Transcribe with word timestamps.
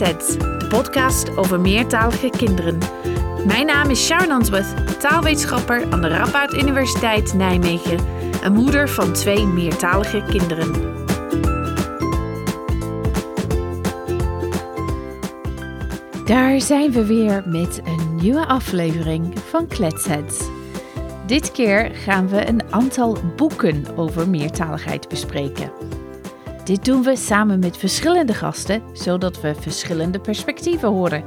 De 0.00 0.66
podcast 0.68 1.36
over 1.36 1.60
meertalige 1.60 2.30
kinderen. 2.30 2.78
Mijn 3.46 3.66
naam 3.66 3.90
is 3.90 4.06
Sharon 4.06 4.30
Answorth, 4.30 5.00
taalwetenschapper 5.00 5.92
aan 5.92 6.00
de 6.00 6.08
Radboud 6.08 6.54
Universiteit 6.54 7.34
Nijmegen 7.34 7.98
en 8.42 8.52
moeder 8.52 8.88
van 8.88 9.12
twee 9.12 9.46
meertalige 9.46 10.24
kinderen. 10.28 10.72
Daar 16.24 16.60
zijn 16.60 16.92
we 16.92 17.06
weer 17.06 17.42
met 17.46 17.80
een 17.84 18.16
nieuwe 18.16 18.46
aflevering 18.46 19.38
van 19.38 19.66
Kletsets. 19.66 20.48
Dit 21.26 21.52
keer 21.52 21.90
gaan 21.94 22.28
we 22.28 22.48
een 22.48 22.72
aantal 22.72 23.18
boeken 23.36 23.84
over 23.96 24.28
meertaligheid 24.28 25.08
bespreken. 25.08 25.99
Dit 26.64 26.84
doen 26.84 27.02
we 27.02 27.16
samen 27.16 27.58
met 27.58 27.76
verschillende 27.76 28.34
gasten, 28.34 28.82
zodat 28.92 29.40
we 29.40 29.54
verschillende 29.54 30.20
perspectieven 30.20 30.88
horen. 30.88 31.24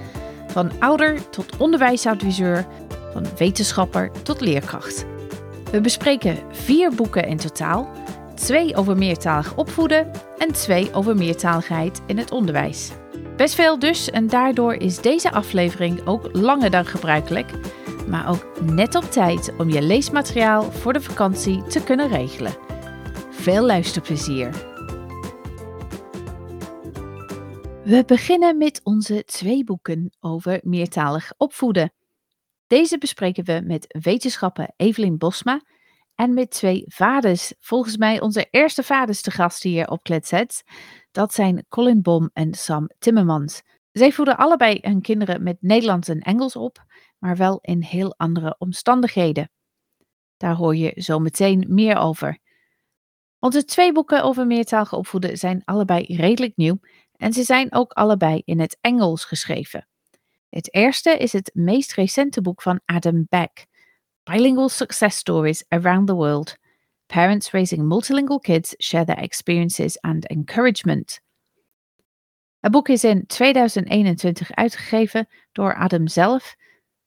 Van 0.48 0.72
ouder 0.80 1.30
tot 1.30 1.58
onderwijsadviseur, 1.58 2.66
van 3.14 3.26
wetenschapper 3.38 4.12
tot 4.24 4.42
leerkracht. 4.42 5.06
We 5.72 5.82
bespreken 5.82 6.38
vier 6.52 6.96
boeken 6.96 7.28
in 7.28 7.38
totaal, 7.38 7.90
twee 8.36 8.76
over 8.76 8.98
meertalig 8.98 9.56
opvoeden 9.56 10.12
en 10.38 10.52
twee 10.52 10.94
over 10.94 11.16
meertaligheid 11.16 12.02
in 12.06 12.18
het 12.18 12.32
onderwijs. 12.32 12.92
Best 13.36 13.56
veel 13.56 13.80
dus 13.80 14.10
en 14.10 14.28
daardoor 14.28 14.74
is 14.74 15.02
deze 15.02 15.32
aflevering 15.32 16.08
ook 16.08 16.30
langer 16.32 16.70
dan 16.70 16.86
gebruikelijk, 16.86 17.52
maar 18.08 18.30
ook 18.30 18.46
net 18.62 18.96
op 18.96 19.12
tijd 19.12 19.54
om 19.58 19.70
je 19.70 19.82
leesmateriaal 19.82 20.72
voor 20.72 20.94
de 20.94 21.02
vakantie 21.02 21.64
te 21.64 21.84
kunnen 21.84 22.08
regelen. 22.08 22.56
Veel 23.32 23.66
luisterplezier! 23.66 24.73
We 27.86 28.04
beginnen 28.06 28.58
met 28.58 28.82
onze 28.84 29.24
twee 29.24 29.64
boeken 29.64 30.16
over 30.20 30.60
meertalig 30.64 31.34
opvoeden. 31.38 31.94
Deze 32.68 32.98
bespreken 32.98 33.46
we 33.46 33.62
met 33.66 33.98
wetenschapper 34.04 34.72
Evelien 34.76 35.18
Bosma 35.18 35.62
en 36.16 36.34
met 36.34 36.52
twee 36.52 36.84
vaders, 36.88 37.54
volgens 37.60 37.98
mij 37.98 38.22
onze 38.22 38.48
eerste 38.50 38.84
vaders 38.84 39.22
te 39.22 39.32
gast 39.32 39.64
hier 39.64 39.88
op 39.88 40.04
Kletsets. 40.04 40.64
Dat 41.12 41.34
zijn 41.34 41.66
Colin 41.70 42.02
Bom 42.02 42.30
en 42.34 42.54
Sam 42.54 42.90
Timmermans. 43.00 43.62
Zij 43.92 44.12
voeden 44.12 44.38
allebei 44.38 44.78
hun 44.82 45.02
kinderen 45.02 45.44
met 45.44 45.58
Nederlands 45.60 46.08
en 46.08 46.20
Engels 46.20 46.56
op, 46.56 46.86
maar 47.20 47.38
wel 47.38 47.60
in 47.62 47.82
heel 47.82 48.14
andere 48.18 48.56
omstandigheden. 48.58 49.52
Daar 50.38 50.56
hoor 50.56 50.76
je 50.76 51.02
zo 51.02 51.20
meteen 51.20 51.66
meer 51.68 51.98
over. 51.98 52.40
Onze 53.40 53.66
twee 53.66 53.92
boeken 53.92 54.24
over 54.24 54.48
meertalig 54.48 54.94
opvoeden 54.94 55.38
zijn 55.38 55.62
allebei 55.66 56.16
redelijk 56.16 56.56
nieuw 56.56 56.80
en 57.18 57.34
ze 57.34 57.44
zijn 57.44 57.74
ook 57.74 57.92
allebei 57.92 58.42
in 58.46 58.60
het 58.60 58.78
Engels 58.82 59.26
geschreven. 59.26 59.88
Het 60.50 60.74
eerste 60.74 61.18
is 61.18 61.34
het 61.34 61.52
meest 61.54 61.94
recente 61.94 62.42
boek 62.42 62.62
van 62.62 62.82
Adam 62.86 63.26
Beck, 63.30 63.66
Bilingual 64.24 64.70
Success 64.70 65.18
Stories 65.18 65.66
Around 65.68 66.08
the 66.08 66.14
World. 66.14 66.58
Parents 67.06 67.52
raising 67.52 67.88
multilingual 67.88 68.40
kids 68.40 68.76
share 68.78 69.06
their 69.06 69.18
experiences 69.18 70.02
and 70.02 70.28
encouragement. 70.28 71.22
Het 72.60 72.72
boek 72.72 72.90
is 72.90 73.04
in 73.04 73.26
2021 73.26 74.52
uitgegeven 74.52 75.28
door 75.52 75.76
Adam 75.76 76.08
zelf 76.08 76.56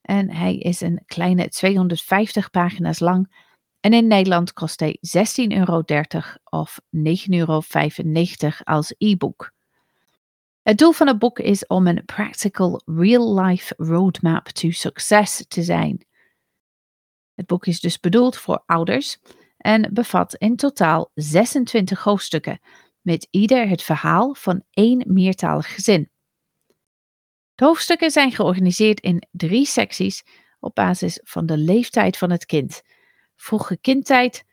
en 0.01 0.31
hij 0.31 0.57
is 0.57 0.81
een 0.81 1.03
kleine 1.05 1.49
250 1.49 2.49
pagina's 2.49 2.99
lang 2.99 3.45
en 3.79 3.93
in 3.93 4.07
Nederland 4.07 4.53
kost 4.53 4.79
hij 4.79 4.97
16,30 4.99 5.57
euro 5.57 5.83
of 6.43 6.79
9,95 6.97 7.01
euro 7.29 7.61
als 8.63 8.93
e-book. 8.97 9.55
Het 10.67 10.77
doel 10.77 10.91
van 10.91 11.07
het 11.07 11.19
boek 11.19 11.39
is 11.39 11.67
om 11.67 11.87
een 11.87 12.05
practical 12.05 12.81
real-life 12.85 13.73
roadmap 13.77 14.47
to 14.47 14.71
success 14.71 15.45
te 15.47 15.63
zijn. 15.63 16.05
Het 17.33 17.45
boek 17.45 17.65
is 17.65 17.79
dus 17.79 17.99
bedoeld 17.99 18.37
voor 18.37 18.63
ouders 18.65 19.17
en 19.57 19.93
bevat 19.93 20.35
in 20.35 20.55
totaal 20.55 21.11
26 21.13 22.03
hoofdstukken, 22.03 22.59
met 23.01 23.27
ieder 23.31 23.67
het 23.69 23.83
verhaal 23.83 24.33
van 24.33 24.63
één 24.69 25.03
meertalig 25.13 25.73
gezin. 25.73 26.09
De 27.55 27.65
hoofdstukken 27.65 28.11
zijn 28.11 28.31
georganiseerd 28.31 28.99
in 28.99 29.27
drie 29.31 29.65
secties 29.65 30.23
op 30.59 30.75
basis 30.75 31.19
van 31.23 31.45
de 31.45 31.57
leeftijd 31.57 32.17
van 32.17 32.31
het 32.31 32.45
kind: 32.45 32.81
vroege 33.35 33.77
kindtijd, 33.77 34.43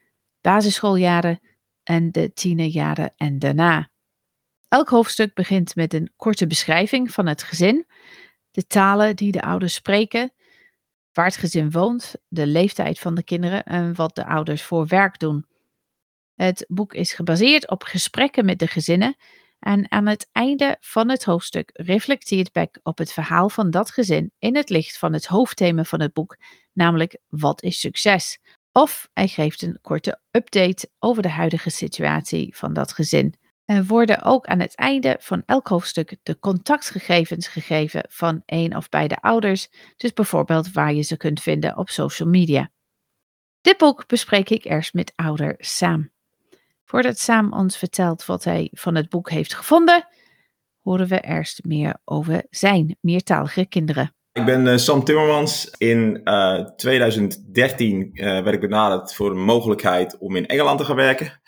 basisschooljaren 0.40 1.40
en 1.82 2.12
de 2.12 2.32
tienerjaren 2.32 3.12
en 3.16 3.38
daarna. 3.38 3.92
Elk 4.68 4.88
hoofdstuk 4.88 5.34
begint 5.34 5.74
met 5.74 5.94
een 5.94 6.12
korte 6.16 6.46
beschrijving 6.46 7.10
van 7.10 7.26
het 7.26 7.42
gezin, 7.42 7.86
de 8.50 8.66
talen 8.66 9.16
die 9.16 9.32
de 9.32 9.42
ouders 9.42 9.74
spreken, 9.74 10.32
waar 11.12 11.24
het 11.24 11.36
gezin 11.36 11.70
woont, 11.70 12.14
de 12.28 12.46
leeftijd 12.46 12.98
van 12.98 13.14
de 13.14 13.22
kinderen 13.22 13.64
en 13.64 13.94
wat 13.94 14.14
de 14.14 14.26
ouders 14.26 14.62
voor 14.62 14.86
werk 14.86 15.18
doen. 15.18 15.46
Het 16.34 16.64
boek 16.68 16.94
is 16.94 17.12
gebaseerd 17.12 17.70
op 17.70 17.82
gesprekken 17.82 18.44
met 18.44 18.58
de 18.58 18.66
gezinnen 18.66 19.16
en 19.58 19.90
aan 19.90 20.06
het 20.06 20.28
einde 20.32 20.76
van 20.80 21.10
het 21.10 21.24
hoofdstuk 21.24 21.70
reflecteert 21.72 22.52
Beck 22.52 22.80
op 22.82 22.98
het 22.98 23.12
verhaal 23.12 23.48
van 23.48 23.70
dat 23.70 23.90
gezin 23.90 24.32
in 24.38 24.56
het 24.56 24.68
licht 24.68 24.98
van 24.98 25.12
het 25.12 25.26
hoofdthema 25.26 25.84
van 25.84 26.00
het 26.00 26.12
boek, 26.12 26.36
namelijk 26.72 27.18
wat 27.28 27.62
is 27.62 27.80
succes? 27.80 28.38
Of 28.72 29.08
hij 29.12 29.28
geeft 29.28 29.62
een 29.62 29.78
korte 29.82 30.20
update 30.30 30.90
over 30.98 31.22
de 31.22 31.28
huidige 31.28 31.70
situatie 31.70 32.56
van 32.56 32.72
dat 32.72 32.92
gezin. 32.92 33.34
Er 33.64 33.84
worden 33.84 34.22
ook 34.22 34.46
aan 34.46 34.60
het 34.60 34.74
einde 34.74 35.16
van 35.20 35.42
elk 35.46 35.68
hoofdstuk 35.68 36.16
de 36.22 36.38
contactgegevens 36.38 37.48
gegeven 37.48 38.04
van 38.08 38.42
een 38.46 38.76
of 38.76 38.88
beide 38.88 39.20
ouders, 39.20 39.68
dus 39.96 40.12
bijvoorbeeld 40.12 40.72
waar 40.72 40.94
je 40.94 41.02
ze 41.02 41.16
kunt 41.16 41.42
vinden 41.42 41.76
op 41.76 41.88
social 41.90 42.28
media. 42.28 42.70
Dit 43.60 43.76
boek 43.76 44.06
bespreek 44.06 44.50
ik 44.50 44.64
eerst 44.64 44.94
met 44.94 45.12
ouder 45.16 45.54
Sam. 45.58 46.10
Voordat 46.84 47.18
Sam 47.18 47.52
ons 47.52 47.76
vertelt 47.76 48.26
wat 48.26 48.44
hij 48.44 48.68
van 48.72 48.94
het 48.94 49.08
boek 49.08 49.30
heeft 49.30 49.54
gevonden, 49.54 50.06
horen 50.82 51.06
we 51.06 51.20
eerst 51.20 51.64
meer 51.64 51.96
over 52.04 52.46
zijn 52.50 52.96
meertalige 53.00 53.66
kinderen. 53.66 54.14
Ik 54.32 54.44
ben 54.44 54.66
uh, 54.66 54.76
Sam 54.76 55.04
Timmermans. 55.04 55.74
In 55.78 56.20
uh, 56.24 56.58
eh, 56.58 56.66
2013 56.66 58.10
uh, 58.12 58.24
werd 58.24 58.54
ik 58.54 58.60
benaderd 58.60 59.14
voor 59.14 59.30
de 59.30 59.36
mogelijkheid 59.36 60.18
om 60.18 60.36
in 60.36 60.46
Engeland 60.46 60.78
te 60.78 60.84
gaan 60.84 60.96
werken. 60.96 61.40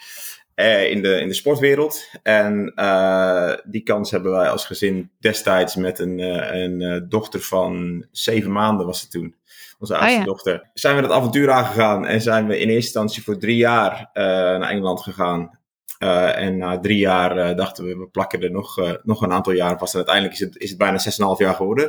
Uh, 0.56 0.90
in, 0.90 1.02
de, 1.02 1.20
in 1.20 1.28
de 1.28 1.34
sportwereld. 1.34 2.08
En 2.22 2.72
uh, 2.76 3.52
die 3.64 3.82
kans 3.82 4.10
hebben 4.10 4.32
wij 4.32 4.48
als 4.48 4.64
gezin 4.64 5.10
destijds 5.18 5.76
met 5.76 5.98
een, 5.98 6.18
uh, 6.18 6.62
een 6.62 7.06
dochter 7.08 7.40
van 7.40 8.04
zeven 8.10 8.52
maanden 8.52 8.86
was 8.86 9.00
het 9.00 9.10
toen. 9.10 9.34
Onze 9.78 9.94
oh 9.94 10.00
oudste 10.00 10.24
dochter. 10.24 10.70
Zijn 10.74 10.96
we 10.96 11.02
dat 11.02 11.10
avontuur 11.10 11.50
aangegaan 11.50 12.06
en 12.06 12.20
zijn 12.20 12.46
we 12.46 12.58
in 12.58 12.68
eerste 12.68 12.74
instantie 12.74 13.22
voor 13.22 13.38
drie 13.38 13.56
jaar 13.56 14.10
naar 14.12 14.70
Engeland 14.70 15.00
gegaan. 15.00 15.58
en 15.98 16.58
na 16.58 16.78
drie 16.78 16.98
jaar 16.98 17.56
dachten 17.56 17.84
we, 17.84 17.96
we 17.96 18.08
plakken 18.08 18.42
er 18.42 18.50
nog, 18.50 18.98
nog 19.02 19.22
een 19.22 19.32
aantal 19.32 19.52
jaar 19.52 19.78
vast. 19.78 19.92
En 19.92 19.98
uiteindelijk 19.98 20.34
is 20.34 20.40
het, 20.40 20.58
is 20.58 20.68
het 20.68 20.78
bijna 20.78 20.98
6,5 20.98 21.08
jaar 21.38 21.54
geworden. 21.54 21.84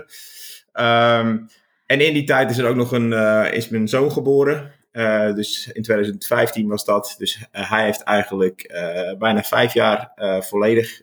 Um, 0.74 1.48
en 1.86 2.02
in 2.02 2.14
die 2.14 2.24
tijd 2.24 2.50
is 2.50 2.58
er 2.58 2.68
ook 2.68 2.76
nog 2.76 2.92
een, 2.92 3.14
is 3.54 3.70
mijn 3.70 3.88
zoon 3.88 4.12
geboren. 4.12 4.72
Uh, 4.98 5.34
dus 5.34 5.68
in 5.74 5.82
2015 5.82 6.68
was 6.68 6.86
dat. 6.86 7.16
Dus 7.18 7.38
uh, 7.38 7.70
hij 7.70 7.84
heeft 7.84 8.04
eigenlijk 8.04 8.72
uh, 8.74 9.18
bijna 9.18 9.44
vijf 9.44 9.74
jaar 9.74 10.12
volledig 10.44 11.02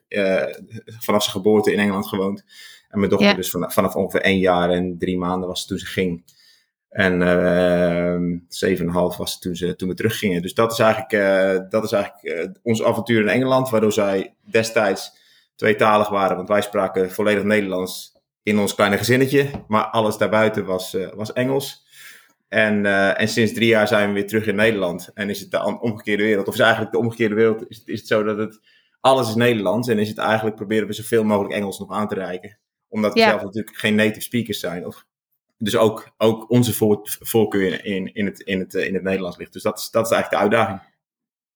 vanaf 0.98 1.22
zijn 1.22 1.36
geboorte 1.36 1.72
in 1.72 1.78
Engeland 1.78 2.06
gewoond. 2.06 2.44
En 2.88 2.98
mijn 2.98 3.10
dochter 3.10 3.28
ja. 3.28 3.34
dus 3.34 3.50
vanaf, 3.50 3.72
vanaf 3.72 3.96
ongeveer 3.96 4.20
één 4.20 4.38
jaar 4.38 4.70
en 4.70 4.98
drie 4.98 5.18
maanden 5.18 5.48
was 5.48 5.66
toen 5.66 5.78
ze 5.78 5.86
ging. 5.86 6.24
En 6.88 7.20
zeven 8.48 8.86
en 8.86 8.92
half 8.92 9.16
was 9.16 9.32
het 9.32 9.40
toen, 9.40 9.54
ze, 9.56 9.76
toen 9.76 9.88
we 9.88 9.94
teruggingen. 9.94 10.42
Dus 10.42 10.54
dat 10.54 10.72
is 10.72 10.78
eigenlijk, 10.78 11.70
dat 11.70 11.84
is 11.84 11.92
eigenlijk 11.92 12.58
ons 12.62 12.82
avontuur 12.82 13.20
in 13.20 13.28
Engeland. 13.28 13.70
Waardoor 13.70 13.92
zij 13.92 14.34
destijds 14.42 15.18
tweetalig 15.56 16.08
waren. 16.08 16.36
Want 16.36 16.48
wij 16.48 16.62
spraken 16.62 17.10
volledig 17.10 17.42
Nederlands 17.42 18.12
in 18.42 18.58
ons 18.58 18.74
kleine 18.74 18.98
gezinnetje. 18.98 19.50
Maar 19.68 19.84
alles 19.84 20.16
daarbuiten 20.16 20.64
was, 20.64 20.96
was 21.14 21.32
Engels. 21.32 21.83
En, 22.54 22.84
uh, 22.84 23.20
en 23.20 23.28
sinds 23.28 23.52
drie 23.52 23.68
jaar 23.68 23.88
zijn 23.88 24.08
we 24.08 24.14
weer 24.14 24.26
terug 24.26 24.46
in 24.46 24.54
Nederland. 24.54 25.10
En 25.14 25.30
is 25.30 25.40
het 25.40 25.50
de 25.50 25.80
omgekeerde 25.80 26.22
wereld. 26.22 26.48
Of 26.48 26.54
is 26.54 26.60
eigenlijk 26.60 26.92
de 26.92 26.98
omgekeerde 26.98 27.34
wereld. 27.34 27.68
Is, 27.68 27.82
is 27.84 27.98
het 27.98 28.08
zo 28.08 28.22
dat 28.22 28.36
het 28.36 28.60
alles 29.00 29.28
is 29.28 29.34
Nederlands. 29.34 29.88
En 29.88 29.98
is 29.98 30.08
het 30.08 30.18
eigenlijk 30.18 30.56
proberen 30.56 30.86
we 30.86 30.92
zoveel 30.92 31.24
mogelijk 31.24 31.54
Engels 31.54 31.78
nog 31.78 31.90
aan 31.90 32.08
te 32.08 32.14
reiken. 32.14 32.58
Omdat 32.88 33.14
we 33.14 33.20
zelf 33.20 33.42
natuurlijk 33.42 33.76
geen 33.76 33.94
native 33.94 34.20
speakers 34.20 34.60
zijn. 34.60 34.86
Of, 34.86 35.06
dus 35.58 35.76
ook, 35.76 36.10
ook 36.16 36.50
onze 36.50 37.02
voorkeur 37.20 37.84
in, 37.84 38.14
in, 38.14 38.26
het, 38.26 38.40
in, 38.40 38.58
het, 38.58 38.74
in 38.74 38.94
het 38.94 39.02
Nederlands 39.02 39.36
ligt. 39.36 39.52
Dus 39.52 39.62
dat 39.62 39.78
is, 39.78 39.90
dat 39.90 40.04
is 40.04 40.12
eigenlijk 40.12 40.42
de 40.42 40.48
uitdaging. 40.50 40.92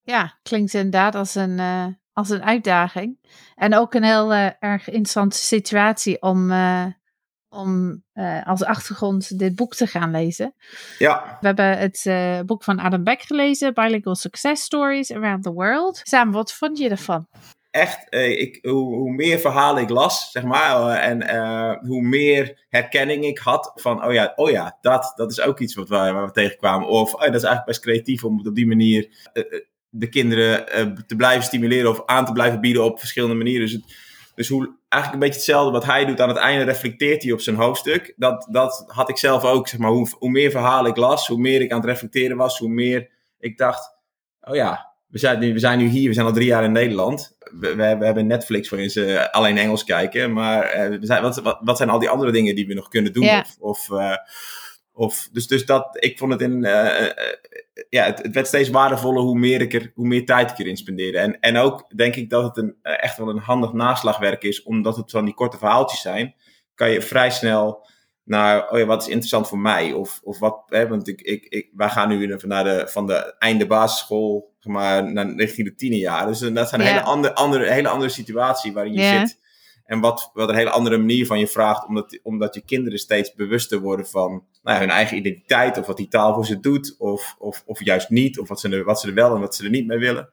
Ja, 0.03 0.39
klinkt 0.43 0.75
inderdaad 0.75 1.15
als 1.15 1.35
een, 1.35 1.59
uh, 1.59 1.87
als 2.12 2.31
een 2.31 2.43
uitdaging. 2.43 3.19
En 3.55 3.75
ook 3.75 3.94
een 3.94 4.05
heel 4.05 4.33
uh, 4.33 4.51
erg 4.59 4.87
interessante 4.87 5.37
situatie 5.37 6.23
om, 6.23 6.51
om 7.49 8.03
uh, 8.15 8.47
als 8.47 8.65
achtergrond 8.65 9.39
dit 9.39 9.55
boek 9.55 9.75
te 9.75 9.87
gaan 9.87 10.11
lezen. 10.11 10.55
Ja. 10.99 11.39
We 11.41 11.47
hebben 11.47 11.79
het 11.79 12.05
uh, 12.05 12.41
boek 12.41 12.65
van 12.65 12.79
Adam 12.79 13.05
Beck 13.05 13.23
gelezen, 13.23 13.75
Bilingual 13.75 14.15
Success 14.15 14.65
Stories 14.65 15.12
Around 15.12 15.43
the 15.43 15.53
World. 15.53 16.00
Samen, 16.03 16.33
wat 16.33 16.53
vond 16.53 16.79
je 16.79 16.89
ervan? 16.89 17.27
echt, 17.71 18.06
ik, 18.15 18.59
hoe, 18.62 18.95
hoe, 18.95 19.12
meer 19.12 19.39
verhalen 19.39 19.83
ik 19.83 19.89
las, 19.89 20.31
zeg 20.31 20.43
maar, 20.43 20.91
en 20.91 21.23
hoe 21.87 22.03
meer 22.03 22.67
herkenning 22.69 23.25
ik 23.25 23.39
had 23.39 23.73
van, 23.75 24.05
oh 24.05 24.12
ja, 24.12 24.33
oh 24.37 24.51
ja, 24.51 24.79
dat, 24.81 25.12
dat 25.17 25.31
is 25.31 25.41
ook 25.41 25.59
iets 25.59 25.75
wat 25.75 25.89
we, 25.89 25.94
waar 25.94 26.27
we 26.27 26.33
tegenkwamen. 26.33 26.89
Of, 26.89 27.15
oh, 27.15 27.21
dat 27.21 27.35
is 27.35 27.43
eigenlijk 27.43 27.65
best 27.65 27.81
creatief 27.81 28.25
om 28.25 28.47
op 28.47 28.55
die 28.55 28.67
manier 28.67 29.09
de 29.91 30.09
kinderen 30.09 30.67
te 31.06 31.17
blijven 31.17 31.44
stimuleren 31.44 31.91
of 31.91 32.03
aan 32.06 32.25
te 32.25 32.33
blijven 32.33 32.61
bieden 32.61 32.85
op 32.85 32.99
verschillende 32.99 33.35
manieren. 33.35 33.67
Dus, 33.67 33.73
het, 33.73 34.07
dus 34.38 34.49
hoe, 34.49 34.76
eigenlijk 34.88 35.12
een 35.12 35.29
beetje 35.29 35.44
hetzelfde 35.44 35.73
wat 35.73 35.85
hij 35.85 36.05
doet. 36.05 36.20
Aan 36.20 36.29
het 36.29 36.38
einde 36.38 36.64
reflecteert 36.64 37.23
hij 37.23 37.32
op 37.32 37.40
zijn 37.40 37.56
hoofdstuk. 37.56 38.14
Dat, 38.17 38.46
dat 38.50 38.85
had 38.87 39.08
ik 39.08 39.17
zelf 39.17 39.44
ook, 39.44 39.69
zeg 39.69 39.81
maar, 39.81 39.90
hoe, 39.90 40.08
hoe 40.19 40.31
meer 40.31 40.50
verhalen 40.50 40.90
ik 40.90 40.96
las, 40.96 41.26
hoe 41.26 41.38
meer 41.38 41.61
ik 41.61 41.70
aan 41.73 41.81
het 41.81 41.88
reflecteren 41.88 42.37
was, 42.37 42.58
hoe 42.58 42.69
meer 42.69 43.08
ik 43.38 43.58
dacht, 43.58 43.94
oh 44.40 44.55
ja, 44.55 44.93
we 45.06 45.19
zijn, 45.19 45.38
nu, 45.38 45.52
we 45.52 45.58
zijn 45.58 45.79
nu 45.79 45.87
hier, 45.87 46.08
we 46.08 46.14
zijn 46.14 46.26
al 46.26 46.32
drie 46.32 46.46
jaar 46.46 46.64
in 46.64 46.73
Nederland. 46.73 47.37
We, 47.61 47.75
we, 47.75 47.82
hebben 47.82 48.26
Netflix 48.26 48.69
waarin 48.69 48.90
ze 48.90 49.32
alleen 49.32 49.58
Engels 49.58 49.85
kijken. 49.85 50.32
Maar 50.32 50.91
uh, 50.91 50.99
we 50.99 51.06
zijn, 51.06 51.23
wat, 51.23 51.41
wat, 51.41 51.58
wat, 51.62 51.76
zijn 51.76 51.91
al 51.91 51.99
die 51.99 52.08
andere 52.08 52.32
dingen 52.32 52.55
die 52.55 52.67
we 52.67 52.75
nog 52.75 52.88
kunnen 52.88 53.12
doen? 53.12 53.25
Ja. 53.25 53.41
Of, 53.41 53.56
of, 53.58 53.88
uh, 53.91 54.17
of, 54.99 55.29
dus, 55.33 55.47
dus 55.47 55.67
dat, 55.67 55.97
ik 56.05 56.19
vond 56.19 56.33
het 56.33 56.41
in, 56.41 56.65
uh, 56.65 57.09
ja, 57.89 58.05
het, 58.05 58.23
het, 58.23 58.35
werd 58.35 58.47
steeds 58.47 58.69
waardevoller 58.69 59.23
hoe 59.23 59.39
meer, 59.39 59.61
ik 59.61 59.75
er, 59.75 59.93
hoe 59.95 60.06
meer 60.06 60.25
tijd 60.25 60.50
ik 60.50 60.59
erin 60.59 60.77
spendeerde. 60.77 61.19
En, 61.19 61.41
en 61.41 61.56
ook 61.56 61.97
denk 61.97 62.15
ik 62.15 62.31
dat 62.31 62.43
het 62.43 62.56
een, 62.56 62.77
echt 62.83 63.17
wel 63.17 63.29
een 63.29 63.39
handig 63.39 63.73
naslagwerk 63.73 64.43
is, 64.43 64.62
omdat 64.62 64.97
het 64.97 65.11
van 65.11 65.25
die 65.25 65.35
korte 65.35 65.59
verhaaltjes 65.59 66.00
zijn, 66.00 66.35
kan 66.75 66.91
je 66.91 67.03
vrij 67.03 67.31
snel 67.31 67.87
naar, 68.25 68.71
oh 68.71 68.79
ja, 68.79 68.85
wat 68.85 69.03
is 69.03 69.09
interessant 69.09 69.49
voor 69.49 69.59
mij? 69.59 69.93
Of, 69.93 70.21
of 70.23 70.39
wat, 70.39 70.62
hè, 70.67 70.89
want 70.89 71.09
ik, 71.09 71.21
ik, 71.21 71.44
ik, 71.44 71.71
wij 71.75 71.89
gaan 71.89 72.09
nu 72.09 72.37
naar 72.47 72.65
de, 72.65 72.87
van 72.89 73.06
de 73.06 73.35
einde 73.39 73.67
basisschool 73.67 74.56
maar, 74.62 75.12
naar 75.12 75.35
richting 75.37 75.69
de 75.69 75.75
tienerjaar. 75.75 76.27
Dus 76.27 76.39
dat 76.39 76.69
zijn 76.69 76.81
een 76.81 76.87
hele, 76.87 77.03
andere, 77.03 77.35
andere, 77.35 77.71
hele 77.73 77.89
andere 77.89 78.11
situatie 78.11 78.73
waarin 78.73 78.93
je 78.93 79.01
Ja. 79.01 79.27
zit. 79.27 79.47
En 79.88 80.00
wat, 80.00 80.31
wat 80.32 80.49
een 80.49 80.55
hele 80.55 80.70
andere 80.70 80.99
manier 80.99 81.26
van 81.26 81.38
je 81.38 81.46
vraagt, 81.46 81.87
omdat, 81.87 82.19
omdat 82.23 82.55
je 82.55 82.61
kinderen 82.61 82.99
steeds 82.99 83.35
bewuster 83.35 83.81
worden 83.81 84.06
van 84.06 84.31
nou 84.62 84.76
ja, 84.76 84.79
hun 84.79 84.90
eigen 84.90 85.17
identiteit, 85.17 85.79
of 85.79 85.87
wat 85.87 85.96
die 85.96 86.08
taal 86.08 86.35
voor 86.35 86.46
ze 86.46 86.61
doet, 86.61 86.94
of, 86.99 87.37
of, 87.38 87.62
of 87.67 87.85
juist 87.85 88.08
niet, 88.08 88.38
of 88.38 88.49
wat 88.49 88.61
ze, 88.61 88.69
er, 88.69 88.85
wat 88.85 89.00
ze 89.00 89.08
er 89.08 89.14
wel 89.14 89.35
en 89.35 89.40
wat 89.40 89.55
ze 89.55 89.64
er 89.64 89.70
niet 89.70 89.87
mee 89.87 89.99
willen. 89.99 90.29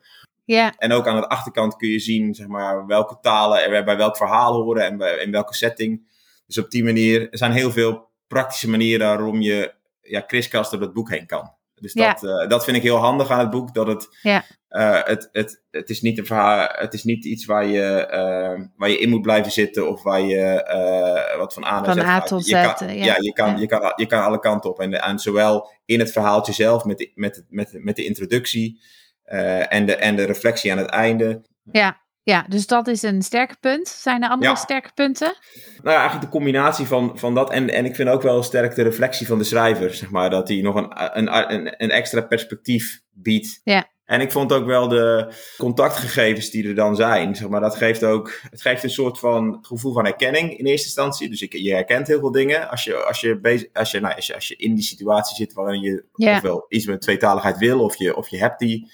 Ja, 0.45 0.73
En 0.77 0.91
ook 0.91 1.07
aan 1.07 1.15
de 1.19 1.27
achterkant 1.29 1.75
kun 1.75 1.89
je 1.89 1.99
zien 1.99 2.33
zeg 2.33 2.47
maar, 2.47 2.85
welke 2.85 3.17
talen 3.21 3.63
er 3.63 3.83
bij 3.83 3.97
welk 3.97 4.17
verhaal 4.17 4.53
horen 4.61 4.85
en 4.85 4.97
bij, 4.97 5.17
in 5.17 5.31
welke 5.31 5.55
setting. 5.55 6.13
Dus 6.47 6.57
op 6.57 6.69
die 6.71 6.83
manier 6.83 7.21
er 7.31 7.37
zijn 7.37 7.51
heel 7.51 7.71
veel 7.71 8.09
praktische 8.27 8.69
manieren 8.69 9.07
waarom 9.07 9.41
je 9.41 9.73
ja, 10.01 10.19
kriskast 10.19 10.71
door 10.71 10.81
het 10.81 10.93
boek 10.93 11.09
heen 11.09 11.25
kan. 11.25 11.51
Dus 11.75 11.93
Ja. 11.93 12.13
dat, 12.13 12.23
eh, 12.23 12.49
dat 12.49 12.63
vind 12.63 12.77
ik 12.77 12.83
heel 12.83 12.97
handig 12.97 13.29
aan 13.29 13.39
het 13.39 13.49
boek. 13.49 13.73
Dat 13.73 13.87
het, 13.87 14.17
Ja. 14.21 14.43
Eh, 14.75 15.03
het, 15.03 15.29
het, 15.31 15.63
het, 15.71 15.89
is 15.89 16.01
niet 16.01 16.17
een 16.17 16.25
verhaal, 16.25 16.67
het 16.71 16.93
is 16.93 17.03
niet 17.03 17.25
iets 17.25 17.45
waar 17.45 17.65
je, 17.65 18.05
eh, 18.05 18.61
waar 18.75 18.89
je 18.89 18.97
in 18.97 19.09
moet 19.09 19.21
blijven 19.21 19.51
zitten 19.51 19.89
of 19.89 20.03
waar 20.03 20.21
je 20.21 20.63
eh, 20.63 21.37
wat 21.37 21.53
van 21.53 21.63
A 21.65 21.81
naar 21.81 21.85
Van 21.85 22.03
Z 22.03 22.05
A 22.05 22.21
tot 22.21 22.45
Z, 22.45 22.51
eh, 22.51 22.63
ja. 22.63 23.05
ja, 23.05 23.15
je, 23.19 23.33
kan, 23.33 23.49
Ja. 23.49 23.57
Je, 23.57 23.67
kan, 23.67 23.93
je 23.95 24.05
kan 24.05 24.23
alle 24.23 24.39
kanten 24.39 24.69
op. 24.69 24.79
En, 24.79 25.01
en 25.01 25.19
zowel 25.19 25.71
in 25.85 25.99
het 25.99 26.11
verhaaltje 26.11 26.53
zelf 26.53 26.85
met 26.85 26.97
de, 26.97 27.11
met, 27.15 27.45
met, 27.49 27.69
met 27.73 27.95
de 27.95 28.05
introductie 28.05 28.81
en, 29.23 29.85
de, 29.85 29.95
en 29.95 30.15
de 30.15 30.23
reflectie 30.23 30.71
aan 30.71 30.77
het 30.77 30.89
einde. 30.89 31.41
ja, 31.71 32.03
ja, 32.23 32.45
dus 32.49 32.67
dat 32.67 32.87
is 32.87 33.01
een 33.01 33.21
sterke 33.21 33.55
punt. 33.59 33.87
Zijn 33.87 34.23
er 34.23 34.29
andere 34.29 34.51
Ja. 34.51 34.57
sterke 34.57 34.89
punten? 34.93 35.35
Nou 35.81 35.95
ja, 35.95 35.99
eigenlijk 35.99 36.21
de 36.21 36.37
combinatie 36.37 36.85
van, 36.85 37.19
van 37.19 37.35
dat. 37.35 37.49
En, 37.51 37.69
en 37.69 37.85
ik 37.85 37.95
vind 37.95 38.09
ook 38.09 38.21
wel 38.21 38.43
sterk 38.43 38.75
de 38.75 38.83
reflectie 38.83 39.27
van 39.27 39.37
de 39.37 39.43
schrijver. 39.43 39.93
Zeg 39.93 40.09
maar, 40.09 40.29
dat 40.29 40.47
hij 40.47 40.61
nog 40.61 40.75
een, 40.75 41.17
een, 41.17 41.53
een, 41.53 41.73
een 41.77 41.89
extra 41.89 42.21
perspectief 42.21 43.01
biedt. 43.11 43.61
Ja. 43.63 43.93
En 44.05 44.21
ik 44.21 44.31
vond 44.31 44.53
ook 44.53 44.65
wel 44.65 44.87
de 44.87 45.33
contactgegevens 45.57 46.49
die 46.49 46.67
er 46.67 46.75
dan 46.75 46.95
zijn. 46.95 47.35
Zeg 47.35 47.47
maar, 47.47 47.61
dat 47.61 47.75
geeft 47.75 48.03
ook. 48.03 48.39
Het 48.49 48.61
geeft 48.61 48.83
een 48.83 48.89
soort 48.89 49.19
van 49.19 49.57
gevoel 49.61 49.93
van 49.93 50.03
herkenning 50.03 50.57
in 50.57 50.65
eerste 50.65 50.85
instantie. 50.85 51.29
Dus 51.29 51.41
ik, 51.41 51.53
je 51.53 51.73
herkent 51.73 52.07
heel 52.07 52.19
veel 52.19 52.31
dingen. 52.31 52.69
Als 52.69 52.83
je, 52.83 52.95
als 52.95 53.21
je, 53.21 53.39
bezig, 53.39 53.67
als 53.73 53.91
je, 53.91 53.99
nou, 53.99 54.15
als 54.15 54.27
je, 54.27 54.33
als 54.33 54.47
je 54.47 54.55
in 54.55 54.75
die 54.75 54.83
situatie 54.83 55.35
zit 55.35 55.53
waarin 55.53 55.81
je 55.81 56.05
ofwel 56.11 56.65
iets 56.69 56.85
met 56.85 57.01
tweetaligheid 57.01 57.57
wil, 57.57 57.79
of 57.79 57.97
je, 57.97 58.15
of 58.15 58.29
je 58.29 58.37
hebt 58.37 58.59
die, 58.59 58.91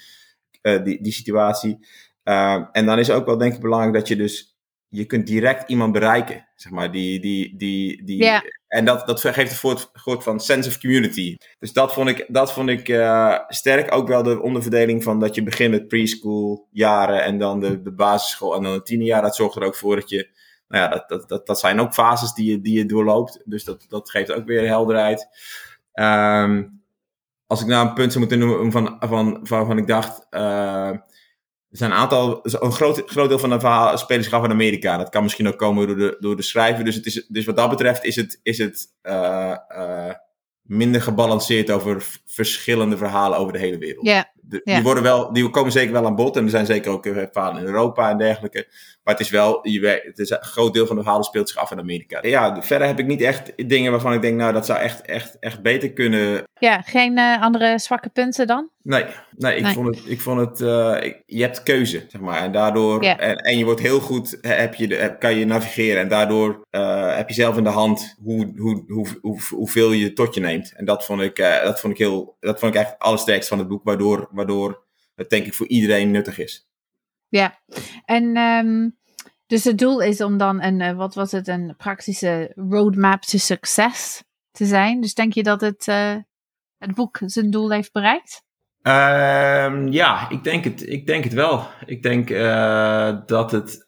eh, 0.62 0.84
die, 0.84 1.02
die 1.02 1.14
situatie. 1.14 1.78
Uh, 2.24 2.66
en 2.72 2.86
dan 2.86 3.00
is 3.00 3.10
ook 3.10 3.26
wel 3.26 3.38
denk 3.38 3.54
ik 3.54 3.62
belangrijk 3.62 3.94
dat 3.94 4.08
je 4.08 4.16
dus 4.16 4.58
je 4.88 5.06
kunt 5.06 5.28
direct 5.28 5.70
iemand 5.70 5.92
bereiken, 5.92 6.48
zeg 6.56 6.72
maar, 6.72 6.92
die, 6.92 7.20
die, 7.20 7.58
die, 7.58 8.04
die. 8.04 8.18
En 8.72 8.86
dat, 8.86 9.08
dat 9.08 9.20
geeft 9.22 9.64
een 9.64 9.78
soort, 9.94 10.24
van 10.24 10.40
sense 10.40 10.70
of 10.70 10.80
community. 10.80 11.38
Dus 11.60 11.74
dat 11.74 11.94
vond 11.94 12.10
ik, 12.10 12.26
dat 12.28 12.54
vond 12.54 12.70
ik 12.70 12.88
uh, 12.88 13.38
sterk. 13.48 13.96
Ook 13.96 14.08
wel 14.08 14.24
de 14.24 14.42
onderverdeling 14.42 15.04
van 15.04 15.20
dat 15.20 15.36
je 15.36 15.44
begint 15.44 15.72
met 15.72 15.88
preschool 15.88 16.68
jaren 16.72 17.24
en 17.24 17.38
dan 17.38 17.60
de, 17.60 17.82
de 17.82 17.92
basisschool 17.92 18.56
en 18.56 18.64
dan 18.64 18.74
de 18.74 18.82
tienerjaar. 18.82 19.22
Dat 19.22 19.36
zorgt 19.36 19.56
er 19.56 19.64
ook 19.64 19.76
voor 19.76 19.96
dat 19.96 20.10
je, 20.10 20.30
nou 20.68 20.84
ja, 20.84 20.90
dat, 20.90 21.10
dat, 21.10 21.30
dat, 21.30 21.48
dat 21.48 21.60
zijn 21.60 21.80
ook 21.80 21.94
fases 21.94 22.34
die 22.34 22.52
je, 22.52 22.62
die 22.62 22.78
je 22.78 22.86
doorloopt. 22.86 23.42
Dus 23.46 23.64
dat, 23.64 23.86
dat 23.90 24.10
geeft 24.10 24.32
ook 24.32 24.46
weer 24.46 24.68
helderheid. 24.68 25.28
Um, 25.94 26.82
als 27.48 27.62
ik 27.62 27.68
nou 27.68 27.88
een 27.88 27.94
punt 27.94 28.14
zou 28.14 28.20
moeten 28.20 28.40
noemen 28.40 28.72
van, 28.72 28.96
van, 29.00 29.40
van, 29.44 29.66
van 29.66 29.78
ik 29.78 29.88
dacht, 29.88 30.28
uh, 30.30 30.92
er 31.72 31.78
zijn 31.78 31.92
een 31.92 31.98
aantal, 31.98 32.40
een 32.44 32.72
groot, 32.72 33.04
groot 33.06 33.30
deel 33.30 33.40
van 33.40 33.50
de 33.50 33.60
verhaal 33.60 33.98
zich 33.98 34.34
af 34.34 34.44
in 34.44 34.52
Amerika. 34.52 34.98
Dat 34.98 35.10
kan 35.10 35.24
misschien 35.24 35.48
ook 35.48 35.58
komen 35.58 35.88
door 35.88 35.98
de, 35.98 36.18
door 36.20 36.36
de 36.36 36.42
schrijver. 36.42 36.84
Dus, 36.84 36.96
het 36.96 37.06
is, 37.06 37.26
dus 37.28 37.46
wat 37.46 37.56
dat 37.56 37.70
betreft 37.70 38.04
is 38.04 38.16
het, 38.16 38.40
is 38.44 38.58
het 38.58 38.88
uh, 39.04 39.56
uh, 39.70 40.14
minder 40.62 41.02
gebalanceerd 41.02 41.72
over 41.72 42.08
verschillende 42.26 42.98
verhalen 42.98 43.38
over 43.38 43.54
de 43.54 43.60
hele 43.60 43.78
wereld. 43.78 44.06
Ja. 44.06 44.32
Die, 44.64 44.82
worden 44.84 45.04
wel, 45.04 45.34
die 45.34 45.50
komen 45.50 45.72
zeker 45.72 45.94
wel 45.94 46.06
aan 46.06 46.16
bod. 46.16 46.36
En 46.38 46.44
er 46.44 46.50
zijn 46.50 46.66
zeker 46.66 46.92
ook 46.92 47.06
uh, 47.06 47.24
verhalen 47.32 47.62
in 47.62 47.68
Europa 47.68 48.10
en 48.10 48.18
dergelijke. 48.18 48.68
Maar 49.04 49.14
het 49.14 49.24
is 49.24 49.30
wel, 49.30 49.68
je, 49.68 50.02
het 50.04 50.20
is 50.20 50.30
een 50.30 50.44
groot 50.44 50.74
deel 50.74 50.88
van 50.88 50.96
de 50.96 51.02
verhalen 51.02 51.26
speelt 51.26 51.50
zich 51.50 51.58
af 51.58 51.72
in 51.72 51.80
Amerika. 51.80 52.20
Ja, 52.22 52.62
verder 52.62 52.88
heb 52.88 53.00
ik 53.00 53.08
niet 53.08 53.22
echt 53.22 53.70
dingen 53.70 53.92
waarvan 53.92 54.14
ik 54.14 54.22
denk, 54.22 54.38
nou, 54.38 54.54
dat 54.54 54.66
zou 54.66 54.80
echt, 54.80 55.02
echt, 55.02 55.40
echt 55.40 55.62
beter 55.62 55.94
kunnen. 55.94 56.44
Ja, 56.60 56.82
geen 56.82 57.18
uh, 57.18 57.42
andere 57.42 57.80
zwakke 57.80 58.10
punten 58.10 58.48
dan? 58.48 58.70
Nee, 58.84 59.06
nee, 59.32 59.56
ik 59.56 59.64
Nee. 59.64 59.74
vond 59.74 59.96
het, 59.96 60.10
ik 60.10 60.22
vond 60.22 60.40
het 60.40 60.60
uh, 60.60 60.98
ik, 61.04 61.24
je 61.26 61.42
hebt 61.42 61.64
keuze, 61.64 62.06
zeg 62.08 62.22
maar. 62.22 62.42
En 62.42 62.52
daardoor, 62.52 63.02
en, 63.02 63.36
en 63.38 63.58
je 63.58 63.66
wordt 63.66 63.82
heel 63.82 64.00
goed, 64.00 64.38
heb 64.42 64.76
je, 64.76 64.88
de- 64.88 65.16
kan 65.20 65.36
je 65.36 65.46
navigeren. 65.46 66.02
En 66.02 66.08
daardoor 66.08 66.66
uh, 66.72 67.16
heb 67.16 67.30
je 67.30 67.36
zelf 67.36 67.58
in 67.58 67.64
de 67.64 67.70
hand 67.70 68.16
hoe, 68.24 68.54
hoe, 68.58 68.84
hoe, 68.88 69.08
hoe, 69.22 69.40
hoeveel 69.50 69.92
je 69.92 70.14
tot 70.14 70.34
je 70.34 70.42
neemt. 70.42 70.74
En 70.76 70.86
dat 70.86 71.06
vond 71.06 71.22
ik, 71.22 71.40
uh, 71.40 71.64
dat 71.64 71.80
vond 71.80 71.94
ik 71.94 72.00
heel, 72.00 72.38
dat 72.40 72.60
vond 72.60 72.74
ik 72.76 72.80
echt 72.82 72.90
het 72.92 73.00
allersterkst 73.00 73.50
van 73.50 73.58
het 73.58 73.68
boek. 73.68 73.84
Waardoor, 73.84 74.30
waardoor 74.32 74.86
het 75.16 75.30
denk 75.30 75.46
ik 75.46 75.54
voor 75.54 75.68
iedereen 75.68 76.12
nuttig 76.12 76.38
is. 76.38 76.70
Ja, 77.28 77.60
en 78.06 78.38
um, 78.38 78.98
dus 79.46 79.64
het 79.64 79.78
doel 79.78 80.02
is 80.02 80.22
om 80.22 80.38
dan 80.38 80.62
een, 80.62 80.96
wat 80.96 81.16
was 81.16 81.32
het, 81.32 81.48
een 81.48 81.76
praktische 81.78 82.52
roadmap 82.56 83.22
to 83.22 83.38
success 83.38 84.24
te 84.52 84.66
zijn. 84.66 85.02
Dus 85.02 85.14
denk 85.14 85.34
je 85.34 85.44
dat 85.44 85.62
het, 85.62 85.86
het 86.78 86.96
boek 86.96 87.20
zijn 87.26 87.52
doel 87.52 87.72
heeft 87.72 87.92
bereikt? 87.92 88.44
Um, 88.84 89.92
ja, 89.92 90.30
ik 90.30 90.44
denk, 90.44 90.64
het, 90.64 90.90
ik 90.90 91.08
denk 91.08 91.24
het 91.24 91.34
wel. 91.34 91.68
Ik 91.86 92.04
denk 92.04 92.30
uh, 92.30 93.18
dat 93.26 93.52
het, 93.52 93.86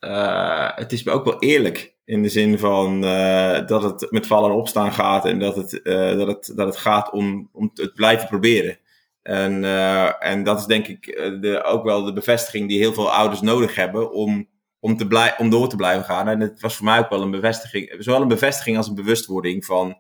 het 0.76 0.92
is 0.92 1.08
ook 1.08 1.26
wel 1.26 1.40
eerlijk 1.40 1.94
in 2.06 2.22
de 2.22 2.30
zin 2.30 2.60
van 2.60 3.04
uh, 3.04 3.68
dat 3.68 3.84
het 3.84 4.12
met 4.12 4.28
vallen 4.28 4.52
en 4.52 4.56
opstaan 4.56 4.92
gaat 4.92 5.26
en 5.26 5.40
dat 5.40 5.56
het, 5.56 5.80
uh, 5.84 6.18
dat 6.18 6.28
het, 6.28 6.54
dat 6.56 6.68
het 6.68 6.78
gaat 6.78 7.12
om, 7.12 7.50
om 7.54 7.72
het 7.74 7.94
blijven 7.94 8.28
proberen. 8.28 8.78
En, 9.22 9.64
uh, 9.64 10.26
en 10.26 10.44
dat 10.44 10.60
is 10.60 10.66
denk 10.66 10.88
ik 10.88 11.06
de, 11.42 11.64
ook 11.64 11.84
wel 11.84 12.04
de 12.04 12.14
bevestiging 12.14 12.68
die 12.68 12.80
heel 12.80 12.94
veel 12.94 13.12
ouders 13.12 13.42
nodig 13.42 13.76
hebben 13.76 14.12
om, 14.12 14.50
om, 14.80 14.98
te 14.98 15.08
blij, 15.08 15.36
om 15.38 15.50
door 15.50 15.70
te 15.70 15.76
blijven 15.76 16.04
gaan. 16.04 16.28
En 16.28 16.40
het 16.40 16.60
was 16.60 16.76
voor 16.76 16.86
mij 16.86 17.00
ook 17.00 17.10
wel 17.10 17.22
een 17.22 17.32
bevestiging, 17.32 17.96
zowel 18.00 18.22
een 18.22 18.28
bevestiging 18.28 18.78
als 18.78 18.88
een 18.88 18.96
bewustwording 18.96 19.66
van 19.66 19.98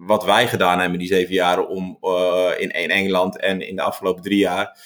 wat 0.00 0.24
wij 0.24 0.48
gedaan 0.48 0.80
hebben 0.80 0.98
die 0.98 1.08
zeven 1.08 1.34
jaren 1.34 1.68
om, 1.68 1.98
in, 2.58 2.70
in 2.70 2.90
Engeland 2.90 3.38
en 3.40 3.68
in 3.68 3.76
de 3.76 3.82
afgelopen 3.82 4.22
drie 4.22 4.38
jaar. 4.38 4.78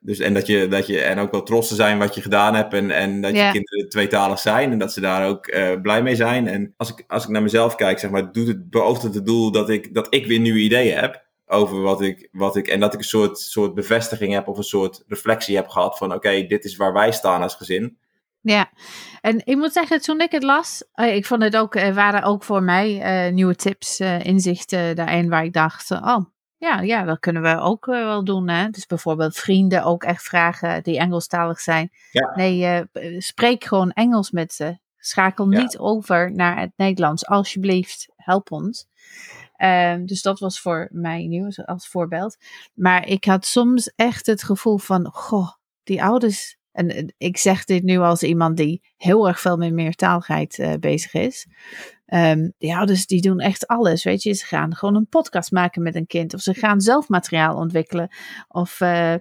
Dus, 0.00 0.18
en, 0.18 0.34
dat 0.34 0.46
je, 0.46 0.68
dat 0.68 0.86
je, 0.86 1.00
en 1.00 1.18
ook 1.18 1.30
wel 1.30 1.42
trots 1.42 1.68
te 1.68 1.74
zijn 1.74 1.98
wat 1.98 2.14
je 2.14 2.20
gedaan 2.20 2.54
hebt. 2.54 2.72
En, 2.74 2.90
en 2.90 3.20
dat 3.20 3.34
Ja. 3.34 3.46
je 3.46 3.52
kinderen 3.52 3.88
tweetalig 3.88 4.38
zijn. 4.38 4.72
En 4.72 4.78
dat 4.78 4.92
ze 4.92 5.00
daar 5.00 5.28
ook 5.28 5.46
uh, 5.48 5.80
blij 5.82 6.02
mee 6.02 6.16
zijn. 6.16 6.48
En 6.48 6.74
als 6.76 6.90
ik, 6.90 7.04
als 7.08 7.24
ik 7.24 7.30
naar 7.30 7.42
mezelf 7.42 7.74
kijk, 7.74 7.98
zeg 7.98 8.10
maar, 8.10 8.32
doet 8.32 8.46
het, 8.46 8.70
beoogt 8.70 9.02
het 9.02 9.14
het 9.14 9.26
doel 9.26 9.50
dat 9.50 9.68
ik, 9.70 9.94
dat 9.94 10.06
ik 10.10 10.26
weer 10.26 10.38
nieuwe 10.40 10.58
ideeën 10.58 10.98
heb. 10.98 11.26
Over 11.46 11.80
wat 11.80 12.00
ik, 12.02 12.28
wat 12.32 12.56
ik. 12.56 12.68
En 12.68 12.80
dat 12.80 12.92
ik 12.92 12.98
een 12.98 13.04
soort, 13.04 13.38
soort 13.38 13.74
bevestiging 13.74 14.32
heb. 14.32 14.48
Of 14.48 14.56
een 14.56 14.62
soort 14.62 15.04
reflectie 15.08 15.56
heb 15.56 15.68
gehad. 15.68 15.98
Van 15.98 16.06
oké, 16.08 16.16
okay, 16.16 16.46
dit 16.46 16.64
is 16.64 16.76
waar 16.76 16.92
wij 16.92 17.12
staan 17.12 17.42
als 17.42 17.54
gezin. 17.54 17.98
Ja, 18.50 18.70
en 19.20 19.40
ik 19.44 19.56
moet 19.56 19.72
zeggen, 19.72 20.00
toen 20.00 20.20
ik 20.20 20.30
het 20.32 20.42
las, 20.42 20.84
uh, 20.94 21.14
ik 21.14 21.26
vond 21.26 21.42
het 21.42 21.56
ook, 21.56 21.74
er 21.74 21.94
waren 21.94 22.22
ook 22.22 22.44
voor 22.44 22.62
mij 22.62 23.26
uh, 23.26 23.32
nieuwe 23.32 23.54
tips, 23.54 24.00
uh, 24.00 24.24
inzichten 24.24 24.96
daarin 24.96 25.28
waar 25.28 25.44
ik 25.44 25.52
dacht, 25.52 25.90
oh, 25.90 26.24
ja, 26.56 26.80
ja, 26.80 27.04
dat 27.04 27.18
kunnen 27.18 27.42
we 27.42 27.58
ook 27.58 27.86
uh, 27.86 28.04
wel 28.04 28.24
doen. 28.24 28.48
Hè? 28.48 28.68
Dus 28.68 28.86
bijvoorbeeld 28.86 29.36
vrienden 29.36 29.84
ook 29.84 30.04
echt 30.04 30.22
vragen 30.22 30.82
die 30.82 30.98
Engelstalig 30.98 31.60
zijn. 31.60 31.90
Ja. 32.10 32.32
Nee, 32.34 32.84
spreek 33.18 33.64
gewoon 33.64 33.90
Engels 33.92 34.30
met 34.30 34.52
ze. 34.52 34.78
Schakel 34.98 35.50
Ja. 35.52 35.60
niet 35.60 35.78
over 35.78 36.32
naar 36.32 36.60
het 36.60 36.72
Nederlands. 36.76 37.26
Alsjeblieft, 37.26 38.08
help 38.16 38.50
ons. 38.52 38.86
Uh, 39.56 39.94
dus 40.04 40.22
dat 40.22 40.38
was 40.38 40.60
voor 40.60 40.88
mij 40.92 41.26
nieuw 41.26 41.50
als 41.64 41.88
voorbeeld. 41.88 42.36
Maar 42.74 43.06
ik 43.06 43.24
had 43.24 43.46
soms 43.46 43.92
echt 43.96 44.26
het 44.26 44.42
gevoel 44.42 44.78
van, 44.78 45.10
goh, 45.12 45.50
die 45.82 46.02
ouders 46.02 46.57
en 46.78 47.14
ik 47.18 47.36
zeg 47.36 47.64
dit 47.64 47.82
nu 47.82 47.98
als 47.98 48.22
iemand 48.22 48.56
die 48.56 48.82
heel 48.96 49.28
erg 49.28 49.40
veel 49.40 49.56
met 49.56 49.72
meertaligheid 49.72 50.58
uh, 50.58 50.74
bezig 50.80 51.14
is. 51.14 51.46
Um, 52.06 52.52
die 52.58 52.76
ouders 52.76 53.06
die 53.06 53.20
doen 53.20 53.38
echt 53.38 53.66
alles, 53.66 54.04
weet 54.04 54.22
je. 54.22 54.32
Ze 54.32 54.46
gaan 54.46 54.76
gewoon 54.76 54.94
een 54.94 55.08
podcast 55.08 55.50
maken 55.50 55.82
met 55.82 55.94
een 55.94 56.06
kind. 56.06 56.34
Of 56.34 56.40
ze 56.40 56.54
gaan 56.54 56.80
zelf 56.80 57.08
materiaal 57.08 57.56
ontwikkelen. 57.56 58.08
Of 58.48 58.80
uh, 58.80 59.14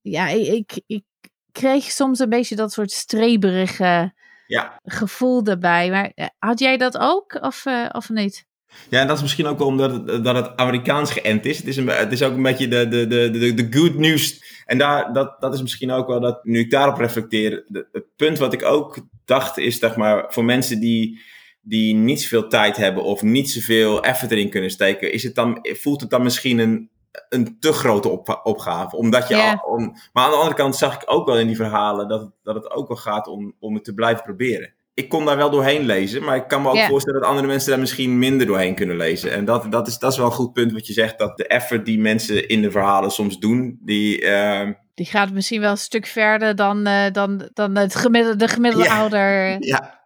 ja, 0.00 0.28
ik, 0.28 0.80
ik 0.86 1.04
kreeg 1.52 1.84
soms 1.84 2.18
een 2.18 2.28
beetje 2.28 2.56
dat 2.56 2.72
soort 2.72 2.90
streberige 2.90 4.12
ja. 4.46 4.80
gevoel 4.84 5.44
erbij. 5.44 5.90
Maar 5.90 6.12
eh, 6.14 6.26
had 6.38 6.58
jij 6.58 6.76
dat 6.76 6.98
ook 6.98 7.38
of, 7.40 7.66
uh, 7.66 7.88
of 7.92 8.08
niet? 8.08 8.46
Ja, 8.88 9.00
en 9.00 9.06
dat 9.06 9.16
is 9.16 9.22
misschien 9.22 9.46
ook 9.46 9.60
omdat 9.60 9.92
het, 9.92 10.24
dat 10.24 10.36
het 10.36 10.56
Amerikaans 10.56 11.12
geënt 11.12 11.46
is. 11.46 11.58
Het 11.58 11.66
is, 11.66 11.76
een, 11.76 11.88
het 11.88 12.12
is 12.12 12.22
ook 12.22 12.34
een 12.34 12.42
beetje 12.42 12.68
de, 12.68 12.88
de, 12.88 13.06
de, 13.06 13.30
de, 13.30 13.54
de 13.54 13.78
good 13.78 13.94
news. 13.94 14.42
En 14.66 14.78
daar, 14.78 15.12
dat, 15.12 15.40
dat 15.40 15.54
is 15.54 15.62
misschien 15.62 15.90
ook 15.90 16.06
wel 16.06 16.20
dat, 16.20 16.44
nu 16.44 16.58
ik 16.58 16.70
daarop 16.70 16.98
reflecteer, 16.98 17.64
het 17.92 18.06
punt 18.16 18.38
wat 18.38 18.52
ik 18.52 18.64
ook 18.64 18.98
dacht 19.24 19.58
is, 19.58 19.78
zeg 19.78 19.96
maar, 19.96 20.24
voor 20.28 20.44
mensen 20.44 20.80
die, 20.80 21.20
die 21.60 21.94
niet 21.94 22.22
zoveel 22.22 22.48
tijd 22.48 22.76
hebben 22.76 23.02
of 23.02 23.22
niet 23.22 23.50
zoveel 23.50 24.02
effort 24.02 24.30
erin 24.30 24.50
kunnen 24.50 24.70
steken, 24.70 25.12
is 25.12 25.22
het 25.22 25.34
dan, 25.34 25.58
voelt 25.62 26.00
het 26.00 26.10
dan 26.10 26.22
misschien 26.22 26.58
een, 26.58 26.90
een 27.28 27.56
te 27.60 27.72
grote 27.72 28.08
op, 28.08 28.40
opgave. 28.42 28.96
Omdat 28.96 29.28
je 29.28 29.36
al, 29.36 29.74
om, 29.74 29.96
maar 30.12 30.24
aan 30.24 30.30
de 30.30 30.36
andere 30.36 30.54
kant 30.54 30.76
zag 30.76 30.94
ik 30.94 31.02
ook 31.12 31.26
wel 31.26 31.38
in 31.38 31.46
die 31.46 31.56
verhalen 31.56 32.08
dat, 32.08 32.30
dat 32.42 32.54
het 32.54 32.70
ook 32.70 32.88
wel 32.88 32.96
gaat 32.96 33.26
om, 33.26 33.54
om 33.58 33.74
het 33.74 33.84
te 33.84 33.94
blijven 33.94 34.24
proberen. 34.24 34.74
Ik 34.98 35.08
kon 35.08 35.24
daar 35.24 35.36
wel 35.36 35.50
doorheen 35.50 35.86
lezen, 35.86 36.24
maar 36.24 36.36
ik 36.36 36.48
kan 36.48 36.62
me 36.62 36.68
ook 36.68 36.78
voorstellen 36.78 37.20
dat 37.20 37.28
andere 37.28 37.46
mensen 37.46 37.70
daar 37.70 37.78
misschien 37.78 38.18
minder 38.18 38.46
doorheen 38.46 38.74
kunnen 38.74 38.96
lezen. 38.96 39.32
En 39.32 39.44
dat, 39.44 39.72
dat, 39.72 39.86
is, 39.86 39.98
dat 39.98 40.12
is 40.12 40.18
wel 40.18 40.26
een 40.26 40.32
goed 40.32 40.52
punt 40.52 40.72
wat 40.72 40.86
je 40.86 40.92
zegt, 40.92 41.18
dat 41.18 41.36
de 41.36 41.46
effort 41.46 41.84
die 41.84 41.98
mensen 41.98 42.48
in 42.48 42.62
de 42.62 42.70
verhalen 42.70 43.10
soms 43.10 43.38
doen, 43.38 43.78
die... 43.80 44.22
Uh, 44.22 44.70
die 44.94 45.06
gaat 45.06 45.32
misschien 45.32 45.60
wel 45.60 45.70
een 45.70 45.76
stuk 45.76 46.06
verder 46.06 46.56
dan, 46.56 46.88
uh, 46.88 47.10
dan, 47.12 47.50
dan 47.54 47.76
het 47.76 47.94
gemiddelde, 47.94 48.38
de 48.38 48.48
gemiddelde 48.48 48.90
ouder. 48.90 49.56
Ja, 49.66 50.04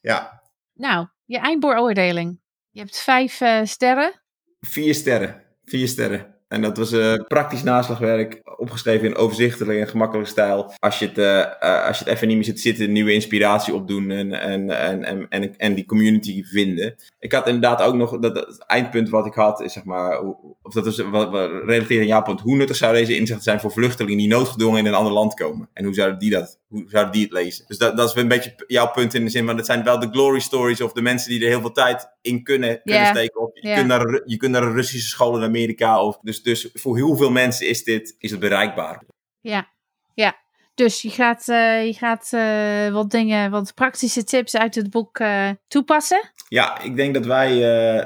ja. 0.00 0.42
Nou, 0.74 1.06
je 1.24 1.38
eindbeoordeling. 1.38 2.40
Je 2.70 2.80
hebt 2.80 3.00
vijf 3.00 3.40
uh, 3.40 3.60
sterren. 3.64 4.12
Vier 4.60 4.94
sterren. 4.94 5.42
Vier 5.64 5.88
sterren. 5.88 6.39
En 6.52 6.62
dat 6.62 6.76
was 6.76 6.92
uh, 6.92 7.14
praktisch 7.28 7.62
naslagwerk, 7.62 8.40
opgeschreven 8.56 9.06
in 9.06 9.16
overzichtelijke 9.16 9.80
en 9.80 9.88
gemakkelijke 9.88 10.30
stijl. 10.30 10.72
Als 10.78 10.98
je 10.98 11.06
het, 11.06 11.18
uh, 11.18 11.86
als 11.86 11.98
je 11.98 12.04
het 12.04 12.12
even 12.12 12.26
niet 12.28 12.36
meer 12.36 12.44
zit 12.44 12.60
zitten, 12.60 12.92
nieuwe 12.92 13.12
inspiratie 13.12 13.74
opdoen 13.74 14.10
en, 14.10 14.32
en, 14.32 14.70
en, 14.70 15.28
en, 15.28 15.56
en, 15.56 15.74
die 15.74 15.84
community 15.84 16.44
vinden. 16.44 16.94
Ik 17.18 17.32
had 17.32 17.46
inderdaad 17.46 17.82
ook 17.82 17.94
nog, 17.94 18.18
dat, 18.18 18.36
het 18.36 18.64
eindpunt 18.66 19.08
wat 19.08 19.26
ik 19.26 19.34
had, 19.34 19.60
is 19.60 19.72
zeg 19.72 19.84
maar, 19.84 20.20
of 20.62 20.72
dat 20.72 20.86
is 20.86 20.98
wat, 20.98 21.30
wat 21.30 21.50
relateert 21.50 22.00
aan 22.00 22.06
jouw 22.06 22.22
punt. 22.22 22.40
Hoe 22.40 22.56
nuttig 22.56 22.76
zou 22.76 22.94
deze 22.94 23.16
inzichten 23.16 23.44
zijn 23.44 23.60
voor 23.60 23.72
vluchtelingen 23.72 24.18
die 24.18 24.28
noodgedwongen 24.28 24.78
in 24.78 24.86
een 24.86 24.94
ander 24.94 25.12
land 25.12 25.34
komen? 25.34 25.68
En 25.72 25.84
hoe 25.84 25.94
zouden 25.94 26.18
die 26.18 26.30
dat, 26.30 26.58
hoe 26.70 26.84
zouden 26.86 27.12
die 27.12 27.22
het 27.22 27.32
lezen? 27.32 27.64
Dus 27.66 27.78
dat, 27.78 27.96
dat 27.96 28.08
is 28.08 28.22
een 28.22 28.28
beetje 28.28 28.54
jouw 28.66 28.90
punt 28.90 29.14
in 29.14 29.24
de 29.24 29.30
zin, 29.30 29.44
maar 29.44 29.56
dat 29.56 29.66
zijn 29.66 29.84
wel 29.84 29.98
de 29.98 30.08
glory 30.10 30.40
stories 30.40 30.80
of 30.80 30.92
de 30.92 31.02
mensen 31.02 31.30
die 31.30 31.42
er 31.42 31.48
heel 31.48 31.60
veel 31.60 31.72
tijd 31.72 32.08
in 32.20 32.42
kunnen, 32.42 32.80
kunnen 32.82 33.06
steken. 33.06 33.40
Of 33.40 33.50
je, 33.54 33.74
kunt 33.74 33.86
naar, 33.86 34.22
je 34.24 34.36
kunt 34.36 34.52
naar 34.52 34.62
een 34.62 34.74
Russische 34.74 35.08
school 35.08 35.36
in 35.36 35.42
Amerika. 35.42 36.02
Of, 36.02 36.18
dus, 36.22 36.42
dus 36.42 36.70
voor 36.74 36.96
heel 36.96 37.16
veel 37.16 37.30
mensen 37.30 37.68
is 37.68 37.84
dit 37.84 38.14
is 38.18 38.30
het 38.30 38.40
bereikbaar. 38.40 39.02
Ja, 39.40 39.68
ja. 40.14 40.38
Dus 40.74 41.02
je 41.02 41.10
gaat, 41.10 41.48
uh, 41.48 41.86
je 41.86 41.94
gaat 41.94 42.30
uh, 42.34 42.92
wat 42.92 43.10
dingen, 43.10 43.50
wat 43.50 43.74
praktische 43.74 44.24
tips 44.24 44.56
uit 44.56 44.74
het 44.74 44.90
boek 44.90 45.18
uh, 45.18 45.48
toepassen? 45.68 46.30
Ja, 46.48 46.80
ik 46.80 46.96
denk 46.96 47.14
dat 47.14 47.26
wij, 47.26 47.58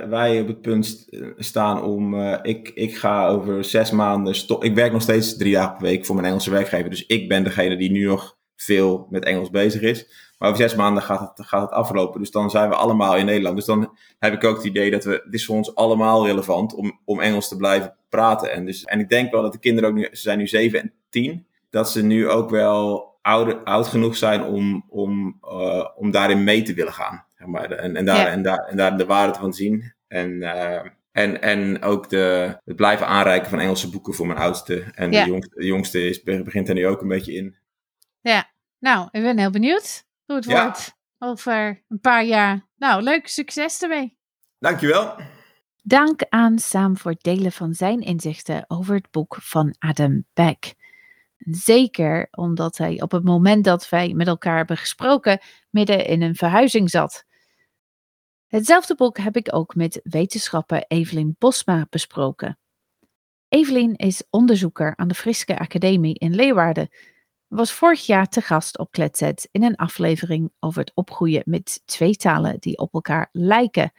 wij 0.08 0.40
op 0.40 0.46
het 0.46 0.60
punt 0.60 1.08
staan 1.36 1.82
om. 1.82 2.22
ik, 2.42 2.70
ik 2.74 2.96
ga 2.96 3.26
over 3.26 3.64
zes 3.64 3.90
maanden. 3.90 4.34
Stop, 4.34 4.64
ik 4.64 4.74
werk 4.74 4.92
nog 4.92 5.02
steeds 5.02 5.36
drie 5.36 5.52
dagen 5.52 5.76
per 5.76 5.82
week 5.82 6.06
voor 6.06 6.14
mijn 6.14 6.26
Engelse 6.26 6.50
werkgever. 6.50 6.90
Dus 6.90 7.06
ik 7.06 7.28
ben 7.28 7.44
degene 7.44 7.76
die 7.76 7.90
nu 7.90 8.04
nog 8.04 8.36
veel 8.56 9.06
met 9.10 9.24
Engels 9.24 9.50
bezig 9.50 9.80
is. 9.80 10.06
Maar 10.38 10.48
over 10.48 10.62
zes 10.62 10.74
maanden 10.74 11.02
gaat 11.02 11.20
het, 11.20 11.46
gaat 11.46 11.62
het 11.62 11.70
aflopen. 11.70 12.20
Dus 12.20 12.30
dan 12.30 12.50
zijn 12.50 12.68
we 12.68 12.74
allemaal 12.74 13.16
in 13.16 13.26
Nederland. 13.26 13.56
Dus 13.56 13.64
dan 13.64 13.96
heb 14.18 14.32
ik 14.32 14.44
ook 14.44 14.56
het 14.56 14.64
idee 14.64 14.90
dat 14.90 15.04
we. 15.04 15.22
Het 15.24 15.34
is 15.34 15.44
voor 15.44 15.56
ons 15.56 15.74
allemaal 15.74 16.26
relevant 16.26 16.74
om, 16.74 17.00
om 17.04 17.20
Engels 17.20 17.48
te 17.48 17.56
blijven 17.56 17.94
praten. 18.08 18.52
En, 18.52 18.64
dus, 18.64 18.84
en 18.84 19.00
ik 19.00 19.08
denk 19.08 19.32
wel 19.32 19.42
dat 19.42 19.52
de 19.52 19.58
kinderen 19.58 19.90
ook 19.90 19.96
nu. 19.96 20.02
Ze 20.02 20.20
zijn 20.20 20.38
nu 20.38 20.46
zeven 20.46 20.80
en 20.80 20.92
tien. 21.10 21.46
Dat 21.70 21.90
ze 21.90 22.04
nu 22.04 22.28
ook 22.28 22.50
wel 22.50 23.12
oud, 23.22 23.64
oud 23.64 23.86
genoeg 23.86 24.16
zijn 24.16 24.44
om, 24.44 24.84
om, 24.88 25.38
uh, 25.42 25.86
om 25.96 26.10
daarin 26.10 26.44
mee 26.44 26.62
te 26.62 26.74
willen 26.74 26.92
gaan. 26.92 27.24
maar. 27.46 27.70
En, 27.70 27.96
en, 27.96 28.04
daar, 28.04 28.26
en, 28.26 28.42
daar, 28.42 28.58
en 28.58 28.76
daar 28.76 28.98
de 28.98 29.06
waarde 29.06 29.38
van 29.38 29.52
zien. 29.52 29.92
En. 30.08 30.30
Uh, 30.30 30.80
en, 31.12 31.42
en 31.42 31.82
ook 31.82 32.10
de, 32.10 32.56
het 32.64 32.76
blijven 32.76 33.06
aanreiken 33.06 33.50
van 33.50 33.60
Engelse 33.60 33.90
boeken 33.90 34.14
voor 34.14 34.26
mijn 34.26 34.38
oudste. 34.38 34.84
En 34.94 35.10
de, 35.10 35.24
jongste, 35.26 35.54
de 35.54 35.66
jongste 35.66 36.08
is, 36.08 36.22
begint 36.22 36.68
er 36.68 36.74
nu 36.74 36.86
ook 36.86 37.00
een 37.00 37.08
beetje 37.08 37.34
in. 37.34 37.56
Ja, 38.24 38.50
nou, 38.78 39.08
ik 39.10 39.22
ben 39.22 39.38
heel 39.38 39.50
benieuwd 39.50 40.04
hoe 40.26 40.36
het 40.36 40.44
wordt 40.44 40.96
over 41.18 41.84
een 41.88 42.00
paar 42.00 42.24
jaar. 42.24 42.66
Nou, 42.76 43.02
leuk 43.02 43.28
succes 43.28 43.82
ermee. 43.82 44.18
Dankjewel. 44.58 45.16
Dank 45.82 46.22
aan 46.28 46.58
Sam 46.58 46.96
voor 46.96 47.10
het 47.10 47.22
delen 47.22 47.52
van 47.52 47.74
zijn 47.74 48.00
inzichten 48.00 48.64
over 48.68 48.94
het 48.94 49.10
boek 49.10 49.36
van 49.40 49.74
Adam 49.78 50.24
Beck. 50.32 50.74
Zeker 51.38 52.28
omdat 52.30 52.76
hij 52.76 53.02
op 53.02 53.10
het 53.10 53.24
moment 53.24 53.64
dat 53.64 53.88
wij 53.88 54.12
met 54.14 54.26
elkaar 54.26 54.56
hebben 54.56 54.76
gesproken 54.76 55.40
midden 55.70 56.06
in 56.06 56.22
een 56.22 56.36
verhuizing 56.36 56.90
zat. 56.90 57.24
Hetzelfde 58.46 58.94
boek 58.94 59.18
heb 59.18 59.36
ik 59.36 59.54
ook 59.54 59.74
met 59.74 60.00
wetenschapper 60.02 60.84
Evelien 60.88 61.36
Bosma 61.38 61.86
besproken. 61.90 62.58
Evelien 63.48 63.94
is 63.94 64.26
onderzoeker 64.30 64.96
aan 64.96 65.08
de 65.08 65.14
Friske 65.14 65.58
Academie 65.58 66.18
in 66.18 66.34
Leeuwarden 66.34 66.88
was 67.54 67.72
vorig 67.72 68.06
jaar 68.06 68.28
te 68.28 68.40
gast 68.40 68.78
op 68.78 68.90
Kletset 68.90 69.48
in 69.50 69.62
een 69.62 69.76
aflevering 69.76 70.52
over 70.60 70.80
het 70.80 70.92
opgroeien 70.94 71.42
met 71.44 71.82
twee 71.84 72.16
talen 72.16 72.56
die 72.60 72.78
op 72.78 72.94
elkaar 72.94 73.28
lijken, 73.32 73.92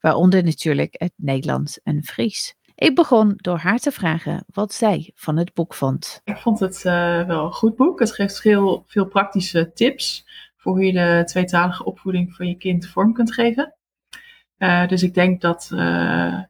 waaronder 0.00 0.44
natuurlijk 0.44 0.94
het 0.98 1.12
Nederlands 1.16 1.82
en 1.82 2.04
Fries. 2.04 2.54
Ik 2.74 2.94
begon 2.94 3.32
door 3.36 3.58
haar 3.58 3.78
te 3.78 3.90
vragen 3.90 4.44
wat 4.52 4.72
zij 4.72 5.10
van 5.14 5.36
het 5.36 5.54
boek 5.54 5.74
vond. 5.74 6.20
Ik 6.24 6.36
vond 6.36 6.60
het 6.60 6.76
uh, 6.76 7.26
wel 7.26 7.44
een 7.44 7.52
goed 7.52 7.76
boek. 7.76 7.98
Het 8.00 8.12
geeft 8.12 8.42
heel 8.42 8.84
veel 8.86 9.06
praktische 9.06 9.72
tips 9.72 10.26
voor 10.56 10.72
hoe 10.72 10.84
je 10.84 10.92
de 10.92 11.22
tweetalige 11.24 11.84
opvoeding 11.84 12.34
van 12.34 12.46
je 12.46 12.56
kind 12.56 12.86
vorm 12.86 13.12
kunt 13.12 13.32
geven. 13.32 13.74
Uh, 14.58 14.88
dus 14.88 15.02
ik 15.02 15.14
denk 15.14 15.40
dat 15.40 15.70
uh, 15.72 16.40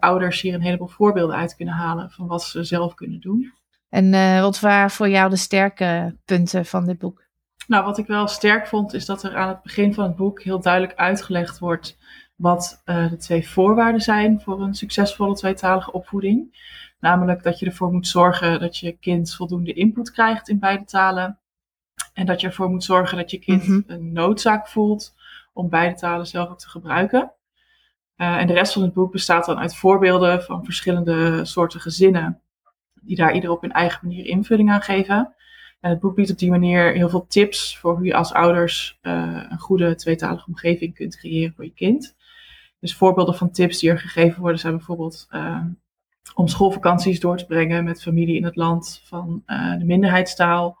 ouders 0.00 0.40
hier 0.40 0.54
een 0.54 0.60
heleboel 0.60 0.88
voorbeelden 0.88 1.36
uit 1.36 1.56
kunnen 1.56 1.74
halen 1.74 2.10
van 2.10 2.26
wat 2.26 2.42
ze 2.42 2.64
zelf 2.64 2.94
kunnen 2.94 3.20
doen. 3.20 3.52
En 3.92 4.12
uh, 4.12 4.40
wat 4.40 4.60
waren 4.60 4.90
voor 4.90 5.08
jou 5.08 5.30
de 5.30 5.36
sterke 5.36 6.16
punten 6.24 6.66
van 6.66 6.86
dit 6.86 6.98
boek? 6.98 7.24
Nou, 7.66 7.84
wat 7.84 7.98
ik 7.98 8.06
wel 8.06 8.28
sterk 8.28 8.66
vond, 8.66 8.94
is 8.94 9.06
dat 9.06 9.22
er 9.22 9.36
aan 9.36 9.48
het 9.48 9.62
begin 9.62 9.94
van 9.94 10.04
het 10.04 10.16
boek 10.16 10.42
heel 10.42 10.60
duidelijk 10.60 10.94
uitgelegd 10.94 11.58
wordt 11.58 11.98
wat 12.36 12.82
uh, 12.84 13.10
de 13.10 13.16
twee 13.16 13.48
voorwaarden 13.48 14.00
zijn 14.00 14.40
voor 14.40 14.60
een 14.60 14.74
succesvolle 14.74 15.34
tweetalige 15.34 15.92
opvoeding. 15.92 16.56
Namelijk 17.00 17.42
dat 17.42 17.58
je 17.58 17.66
ervoor 17.66 17.92
moet 17.92 18.06
zorgen 18.06 18.60
dat 18.60 18.78
je 18.78 18.92
kind 18.92 19.34
voldoende 19.34 19.72
input 19.72 20.10
krijgt 20.10 20.48
in 20.48 20.58
beide 20.58 20.84
talen. 20.84 21.38
En 22.14 22.26
dat 22.26 22.40
je 22.40 22.46
ervoor 22.46 22.70
moet 22.70 22.84
zorgen 22.84 23.16
dat 23.16 23.30
je 23.30 23.38
kind 23.38 23.66
mm 23.66 23.68
-hmm. 23.68 23.84
een 23.86 24.12
noodzaak 24.12 24.68
voelt 24.68 25.14
om 25.52 25.68
beide 25.68 25.94
talen 25.94 26.26
zelf 26.26 26.48
ook 26.48 26.58
te 26.58 26.68
gebruiken. 26.68 27.32
Uh, 28.16 28.36
en 28.36 28.46
de 28.46 28.52
rest 28.52 28.72
van 28.72 28.82
het 28.82 28.92
boek 28.92 29.12
bestaat 29.12 29.46
dan 29.46 29.58
uit 29.58 29.76
voorbeelden 29.76 30.42
van 30.42 30.64
verschillende 30.64 31.44
soorten 31.44 31.80
gezinnen 31.80 32.41
die 33.04 33.16
daar 33.16 33.34
ieder 33.34 33.50
op 33.50 33.60
hun 33.60 33.72
eigen 33.72 34.06
manier 34.06 34.26
invulling 34.26 34.70
aan 34.70 34.82
geven. 34.82 35.34
En 35.82 35.90
het 35.90 36.00
boek 36.00 36.14
biedt 36.14 36.30
op 36.30 36.38
die 36.38 36.50
manier 36.50 36.92
heel 36.92 37.08
veel 37.08 37.26
tips 37.26 37.78
voor 37.78 37.94
hoe 37.96 38.04
je 38.04 38.14
als 38.14 38.32
ouders 38.32 38.98
uh, 39.02 39.44
een 39.48 39.58
goede 39.58 39.94
tweetalige 39.94 40.46
omgeving 40.46 40.94
kunt 40.94 41.16
creëren 41.16 41.52
voor 41.54 41.64
je 41.64 41.72
kind. 41.72 42.16
Dus 42.80 42.96
voorbeelden 42.96 43.34
van 43.34 43.50
tips 43.50 43.78
die 43.78 43.90
er 43.90 43.98
gegeven 43.98 44.40
worden 44.40 44.58
zijn 44.60 44.76
bijvoorbeeld 44.76 45.26
uh, 45.30 45.64
om 46.34 46.48
schoolvakanties 46.48 47.20
door 47.20 47.36
te 47.36 47.46
brengen 47.46 47.84
met 47.84 48.02
familie 48.02 48.36
in 48.36 48.44
het 48.44 48.56
land 48.56 49.02
van 49.04 49.42
uh, 49.46 49.78
de 49.78 49.84
minderheidstaal. 49.84 50.78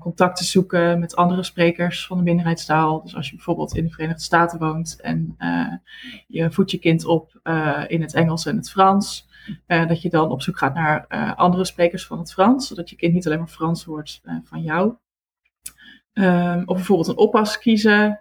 contact 0.00 0.36
te 0.36 0.44
zoeken 0.44 0.98
met 0.98 1.16
andere 1.16 1.42
sprekers 1.42 2.06
van 2.06 2.16
de 2.16 2.22
minderheidstaal. 2.22 3.02
Dus 3.02 3.14
als 3.14 3.28
je 3.28 3.36
bijvoorbeeld 3.36 3.76
in 3.76 3.84
de 3.84 3.90
Verenigde 3.90 4.22
Staten 4.22 4.58
woont 4.58 5.00
en 5.00 5.36
je 6.26 6.50
voedt 6.50 6.70
je 6.70 6.78
kind 6.78 7.04
op 7.04 7.40
in 7.86 8.02
het 8.02 8.14
Engels 8.14 8.46
en 8.46 8.56
het 8.56 8.70
Frans. 8.70 9.28
Uh, 9.66 9.88
dat 9.88 10.02
je 10.02 10.08
dan 10.08 10.30
op 10.30 10.42
zoek 10.42 10.58
gaat 10.58 10.74
naar 10.74 11.06
uh, 11.08 11.34
andere 11.36 11.64
sprekers 11.64 12.06
van 12.06 12.18
het 12.18 12.32
Frans, 12.32 12.66
zodat 12.66 12.90
je 12.90 12.96
kind 12.96 13.12
niet 13.12 13.26
alleen 13.26 13.38
maar 13.38 13.48
Frans 13.48 13.84
hoort 13.84 14.20
uh, 14.24 14.36
van 14.44 14.62
jou. 14.62 14.94
Um, 16.12 16.62
of 16.66 16.76
bijvoorbeeld 16.76 17.08
een 17.08 17.16
oppas 17.16 17.58
kiezen 17.58 18.20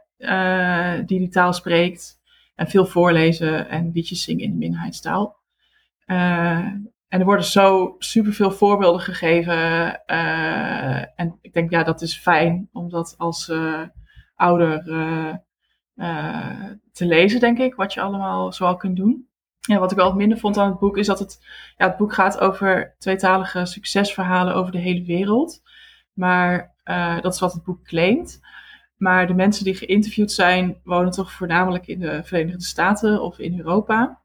die 1.06 1.20
die 1.20 1.30
taal 1.30 1.54
spreekt. 1.54 2.20
En 2.56 2.68
veel 2.68 2.86
voorlezen 2.86 3.70
en 3.70 3.92
liedjes 3.94 4.24
zingen 4.24 4.44
in 4.44 4.52
de 4.52 4.58
minderheidstaal. 4.58 5.40
en 6.06 6.94
er 7.08 7.26
worden 7.26 7.46
zo 7.46 7.96
superveel 8.00 8.52
voorbeelden 8.52 9.02
gegeven. 9.02 10.06
en 11.16 11.38
ik 11.42 11.54
denk, 11.54 11.72
ja, 11.72 11.84
dat 11.84 12.02
is 12.02 12.18
fijn 12.18 12.70
om 12.72 12.90
dat 12.90 13.16
als 13.18 13.52
ouder 14.36 14.84
te 16.92 17.06
lezen, 17.06 17.40
denk 17.40 17.58
ik. 17.58 17.76
Wat 17.76 17.94
je 17.94 18.02
allemaal 18.02 18.54
zoal 18.54 18.76
kunt 18.76 18.96
doen. 18.96 19.31
Ja, 19.68 19.80
wat 19.80 19.92
ik 19.92 19.98
wel 19.98 20.14
minder 20.14 20.38
vond 20.38 20.58
aan 20.58 20.70
het 20.70 20.80
boek 20.80 20.98
is 20.98 21.08
dat 21.08 21.20
het, 21.20 21.46
ja, 21.78 21.88
het 21.88 21.98
boek 21.98 22.14
gaat 22.14 22.40
over 22.40 22.96
tweetalige 22.98 23.66
succesverhalen 23.66 24.56
over 24.56 24.72
de 24.72 24.78
hele 24.78 25.06
wereld. 25.06 25.62
Maar 26.14 26.72
Uh, 26.86 27.22
dat 27.22 27.34
is 27.34 27.40
wat 27.40 27.54
het 27.54 27.64
boek 27.64 27.84
claimt. 27.84 28.40
Maar 28.98 29.28
de 29.28 29.34
mensen 29.34 29.64
die 29.64 29.76
geïnterviewd 29.76 30.32
zijn, 30.32 30.78
wonen 30.84 31.12
toch 31.12 31.32
voornamelijk 31.32 31.88
in 31.88 32.00
de 32.00 32.24
Verenigde 32.24 32.64
Staten 32.64 33.22
of 33.22 33.40
in 33.40 33.58
Europa. 33.58 34.22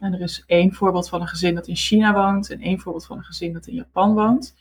En 0.00 0.12
er 0.12 0.20
is 0.20 0.42
één 0.46 0.72
voorbeeld 0.72 1.08
van 1.08 1.20
een 1.20 1.26
gezin 1.26 1.54
dat 1.54 1.66
in 1.66 1.76
China 1.76 2.12
woont 2.12 2.50
en 2.50 2.60
één 2.60 2.78
voorbeeld 2.78 3.06
van 3.06 3.16
een 3.16 3.24
gezin 3.24 3.52
dat 3.52 3.66
in 3.66 3.74
Japan 3.74 4.14
woont. 4.14 4.54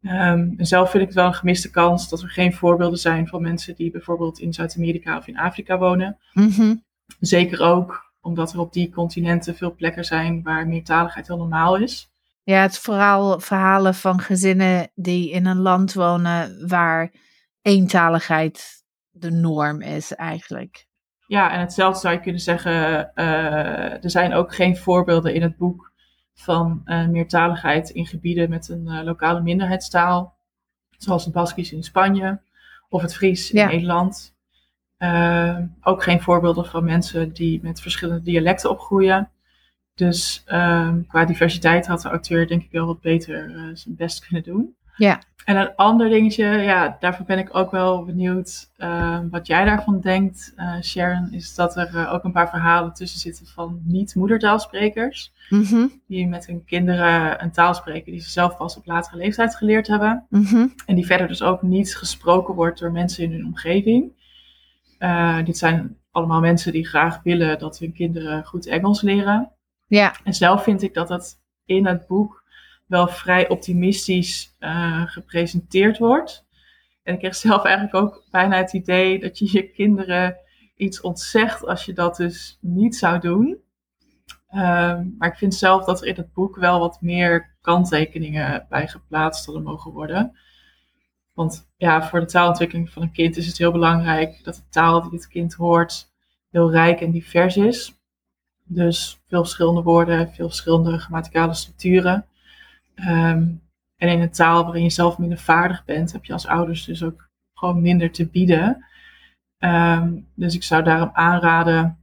Um, 0.00 0.54
en 0.56 0.66
zelf 0.66 0.90
vind 0.90 1.02
ik 1.02 1.08
het 1.08 1.18
wel 1.18 1.26
een 1.26 1.34
gemiste 1.34 1.70
kans 1.70 2.08
dat 2.08 2.22
er 2.22 2.30
geen 2.30 2.52
voorbeelden 2.52 2.98
zijn 2.98 3.28
van 3.28 3.42
mensen 3.42 3.74
die 3.74 3.90
bijvoorbeeld 3.90 4.38
in 4.38 4.52
Zuid-Amerika 4.52 5.16
of 5.16 5.26
in 5.26 5.38
Afrika 5.38 5.78
wonen. 5.78 6.18
Mm 6.32 6.86
Zeker 7.20 7.60
ook 7.60 8.07
omdat 8.20 8.52
er 8.52 8.60
op 8.60 8.72
die 8.72 8.90
continenten 8.90 9.56
veel 9.56 9.74
plekken 9.74 10.04
zijn 10.04 10.42
waar 10.42 10.66
meertaligheid 10.66 11.26
heel 11.26 11.36
normaal 11.36 11.76
is. 11.76 12.10
Ja, 12.42 12.60
het 12.62 12.78
vooral 12.78 13.40
verhalen 13.40 13.94
van 13.94 14.20
gezinnen 14.20 14.90
die 14.94 15.30
in 15.30 15.46
een 15.46 15.60
land 15.60 15.94
wonen 15.94 16.68
waar 16.68 17.12
eentaligheid 17.62 18.84
de 19.10 19.30
norm 19.30 19.80
is 19.80 20.14
eigenlijk. 20.14 20.86
Ja, 21.26 21.52
en 21.52 21.60
hetzelfde 21.60 22.00
zou 22.00 22.14
je 22.14 22.20
kunnen 22.20 22.40
zeggen, 22.40 22.72
uh, 23.14 24.04
er 24.04 24.10
zijn 24.10 24.34
ook 24.34 24.54
geen 24.54 24.76
voorbeelden 24.76 25.34
in 25.34 25.42
het 25.42 25.56
boek 25.56 25.92
van 26.34 26.82
uh, 26.84 27.06
meertaligheid 27.06 27.90
in 27.90 28.06
gebieden 28.06 28.50
met 28.50 28.68
een 28.68 28.86
uh, 28.86 29.02
lokale 29.02 29.40
minderheidstaal, 29.40 30.36
zoals 30.96 31.24
het 31.24 31.34
Baskisch 31.34 31.72
in 31.72 31.82
Spanje 31.82 32.40
of 32.88 33.02
het 33.02 33.14
Fries 33.14 33.50
in 33.50 33.58
ja. 33.58 33.66
Nederland. 33.66 34.36
Ook 35.82 36.02
geen 36.02 36.20
voorbeelden 36.20 36.66
van 36.66 36.84
mensen 36.84 37.32
die 37.32 37.60
met 37.62 37.80
verschillende 37.80 38.22
dialecten 38.22 38.70
opgroeien. 38.70 39.30
Dus 39.94 40.44
um, 40.46 41.06
qua 41.06 41.24
diversiteit 41.24 41.86
had 41.86 42.02
de 42.02 42.08
auteur 42.08 42.46
denk 42.46 42.62
ik 42.62 42.70
wel 42.70 42.86
wat 42.86 43.00
beter 43.00 43.50
uh, 43.50 43.62
zijn 43.72 43.96
best 43.96 44.26
kunnen 44.26 44.42
doen. 44.42 44.76
Ja. 44.96 45.22
En 45.44 45.56
een 45.56 45.74
ander 45.74 46.08
dingetje, 46.08 46.44
ja, 46.44 46.96
daarvoor 47.00 47.26
ben 47.26 47.38
ik 47.38 47.56
ook 47.56 47.70
wel 47.70 48.04
benieuwd 48.04 48.70
uh, 48.78 49.18
wat 49.30 49.46
jij 49.46 49.64
daarvan 49.64 50.00
denkt, 50.00 50.52
uh, 50.56 50.80
Sharon, 50.82 51.32
is 51.32 51.54
dat 51.54 51.76
er 51.76 52.08
ook 52.08 52.24
een 52.24 52.32
paar 52.32 52.48
verhalen 52.48 52.92
tussen 52.92 53.20
zitten 53.20 53.46
van 53.46 53.80
niet-moedertaalsprekers. 53.84 55.32
Mm 55.48 55.62
-hmm. 55.62 56.00
Die 56.06 56.26
met 56.26 56.46
hun 56.46 56.64
kinderen 56.64 57.42
een 57.42 57.50
taal 57.50 57.74
spreken 57.74 58.12
die 58.12 58.20
ze 58.20 58.30
zelf 58.30 58.56
pas 58.56 58.76
op 58.76 58.86
latere 58.86 59.16
leeftijd 59.16 59.56
geleerd 59.56 59.86
hebben. 59.86 60.26
Mm 60.28 60.44
-hmm. 60.44 60.74
En 60.86 60.94
die 60.94 61.06
verder 61.06 61.28
dus 61.28 61.42
ook 61.42 61.62
niet 61.62 61.96
gesproken 61.96 62.54
wordt 62.54 62.78
door 62.78 62.92
mensen 62.92 63.24
in 63.24 63.32
hun 63.32 63.46
omgeving. 63.46 64.12
Dit 65.44 65.58
zijn 65.58 65.96
allemaal 66.10 66.40
mensen 66.40 66.72
die 66.72 66.86
graag 66.86 67.22
willen 67.22 67.58
dat 67.58 67.78
hun 67.78 67.92
kinderen 67.92 68.44
goed 68.44 68.66
Engels 68.66 69.02
leren. 69.02 69.52
Ja. 69.86 70.14
En 70.24 70.34
zelf 70.34 70.62
vind 70.62 70.82
ik 70.82 70.94
dat 70.94 71.08
dat 71.08 71.40
in 71.64 71.86
het 71.86 72.06
boek 72.06 72.44
wel 72.86 73.08
vrij 73.08 73.48
optimistisch 73.48 74.56
uh, 74.60 75.06
gepresenteerd 75.06 75.98
wordt. 75.98 76.46
En 77.02 77.12
ik 77.14 77.18
kreeg 77.18 77.34
zelf 77.34 77.64
eigenlijk 77.64 77.94
ook 77.94 78.24
bijna 78.30 78.56
het 78.56 78.72
idee 78.72 79.20
dat 79.20 79.38
je 79.38 79.52
je 79.52 79.70
kinderen 79.70 80.36
iets 80.76 81.00
ontzegt 81.00 81.66
als 81.66 81.84
je 81.84 81.92
dat 81.92 82.16
dus 82.16 82.58
niet 82.60 82.96
zou 82.96 83.20
doen. 83.20 83.58
Uh, 84.50 85.00
maar 85.18 85.28
ik 85.28 85.36
vind 85.36 85.54
zelf 85.54 85.84
dat 85.84 86.00
er 86.00 86.06
in 86.06 86.16
het 86.16 86.32
boek 86.32 86.56
wel 86.56 86.78
wat 86.78 87.00
meer 87.00 87.56
kanttekeningen 87.60 88.66
bij 88.68 88.88
geplaatst 88.88 89.44
hadden 89.44 89.62
mogen 89.62 89.92
worden. 89.92 90.38
Want 91.38 91.68
ja, 91.76 92.08
voor 92.08 92.20
de 92.20 92.26
taalontwikkeling 92.26 92.90
van 92.90 93.02
een 93.02 93.12
kind 93.12 93.36
is 93.36 93.46
het 93.46 93.58
heel 93.58 93.72
belangrijk 93.72 94.44
dat 94.44 94.54
de 94.54 94.68
taal 94.70 95.02
die 95.02 95.18
het 95.18 95.28
kind 95.28 95.54
hoort 95.54 96.10
heel 96.50 96.70
rijk 96.70 97.00
en 97.00 97.10
divers 97.10 97.56
is. 97.56 97.98
Dus 98.64 99.20
veel 99.26 99.40
verschillende 99.40 99.82
woorden, 99.82 100.32
veel 100.32 100.46
verschillende 100.46 100.98
grammaticale 100.98 101.54
structuren. 101.54 102.26
Um, 102.94 103.62
en 103.96 104.08
in 104.08 104.20
een 104.20 104.30
taal 104.30 104.64
waarin 104.64 104.82
je 104.82 104.90
zelf 104.90 105.18
minder 105.18 105.38
vaardig 105.38 105.84
bent, 105.84 106.12
heb 106.12 106.24
je 106.24 106.32
als 106.32 106.46
ouders 106.46 106.84
dus 106.84 107.02
ook 107.02 107.28
gewoon 107.54 107.80
minder 107.80 108.12
te 108.12 108.26
bieden. 108.26 108.84
Um, 109.58 110.28
dus 110.34 110.54
ik 110.54 110.62
zou 110.62 110.82
daarom 110.82 111.10
aanraden 111.12 111.98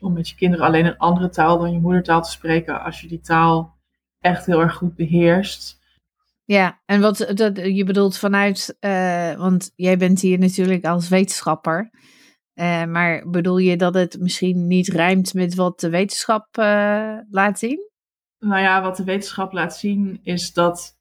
om 0.00 0.12
met 0.12 0.28
je 0.28 0.34
kinderen 0.34 0.66
alleen 0.66 0.86
een 0.86 0.98
andere 0.98 1.28
taal 1.28 1.58
dan 1.58 1.72
je 1.72 1.80
moedertaal 1.80 2.22
te 2.22 2.30
spreken, 2.30 2.82
als 2.82 3.00
je 3.00 3.08
die 3.08 3.20
taal 3.20 3.76
echt 4.20 4.46
heel 4.46 4.60
erg 4.60 4.74
goed 4.74 4.96
beheerst. 4.96 5.81
Ja, 6.52 6.80
en 6.84 7.00
wat 7.00 7.32
dat, 7.34 7.56
je 7.56 7.84
bedoelt 7.84 8.18
vanuit, 8.18 8.76
uh, 8.80 9.34
want 9.34 9.72
jij 9.76 9.96
bent 9.96 10.20
hier 10.20 10.38
natuurlijk 10.38 10.84
als 10.84 11.08
wetenschapper. 11.08 11.90
Uh, 12.54 12.84
maar 12.84 13.30
bedoel 13.30 13.58
je 13.58 13.76
dat 13.76 13.94
het 13.94 14.18
misschien 14.20 14.66
niet 14.66 14.88
rijmt 14.88 15.34
met 15.34 15.54
wat 15.54 15.80
de 15.80 15.90
wetenschap 15.90 16.56
uh, 16.58 17.18
laat 17.30 17.58
zien? 17.58 17.90
Nou 18.38 18.60
ja, 18.60 18.82
wat 18.82 18.96
de 18.96 19.04
wetenschap 19.04 19.52
laat 19.52 19.76
zien 19.76 20.20
is 20.22 20.52
dat, 20.52 20.98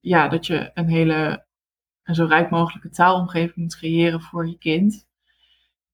ja, 0.00 0.28
dat 0.28 0.46
je 0.46 0.70
een 0.74 0.88
hele 0.88 1.46
een 2.02 2.14
zo 2.14 2.24
rijk 2.24 2.50
mogelijke 2.50 2.90
taalomgeving 2.90 3.56
moet 3.56 3.76
creëren 3.76 4.20
voor 4.20 4.48
je 4.48 4.58
kind. 4.58 5.06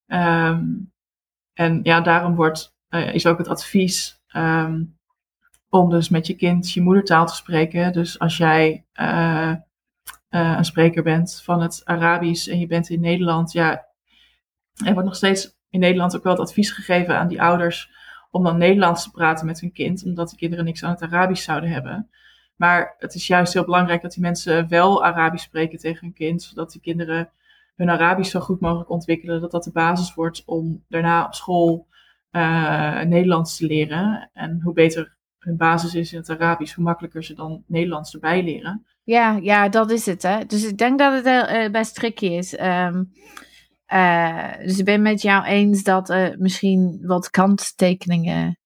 Um, 0.06 0.92
en 1.52 1.80
ja, 1.82 2.00
daarom 2.00 2.34
wordt, 2.34 2.74
is 2.88 3.26
ook 3.26 3.38
het 3.38 3.48
advies 3.48 4.22
um, 4.36 4.97
om 5.70 5.90
dus 5.90 6.08
met 6.08 6.26
je 6.26 6.34
kind 6.34 6.72
je 6.72 6.80
moedertaal 6.80 7.26
te 7.26 7.34
spreken. 7.34 7.92
Dus 7.92 8.18
als 8.18 8.36
jij 8.36 8.84
een 10.28 10.64
spreker 10.64 11.02
bent 11.02 11.40
van 11.44 11.62
het 11.62 11.82
Arabisch 11.84 12.48
en 12.48 12.58
je 12.58 12.66
bent 12.66 12.88
in 12.88 13.00
Nederland, 13.00 13.52
ja, 13.52 13.86
er 14.84 14.92
wordt 14.92 15.08
nog 15.08 15.16
steeds 15.16 15.56
in 15.70 15.80
Nederland 15.80 16.16
ook 16.16 16.22
wel 16.22 16.32
het 16.32 16.42
advies 16.42 16.70
gegeven 16.70 17.18
aan 17.18 17.28
die 17.28 17.42
ouders 17.42 17.90
om 18.30 18.44
dan 18.44 18.58
Nederlands 18.58 19.02
te 19.02 19.10
praten 19.10 19.46
met 19.46 19.60
hun 19.60 19.72
kind, 19.72 20.04
omdat 20.04 20.30
de 20.30 20.36
kinderen 20.36 20.64
niks 20.64 20.84
aan 20.84 20.90
het 20.90 21.02
Arabisch 21.02 21.44
zouden 21.44 21.70
hebben. 21.70 22.10
Maar 22.56 22.94
het 22.98 23.14
is 23.14 23.26
juist 23.26 23.52
heel 23.52 23.64
belangrijk 23.64 24.02
dat 24.02 24.12
die 24.12 24.22
mensen 24.22 24.68
wel 24.68 25.04
Arabisch 25.04 25.44
spreken 25.44 25.78
tegen 25.78 26.00
hun 26.00 26.14
kind, 26.14 26.42
zodat 26.42 26.72
die 26.72 26.80
kinderen 26.80 27.30
hun 27.76 27.90
Arabisch 27.90 28.30
zo 28.30 28.40
goed 28.40 28.60
mogelijk 28.60 28.90
ontwikkelen, 28.90 29.40
dat 29.40 29.50
dat 29.50 29.64
de 29.64 29.72
basis 29.72 30.14
wordt 30.14 30.42
om 30.46 30.84
daarna 30.88 31.24
op 31.24 31.34
school 31.34 31.86
uh, 32.32 33.00
Nederlands 33.00 33.56
te 33.56 33.66
leren. 33.66 34.30
En 34.32 34.60
hoe 34.62 34.72
beter 34.72 35.16
hun 35.38 35.56
basis 35.56 35.94
is 35.94 36.12
in 36.12 36.18
het 36.18 36.30
Arabisch, 36.30 36.74
hoe 36.74 36.84
makkelijker 36.84 37.24
ze 37.24 37.34
dan 37.34 37.62
Nederlands 37.66 38.14
erbij 38.14 38.42
leren. 38.42 38.86
Ja, 39.02 39.38
ja 39.42 39.68
dat 39.68 39.90
is 39.90 40.06
het. 40.06 40.22
Hè? 40.22 40.44
Dus 40.46 40.66
ik 40.66 40.78
denk 40.78 40.98
dat 40.98 41.24
het 41.24 41.50
uh, 41.50 41.70
best 41.70 41.94
tricky 41.94 42.26
is. 42.26 42.60
Um, 42.60 43.12
uh, 43.92 44.52
dus 44.58 44.78
ik 44.78 44.84
ben 44.84 45.02
met 45.02 45.22
jou 45.22 45.44
eens 45.44 45.82
dat 45.82 46.10
uh, 46.10 46.28
misschien 46.36 46.98
wat 47.02 47.30
kanttekeningen 47.30 48.58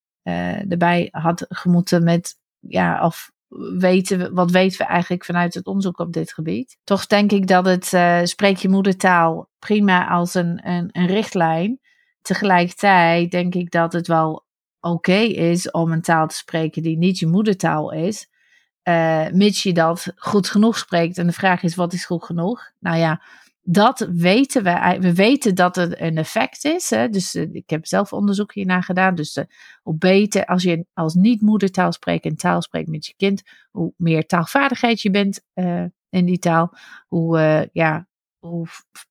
erbij 0.68 1.08
had 1.10 1.46
gemoeten 1.48 2.04
met, 2.04 2.36
ja, 2.58 3.04
of 3.04 3.30
weten 3.78 4.18
we, 4.18 4.32
wat 4.32 4.50
weten 4.50 4.78
we 4.78 4.84
eigenlijk 4.84 5.24
vanuit 5.24 5.54
het 5.54 5.66
onderzoek 5.66 5.98
op 5.98 6.12
dit 6.12 6.32
gebied. 6.32 6.78
Toch 6.84 7.06
denk 7.06 7.32
ik 7.32 7.46
dat 7.46 7.66
het 7.66 7.86
spreek 8.28 8.56
je 8.56 8.68
moedertaal 8.68 9.48
prima 9.58 10.08
als 10.08 10.34
een, 10.34 10.68
een, 10.68 10.88
een 10.92 11.06
richtlijn. 11.06 11.80
Tegelijkertijd 12.20 13.30
denk 13.30 13.54
ik 13.54 13.70
dat 13.70 13.92
het 13.92 14.06
wel 14.06 14.44
oké 14.82 15.18
is 15.18 15.70
om 15.70 15.92
een 15.92 16.02
taal 16.02 16.26
te 16.26 16.34
spreken 16.34 16.82
die 16.82 16.98
niet 16.98 17.18
je 17.18 17.26
moedertaal 17.26 17.92
is. 17.92 18.28
mits 19.32 19.62
je 19.62 19.72
dat 19.72 20.12
goed 20.16 20.48
genoeg 20.48 20.78
spreekt. 20.78 21.18
En 21.18 21.26
de 21.26 21.32
vraag 21.32 21.62
is, 21.62 21.74
wat 21.74 21.92
is 21.92 22.04
goed 22.04 22.24
genoeg? 22.24 22.70
Nou 22.78 22.98
ja, 22.98 23.22
dat 23.64 24.08
weten 24.12 24.62
we. 24.62 24.96
We 25.00 25.14
weten 25.14 25.54
dat 25.54 25.76
het 25.76 26.00
een 26.00 26.16
effect 26.16 26.64
is. 26.64 26.90
Hè? 26.90 27.08
Dus 27.08 27.34
uh, 27.34 27.54
ik 27.54 27.70
heb 27.70 27.86
zelf 27.86 28.12
onderzoek 28.12 28.54
hiernaar 28.54 28.82
gedaan. 28.82 29.14
Dus 29.14 29.36
uh, 29.36 29.44
hoe 29.82 29.94
beter 29.94 30.44
als 30.46 30.62
je 30.62 30.86
als 30.94 31.14
niet-moedertaal 31.14 31.92
spreekt 31.92 32.24
en 32.24 32.36
taal 32.36 32.62
spreekt 32.62 32.88
met 32.88 33.06
je 33.06 33.14
kind, 33.16 33.42
hoe 33.70 33.92
meer 33.96 34.26
taalvaardigheid 34.26 35.00
je 35.00 35.10
bent 35.10 35.44
uh, 35.54 35.84
in 36.08 36.24
die 36.24 36.38
taal, 36.38 36.74
hoe, 37.08 37.68
ja, 37.72 38.06
hoe 38.38 38.66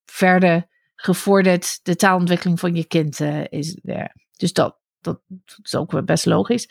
verder 0.05 0.67
gevorderd 0.95 1.79
de 1.83 1.95
taalontwikkeling 1.95 2.59
van 2.59 2.75
je 2.75 2.85
kind 2.85 3.19
is. 3.49 3.77
Dus 4.37 4.53
dat, 4.53 4.77
dat 5.01 5.21
is 5.63 5.75
ook 5.75 6.05
best 6.05 6.25
logisch. 6.25 6.69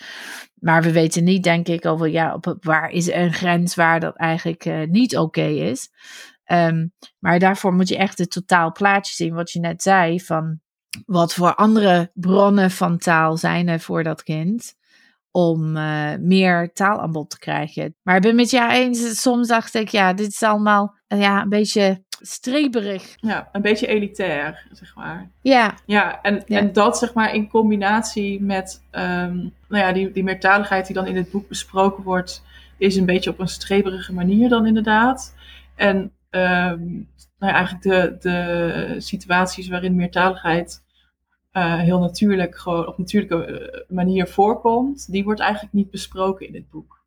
Maar 0.54 0.82
we 0.82 0.92
weten 0.92 1.24
niet, 1.24 1.42
denk 1.42 1.68
ik, 1.68 1.86
over 1.86 2.08
ja, 2.08 2.34
op, 2.34 2.56
waar 2.60 2.90
is 2.90 3.12
een 3.12 3.32
grens 3.32 3.74
waar 3.74 4.00
dat 4.00 4.16
eigenlijk 4.16 4.86
niet 4.88 5.16
oké 5.16 5.46
is. 5.46 5.90
Um, 6.52 6.92
maar 7.18 7.38
daarvoor 7.38 7.72
moet 7.72 7.88
je 7.88 7.96
echt 7.96 8.18
het 8.18 8.30
totaal 8.30 8.72
plaatje 8.72 9.14
zien, 9.14 9.34
wat 9.34 9.50
je 9.50 9.60
net 9.60 9.82
zei, 9.82 10.20
van 10.20 10.60
wat 11.06 11.34
voor 11.34 11.54
andere 11.54 12.10
bronnen 12.14 12.70
van 12.70 12.98
taal 12.98 13.36
zijn 13.36 13.68
er 13.68 13.80
voor 13.80 14.02
dat 14.02 14.22
kind 14.22 14.74
om 15.30 15.76
uh, 15.76 16.14
meer 16.20 16.72
taalaanbod 16.72 17.30
te 17.30 17.38
krijgen. 17.38 17.96
Maar 18.02 18.16
ik 18.16 18.22
ben 18.22 18.34
met 18.34 18.50
jou 18.50 18.70
eens, 18.72 19.20
soms 19.20 19.48
dacht 19.48 19.74
ik, 19.74 19.88
ja, 19.88 20.12
dit 20.12 20.26
is 20.26 20.42
allemaal 20.42 20.94
uh, 21.08 21.20
ja, 21.20 21.42
een 21.42 21.48
beetje 21.48 22.04
streberig. 22.20 23.16
Ja, 23.16 23.48
een 23.52 23.62
beetje 23.62 23.86
elitair, 23.86 24.66
zeg 24.72 24.94
maar. 24.94 25.30
Ja. 25.40 25.74
Ja, 25.86 26.22
en, 26.22 26.42
ja. 26.46 26.58
en 26.58 26.72
dat 26.72 26.98
zeg 26.98 27.14
maar 27.14 27.34
in 27.34 27.48
combinatie 27.48 28.42
met 28.42 28.82
um, 28.92 29.52
nou 29.68 29.84
ja, 29.84 29.92
die, 29.92 30.12
die 30.12 30.24
meertaligheid 30.24 30.86
die 30.86 30.94
dan 30.94 31.06
in 31.06 31.16
het 31.16 31.30
boek 31.30 31.48
besproken 31.48 32.04
wordt, 32.04 32.44
is 32.78 32.96
een 32.96 33.06
beetje 33.06 33.30
op 33.30 33.38
een 33.38 33.48
streberige 33.48 34.12
manier 34.12 34.48
dan 34.48 34.66
inderdaad. 34.66 35.34
En 35.74 35.96
um, 36.30 37.08
nou 37.38 37.52
ja, 37.52 37.52
eigenlijk 37.52 37.82
de, 37.82 38.16
de 38.20 38.94
situaties 38.98 39.68
waarin 39.68 39.94
meertaligheid 39.94 40.82
uh, 41.52 41.78
heel 41.78 41.98
natuurlijk, 41.98 42.58
gewoon 42.58 42.86
op 42.86 42.98
natuurlijke 42.98 43.84
manier 43.88 44.26
voorkomt, 44.26 45.12
die 45.12 45.24
wordt 45.24 45.40
eigenlijk 45.40 45.72
niet 45.72 45.90
besproken 45.90 46.46
in 46.46 46.54
het 46.54 46.70
boek. 46.70 46.99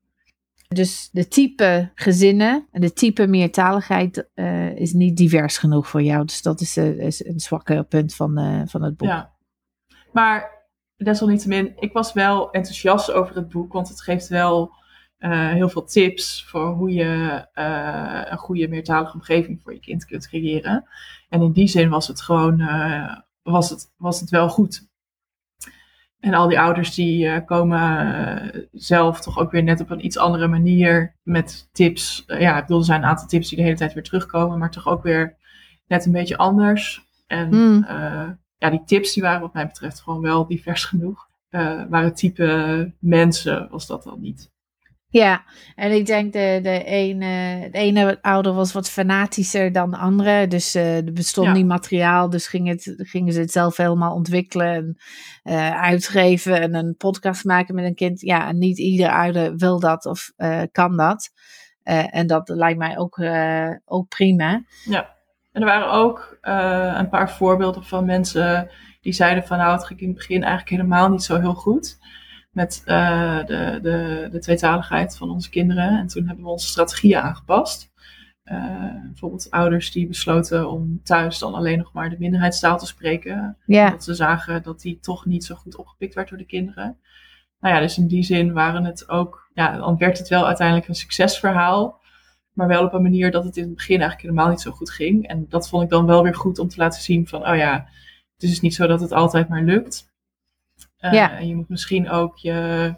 Dus 0.74 1.10
de 1.12 1.28
type 1.28 1.92
gezinnen 1.96 2.68
en 2.72 2.82
de 2.82 2.94
type 2.94 3.28
meertaligheid 3.28 4.30
uh, 4.36 4.76
is 4.76 4.94
niet 4.94 5.18
divers 5.18 5.58
genoeg 5.58 5.88
voor 5.88 6.02
jou. 6.02 6.26
Dus 6.26 6.42
dat 6.42 6.62
is, 6.62 6.78
is 6.78 7.26
een 7.26 7.40
zwakke 7.40 7.86
punt 7.90 8.16
van, 8.16 8.40
uh, 8.40 8.62
van 8.66 8.82
het 8.82 8.98
boek. 8.98 9.08
Ja, 9.08 9.34
maar 10.12 10.66
desalniettemin, 10.96 11.74
ik 11.80 11.94
was 11.94 12.14
wel 12.14 12.52
enthousiast 12.52 13.12
over 13.12 13.36
het 13.36 13.50
boek, 13.50 13.74
want 13.74 13.90
het 13.90 14.02
geeft 14.02 14.28
wel 14.28 14.72
heel 15.28 15.70
veel 15.70 15.84
tips 15.84 16.46
voor 16.48 16.68
hoe 16.68 16.94
je 16.94 17.46
een 18.30 18.38
goede 18.38 18.68
meertalige 18.68 19.14
omgeving 19.14 19.62
voor 19.62 19.74
je 19.74 19.80
kind 19.80 20.06
kunt 20.06 20.28
creëren. 20.28 20.86
En 21.30 21.42
in 21.42 21.52
die 21.52 21.68
zin 21.68 21.90
was 21.90 22.08
het 22.08 22.22
gewoon 22.22 22.62
was 23.44 23.70
het, 23.70 23.94
was 23.98 24.20
het 24.20 24.30
wel 24.30 24.50
goed. 24.50 24.92
En 26.24 26.34
al 26.34 26.48
die 26.48 26.60
ouders 26.60 26.94
die 26.94 27.26
uh, 27.26 27.38
komen 27.46 28.08
uh, 28.56 28.64
zelf 28.72 29.22
toch 29.22 29.40
ook 29.40 29.52
weer 29.52 29.64
net 29.64 29.82
op 29.82 29.90
een 29.90 30.06
iets 30.06 30.18
andere 30.18 30.48
manier 30.48 31.16
met 31.24 31.70
tips. 31.72 32.24
Uh, 32.28 32.40
ja, 32.40 32.56
ik 32.56 32.62
bedoel, 32.62 32.80
er 32.80 32.86
zijn 32.86 33.02
een 33.02 33.08
aantal 33.08 33.28
tips 33.28 33.50
die 33.50 33.58
de 33.58 33.64
hele 33.64 33.76
tijd 33.76 33.94
weer 33.94 34.04
terugkomen, 34.04 34.60
maar 34.60 34.72
toch 34.72 34.88
ook 34.88 35.04
weer 35.04 35.36
net 35.88 36.06
een 36.06 36.12
beetje 36.12 36.38
anders. 36.38 37.06
En 37.28 37.50
mm. 37.50 37.86
ja, 38.58 38.70
die 38.70 38.84
tips 38.86 39.14
die 39.14 39.24
waren 39.24 39.42
wat 39.42 39.54
mij 39.54 39.68
betreft 39.68 40.02
gewoon 40.02 40.22
wel 40.22 40.48
divers 40.48 40.86
genoeg. 40.86 41.28
waren 41.90 42.14
type 42.14 42.92
mensen 43.00 43.68
was 43.72 43.88
dat 43.88 44.04
dan 44.04 44.22
niet. 44.22 44.52
Ja, 45.14 45.44
en 45.76 45.92
ik 45.92 46.06
denk 46.06 46.34
de, 46.34 46.60
de, 46.62 46.84
ene, 46.84 47.68
de 47.72 47.78
ene 47.78 48.18
ouder 48.22 48.54
was 48.54 48.74
wat 48.74 48.90
fanatischer 48.90 49.72
dan 49.72 49.92
de 49.92 49.98
andere. 49.98 50.48
Dus 50.48 50.76
uh, 50.76 50.96
er 50.96 51.14
bestond 51.14 51.54
niet 51.54 51.66
materiaal, 51.66 52.30
dus 52.30 52.48
ging 52.48 52.68
het, 52.68 52.94
gingen 52.98 53.34
ze 53.34 53.40
het 53.40 53.52
zelf 53.52 53.78
helemaal 53.78 54.14
ontwikkelen 54.14 54.74
en 54.74 54.98
uh, 55.44 55.82
uitgeven 55.82 56.62
en 56.62 56.76
een 56.76 56.96
podcast 56.98 57.46
maken 57.46 57.76
met 57.76 57.86
een 57.86 57.96
kind. 57.96 58.22
Ja, 58.22 58.48
en 58.48 58.58
niet 58.58 58.78
ieder 58.78 59.10
ouder 59.10 59.56
wil 59.56 59.80
dat 59.80 60.06
of 60.06 60.32
uh, 60.38 60.62
kan 60.72 60.98
dat. 60.98 61.30
en 61.84 62.28
dat 62.28 62.50
lijkt 62.50 62.80
mij 62.80 62.98
ook, 62.98 63.20
ook 63.86 64.08
prima. 64.08 64.64
Ja, 64.84 65.16
en 65.52 65.62
er 65.62 65.68
waren 65.68 65.92
ook 65.92 66.38
een 66.42 67.10
paar 67.10 67.32
voorbeelden 67.32 67.84
van 67.84 68.06
mensen 68.06 68.70
die 69.02 69.14
zeiden 69.14 69.48
van 69.48 69.58
nou, 69.58 69.72
het 69.72 69.86
ging 69.86 70.00
in 70.00 70.08
het 70.08 70.18
begin 70.18 70.42
eigenlijk 70.42 70.70
helemaal 70.70 71.10
niet 71.10 71.24
zo 71.24 71.40
heel 71.40 71.54
goed 71.54 71.98
met 72.54 72.84
uh, 72.86 73.46
de, 73.46 73.80
de, 73.82 74.28
de 74.32 74.40
tweetaligheid 74.40 75.18
van 75.18 75.30
onze 75.30 75.50
kinderen. 75.50 76.00
En 76.00 76.08
toen 76.08 76.28
hebben 76.28 76.46
we 76.46 76.52
onze 76.52 76.68
strategieën 76.68 77.20
aangepast. 77.20 77.92
Uh, 78.46 78.96
bijvoorbeeld 79.04 79.52
ouders 79.52 79.92
die 79.92 80.08
besloten 80.08 80.70
om 80.70 81.00
thuis 81.04 81.40
dan 81.40 81.54
alleen 81.54 81.78
nog 81.78 81.94
maar 81.94 82.10
de 82.10 82.16
minderheidstaal 82.20 82.78
te 82.78 82.86
spreken. 82.86 83.58
Yeah. 83.66 83.86
Omdat 83.86 84.04
ze 84.04 84.14
zagen 84.14 84.64
dat 84.64 84.82
die 84.82 85.00
toch 85.00 85.26
niet 85.26 85.46
zo 85.46 85.56
goed 85.56 85.76
opgepikt 85.76 86.14
werd 86.14 86.30
door 86.30 86.38
de 86.38 86.46
kinderen. 86.46 86.98
Nou 87.60 87.76
ja, 87.76 87.82
dus 87.82 87.98
in 87.98 88.08
die 88.08 88.24
zin 88.24 88.54
waren 88.54 88.84
het 88.84 89.10
ook, 89.10 89.50
ja, 89.54 89.78
dan 89.78 89.98
werd 89.98 90.18
het 90.18 90.28
wel 90.28 90.48
uiteindelijk 90.48 90.88
een 90.88 90.96
succesverhaal. 90.96 92.02
Maar 92.54 92.68
wel 92.68 92.84
op 92.84 92.94
een 92.94 93.02
manier 93.02 93.32
dat 93.32 93.44
het 93.44 93.58
in 93.58 93.64
het 93.64 93.76
begin 93.76 94.00
eigenlijk 94.00 94.22
helemaal 94.22 94.50
niet 94.50 94.62
zo 94.62 94.72
goed 94.72 94.92
ging. 94.92 95.28
En 95.28 95.46
dat 95.50 95.70
vond 95.70 95.84
ik 95.84 95.90
dan 95.90 96.06
wel 96.06 96.24
weer 96.24 96.36
goed 96.36 96.60
om 96.60 96.68
te 96.68 96.78
laten 96.78 97.02
zien 97.02 97.28
van, 97.28 97.48
oh 97.48 97.56
ja, 97.56 97.88
het 98.34 98.44
is 98.44 98.62
niet 98.62 98.76
zo 98.76 98.88
dat 98.88 99.02
het 99.02 99.12
altijd 99.12 99.50
maar 99.50 99.64
lukt. 99.64 100.13
Uh, 101.04 101.14
ja. 101.14 101.38
En 101.38 101.48
je 101.48 101.56
moet 101.56 101.70
misschien 101.70 102.10
ook 102.10 102.38
je, 102.38 102.94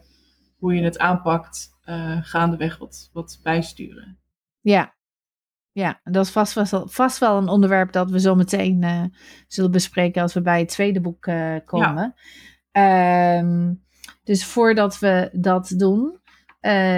hoe 0.57 0.75
je 0.75 0.83
het 0.83 0.99
aanpakt 0.99 1.69
uh, 1.85 2.17
gaandeweg 2.21 2.77
wat, 2.77 3.09
wat 3.13 3.39
bijsturen. 3.43 4.17
Ja. 4.61 4.95
ja, 5.71 5.99
dat 6.03 6.25
is 6.25 6.31
vast, 6.31 6.53
vast, 6.53 6.73
vast 6.85 7.19
wel 7.19 7.37
een 7.37 7.47
onderwerp 7.47 7.91
dat 7.91 8.09
we 8.09 8.19
zo 8.19 8.35
meteen 8.35 8.81
uh, 8.81 9.03
zullen 9.47 9.71
bespreken 9.71 10.21
als 10.21 10.33
we 10.33 10.41
bij 10.41 10.59
het 10.59 10.69
tweede 10.69 11.01
boek 11.01 11.21
komen. 11.65 12.13
Ja. 12.71 13.37
Um, 13.37 13.83
dus 14.23 14.45
voordat 14.45 14.99
we 14.99 15.29
dat 15.33 15.73
doen, 15.77 16.19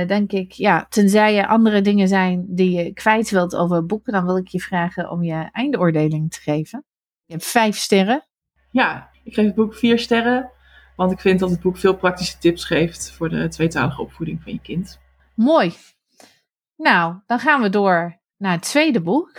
denk 0.07 0.31
ik, 0.31 0.51
ja, 0.51 0.85
tenzij 0.89 1.37
er 1.37 1.47
andere 1.47 1.81
dingen 1.81 2.07
zijn 2.07 2.45
die 2.49 2.71
je 2.71 2.93
kwijt 2.93 3.29
wilt 3.29 3.55
over 3.55 3.85
boeken, 3.85 4.13
dan 4.13 4.25
wil 4.25 4.37
ik 4.37 4.47
je 4.47 4.59
vragen 4.59 5.09
om 5.09 5.23
je 5.23 5.49
eindoordeling 5.51 6.31
te 6.31 6.41
geven. 6.41 6.85
Je 7.25 7.33
hebt 7.33 7.45
vijf 7.45 7.77
sterren. 7.77 8.27
Ja, 8.71 9.09
ik 9.23 9.33
geef 9.33 9.45
het 9.45 9.55
boek 9.55 9.75
vier 9.75 9.99
sterren. 9.99 10.51
Want 10.97 11.11
ik 11.11 11.19
vind 11.19 11.39
dat 11.39 11.49
het 11.49 11.61
boek 11.61 11.77
veel 11.77 11.95
praktische 11.95 12.37
tips 12.37 12.65
geeft 12.65 13.11
voor 13.11 13.29
de 13.29 13.47
tweetalige 13.47 14.01
opvoeding 14.01 14.41
van 14.43 14.51
je 14.51 14.59
kind. 14.59 14.99
Mooi. 15.35 15.73
Nou, 16.75 17.15
dan 17.25 17.39
gaan 17.39 17.61
we 17.61 17.69
door 17.69 18.19
naar 18.37 18.51
het 18.51 18.61
tweede 18.61 19.01
boek. 19.01 19.31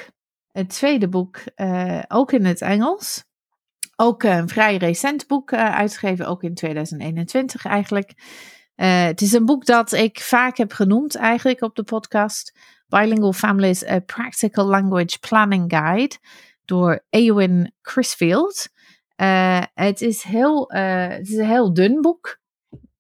Het 0.53 0.69
tweede 0.69 1.09
boek, 1.09 1.41
uh, 1.57 2.03
ook 2.09 2.33
in 2.33 2.45
het 2.45 2.61
Engels. 2.61 3.25
Ook 3.97 4.23
een 4.23 4.49
vrij 4.49 4.77
recent 4.77 5.27
boek 5.27 5.53
uh, 5.53 5.75
uitgegeven, 5.75 6.27
ook 6.27 6.43
in 6.43 6.55
2021 6.55 7.65
eigenlijk. 7.65 8.13
Het 8.75 9.21
is 9.21 9.33
een 9.33 9.45
boek 9.45 9.65
dat 9.65 9.93
ik 9.93 10.21
vaak 10.21 10.57
heb 10.57 10.73
genoemd 10.73 11.17
eigenlijk 11.17 11.63
op 11.63 11.77
de 11.77 11.83
podcast. 11.83 12.59
Bilingual 12.89 13.33
Families, 13.33 13.87
A 13.89 13.99
Practical 13.99 14.67
Language 14.67 15.19
Planning 15.19 15.65
Guide 15.75 16.17
door 16.65 17.05
Eowyn 17.11 17.75
Crisfield. 17.83 18.69
Uh, 19.21 19.63
het, 19.75 20.01
is 20.01 20.23
heel, 20.23 20.75
uh, 20.75 21.09
het 21.09 21.29
is 21.29 21.37
een 21.37 21.47
heel 21.47 21.75
dun 21.75 22.01
boek. 22.01 22.39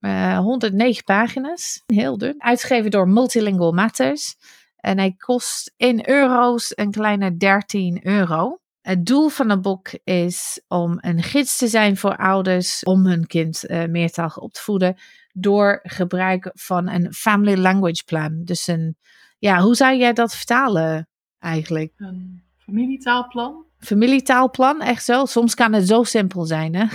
Uh, 0.01 0.33
eh, 0.33 0.39
109 0.39 1.05
pagina's. 1.05 1.83
Heel 1.87 2.19
dun. 2.19 2.43
Uitgegeven 2.43 2.91
door 2.91 3.09
Multilingual 3.09 3.73
Matters. 3.73 4.37
En 4.77 4.99
hij 4.99 5.15
kost 5.19 5.75
in 5.77 6.09
euro's 6.09 6.73
een 6.75 6.91
kleine 6.91 7.37
13 7.37 8.07
euro. 8.07 8.59
Het 8.81 9.07
doel 9.07 9.29
van 9.29 9.51
het 9.51 9.63
boek 9.63 9.91
is 10.05 10.63
om 10.69 10.99
een 11.01 11.23
gids 11.23 11.57
te 11.57 11.69
zijn 11.69 11.97
voor 11.97 12.17
ouders 12.17 12.83
om 12.83 13.07
hun 13.07 13.27
kind 13.27 13.65
meertalig 13.69 14.39
op 14.39 14.53
te 14.53 14.61
voeden 14.61 14.97
door 15.33 15.81
gebruik 15.83 16.51
van 16.55 16.89
een 16.89 17.13
family 17.13 17.55
language 17.57 18.05
plan. 18.05 18.45
Dus 18.45 18.67
een, 18.67 18.97
ja, 19.39 19.61
hoe 19.61 19.75
zou 19.75 19.97
jij 19.97 20.13
dat 20.13 20.35
vertalen 20.35 21.09
eigenlijk? 21.39 21.93
Een 21.97 22.43
familietaalplan? 22.57 23.68
Familietaalplan, 23.79 24.81
echt 24.81 25.05
zo. 25.05 25.25
Soms 25.25 25.55
kan 25.55 25.73
het 25.73 25.87
zo 25.87 26.03
simpel 26.03 26.45
zijn. 26.45 26.75
Hè? 26.75 26.87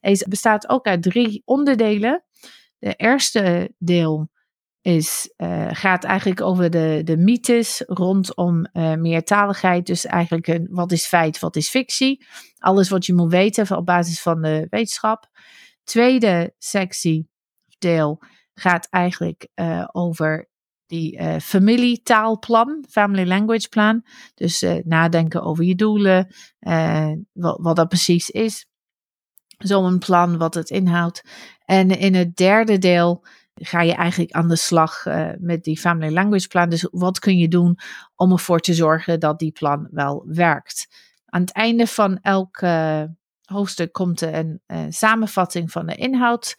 bestaat 0.28 0.68
ook 0.68 0.86
uit 0.86 1.02
drie 1.02 1.42
onderdelen. 1.44 2.24
De 2.78 2.94
eerste 2.94 3.74
deel 3.78 4.30
is, 4.80 5.32
uh, 5.36 5.68
gaat 5.70 6.04
eigenlijk 6.04 6.40
over 6.40 6.70
de, 6.70 7.00
de 7.04 7.16
mythes 7.16 7.82
rondom 7.86 8.66
uh, 8.72 8.94
meertaligheid. 8.94 9.86
Dus 9.86 10.06
eigenlijk 10.06 10.46
een, 10.46 10.68
wat 10.70 10.92
is 10.92 11.06
feit, 11.06 11.38
wat 11.38 11.56
is 11.56 11.68
fictie. 11.68 12.26
Alles 12.58 12.88
wat 12.88 13.06
je 13.06 13.14
moet 13.14 13.30
weten 13.30 13.76
op 13.76 13.86
basis 13.86 14.22
van 14.22 14.42
de 14.42 14.66
wetenschap. 14.70 15.30
Tweede 15.84 16.54
sectie, 16.58 17.28
deel, 17.78 18.22
gaat 18.54 18.86
eigenlijk 18.90 19.48
uh, 19.54 19.88
over 19.92 20.48
die 20.86 21.20
uh, 21.20 21.36
familietaalplan, 21.38 22.84
family 22.88 23.26
language 23.26 23.68
plan. 23.68 24.04
Dus 24.34 24.62
uh, 24.62 24.74
nadenken 24.84 25.42
over 25.42 25.64
je 25.64 25.74
doelen, 25.74 26.34
uh, 26.60 27.12
wat, 27.32 27.58
wat 27.60 27.76
dat 27.76 27.88
precies 27.88 28.30
is. 28.30 28.66
Zo'n 29.58 29.98
plan, 29.98 30.38
wat 30.38 30.54
het 30.54 30.70
inhoudt. 30.70 31.22
En 31.64 31.90
in 31.90 32.14
het 32.14 32.36
derde 32.36 32.78
deel 32.78 33.24
ga 33.54 33.82
je 33.82 33.94
eigenlijk 33.94 34.32
aan 34.32 34.48
de 34.48 34.56
slag 34.56 35.04
met 35.38 35.64
die 35.64 35.78
family 35.78 36.12
language 36.12 36.48
plan. 36.48 36.68
Dus 36.68 36.88
wat 36.90 37.18
kun 37.18 37.38
je 37.38 37.48
doen 37.48 37.78
om 38.14 38.32
ervoor 38.32 38.60
te 38.60 38.74
zorgen 38.74 39.20
dat 39.20 39.38
die 39.38 39.52
plan 39.52 39.88
wel 39.90 40.24
werkt. 40.26 40.88
Aan 41.26 41.40
het 41.40 41.52
einde 41.52 41.86
van 41.86 42.18
elk 42.22 42.60
hoofdstuk 43.44 43.92
komt 43.92 44.20
er 44.20 44.58
een 44.66 44.92
samenvatting 44.92 45.70
van 45.70 45.86
de 45.86 45.94
inhoud 45.94 46.54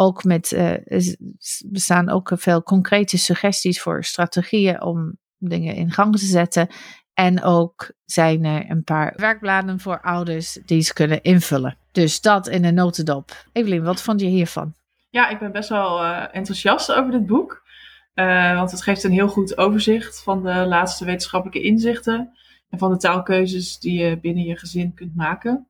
ook 0.00 0.24
met, 0.24 0.50
uh, 0.50 0.74
bestaan 1.66 2.08
ook 2.08 2.32
veel 2.34 2.62
concrete 2.62 3.18
suggesties 3.18 3.80
voor 3.80 4.04
strategieën 4.04 4.82
om 4.82 5.18
dingen 5.38 5.74
in 5.74 5.90
gang 5.90 6.16
te 6.16 6.24
zetten. 6.24 6.68
En 7.14 7.42
ook 7.42 7.92
zijn 8.04 8.44
er 8.44 8.70
een 8.70 8.84
paar 8.84 9.12
werkbladen 9.16 9.80
voor 9.80 10.00
ouders 10.00 10.58
die 10.64 10.80
ze 10.82 10.92
kunnen 10.92 11.22
invullen. 11.22 11.76
Dus 11.92 12.20
dat 12.20 12.48
in 12.48 12.64
een 12.64 12.74
notendop. 12.74 13.44
Evelien, 13.52 13.82
wat 13.82 14.02
vond 14.02 14.20
je 14.20 14.26
hiervan? 14.26 14.74
Ja, 15.10 15.28
ik 15.28 15.38
ben 15.38 15.52
best 15.52 15.68
wel 15.68 16.02
uh, 16.02 16.24
enthousiast 16.32 16.92
over 16.92 17.10
dit 17.10 17.26
boek. 17.26 17.62
Uh, 18.14 18.54
want 18.56 18.70
het 18.70 18.82
geeft 18.82 19.04
een 19.04 19.12
heel 19.12 19.28
goed 19.28 19.56
overzicht 19.56 20.22
van 20.22 20.42
de 20.42 20.66
laatste 20.66 21.04
wetenschappelijke 21.04 21.62
inzichten. 21.62 22.38
En 22.70 22.78
van 22.78 22.90
de 22.90 22.96
taalkeuzes 22.96 23.78
die 23.78 24.02
je 24.02 24.20
binnen 24.20 24.44
je 24.44 24.56
gezin 24.56 24.94
kunt 24.94 25.16
maken. 25.16 25.69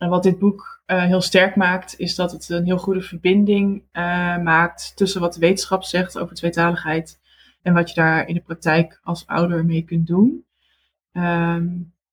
En 0.00 0.08
wat 0.08 0.22
dit 0.22 0.38
boek 0.38 0.82
uh, 0.86 1.02
heel 1.02 1.20
sterk 1.20 1.56
maakt, 1.56 1.98
is 1.98 2.14
dat 2.14 2.32
het 2.32 2.48
een 2.48 2.64
heel 2.64 2.78
goede 2.78 3.02
verbinding 3.02 3.82
uh, 3.92 4.02
maakt 4.38 4.96
tussen 4.96 5.20
wat 5.20 5.34
de 5.34 5.40
wetenschap 5.40 5.84
zegt 5.84 6.18
over 6.18 6.34
tweetaligheid 6.36 7.20
en 7.62 7.74
wat 7.74 7.88
je 7.88 7.94
daar 7.94 8.28
in 8.28 8.34
de 8.34 8.40
praktijk 8.40 9.00
als 9.02 9.26
ouder 9.26 9.64
mee 9.64 9.82
kunt 9.82 10.06
doen. 10.06 10.44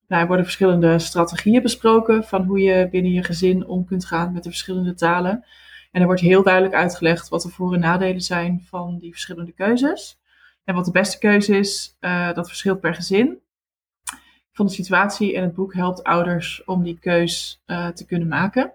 Er 0.08 0.28
worden 0.28 0.45
verschillende 0.45 1.00
strategieën 1.00 1.62
besproken 1.62 2.23
van 2.23 2.43
hoe 2.43 2.60
je 2.60 2.88
binnen 2.91 3.12
je 3.12 3.23
gezin 3.23 3.65
om 3.67 3.86
kunt 3.86 4.06
gaan 4.06 4.34
met 4.34 4.43
de 4.43 4.50
verschillende 4.50 4.93
talen. 4.93 5.45
En 5.91 6.02
er 6.02 6.08
wordt 6.08 6.21
heel 6.21 6.43
duidelijk 6.43 6.76
uitgelegd 6.76 7.30
wat 7.30 7.41
de 7.41 7.50
voor- 7.50 7.73
en 7.73 7.80
nadelen 7.80 8.21
zijn 8.21 8.62
van 8.69 8.97
die 9.00 9.12
verschillende 9.12 9.52
keuzes. 9.52 10.19
En 10.63 10.76
wat 10.76 10.86
de 10.86 10.91
beste 10.91 11.17
keuze 11.17 11.58
is, 11.58 11.97
uh, 12.02 12.34
dat 12.34 12.47
verschilt 12.47 12.80
per 12.80 12.95
gezin 12.95 13.39
van 14.58 14.65
de 14.65 14.72
situatie 14.72 15.36
en 15.36 15.43
het 15.43 15.54
boek 15.54 15.74
helpt 15.74 16.04
ouders 16.04 16.63
om 16.65 16.84
die 16.84 17.00
keus 17.00 17.62
uh, 17.67 17.88
te 17.88 18.06
kunnen 18.06 18.28
maken. 18.28 18.74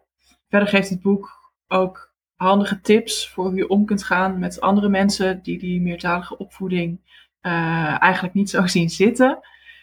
Verder 0.49 0.69
geeft 0.69 0.89
het 0.89 1.03
boek 1.03 1.53
ook 1.69 2.13
handige 2.35 2.81
tips 2.81 3.29
voor 3.29 3.45
hoe 3.45 3.55
je 3.55 3.69
om 3.69 3.85
kunt 3.85 4.05
gaan 4.05 4.39
met 4.39 4.61
andere 4.61 4.89
mensen 4.89 5.43
die 5.43 5.59
die 5.59 5.81
meertalige 5.81 6.39
opvoeding 6.39 7.01
uh, 7.43 8.03
eigenlijk 8.03 8.35
niet 8.35 8.51
zo 8.51 8.67
zien 8.77 8.91
zitten. 8.91 9.39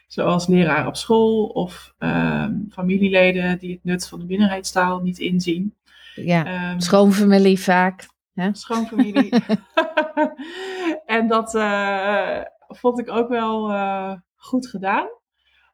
Zoals 0.08 0.48
leraar 0.48 0.88
op 0.88 0.96
school 0.96 1.46
of 1.46 1.94
ehm, 1.98 2.54
familieleden 2.72 3.60
die 3.60 3.72
het 3.72 3.84
nut 3.84 4.08
van 4.08 4.20
de 4.20 4.26
minderheidstaal 4.26 5.00
niet 5.00 5.20
inzien. 5.20 5.76
Ja, 6.16 6.72
um, 6.72 6.80
schoonfamilie 6.80 7.60
vaak. 7.60 8.08
Hè? 8.34 8.50
Schoonfamilie. 8.52 9.30
en 11.06 11.28
dat 11.28 11.56
uh, 11.56 12.42
vond 12.68 13.00
ik 13.00 13.10
ook 13.10 13.30
wel 13.30 13.72
goed 14.36 14.68
gedaan. 14.68 15.18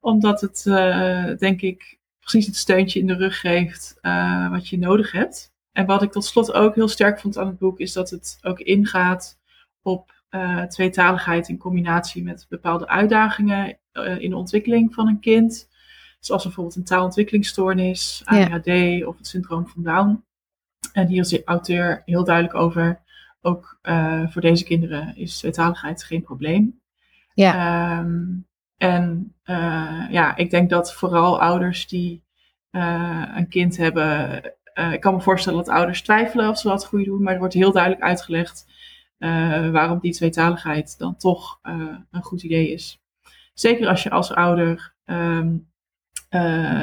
Omdat 0.06 0.41
het, 0.41 0.63
denk 1.39 1.62
ik, 1.62 2.00
precies 2.20 2.46
het 2.46 2.56
steuntje 2.56 3.00
in 3.00 3.08
de 3.08 3.15
rug 3.15 3.39
geeft 3.39 3.98
wat 4.50 4.68
je 4.68 4.78
nodig 4.78 5.12
hebt. 5.12 5.54
En 5.72 5.86
wat 5.86 6.02
ik 6.02 6.12
tot 6.12 6.26
slot 6.26 6.54
ook 6.54 6.76
heel 6.76 6.88
sterk 6.88 7.20
vond 7.20 7.38
aan 7.38 7.48
het 7.48 7.58
boek, 7.58 7.80
is 7.80 7.94
dat 7.94 8.10
het 8.10 8.38
ook 8.41 8.60
ingaat 8.60 9.39
op 9.82 10.24
uh, 10.30 10.63
tweetaligheid 10.63 11.50
in 11.50 11.58
combinatie 11.58 12.24
met 12.24 12.46
bepaalde 12.50 12.88
uitdagingen 12.88 13.78
uh, 13.94 14.20
in 14.20 14.30
de 14.30 14.36
ontwikkeling 14.36 14.94
van 14.94 15.08
een 15.08 15.20
kind. 15.20 15.70
Zoals 16.20 16.44
bijvoorbeeld 16.44 16.76
een 16.76 16.84
taalontwikkelingsstoornis, 16.84 18.22
ADHD 18.26 19.06
of 19.06 19.18
het 19.18 19.28
syndroom 19.28 19.68
van 19.68 19.84
Down. 19.84 20.24
En 20.94 21.08
hier 21.08 21.22
is 21.22 21.30
de 21.30 21.44
auteur 21.44 22.02
heel 22.06 22.24
duidelijk 22.24 22.56
over. 22.56 23.02
Ook 23.41 23.80
uh, 23.84 24.28
voor 24.30 24.41
deze 24.41 24.63
kinderen 24.63 25.15
is 25.15 25.38
tweetaligheid 25.38 26.04
geen 26.04 26.22
probleem. 26.22 26.80
Ja. 27.34 28.00
Um, 28.00 28.48
en 28.78 29.36
ja, 30.10 30.36
ik 30.36 30.50
denk 30.50 30.70
dat 30.70 30.94
vooral 30.94 31.42
ouders 31.42 31.88
die 31.88 32.24
een 32.72 33.48
kind 33.50 33.78
hebben 33.78 34.42
uh, 34.76 34.94
ik 34.94 35.00
kan 35.00 35.14
me 35.14 35.22
voorstellen 35.22 35.58
dat 35.60 35.74
ouders 35.74 36.02
twijfelen 36.02 36.50
of 36.50 36.60
ze 36.60 36.68
wat 36.68 36.86
goed 36.86 37.06
doen, 37.06 37.24
maar 37.24 37.34
er 37.34 37.40
wordt 37.40 37.54
heel 37.54 37.72
duidelijk 37.72 38.04
uitgelegd 38.04 38.66
waarom 39.72 40.00
die 40.00 40.14
tweetaligheid 40.14 40.98
dan 40.98 41.16
toch 41.18 41.60
een 42.12 42.22
goed 42.22 42.44
idee 42.44 42.72
is. 42.72 43.02
Zeker 43.54 43.88
als 43.88 44.04
je 44.04 44.10
als 44.10 44.34
ouder 44.34 44.96
um, 45.06 45.72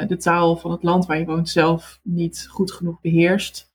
de 0.07 0.17
taal 0.19 0.55
van 0.55 0.71
het 0.71 0.83
land 0.83 1.05
waar 1.05 1.17
je 1.17 1.25
woont 1.25 1.49
zelf 1.49 1.99
niet 2.03 2.47
goed 2.49 2.71
genoeg 2.71 3.01
beheerst, 3.01 3.71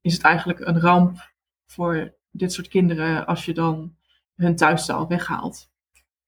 is 0.00 0.12
het 0.12 0.22
eigenlijk 0.22 0.60
een 0.60 0.80
ramp 0.80 1.32
voor 1.66 2.14
dit 2.30 2.52
soort 2.52 2.68
kinderen 2.68 3.26
als 3.26 3.44
je 3.44 3.54
dan 3.54 3.96
hun 4.34 4.56
thuistaal 4.56 5.08
weghaalt. 5.08 5.72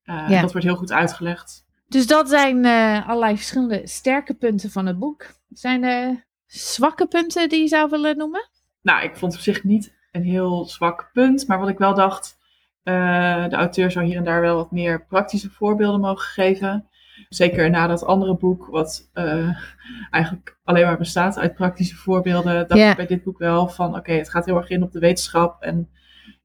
Ja. 0.07 0.41
Dat 0.41 0.53
wordt 0.53 0.67
heel 0.67 0.77
goed 0.77 0.93
uitgelegd. 0.93 1.65
Dus 1.89 2.07
dat 2.07 2.29
zijn 2.29 2.65
allerlei 3.05 3.37
verschillende 3.37 3.87
sterke 3.87 4.35
punten 4.35 4.71
van 4.71 4.87
het 4.87 4.99
boek. 4.99 5.27
Zijn 5.49 5.85
er 5.85 6.27
zwakke 6.47 7.07
punten 7.07 7.49
die 7.49 7.61
je 7.61 7.69
zou 7.69 7.91
willen 7.91 8.17
noemen? 8.17 8.49
Nou, 8.83 9.05
ik 9.05 9.17
vond 9.17 9.33
het 9.33 9.41
op 9.41 9.55
zich 9.55 9.65
niet 9.65 9.95
een 10.13 10.23
heel 10.23 10.65
zwak 10.65 11.11
punt. 11.13 11.47
Maar 11.47 11.59
wat 11.59 11.69
ik 11.69 11.79
wel 11.79 11.95
dacht, 11.95 12.39
uh, 12.85 13.49
de 13.49 13.57
auteur 13.57 13.91
zou 13.91 14.05
hier 14.05 14.17
en 14.17 14.25
daar 14.25 14.41
wel 14.41 14.57
wat 14.57 14.71
meer 14.71 15.07
praktische 15.07 15.51
voorbeelden 15.51 16.01
mogen 16.01 16.27
geven. 16.27 16.89
Zeker 17.29 17.71
na 17.71 17.87
dat 17.87 18.05
andere 18.05 18.37
boek, 18.37 18.67
wat 18.67 19.11
uh, 19.15 19.57
eigenlijk 20.11 20.59
alleen 20.65 20.85
maar 20.85 20.99
bestaat 20.99 21.39
uit 21.39 21.55
praktische 21.55 21.97
voorbeelden, 21.97 22.69
dacht 22.69 22.81
ik 22.81 22.97
bij 22.97 23.07
dit 23.07 23.25
boek 23.25 23.39
wel 23.39 23.69
van 23.69 23.97
oké, 23.97 24.13
het 24.13 24.31
gaat 24.31 24.45
heel 24.47 24.57
erg 24.57 24.69
in 24.69 24.83
op 24.83 24.93
de 24.93 24.99
wetenschap 24.99 25.63
en 25.63 25.91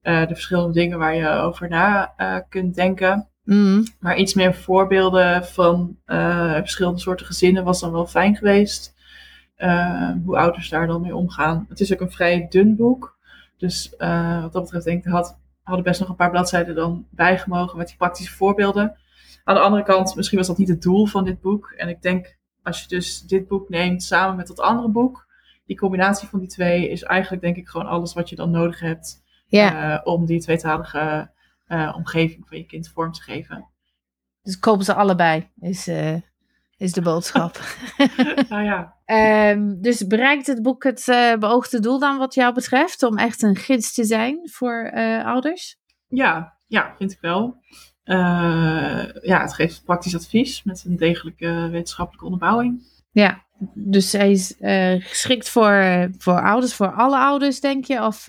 uh, 0.04 0.28
de 0.28 0.34
verschillende 0.34 0.74
dingen 0.74 0.98
waar 0.98 1.16
je 1.16 1.30
over 1.30 1.70
na 1.70 2.14
kunt 2.50 2.76
denken. 2.76 3.31
Mm. 3.44 3.84
Maar 4.00 4.18
iets 4.18 4.34
meer 4.34 4.54
voorbeelden 4.54 5.46
van 5.46 5.98
verschillende 6.06 7.00
soorten 7.00 7.26
gezinnen 7.26 7.64
was 7.64 7.80
dan 7.80 7.92
wel 7.92 8.08
fijn 8.08 8.36
geweest. 8.36 8.94
Uh, 9.58 10.12
hoe 10.26 10.38
ouders 10.38 10.70
daar 10.70 10.88
dan 10.88 11.02
mee 11.02 11.16
omgaan. 11.16 11.66
Het 11.70 11.80
is 11.80 11.94
ook 11.94 12.00
een 12.00 12.12
vrij 12.12 12.48
dun 12.50 12.76
boek. 12.76 13.18
Dus 13.58 13.94
uh, 13.98 14.42
wat 14.42 14.54
dat 14.54 14.62
betreft 14.64 14.86
denk 14.86 15.06
ik, 15.06 15.12
had, 15.12 15.40
hadden 15.64 15.84
best 15.84 16.00
nog 16.00 16.10
een 16.10 16.16
paar 16.16 16.30
bladzijden 16.30 16.76
dan 16.76 17.08
bijgemogen 17.10 17.78
met 17.78 17.88
die 17.88 17.98
praktische 17.98 18.36
voorbeelden. 18.36 18.98
Aan 19.44 19.56
de 19.56 19.62
andere 19.62 19.84
kant, 19.84 20.16
misschien 20.16 20.38
was 20.38 20.48
dat 20.48 20.58
niet 20.58 20.68
het 20.68 20.82
doel 20.82 21.06
van 21.06 21.24
dit 21.24 21.42
boek. 21.42 21.74
En 21.78 21.90
ik 21.90 22.02
denk, 22.02 22.38
als 22.64 22.82
je 22.82 22.88
dus 22.88 23.22
dit 23.22 23.48
boek 23.48 23.70
neemt 23.70 24.04
samen 24.04 24.36
met 24.36 24.48
dat 24.48 24.60
andere 24.60 24.90
boek, 24.90 25.28
die 25.66 25.78
combinatie 25.78 26.28
van 26.28 26.40
die 26.40 26.50
twee 26.50 26.90
is 26.90 27.04
eigenlijk 27.04 27.42
denk 27.42 27.56
ik 27.56 27.68
gewoon 27.68 27.88
alles 27.88 28.14
wat 28.14 28.30
je 28.30 28.36
dan 28.36 28.52
nodig 28.52 28.80
hebt 28.80 29.24
ja. 29.48 30.02
om 30.04 30.26
die 30.26 30.42
tweetalige 30.42 31.30
uh, 31.72 31.94
omgeving 31.98 32.48
van 32.48 32.58
je 32.58 32.66
kind 32.66 32.90
vorm 32.90 33.12
te 33.12 33.22
geven. 33.22 33.70
Dus 34.42 34.60
kopen 34.60 34.86
ze 34.86 34.94
allebei, 34.94 35.50
is, 35.60 35.88
is 36.78 36.94
de 36.94 37.02
boodschap. 37.02 37.60
nou 38.50 38.64
ja. 38.64 38.96
Um, 39.52 39.82
dus 39.82 40.08
bereikt 40.08 40.48
het 40.48 40.62
boek 40.62 40.84
het 40.84 41.08
uh, 41.08 41.36
beoogde 41.36 41.80
doel 41.80 42.00
dan 42.00 42.18
wat 42.18 42.34
jou 42.34 42.54
betreft? 42.54 43.04
Om 43.04 43.18
echt 43.18 43.42
een 43.42 43.56
gids 43.56 43.94
te 43.94 44.04
zijn 44.04 44.50
voor 44.52 44.92
ouders? 45.24 45.78
Ja, 46.08 46.58
ja, 46.68 46.96
vind 46.98 47.12
ik 47.12 47.20
wel. 47.22 47.64
Ja, 49.22 49.42
het 49.42 49.54
geeft 49.54 49.84
praktisch 49.84 50.16
advies 50.16 50.64
met 50.64 50.84
een 50.88 50.98
degelijke 50.98 51.68
wetenschappelijke 51.72 52.26
onderbouwing. 52.26 52.82
Ja, 53.12 53.46
dus 53.74 54.12
hij 54.12 54.32
is 54.32 54.56
geschikt 55.00 55.50
voor, 55.50 56.10
voor 56.18 56.42
ouders, 56.42 56.74
voor 56.74 56.92
alle 56.92 57.18
ouders, 57.18 57.60
denk 57.60 57.86
je? 57.86 58.04
Of, 58.06 58.28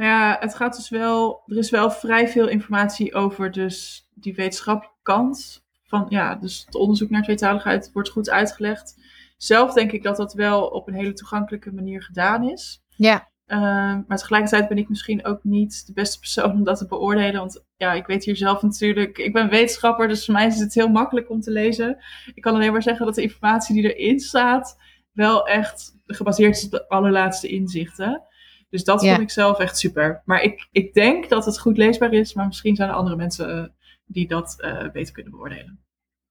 nou 0.00 0.12
ja, 0.12 0.36
het 0.40 0.54
gaat 0.54 0.76
dus 0.76 0.88
wel, 0.88 1.42
er 1.46 1.56
is 1.56 1.70
wel 1.70 1.90
vrij 1.90 2.28
veel 2.28 2.48
informatie 2.48 3.14
over 3.14 3.50
dus 3.50 4.08
die 4.14 4.34
wetenschappelijke 4.34 4.98
kant 5.02 5.64
van 5.84 6.06
ja, 6.08 6.34
dus 6.34 6.62
het 6.66 6.74
onderzoek 6.74 7.10
naar 7.10 7.22
tweetaligheid 7.22 7.90
wordt 7.92 8.08
goed 8.08 8.30
uitgelegd. 8.30 8.96
Zelf 9.36 9.72
denk 9.72 9.92
ik 9.92 10.02
dat 10.02 10.16
dat 10.16 10.34
wel 10.34 10.66
op 10.66 10.88
een 10.88 10.94
hele 10.94 11.12
toegankelijke 11.12 11.72
manier 11.72 12.02
gedaan 12.02 12.48
is. 12.48 12.82
Ja. 12.96 13.28
Uh, 13.46 13.58
maar 14.06 14.16
tegelijkertijd 14.16 14.68
ben 14.68 14.78
ik 14.78 14.88
misschien 14.88 15.24
ook 15.24 15.44
niet 15.44 15.86
de 15.86 15.92
beste 15.92 16.18
persoon 16.18 16.52
om 16.52 16.64
dat 16.64 16.78
te 16.78 16.86
beoordelen. 16.86 17.40
Want 17.40 17.64
ja, 17.76 17.92
ik 17.92 18.06
weet 18.06 18.24
hier 18.24 18.36
zelf 18.36 18.62
natuurlijk. 18.62 19.18
Ik 19.18 19.32
ben 19.32 19.48
wetenschapper, 19.48 20.08
dus 20.08 20.24
voor 20.24 20.34
mij 20.34 20.46
is 20.46 20.58
het 20.58 20.74
heel 20.74 20.88
makkelijk 20.88 21.30
om 21.30 21.40
te 21.40 21.50
lezen. 21.50 21.98
Ik 22.34 22.42
kan 22.42 22.54
alleen 22.54 22.72
maar 22.72 22.82
zeggen 22.82 23.06
dat 23.06 23.14
de 23.14 23.22
informatie 23.22 23.74
die 23.74 23.94
erin 23.94 24.20
staat. 24.20 24.78
wel 25.12 25.46
echt 25.46 25.96
gebaseerd 26.06 26.56
is 26.56 26.64
op 26.64 26.70
de 26.70 26.88
allerlaatste 26.88 27.48
inzichten. 27.48 28.22
Dus 28.70 28.84
dat 28.84 29.02
ja. 29.02 29.10
vond 29.10 29.22
ik 29.22 29.30
zelf 29.30 29.58
echt 29.58 29.78
super. 29.78 30.22
Maar 30.24 30.42
ik, 30.42 30.68
ik 30.70 30.94
denk 30.94 31.28
dat 31.28 31.44
het 31.44 31.58
goed 31.58 31.76
leesbaar 31.76 32.12
is. 32.12 32.34
Maar 32.34 32.46
misschien 32.46 32.76
zijn 32.76 32.88
er 32.88 32.94
andere 32.94 33.16
mensen 33.16 33.56
uh, 33.56 33.64
die 34.04 34.28
dat 34.28 34.56
uh, 34.58 34.90
beter 34.90 35.14
kunnen 35.14 35.32
beoordelen. 35.32 35.84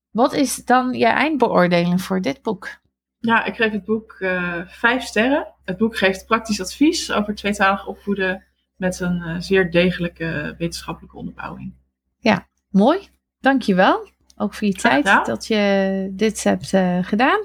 Wat 0.09 0.33
is 0.33 0.55
dan 0.55 0.93
je 0.93 1.05
eindbeoordeling 1.05 2.01
voor 2.01 2.21
dit 2.21 2.41
boek? 2.41 2.79
Ja, 3.17 3.45
ik 3.45 3.55
geef 3.55 3.71
het 3.71 3.85
boek 3.85 4.15
uh, 4.19 4.61
vijf 4.67 5.03
sterren. 5.03 5.53
Het 5.63 5.77
boek 5.77 5.97
geeft 5.97 6.25
praktisch 6.25 6.61
advies 6.61 7.11
over 7.11 7.35
tweetalig 7.35 7.87
opvoeden 7.87 8.43
met 8.75 8.99
een 8.99 9.43
zeer 9.43 9.71
degelijke 9.71 10.55
wetenschappelijke 10.57 11.17
onderbouwing. 11.17 11.73
Ja, 12.17 12.47
mooi. 12.69 13.07
Dankjewel. 13.39 14.09
Ook 14.35 14.53
voor 14.53 14.67
je 14.67 14.73
tijd 14.73 15.25
dat 15.25 15.47
je 15.47 16.09
dit 16.11 16.43
hebt 16.43 16.67
gedaan. 17.07 17.39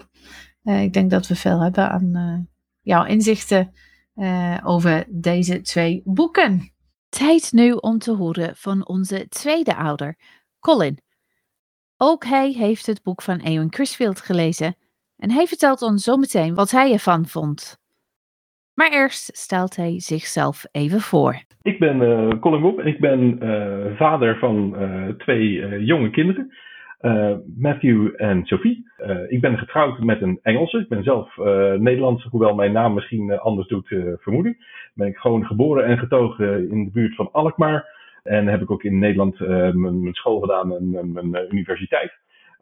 ik 0.62 0.92
denk 0.92 1.10
dat 1.10 1.26
we 1.26 1.36
veel 1.36 1.60
hebben 1.60 1.90
aan 1.90 2.48
jouw 2.80 3.04
inzichten 3.04 3.72
over 4.64 5.04
deze 5.08 5.60
twee 5.60 6.02
boeken. 6.04 6.72
Tijd 7.08 7.52
nu 7.52 7.72
om 7.72 7.98
te 7.98 8.12
horen 8.12 8.56
van 8.56 8.86
onze 8.88 9.28
tweede 9.28 9.76
ouder, 9.76 10.16
Colin. 10.60 10.98
Ook 11.96 12.24
hij 12.24 12.52
heeft 12.52 12.86
het 12.86 13.02
boek 13.02 13.22
van 13.22 13.38
Ewan 13.38 13.70
Crisfield 13.70 14.20
gelezen 14.20 14.76
en 15.16 15.30
hij 15.30 15.46
vertelt 15.46 15.82
ons 15.82 16.04
zometeen 16.04 16.54
wat 16.54 16.70
hij 16.70 16.92
ervan 16.92 17.26
vond. 17.26 17.82
Maar 18.74 18.90
eerst 18.92 19.36
stelt 19.36 19.76
hij 19.76 20.00
zichzelf 20.00 20.64
even 20.70 21.00
voor. 21.00 21.42
Ik 21.62 21.78
ben 21.78 22.00
uh, 22.00 22.40
Colin 22.40 22.60
Bob 22.60 22.78
en 22.78 22.86
ik 22.86 23.00
ben 23.00 23.44
uh, 23.44 23.96
vader 23.96 24.38
van 24.38 24.76
twee 25.18 25.84
jonge 25.84 26.10
kinderen. 26.10 26.52
Matthew 27.56 28.12
en 28.16 28.44
Sophie. 28.44 28.90
ik 29.28 29.40
ben 29.40 29.58
getrouwd 29.58 29.98
met 29.98 30.22
een 30.22 30.38
Engelse. 30.42 30.78
Ik 30.78 30.88
ben 30.88 31.02
zelf 31.02 31.36
Nederlands, 31.78 32.24
hoewel 32.24 32.54
mijn 32.54 32.72
naam 32.72 32.94
misschien 32.94 33.38
anders 33.38 33.68
doet 33.68 33.94
vermoeden. 34.20 34.56
Ben 34.94 35.06
ik 35.06 35.16
gewoon 35.16 35.46
geboren 35.46 35.84
en 35.84 35.98
getogen 35.98 36.70
in 36.70 36.84
de 36.84 36.90
buurt 36.90 37.14
van 37.14 37.28
Alkmaar. 37.32 37.88
En 38.22 38.46
heb 38.46 38.62
ik 38.62 38.70
ook 38.70 38.82
in 38.82 38.98
Nederland 38.98 39.38
mijn, 39.38 40.02
mijn, 40.02 40.14
school 40.14 40.40
gedaan 40.40 40.76
en 40.76 41.12
mijn 41.12 41.46
universiteit. 41.50 42.12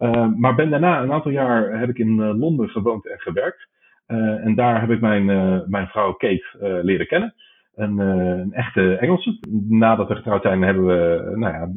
Uh, 0.02 0.26
maar 0.36 0.54
ben 0.54 0.70
daarna 0.70 1.02
een 1.02 1.12
aantal 1.12 1.30
jaar 1.30 1.78
heb 1.78 1.88
ik 1.88 1.98
in 1.98 2.18
uh, 2.18 2.38
Londen 2.38 2.68
gewoond 2.68 3.06
en 3.06 3.20
gewerkt. 3.20 3.68
Uh, 4.08 4.44
en 4.44 4.54
daar 4.54 4.80
heb 4.80 4.90
ik 4.90 5.00
mijn, 5.00 5.24
mijn 5.70 5.86
vrouw 5.86 6.12
Kate 6.12 6.80
leren 6.82 7.06
kennen. 7.06 7.34
Een, 7.74 7.98
een, 7.98 8.52
echte 8.52 8.96
Engelse. 8.96 9.38
Nadat 9.68 10.08
we 10.08 10.14
getrouwd 10.14 10.42
zijn, 10.42 10.62
hebben 10.62 10.86
we, 10.86 11.32
nou 11.36 11.52
ja, 11.52 11.68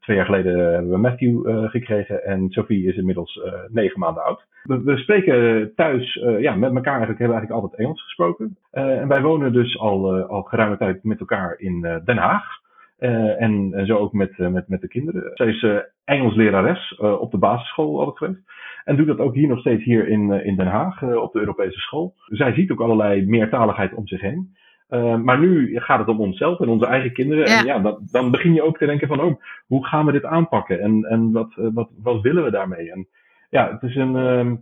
twee 0.00 0.16
jaar 0.16 0.26
geleden 0.26 0.72
hebben 0.72 0.90
we 0.90 0.96
Matthew 0.96 1.68
gekregen. 1.70 2.24
En 2.24 2.50
Sophie 2.50 2.86
is 2.86 2.96
inmiddels 2.96 3.40
negen 3.68 3.98
maanden 3.98 4.24
oud. 4.24 4.46
We, 4.62 4.82
we 4.82 4.96
spreken 4.96 5.72
thuis, 5.74 6.14
ja, 6.38 6.54
met 6.54 6.74
elkaar 6.74 6.96
eigenlijk, 6.96 7.18
hebben 7.18 7.36
we 7.36 7.46
eigenlijk 7.46 7.50
altijd 7.50 7.80
Engels 7.80 8.02
gesproken. 8.02 8.56
en 8.70 9.08
wij 9.08 9.22
wonen 9.22 9.52
dus 9.52 9.78
al, 9.78 10.22
al 10.22 10.42
geruime 10.42 10.76
tijd 10.76 11.04
met 11.04 11.20
elkaar 11.20 11.54
in 11.58 11.80
Den 12.04 12.16
Haag. 12.16 12.60
Uh, 13.02 13.40
en, 13.40 13.72
en, 13.72 13.86
zo 13.86 13.96
ook 13.96 14.12
met, 14.12 14.38
uh, 14.38 14.48
met, 14.48 14.68
met 14.68 14.80
de 14.80 14.88
kinderen. 14.88 15.30
Zij 15.34 15.46
is 15.46 15.62
uh, 15.62 15.78
Engels 16.04 16.34
lerares 16.34 16.98
op 16.98 17.30
de 17.30 17.38
basisschool 17.38 17.98
altijd 17.98 18.16
geweest. 18.16 18.50
En 18.84 18.96
doet 18.96 19.06
dat 19.06 19.18
ook 19.18 19.34
hier 19.34 19.48
nog 19.48 19.58
steeds 19.58 19.84
hier 19.84 20.08
in, 20.08 20.30
in 20.30 20.56
Den 20.56 20.66
Haag 20.66 21.02
op 21.02 21.32
de 21.32 21.38
Europese 21.38 21.78
school. 21.78 22.14
Zij 22.26 22.52
ziet 22.52 22.70
ook 22.70 22.80
allerlei 22.80 23.26
meertaligheid 23.26 23.94
om 23.94 24.06
zich 24.06 24.20
heen. 24.20 24.56
Maar 24.98 25.38
nu 25.38 25.80
gaat 25.80 25.98
het 25.98 26.08
om 26.08 26.20
onszelf 26.20 26.60
en 26.60 26.68
onze 26.68 26.86
eigen 26.86 27.12
kinderen. 27.12 27.44
En 27.44 27.64
ja, 27.64 27.78
dat, 27.78 27.98
dan 28.10 28.30
begin 28.30 28.54
je 28.54 28.62
ook 28.62 28.78
te 28.78 28.86
denken 28.86 29.08
van, 29.08 29.20
oh, 29.20 29.40
hoe 29.66 29.86
gaan 29.86 30.06
we 30.06 30.12
dit 30.12 30.24
aanpakken? 30.24 30.80
En, 30.80 31.04
en 31.04 31.32
wat, 31.32 31.52
wat, 31.56 31.90
wat 32.02 32.20
willen 32.20 32.44
we 32.44 32.50
daarmee? 32.50 32.92
En 32.92 33.06
ja, 33.50 33.70
het 33.72 33.82
is 33.82 33.96
een, 33.96 34.16
ehm, 34.16 34.54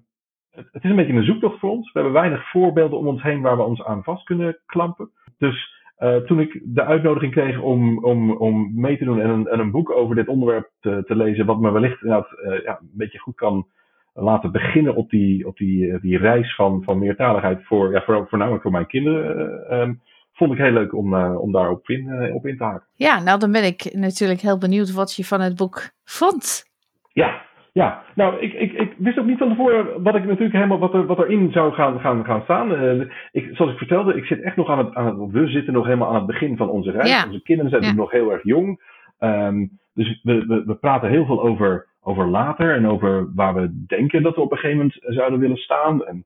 het 0.51 0.85
is 0.85 0.91
een 0.91 0.97
beetje 0.97 1.13
een 1.13 1.25
zoektocht 1.25 1.59
voor 1.59 1.71
ons. 1.71 1.93
We 1.93 2.01
hebben 2.01 2.21
weinig 2.21 2.51
voorbeelden 2.51 2.99
om 2.99 3.07
ons 3.07 3.23
heen 3.23 3.41
waar 3.41 3.57
we 3.57 3.63
ons 3.63 3.85
aan 3.85 4.03
vast 4.03 4.25
kunnen 4.25 4.59
klampen. 4.67 5.11
Dus 5.39 5.79
uh, 5.99 6.17
toen 6.17 6.41
ik 6.41 6.61
de 6.65 6.85
uitnodiging 6.85 7.33
kreeg 7.33 7.61
om, 7.61 8.05
om, 8.05 8.31
om 8.31 8.71
mee 8.75 8.99
te 8.99 9.05
doen 9.05 9.21
en 9.21 9.31
een, 9.31 9.49
en 9.49 9.59
een 9.59 9.71
boek 9.71 9.91
over 9.91 10.15
dit 10.15 10.29
onderwerp 10.29 10.71
te, 10.81 11.03
te 11.07 11.17
lezen, 11.17 11.47
wat 11.47 11.61
me 11.61 11.71
wellicht 11.71 12.03
uh, 12.03 12.19
ja, 12.65 12.79
een 12.81 12.91
beetje 12.93 13.19
goed 13.19 13.35
kan 13.35 13.67
laten 14.15 14.53
beginnen 14.53 14.95
op 14.95 15.11
die, 15.11 15.47
op 15.47 15.57
die, 15.57 15.93
eh, 15.93 16.01
die 16.01 16.19
reis 16.19 16.55
van, 16.55 16.83
van 16.85 16.99
meertaligheid, 16.99 17.65
voor, 17.65 17.93
ja, 17.93 18.03
voor, 18.03 18.27
voornamelijk 18.29 18.63
voor 18.63 18.73
mijn 18.73 18.87
kinderen, 18.87 19.81
um, 19.81 20.01
vond 20.41 20.53
ik 20.53 20.59
heel 20.59 20.73
leuk 20.73 20.95
om, 20.95 21.15
om 21.25 21.53
daar 21.53 21.71
op 21.71 21.89
in, 21.89 22.33
op 22.33 22.47
in 22.47 22.57
te 22.57 22.65
haken. 22.65 22.87
Ja, 22.95 23.23
nou 23.23 23.39
dan 23.39 23.53
ben 23.53 23.65
ik 23.65 23.95
natuurlijk 23.95 24.41
heel 24.41 24.59
benieuwd 24.59 24.93
wat 24.93 25.17
je 25.17 25.25
van 25.25 25.41
het 25.41 25.57
boek 25.57 25.91
vond. 26.05 26.65
Ja, 27.13 27.43
ja, 27.73 28.03
nou, 28.15 28.41
ik, 28.41 28.53
ik, 28.53 28.73
ik 28.73 28.95
wist 28.99 29.19
ook 29.19 29.27
niet 29.27 29.39
van 29.39 29.49
tevoren 29.49 30.03
wat 30.03 30.15
ik 30.15 30.25
natuurlijk 30.25 30.53
helemaal 30.53 30.79
wat, 30.79 30.95
er, 30.95 31.07
wat 31.07 31.19
erin 31.19 31.53
zou 31.53 31.73
gaan, 31.73 32.01
gaan, 32.01 32.25
gaan 32.25 32.43
staan. 32.43 32.73
Uh, 32.73 33.07
ik, 33.33 33.51
zoals 33.53 33.73
ik 33.73 33.79
vertelde, 33.79 34.15
ik 34.15 34.25
zit 34.25 34.41
echt 34.41 34.57
nog 34.57 34.69
aan 34.69 34.79
het, 34.79 34.95
aan 34.95 35.07
het. 35.07 35.31
We 35.31 35.47
zitten 35.47 35.73
nog 35.73 35.85
helemaal 35.85 36.09
aan 36.09 36.15
het 36.15 36.27
begin 36.27 36.57
van 36.57 36.69
onze 36.69 36.91
reis. 36.91 37.25
Onze 37.27 37.43
kinderen 37.43 37.83
zijn 37.83 37.97
nog 37.97 38.11
heel 38.11 38.33
erg 38.33 38.43
jong. 38.43 38.83
Um, 39.19 39.79
dus 39.95 40.21
we, 40.23 40.47
we, 40.47 40.65
we 40.65 40.75
praten 40.75 41.11
heel 41.11 41.27
veel 41.27 41.43
over, 41.43 41.87
over 42.01 42.29
later 42.29 42.75
en 42.75 42.87
over 42.87 43.35
waar 43.35 43.55
we 43.55 43.85
denken 43.87 44.23
dat 44.23 44.35
we 44.35 44.41
op 44.41 44.53
een 44.53 44.59
gegeven 44.59 44.79
moment 44.79 44.99
zouden 45.01 45.39
willen 45.39 45.57
staan. 45.57 46.05
En 46.05 46.25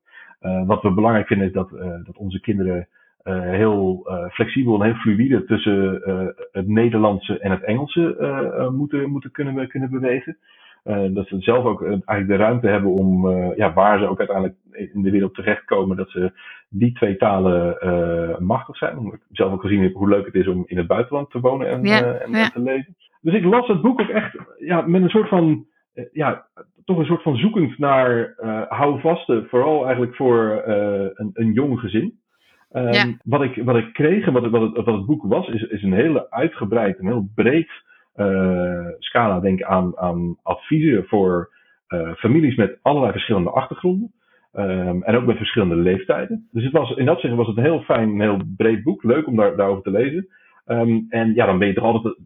wat 0.66 0.82
we 0.82 0.94
belangrijk 0.94 1.26
vinden 1.26 1.46
is 1.46 1.52
dat, 1.52 1.70
dat 2.04 2.16
onze 2.16 2.40
kinderen 2.40 2.88
heel 3.32 4.06
flexibel 4.30 4.74
en 4.74 4.84
heel 4.84 5.00
fluïde 5.00 5.44
tussen 5.44 6.02
het 6.52 6.68
Nederlandse 6.68 7.38
en 7.38 7.50
het 7.50 7.62
Engelse 7.62 8.70
moeten, 8.76 9.10
moeten 9.10 9.30
kunnen, 9.30 9.68
kunnen 9.68 9.90
bewegen. 9.90 10.36
Uh, 10.84 11.04
dat 11.14 11.26
ze 11.26 11.40
zelf 11.40 11.64
ook 11.64 11.82
eigenlijk 11.82 12.28
de 12.28 12.36
ruimte 12.36 12.66
hebben 12.66 12.90
om, 12.90 13.26
uh, 13.26 13.56
ja, 13.56 13.72
waar 13.72 13.98
ze 13.98 14.06
ook 14.06 14.18
uiteindelijk 14.18 14.56
in 14.92 15.02
de 15.02 15.10
wereld 15.10 15.34
terechtkomen, 15.34 15.96
dat 15.96 16.10
ze 16.10 16.32
die 16.68 16.92
twee 16.92 17.16
talen 17.16 17.76
machtig 18.38 18.76
zijn. 18.76 18.98
Omdat 18.98 19.14
ik 19.14 19.20
zelf 19.30 19.52
ook 19.52 19.60
gezien 19.60 19.82
heb 19.82 19.94
hoe 19.94 20.08
leuk 20.08 20.26
het 20.26 20.34
is 20.34 20.48
om 20.48 20.62
in 20.66 20.76
het 20.76 20.86
buitenland 20.86 21.30
te 21.30 21.40
wonen 21.40 21.68
en, 21.68 21.82
ja, 21.82 22.14
en, 22.14 22.30
ja. 22.30 22.48
te 22.48 22.60
lezen. 22.60 22.96
Dus 23.20 23.34
ik 23.34 23.44
las 23.44 23.66
het 23.66 23.80
boek 23.80 24.00
ook 24.00 24.08
echt 24.08 24.36
ja, 24.58 24.80
met 24.80 25.02
een 25.02 25.08
soort 25.08 25.28
van, 25.28 25.66
ja, 26.12 26.46
toch 26.84 26.98
een 26.98 27.04
soort 27.04 27.22
van 27.22 27.36
zoekend 27.36 27.78
naar 27.78 28.34
houvasten, 28.68 29.46
vooral 29.48 29.84
eigenlijk 29.84 30.16
voor 30.16 30.62
een, 31.14 31.30
een 31.34 31.52
jong 31.52 31.80
gezin. 31.80 32.18
Um, 32.76 32.92
ja. 32.92 33.06
wat, 33.24 33.42
ik, 33.42 33.62
wat 33.64 33.76
ik 33.76 33.92
kreeg 33.92 34.26
en 34.26 34.32
wat, 34.32 34.50
wat, 34.50 34.62
het, 34.62 34.84
wat 34.84 34.94
het 34.94 35.06
boek 35.06 35.22
was, 35.22 35.48
is, 35.48 35.62
is 35.62 35.82
een 35.82 35.92
hele 35.92 36.30
uitgebreid, 36.30 36.98
een 36.98 37.06
heel 37.06 37.28
breed 37.34 37.70
uh, 38.16 38.86
scala 38.98 39.40
denk 39.40 39.62
aan, 39.62 39.98
aan 39.98 40.36
adviezen 40.42 41.04
voor 41.04 41.50
uh, 41.88 42.14
families 42.14 42.56
met 42.56 42.78
allerlei 42.82 43.12
verschillende 43.12 43.50
achtergronden. 43.50 44.12
Um, 44.56 45.02
en 45.02 45.16
ook 45.16 45.26
met 45.26 45.36
verschillende 45.36 45.76
leeftijden. 45.76 46.48
Dus 46.50 46.64
het 46.64 46.72
was, 46.72 46.90
in 46.90 47.04
dat 47.04 47.14
opzicht 47.14 47.34
was 47.34 47.46
het 47.46 47.56
een 47.56 47.62
heel 47.62 47.80
fijn, 47.82 48.08
een 48.08 48.20
heel 48.20 48.40
breed 48.56 48.82
boek. 48.82 49.02
Leuk 49.02 49.26
om 49.26 49.36
daar, 49.36 49.56
daarover 49.56 49.82
te 49.82 49.90
lezen. 49.90 50.28
Um, 50.66 51.06
en 51.08 51.34
ja, 51.34 51.46
dan 51.46 51.58
ben 51.58 51.68
je 51.68 51.74
toch 51.74 51.84
altijd 51.84 52.16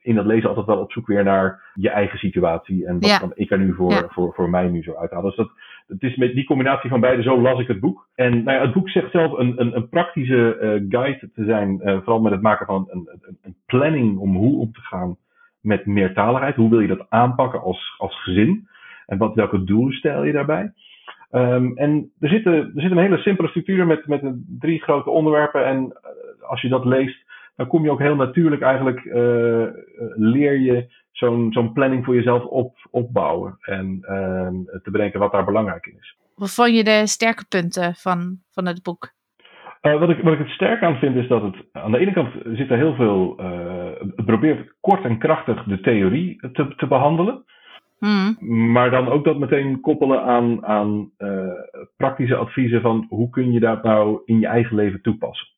in 0.00 0.14
dat 0.14 0.26
lezen 0.26 0.48
altijd 0.48 0.66
wel 0.66 0.78
op 0.78 0.92
zoek 0.92 1.06
weer 1.06 1.24
naar 1.24 1.72
je 1.74 1.90
eigen 1.90 2.18
situatie. 2.18 2.86
En 2.86 3.00
wat 3.00 3.10
ja. 3.10 3.18
kan 3.18 3.32
ik 3.34 3.50
er 3.50 3.58
nu 3.58 3.74
voor, 3.74 3.90
ja. 3.90 4.06
voor, 4.08 4.34
voor 4.34 4.50
mij 4.50 4.68
nu 4.68 4.82
zo 4.82 4.94
uithalen. 4.94 5.24
Dus 5.24 5.36
dat, 5.36 5.50
het 5.86 6.02
is 6.02 6.16
met 6.16 6.34
die 6.34 6.44
combinatie 6.44 6.90
van 6.90 7.00
beide, 7.00 7.22
zo 7.22 7.40
las 7.40 7.60
ik 7.60 7.68
het 7.68 7.80
boek. 7.80 8.08
En 8.14 8.44
nou 8.44 8.60
het 8.60 8.72
boek 8.72 8.88
zegt 8.88 9.10
zelf 9.10 9.38
een, 9.38 9.60
een, 9.60 9.76
een 9.76 9.88
praktische 9.88 10.58
uh, 10.60 10.84
guide 10.88 11.30
te 11.34 11.44
zijn. 11.44 11.80
Uh, 11.84 11.96
vooral 11.96 12.20
met 12.20 12.32
het 12.32 12.42
maken 12.42 12.66
van 12.66 12.88
een, 12.90 13.08
een, 13.20 13.38
een 13.42 13.56
planning 13.66 14.18
om 14.18 14.36
hoe 14.36 14.60
om 14.60 14.72
te 14.72 14.80
gaan 14.80 15.16
met 15.60 15.86
meertaligheid. 15.86 16.56
Hoe 16.56 16.70
wil 16.70 16.80
je 16.80 16.88
dat 16.88 17.06
aanpakken 17.08 17.60
als, 17.60 17.94
als 17.98 18.22
gezin? 18.22 18.68
En 19.06 19.18
wat, 19.18 19.34
welke 19.34 19.64
doelen 19.64 19.92
stel 19.92 20.24
je 20.24 20.32
daarbij? 20.32 20.72
Um, 21.30 21.76
en 21.76 22.10
er 22.20 22.28
zit, 22.28 22.46
er 22.46 22.70
zit 22.74 22.90
een 22.90 22.98
hele 22.98 23.18
simpele 23.18 23.48
structuur 23.48 23.86
met, 23.86 24.06
met 24.06 24.22
drie 24.58 24.82
grote 24.82 25.10
onderwerpen. 25.10 25.66
En 25.66 25.78
uh, 25.78 26.48
als 26.48 26.60
je 26.60 26.68
dat 26.68 26.84
leest, 26.84 27.24
dan 27.56 27.66
kom 27.66 27.84
je 27.84 27.90
ook 27.90 28.00
heel 28.00 28.16
natuurlijk 28.16 28.62
eigenlijk, 28.62 29.04
leer 30.14 30.58
je 30.58 30.86
zo'n 31.16 31.52
zo'n 31.52 31.72
planning 31.72 32.04
voor 32.04 32.14
jezelf 32.14 32.44
op, 32.44 32.76
opbouwen. 32.90 33.56
En 33.60 33.98
uh, 34.02 34.78
te 34.82 34.90
bedenken 34.90 35.20
wat 35.20 35.32
daar 35.32 35.44
belangrijk 35.44 35.86
in 35.86 35.96
is. 36.00 36.16
Wat 36.34 36.54
vond 36.54 36.76
je 36.76 36.84
de 36.84 37.06
sterke 37.06 37.44
punten 37.48 37.94
van, 37.94 38.38
van 38.50 38.66
het 38.66 38.82
boek? 38.82 39.14
Uh, 39.82 39.98
wat, 39.98 40.10
ik, 40.10 40.22
wat 40.22 40.32
ik 40.32 40.38
het 40.38 40.48
sterk 40.48 40.82
aan 40.82 40.96
vind 40.96 41.16
is 41.16 41.28
dat 41.28 41.42
het 41.42 41.56
aan 41.72 41.92
de 41.92 41.98
ene 41.98 42.12
kant 42.12 42.32
zit 42.44 42.70
er 42.70 42.76
heel 42.76 42.94
veel. 42.94 43.36
Uh, 43.40 44.10
het 44.16 44.24
probeert 44.24 44.74
kort 44.80 45.04
en 45.04 45.18
krachtig 45.18 45.64
de 45.64 45.80
theorie 45.80 46.50
te, 46.52 46.74
te 46.76 46.86
behandelen. 46.86 47.44
Hmm. 47.98 48.36
Maar 48.72 48.90
dan 48.90 49.08
ook 49.08 49.24
dat 49.24 49.38
meteen 49.38 49.80
koppelen 49.80 50.22
aan, 50.22 50.66
aan 50.66 51.10
uh, 51.18 51.48
praktische 51.96 52.36
adviezen 52.36 52.80
van 52.80 53.06
hoe 53.08 53.30
kun 53.30 53.52
je 53.52 53.60
dat 53.60 53.82
nou 53.82 54.20
in 54.24 54.40
je 54.40 54.46
eigen 54.46 54.76
leven 54.76 55.02
toepassen. 55.02 55.48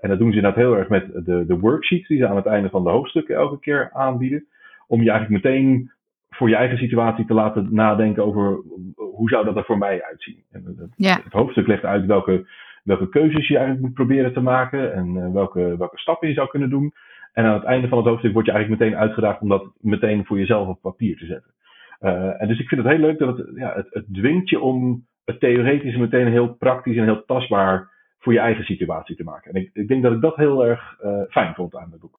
En 0.00 0.08
dat 0.08 0.18
doen 0.18 0.30
ze 0.30 0.36
inderdaad 0.36 0.60
heel 0.60 0.76
erg 0.76 0.88
met 0.88 1.12
de, 1.24 1.44
de 1.46 1.58
worksheets 1.58 2.08
die 2.08 2.18
ze 2.18 2.28
aan 2.28 2.36
het 2.36 2.46
einde 2.46 2.68
van 2.68 2.84
de 2.84 2.90
hoofdstukken 2.90 3.36
elke 3.36 3.58
keer 3.58 3.90
aanbieden. 3.92 4.46
Om 4.94 5.02
je 5.02 5.10
eigenlijk 5.10 5.42
meteen 5.44 5.90
voor 6.30 6.48
je 6.48 6.56
eigen 6.56 6.78
situatie 6.78 7.24
te 7.26 7.34
laten 7.34 7.68
nadenken 7.70 8.24
over 8.24 8.62
hoe 8.94 9.28
zou 9.28 9.44
dat 9.44 9.56
er 9.56 9.64
voor 9.64 9.78
mij 9.78 10.02
uitzien. 10.02 10.42
En 10.50 10.64
het, 10.64 10.92
ja. 10.96 11.20
het 11.24 11.32
hoofdstuk 11.32 11.66
legt 11.66 11.84
uit 11.84 12.06
welke 12.06 12.46
welke 12.84 13.08
keuzes 13.08 13.48
je 13.48 13.56
eigenlijk 13.56 13.86
moet 13.86 13.94
proberen 13.94 14.32
te 14.32 14.40
maken 14.40 14.94
en 14.94 15.14
uh, 15.14 15.32
welke, 15.32 15.76
welke 15.76 15.98
stappen 15.98 16.28
je 16.28 16.34
zou 16.34 16.48
kunnen 16.48 16.70
doen. 16.70 16.92
En 17.32 17.44
aan 17.44 17.54
het 17.54 17.64
einde 17.64 17.88
van 17.88 17.98
het 17.98 18.06
hoofdstuk 18.06 18.32
word 18.32 18.46
je 18.46 18.52
eigenlijk 18.52 18.82
meteen 18.82 18.98
uitgedaagd 19.00 19.40
om 19.40 19.48
dat 19.48 19.72
meteen 19.80 20.24
voor 20.24 20.38
jezelf 20.38 20.68
op 20.68 20.80
papier 20.80 21.16
te 21.16 21.26
zetten. 21.26 21.52
Uh, 22.00 22.42
en 22.42 22.48
dus 22.48 22.60
ik 22.60 22.68
vind 22.68 22.82
het 22.82 22.90
heel 22.90 23.00
leuk 23.00 23.18
dat 23.18 23.36
het, 23.36 23.50
ja, 23.54 23.74
het, 23.74 23.86
het 23.90 24.04
dwingt 24.12 24.50
je 24.50 24.60
om 24.60 25.06
het 25.24 25.40
theoretische 25.40 25.98
meteen 25.98 26.28
heel 26.28 26.54
praktisch 26.54 26.96
en 26.96 27.04
heel 27.04 27.24
tastbaar 27.24 27.90
voor 28.18 28.32
je 28.32 28.38
eigen 28.38 28.64
situatie 28.64 29.16
te 29.16 29.24
maken. 29.24 29.52
En 29.52 29.60
ik, 29.60 29.70
ik 29.72 29.88
denk 29.88 30.02
dat 30.02 30.12
ik 30.12 30.20
dat 30.20 30.36
heel 30.36 30.66
erg 30.66 30.98
uh, 31.04 31.22
fijn 31.28 31.54
vond 31.54 31.76
aan 31.76 31.90
het 31.90 32.00
boek. 32.00 32.18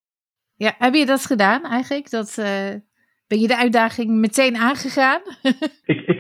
Ja, 0.56 0.74
heb 0.78 0.94
je 0.94 1.06
dat 1.06 1.26
gedaan 1.26 1.64
eigenlijk? 1.64 2.10
Dat, 2.10 2.36
ben 3.28 3.40
je 3.40 3.48
de 3.48 3.58
uitdaging 3.58 4.10
meteen 4.10 4.56
aangegaan? 4.56 5.22
ik, 5.86 6.02
ik, 6.02 6.20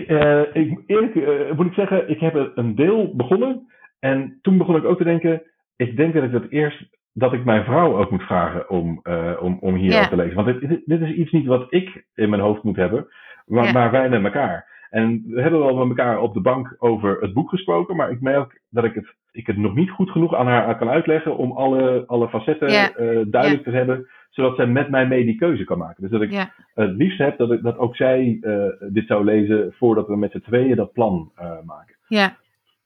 ik, 0.54 0.80
eerlijk 0.86 1.16
moet 1.56 1.66
ik 1.66 1.74
zeggen, 1.74 2.10
ik 2.10 2.20
heb 2.20 2.52
een 2.56 2.76
deel 2.76 3.16
begonnen. 3.16 3.68
En 4.00 4.40
toen 4.42 4.58
begon 4.58 4.76
ik 4.76 4.86
ook 4.86 4.98
te 4.98 5.04
denken, 5.04 5.42
ik 5.76 5.98
denk 5.98 6.14
dat 6.14 6.24
ik 6.24 6.32
dat 6.32 6.50
eerst, 6.50 6.86
dat 7.14 7.34
ik 7.34 7.46
mijn 7.46 7.64
vrouw 7.64 7.98
ook 7.98 8.12
moet 8.12 8.24
vragen 8.24 8.70
om, 8.70 9.02
om, 9.40 9.58
om 9.60 9.76
hier 9.76 9.92
ja. 9.92 10.08
te 10.08 10.16
lezen. 10.16 10.36
Want 10.36 10.60
dit, 10.60 10.82
dit, 10.86 11.02
is 11.02 11.12
iets 11.12 11.32
niet 11.32 11.46
wat 11.46 11.68
ik 11.70 12.06
in 12.16 12.30
mijn 12.30 12.42
hoofd 12.42 12.64
moet 12.64 12.76
hebben, 12.76 13.08
maar, 13.46 13.66
ja. 13.66 13.72
maar 13.72 13.92
wij 13.92 14.10
met 14.10 14.24
elkaar. 14.24 14.74
En 14.90 15.24
we 15.28 15.42
hebben 15.42 15.60
wel 15.60 15.86
met 15.86 15.98
elkaar 15.98 16.20
op 16.20 16.34
de 16.34 16.42
bank 16.42 16.76
over 16.78 17.22
het 17.22 17.34
boek 17.34 17.50
gesproken, 17.50 17.96
maar 17.96 18.12
ik 18.12 18.22
merk 18.22 18.62
dat 18.70 18.84
ik 18.84 18.94
het, 18.94 19.16
ik 19.36 19.48
het 19.48 19.58
nog 19.58 19.76
niet 19.76 19.90
goed 19.90 20.10
genoeg 20.10 20.36
aan 20.36 20.48
haar 20.48 20.78
kan 20.78 20.90
uitleggen 20.90 21.38
om 21.38 21.52
alle, 21.52 22.04
alle 22.08 22.30
facetten 22.30 22.70
uh, 22.70 23.22
duidelijk 23.28 23.64
te 23.64 23.70
hebben, 23.70 24.08
zodat 24.30 24.56
zij 24.56 24.68
met 24.68 24.90
mij 24.90 25.08
mee 25.08 25.26
die 25.26 25.36
keuze 25.36 25.64
kan 25.64 25.78
maken. 25.78 26.02
Dus 26.02 26.12
dat 26.12 26.22
ik 26.22 26.52
het 26.74 26.96
liefst 26.96 27.18
heb 27.18 27.38
dat, 27.38 27.52
ik, 27.52 27.64
dat 27.64 27.78
ook 27.78 27.96
zij 27.96 28.38
uh, 28.42 28.66
dit 28.90 29.08
zou 29.08 29.24
lezen 29.24 29.74
voordat 29.78 30.08
we 30.08 30.18
met 30.18 30.32
z'n 30.32 30.40
tweeën 30.40 30.76
dat 30.76 30.94
plan 30.94 31.32
maken. 31.66 31.96
Ja. 32.08 32.38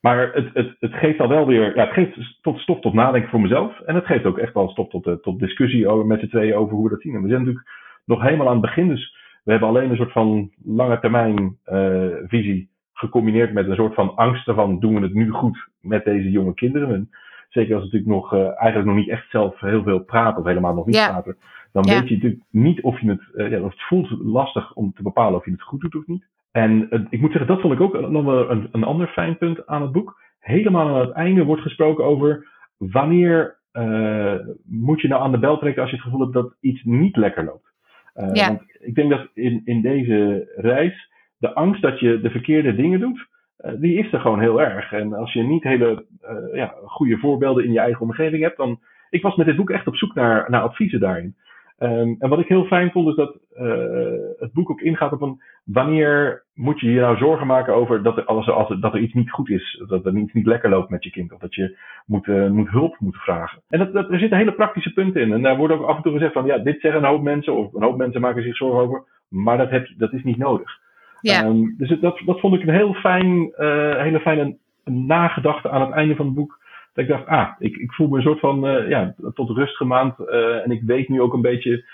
Maar 0.02 0.34
het, 0.34 0.50
het, 0.54 0.76
het 0.80 0.94
geeft 0.94 1.20
al 1.20 1.28
wel 1.28 1.48
weer, 1.48 1.76
ja, 1.76 1.84
het 1.84 1.94
geeft 1.94 2.40
tot 2.42 2.60
stof 2.60 2.80
tot 2.80 2.94
nadenken 2.94 3.30
voor 3.30 3.42
mezelf. 3.42 3.80
En 3.80 3.96
het 3.96 4.06
geeft 4.06 4.26
ook 4.26 4.38
echt 4.38 4.54
wel 4.54 4.70
stof 4.70 4.90
tot, 4.90 5.18
tot 5.22 5.40
discussie 5.40 5.88
over, 5.88 6.06
met 6.06 6.20
z'n 6.20 6.28
tweeën 6.28 6.56
over 6.56 6.76
hoe 6.76 6.84
we 6.84 6.90
dat 6.90 7.02
zien. 7.02 7.16
En 7.16 7.22
we 7.22 7.28
zijn 7.28 7.40
natuurlijk 7.40 7.70
nog 8.06 8.22
helemaal 8.22 8.48
aan 8.48 8.54
het 8.54 8.62
begin, 8.62 8.88
dus 8.88 9.16
we 9.44 9.52
hebben 9.52 9.70
alleen 9.70 9.90
een 9.90 9.96
soort 9.96 10.12
van 10.12 10.52
lange 10.66 11.00
termijn 11.00 11.58
visie 12.28 12.70
gecombineerd 13.00 13.54
met 13.54 13.68
een 13.68 13.76
soort 13.76 13.94
van 13.94 14.16
angst 14.16 14.44
van 14.44 14.80
doen 14.80 14.96
we 14.96 15.02
het 15.02 15.14
nu 15.14 15.30
goed 15.30 15.68
met 15.82 16.04
deze 16.04 16.32
jonge 16.32 16.54
kinderen. 16.54 16.94
En 16.94 17.10
zeker 17.50 17.76
als 17.76 17.84
we 17.84 17.90
natuurlijk 17.92 18.22
nog, 18.22 18.34
uh, 18.34 18.40
eigenlijk 18.40 18.86
nog 18.86 18.96
niet 18.96 19.10
echt 19.10 19.30
zelf 19.30 19.60
heel 19.60 19.84
veel 19.84 20.00
praten 20.00 20.40
of 20.40 20.46
helemaal 20.48 20.74
nog 20.74 20.86
niet 20.86 20.96
ja. 20.96 21.08
praten. 21.08 21.38
Dan 21.72 21.84
Ja. 21.84 22.00
weet 22.00 22.10
je 22.10 22.16
natuurlijk 22.16 22.44
niet 22.50 22.82
of 22.82 23.00
je 23.00 23.10
het, 23.10 23.52
ja, 23.52 23.62
of 23.62 23.72
het 23.72 23.82
voelt 23.82 24.10
lastig 24.10 24.74
om 24.74 24.94
te 24.94 25.04
bepalen 25.04 25.40
of 25.40 25.46
je 25.46 25.52
het 25.52 25.62
goed 25.62 25.82
doet 25.82 25.96
of 25.96 26.08
niet. 26.08 26.26
En 26.52 26.88
uh, 26.90 27.06
ik 27.10 27.22
moet 27.22 27.32
zeggen, 27.32 27.48
dat 27.48 27.62
vond 27.62 27.74
ik 27.74 27.82
ook 27.82 28.10
nog 28.10 28.24
wel 28.24 28.50
een, 28.50 28.70
een 28.72 28.84
ander 28.84 29.08
fijn 29.08 29.38
punt 29.38 29.68
aan 29.68 29.82
het 29.82 29.92
boek. 29.92 30.22
Helemaal 30.40 30.88
aan 30.88 31.08
het 31.08 31.12
einde 31.12 31.44
wordt 31.44 31.62
gesproken 31.62 32.06
over 32.06 32.48
wanneer 32.78 33.58
uh, 33.74 34.36
moet 34.64 35.02
je 35.02 35.08
nou 35.08 35.22
aan 35.22 35.32
de 35.32 35.40
bel 35.40 35.58
trekken 35.58 35.82
als 35.82 35.92
je 35.92 35.98
het 35.98 36.06
gevoel 36.06 36.22
hebt 36.22 36.34
dat 36.34 36.56
iets 36.60 36.84
niet 36.84 37.16
lekker 37.16 37.44
loopt. 37.44 37.68
Ja. 38.34 38.48
Want 38.48 38.62
ik 38.80 38.96
denk 38.96 39.10
dat 39.10 39.28
in, 39.34 39.62
in 39.66 39.82
deze 39.82 40.52
reis 40.56 41.09
de 41.40 41.54
angst 41.54 41.82
dat 41.82 42.00
je 42.00 42.22
de 42.22 42.30
verkeerde 42.30 42.76
dingen 42.76 43.00
doet, 43.00 43.28
uh, 43.60 43.72
die 43.80 43.98
is 43.98 44.14
er 44.14 44.20
gewoon 44.20 44.40
heel 44.40 44.62
erg. 44.62 44.92
En 44.92 45.14
als 45.14 45.34
je 45.34 45.44
niet 45.44 45.64
hele 45.64 46.06
uh, 46.24 46.56
ja, 46.56 46.74
goede 46.86 47.18
voorbeelden 47.18 47.66
in 47.66 47.72
je 47.72 47.80
eigen 47.80 48.02
omgeving 48.02 48.44
hebt, 48.44 48.58
dan. 48.58 48.80
Ik 49.10 49.22
was 49.22 49.36
met 49.36 49.46
dit 49.46 49.56
boek 49.56 49.70
echt 49.70 49.88
op 49.88 49.96
zoek 49.96 50.14
naar, 50.14 50.50
naar 50.50 50.62
adviezen 50.62 51.00
daarin. 51.00 51.36
Ehm, 51.78 52.16
en 52.20 52.30
wat 52.30 52.40
ik 52.40 52.48
heel 52.48 52.66
fijn 52.66 52.92
vond 52.92 53.08
is 53.08 53.16
dat 53.16 53.38
het 54.40 54.54
boek 54.54 54.70
ook 54.70 54.82
ingaat 54.82 55.12
op 55.12 55.22
een 55.22 55.42
wanneer 55.64 56.44
moet 56.54 56.80
je 56.80 56.92
je 56.92 57.00
nou 57.00 57.18
zorgen 57.18 57.48
maken 57.48 57.74
over 57.74 58.04
dat 58.04 58.18
er, 58.18 58.26
als, 58.26 58.50
als, 58.50 58.80
dat 58.80 58.94
er 58.94 59.00
iets 59.00 59.14
niet 59.14 59.32
goed 59.32 59.50
is, 59.50 59.84
dat 59.88 60.06
er 60.06 60.18
iets 60.18 60.34
niet 60.34 60.46
lekker 60.46 60.70
loopt 60.70 60.90
met 60.90 61.04
je 61.04 61.10
kind 61.10 61.32
of 61.32 61.40
dat 61.40 61.56
je 61.56 61.78
moet, 62.06 62.28
moet 62.28 62.70
hulp 62.70 63.00
moet 63.00 63.16
vragen. 63.16 63.62
En 63.70 63.80
dat, 63.80 63.94
dat, 63.94 64.12
er 64.12 64.20
zitten 64.20 64.38
hele 64.38 64.54
praktische 64.54 64.94
punten 64.94 65.22
in 65.22 65.34
en 65.34 65.42
daar 65.42 65.58
wordt 65.58 65.74
ook 65.74 65.88
af 65.88 65.96
en 65.96 66.02
toe 66.02 66.14
gezegd 66.14 66.34
van 66.34 66.46
ja, 66.46 66.58
dit 66.58 66.82
zeggen 66.82 67.04
een 67.04 67.10
hoop 67.10 67.22
mensen 67.22 67.56
of 67.56 67.74
een 67.74 67.84
hoop 67.84 67.98
mensen 67.98 68.22
maken 68.22 68.44
zich 68.44 68.56
zorgen 68.56 68.80
over, 68.80 69.04
maar 69.28 69.58
dat, 69.58 69.92
dat 69.98 70.14
is 70.14 70.24
niet 70.24 70.38
nodig. 70.38 70.80
Ja. 71.22 71.44
Ehm, 71.44 71.64
dus 71.78 72.00
dat, 72.00 72.22
dat 72.26 72.40
vond 72.40 72.54
ik 72.54 72.62
een 72.62 72.74
heel 72.74 72.94
fijn, 72.94 73.54
hele 73.98 74.20
fijne 74.20 74.58
nagedachte 74.84 75.70
aan 75.70 75.82
het 75.82 75.92
einde 75.92 76.16
van 76.16 76.26
het 76.26 76.36
boek 76.36 76.60
dat 76.94 77.04
ik 77.04 77.10
dacht, 77.10 77.28
ah, 77.28 77.50
ik, 77.60 77.78
ik 77.78 77.94
voel 77.94 78.08
me 78.08 78.18
een 78.18 78.24
soort 78.24 78.40
van 78.40 78.66
uh, 78.66 78.90
ja, 78.90 79.16
tot 79.34 79.50
rust 79.50 79.76
gemaand. 79.76 80.20
Uh, 80.20 80.64
en 80.66 80.72
ik 80.72 80.82
weet 80.82 81.10
nu 81.10 81.22
ook 81.22 81.34
een 81.34 81.42
beetje 81.42 81.86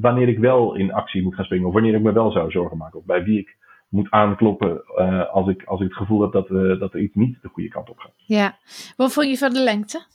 wanneer 0.00 0.28
ik 0.28 0.38
wel 0.38 0.74
in 0.74 0.92
actie 0.92 1.22
moet 1.22 1.34
gaan 1.34 1.44
springen. 1.44 1.66
Of 1.66 1.72
wanneer 1.72 1.94
ik 1.94 2.02
me 2.02 2.12
wel 2.12 2.30
zou 2.30 2.50
zorgen 2.50 2.76
maken. 2.76 2.98
Of 2.98 3.04
bij 3.04 3.24
wie 3.24 3.38
ik 3.38 3.56
moet 3.88 4.10
aankloppen 4.10 4.86
als, 5.30 5.48
ik, 5.48 5.64
als 5.64 5.80
ik 5.80 5.86
het 5.86 5.96
gevoel 5.96 6.20
heb 6.20 6.32
dat, 6.32 6.48
dat 6.78 6.94
er 6.94 7.00
iets 7.00 7.14
niet 7.14 7.38
de 7.42 7.48
goede 7.48 7.68
kant 7.68 7.90
op 7.90 7.98
gaat. 7.98 8.12
Ja, 8.16 8.56
wat 8.96 9.12
vond 9.12 9.28
je 9.28 9.36
van 9.36 9.52
de 9.52 9.62
lengte? 9.62 10.06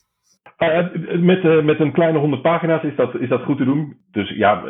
Uh, 0.59 0.87
met, 1.19 1.43
uh, 1.43 1.63
met 1.63 1.79
een 1.79 1.91
kleine 1.91 2.17
honderd 2.17 2.41
pagina's 2.41 2.83
is 2.83 2.95
dat, 2.95 3.15
is 3.19 3.29
dat 3.29 3.43
goed 3.43 3.57
te 3.57 3.63
doen. 3.63 3.97
Dus 4.11 4.29
ja, 4.29 4.63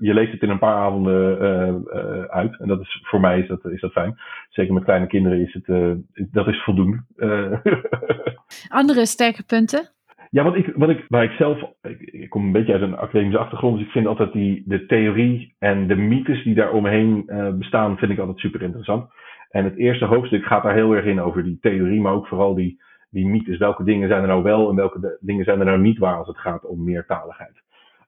je 0.00 0.14
leest 0.14 0.32
het 0.32 0.42
in 0.42 0.50
een 0.50 0.58
paar 0.58 0.76
avonden 0.76 1.38
uh, 1.42 2.24
uit. 2.24 2.60
En 2.60 2.68
dat 2.68 2.80
is, 2.80 3.00
voor 3.02 3.20
mij 3.20 3.38
is 3.38 3.48
dat, 3.48 3.64
is 3.64 3.80
dat 3.80 3.92
fijn. 3.92 4.18
Zeker 4.48 4.74
met 4.74 4.84
kleine 4.84 5.06
kinderen 5.06 5.40
is 5.40 5.58
het, 5.62 5.96
dat 6.32 6.46
is 6.46 6.62
voldoende. 6.62 7.02
Andere 8.68 9.06
sterke 9.06 9.42
punten? 9.42 9.88
Ja, 10.30 10.42
wat 10.42 10.56
ik, 10.56 10.72
wat 10.76 10.88
ik, 10.88 11.04
waar 11.08 11.24
ik 11.24 11.30
zelf, 11.30 11.62
ik, 11.82 12.00
ik, 12.00 12.30
kom 12.30 12.44
een 12.44 12.52
beetje 12.52 12.72
uit 12.72 12.82
een 12.82 12.96
academische 12.96 13.38
achtergrond, 13.38 13.76
dus 13.76 13.86
ik 13.86 13.92
vind 13.92 14.06
altijd 14.06 14.32
die, 14.32 14.62
de 14.66 14.86
theorie 14.86 15.54
en 15.58 15.86
de 15.86 15.96
mythes 15.96 16.42
die 16.44 16.54
daar 16.54 16.72
omheen 16.72 17.30
bestaan, 17.58 17.98
vind 17.98 18.10
ik 18.10 18.18
altijd 18.18 18.38
super 18.38 18.62
interessant. 18.62 19.10
En 19.50 19.64
het 19.64 19.76
eerste 19.76 20.04
hoofdstuk 20.04 20.44
gaat 20.44 20.62
daar 20.62 20.74
heel 20.74 20.92
erg 20.92 21.04
in 21.04 21.20
over 21.20 21.44
die 21.44 21.58
theorie, 21.60 22.00
maar 22.00 22.12
ook 22.12 22.26
vooral 22.26 22.54
die, 22.54 22.80
die 23.14 23.26
mythes. 23.26 23.58
Welke 23.58 23.84
dingen 23.84 24.08
zijn 24.08 24.22
er 24.22 24.28
nou 24.28 24.42
wel 24.42 24.68
en 24.70 24.76
welke 24.76 25.18
dingen 25.20 25.44
zijn 25.44 25.58
er 25.58 25.64
nou 25.64 25.78
niet 25.78 25.98
waar 25.98 26.16
als 26.16 26.26
het 26.26 26.38
gaat 26.38 26.66
om 26.66 26.84
meertaligheid. 26.84 27.62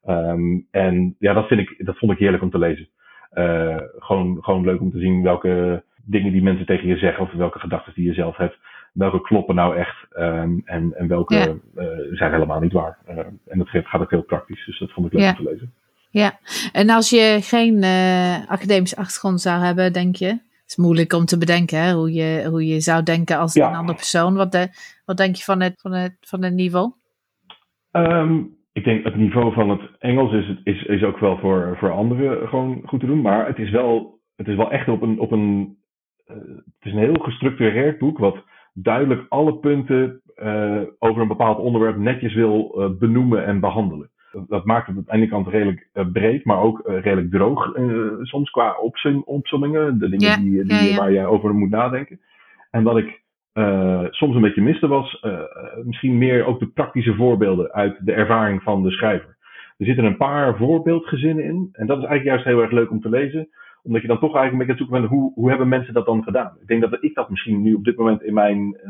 Um, 0.09 0.67
en 0.71 1.17
ja, 1.19 1.33
dat, 1.33 1.47
vind 1.47 1.61
ik, 1.61 1.87
dat 1.87 1.99
vond 1.99 2.13
ik 2.13 2.19
heerlijk 2.19 2.43
om 2.43 2.51
te 2.51 2.59
lezen. 2.59 2.89
Uh, 3.35 3.77
gewoon, 3.99 4.39
gewoon 4.41 4.65
leuk 4.65 4.81
om 4.81 4.91
te 4.91 4.99
zien 4.99 5.23
welke 5.23 5.83
dingen 6.05 6.33
die 6.33 6.43
mensen 6.43 6.67
tegen 6.67 6.89
je 6.89 6.97
zeggen 6.97 7.25
of 7.25 7.33
welke 7.33 7.59
gedachten 7.59 7.93
die 7.95 8.07
je 8.07 8.15
zelf 8.15 8.37
hebt. 8.37 8.59
Welke 8.93 9.21
kloppen 9.21 9.55
nou 9.55 9.77
echt 9.77 10.07
um, 10.19 10.63
en, 10.65 10.95
en 10.97 11.09
welke 11.09 11.35
ja. 11.35 11.47
uh, 11.47 11.87
zijn 12.13 12.33
helemaal 12.33 12.61
niet 12.61 12.73
waar. 12.73 12.99
Uh, 13.11 13.19
en 13.47 13.59
dat 13.59 13.69
gaat 13.69 14.01
ook 14.01 14.11
heel 14.11 14.23
praktisch, 14.23 14.67
dus 14.67 14.79
dat 14.79 14.93
vond 14.93 15.07
ik 15.07 15.13
leuk 15.13 15.23
ja. 15.23 15.31
om 15.31 15.45
te 15.45 15.51
lezen. 15.51 15.73
Ja, 16.11 16.39
en 16.73 16.91
als 16.91 17.11
je 17.11 17.39
geen 17.41 17.85
academische 18.49 18.97
achtergrond 18.97 19.41
zou 19.41 19.63
hebben, 19.63 19.93
denk 19.93 20.17
je, 20.17 20.39
is 20.67 20.77
moeilijk 20.77 21.12
om 21.12 21.25
te 21.25 21.39
bedenken 21.39 21.83
hè, 21.83 21.93
hoe, 21.93 22.12
je, 22.12 22.47
hoe 22.51 22.67
je 22.67 22.81
zou 22.81 23.03
denken 23.03 23.39
als 23.39 23.55
een 23.55 23.62
andere 23.62 23.97
persoon. 23.97 24.35
Wat, 24.35 24.53
de, 24.53 24.69
wat 25.05 25.17
denk 25.17 25.37
je 25.37 25.45
van 25.45 25.61
het, 25.61 25.81
van 25.81 25.93
het, 25.93 26.17
van 26.21 26.43
het 26.43 26.55
niveau? 26.55 26.93
Um, 27.93 28.57
ik 28.73 28.85
denk 28.85 29.05
het 29.05 29.17
niveau 29.17 29.53
van 29.53 29.71
het 29.71 29.81
Engels 29.99 30.33
is, 30.33 30.61
is, 30.64 30.83
is 30.83 31.03
ook 31.03 31.19
wel 31.19 31.39
voor, 31.39 31.77
voor 31.79 31.91
anderen 31.91 32.49
gewoon 32.49 32.83
goed 32.87 33.01
te 33.01 33.07
doen. 33.07 33.21
Maar 33.21 33.47
het 33.47 33.59
is 33.59 33.71
wel, 33.71 34.21
het 34.37 34.49
is 34.49 34.57
wel 34.57 34.71
echt 34.71 34.89
op 34.89 35.03
een. 35.03 35.19
Op 35.19 35.33
een 35.33 35.79
uh, 36.27 36.37
het 36.37 36.85
is 36.85 36.93
een 36.93 36.99
heel 36.99 37.19
gestructureerd 37.19 37.99
boek. 37.99 38.19
Wat 38.19 38.37
duidelijk 38.73 39.27
alle 39.29 39.57
punten 39.57 40.21
uh, 40.37 40.83
over 40.99 41.23
een 41.23 41.29
bepaald 41.29 41.59
onderwerp 41.59 41.97
netjes 41.97 42.35
wil 42.35 42.75
uh, 42.77 42.99
benoemen 42.99 43.45
en 43.45 43.61
behandelen 43.61 44.11
dat 44.49 44.64
maakt 44.64 44.87
het 44.87 44.97
aan 44.97 45.05
de 45.07 45.12
ene 45.12 45.28
kant 45.28 45.49
redelijk 45.49 45.89
uh, 45.95 46.05
breed, 46.12 46.45
maar 46.45 46.61
ook 46.61 46.89
uh, 46.89 47.01
redelijk 47.01 47.30
droog 47.30 47.76
uh, 47.76 48.12
soms 48.22 48.51
qua 48.51 48.76
opzom, 48.78 49.22
opzommingen. 49.24 49.99
De 49.99 50.09
dingen 50.09 50.41
die, 50.41 50.64
die, 50.64 50.74
ja, 50.74 50.80
ja. 50.80 50.97
waar 50.97 51.12
je 51.12 51.26
over 51.26 51.55
moet 51.55 51.70
nadenken. 51.70 52.20
En 52.70 52.82
wat 52.82 52.97
ik 52.97 53.24
soms 54.11 54.34
een 54.34 54.41
beetje 54.41 54.62
miste 54.62 54.87
was 54.87 55.24
misschien 55.84 56.18
meer 56.18 56.45
ook 56.45 56.59
de 56.59 56.66
praktische 56.66 57.14
voorbeelden 57.14 57.72
uit 57.72 57.97
de 58.01 58.12
ervaring 58.12 58.62
van 58.62 58.82
de 58.82 58.91
schrijver. 58.91 59.37
Er 59.78 59.87
zitten 59.87 60.05
een 60.05 60.16
paar 60.16 60.57
voorbeeldgezinnen 60.57 61.45
in. 61.45 61.68
En 61.72 61.87
dat 61.87 61.99
is 61.99 62.05
eigenlijk 62.05 62.24
juist 62.24 62.45
heel 62.45 62.62
erg 62.62 62.70
leuk 62.70 62.91
om 62.91 63.01
te 63.01 63.09
lezen. 63.09 63.49
Omdat 63.82 64.03
je 64.03 64.09
dan 64.09 64.18
toch 64.18 64.34
eigenlijk 64.34 64.53
een 64.53 64.59
beetje 64.59 64.84
zoeken 64.84 65.01
bent, 65.01 65.12
hoe, 65.12 65.32
hoe 65.34 65.49
hebben 65.49 65.68
mensen 65.68 65.95
dat 65.95 66.07
dan 66.07 66.22
gedaan? 66.22 66.57
Ik 66.61 66.66
denk 66.66 66.80
dat 66.80 66.97
ik 67.01 67.14
dat 67.14 67.30
misschien 67.30 67.62
nu 67.62 67.74
op 67.74 67.84
dit 67.84 67.97
moment 67.97 68.22
in 68.22 68.34
mijn, 68.34 68.80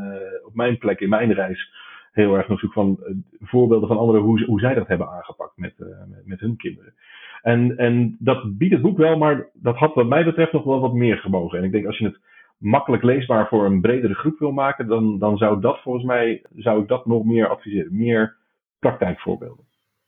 op 0.47 0.55
mijn 0.55 0.79
plek, 0.79 1.01
in 1.01 1.09
mijn 1.09 1.33
reis, 1.33 1.73
heel 2.17 2.37
erg 2.37 2.51
op 2.51 2.59
zoek 2.59 2.73
van 2.73 2.99
uh, 3.01 3.17
voorbeelden 3.41 3.89
van 3.89 3.99
anderen 3.99 4.21
hoe, 4.21 4.45
hoe 4.45 4.61
zij 4.61 4.75
dat 4.75 4.89
hebben 4.89 5.09
aangepakt 5.09 5.57
met, 5.57 5.75
uh, 5.79 5.87
met, 6.09 6.27
met, 6.27 6.41
hun 6.41 6.57
kinderen. 6.57 6.95
En, 7.43 7.77
en 7.77 8.17
dat 8.19 8.59
biedt 8.59 8.73
het 8.73 8.83
boek 8.83 8.97
wel, 8.97 9.19
maar 9.19 9.49
dat 9.53 9.77
had 9.77 9.95
wat 9.95 10.07
mij 10.07 10.25
betreft 10.25 10.53
nog 10.53 10.65
wel 10.65 10.81
wat 10.81 10.93
meer 10.93 11.17
gemogen. 11.17 11.59
En 11.59 11.65
ik 11.65 11.73
denk 11.73 11.87
als 11.87 11.99
je 11.99 12.05
het 12.05 12.21
makkelijk 12.59 13.03
leesbaar 13.03 13.49
voor 13.49 13.65
een 13.65 13.81
bredere 13.81 14.15
groep 14.15 14.39
wil 14.39 14.53
maken, 14.53 14.87
dan, 14.87 15.19
dan 15.19 15.37
zou 15.37 15.61
dat 15.61 15.81
volgens 15.83 16.05
mij, 16.05 16.45
zou 16.55 16.83
ik 16.83 16.89
dat 16.89 17.07
nog 17.07 17.25
meer 17.25 17.49
adviseren. 17.49 17.97
Meer 17.97 18.37
praktijkvoorbeelden. 18.79 19.65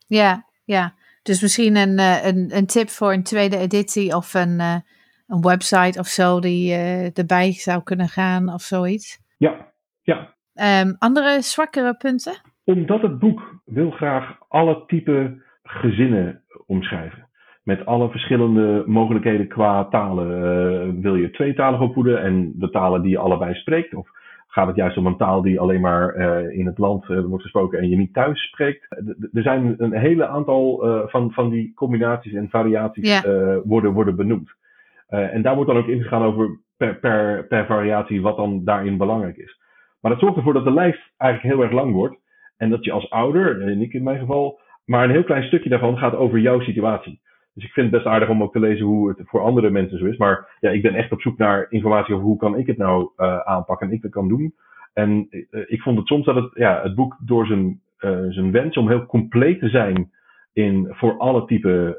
Ja, 0.07 0.45
ja. 0.65 0.95
Dus 1.23 1.43
misschien 1.43 1.77
een, 1.77 1.99
een, 1.99 2.57
een 2.57 2.67
tip 2.67 2.89
voor 2.89 3.13
een 3.13 3.23
tweede 3.23 3.57
editie 3.57 4.17
of 4.17 4.35
een, 4.35 4.61
een 5.27 5.41
website 5.41 5.99
of 5.99 6.07
zo 6.07 6.41
die 6.41 6.75
erbij 7.13 7.53
zou 7.53 7.83
kunnen 7.83 8.09
gaan 8.09 8.53
of 8.53 8.63
zoiets. 8.63 9.21
Ja, 9.37 9.73
ja. 10.03 10.37
Um, 10.61 10.97
andere 10.99 11.43
zwakkere 11.43 11.95
punten? 11.95 12.33
Omdat 12.65 13.03
het 13.03 13.19
boek 13.19 13.61
wil 13.65 13.91
graag 13.91 14.37
alle 14.49 14.83
type 14.87 15.43
gezinnen 15.63 16.43
omschrijven. 16.67 17.29
Met 17.63 17.87
alle 17.87 18.11
verschillende 18.11 18.83
mogelijkheden 18.87 19.49
qua 19.49 19.85
talen. 19.85 20.27
Uh, 20.29 21.03
wil 21.03 21.15
je 21.15 21.31
tweetalig 21.31 21.81
opvoeden 21.81 22.23
en 22.23 22.53
de 22.57 22.71
talen 22.71 23.03
die 23.03 23.11
je 23.11 23.19
allebei 23.19 23.55
spreekt? 23.55 23.95
Of 23.95 24.09
gaat 24.47 24.67
het 24.67 24.77
juist 24.77 24.97
om 24.97 25.07
een 25.07 25.17
taal 25.17 25.43
die 25.43 25.61
alleen 25.61 25.81
maar 25.81 26.17
uh, 26.17 26.59
in 26.59 26.67
het 26.67 26.79
land 26.79 27.09
uh, 27.09 27.21
wordt 27.21 27.43
gesproken 27.43 27.79
en 27.79 27.89
je 27.89 27.97
niet 27.97 28.15
thuis 28.15 28.43
spreekt? 28.43 28.87
er 29.33 29.43
zijn 29.43 29.75
een 29.79 29.93
hele 29.93 30.27
aantal 30.27 30.87
van, 31.09 31.33
van 31.33 31.51
die 31.51 31.75
combinaties 31.75 32.33
en 32.33 32.49
variaties 32.49 33.23
ja. 33.23 33.61
worden, 33.65 33.93
worden 33.93 34.17
benoemd. 34.17 34.51
en 35.09 35.43
daar 35.43 35.55
wordt 35.55 35.71
dan 35.71 35.81
ook 35.81 35.89
ingegaan 35.89 36.23
over 36.23 36.59
per, 36.77 36.99
per, 36.99 37.47
per 37.47 37.67
variatie 37.67 38.23
wat 38.23 38.37
dan 38.37 38.65
daarin 38.65 38.97
belangrijk 38.97 39.37
is. 39.37 39.59
Maar 40.01 40.11
dat 40.11 40.21
zorgt 40.21 40.37
ervoor 40.37 40.53
dat 40.53 40.65
de 40.65 40.73
lijst 40.73 41.13
eigenlijk 41.17 41.55
heel 41.55 41.65
erg 41.65 41.73
lang 41.73 41.93
wordt. 41.93 42.17
En 42.57 42.71
dat 42.71 42.85
je 42.85 42.93
als 42.93 43.11
ouder, 43.11 43.63
en 43.63 43.81
ik 43.81 43.93
in 43.93 44.03
mijn 44.03 44.19
geval, 44.19 44.61
maar 44.85 45.05
een 45.05 45.11
heel 45.11 45.25
klein 45.25 45.43
stukje 45.43 45.69
daarvan 45.69 45.99
gaat 45.99 46.15
over 46.15 46.39
jouw 46.39 46.61
situatie. 46.61 47.21
Dus 47.55 47.67
ik 47.67 47.73
vind 47.73 47.87
het 47.87 47.95
best 47.95 48.15
aardig 48.15 48.29
om 48.29 48.43
ook 48.43 48.53
te 48.53 48.61
lezen 48.61 48.87
hoe 48.87 49.09
het 49.09 49.21
voor 49.25 49.41
andere 49.41 49.71
mensen 49.71 49.99
zo 49.99 50.05
is. 50.05 50.17
Maar 50.17 50.57
ja, 50.61 50.71
ik 50.71 50.83
ben 50.83 50.95
echt 50.95 51.13
op 51.13 51.21
zoek 51.21 51.39
naar 51.39 51.67
informatie 51.71 52.15
over 52.15 52.27
hoe 52.27 52.37
kan 52.37 52.59
ik 52.59 52.67
het 52.67 52.77
nou 52.77 53.11
uh, 53.17 53.39
aanpakken 53.39 53.87
en 53.87 53.93
ik 53.93 54.03
dat 54.03 54.11
kan 54.11 54.29
doen. 54.29 54.55
En 54.93 55.27
uh, 55.31 55.63
ik 55.67 55.83
vond 55.83 55.99
het 55.99 56.07
soms 56.07 56.25
dat 56.25 56.35
het, 56.35 56.51
ja, 56.55 56.83
het 56.83 56.95
boek 56.95 57.17
door 57.25 57.47
zijn, 57.47 57.81
uh, 58.01 58.27
zijn 58.29 58.51
wens 58.51 58.77
om 58.77 58.89
heel 58.89 59.07
compleet 59.07 59.61
te 59.61 59.69
zijn 59.69 60.11
in, 60.53 60.87
voor 60.91 61.19
alle 61.19 61.45
type 61.45 61.99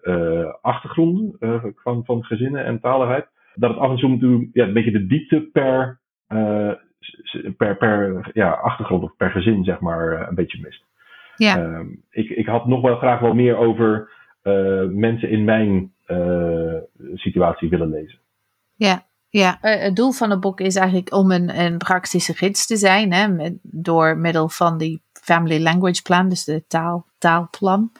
achtergronden 0.62 1.36
van, 1.76 2.06
van 2.06 2.24
gezinnen 2.24 2.66
en 2.66 2.80
taligheid. 2.80 3.28
Dat 3.54 3.70
het 3.70 3.80
af 3.80 4.02
en 4.02 4.20
toe 4.20 4.50
ja, 4.54 4.66
een 4.68 4.74
beetje 4.74 4.92
de 4.92 5.08
diepte 5.08 5.50
per 5.52 6.00
per, 7.58 7.78
per 7.78 8.30
ja, 8.34 8.52
achtergrond 8.52 9.04
of 9.04 9.16
per 9.18 9.32
gezin, 9.32 9.64
zeg 9.64 9.80
maar, 9.80 10.12
eh, 10.12 10.28
een 10.30 10.36
beetje 10.36 10.60
mist. 10.62 10.84
Ja. 11.36 11.58
Uh, 11.58 11.80
ik, 12.10 12.30
ik 12.30 12.46
had 12.46 12.66
nog 12.68 12.82
wel 12.82 12.98
graag 12.98 13.20
wat 13.20 13.36
meer 13.36 13.58
over 13.58 14.10
uh, 14.44 14.84
mensen 14.90 15.30
in 15.30 15.44
mijn 15.44 15.94
uh, 16.08 16.76
situatie 17.14 17.70
willen 17.70 17.90
lezen. 17.90 18.20
Ja, 18.76 19.06
ja. 19.30 19.58
het 19.62 19.96
doel 19.96 20.12
van 20.12 20.30
het 20.30 20.40
boek 20.40 20.60
is 20.60 20.76
eigenlijk 20.76 21.14
om 21.14 21.32
een, 21.32 21.60
een 21.60 21.78
praktische 21.78 22.34
gids 22.34 22.66
te 22.66 22.76
zijn, 22.78 23.14
hè, 23.14 23.28
met, 23.28 23.58
door 23.62 24.18
middel 24.18 24.50
van 24.50 24.78
die 24.78 25.02
Family 25.14 25.62
Language 25.62 26.02
Plan, 26.02 26.30
dus 26.30 26.44
de 26.44 26.64
taal, 26.68 27.06
taalplan. 27.18 27.92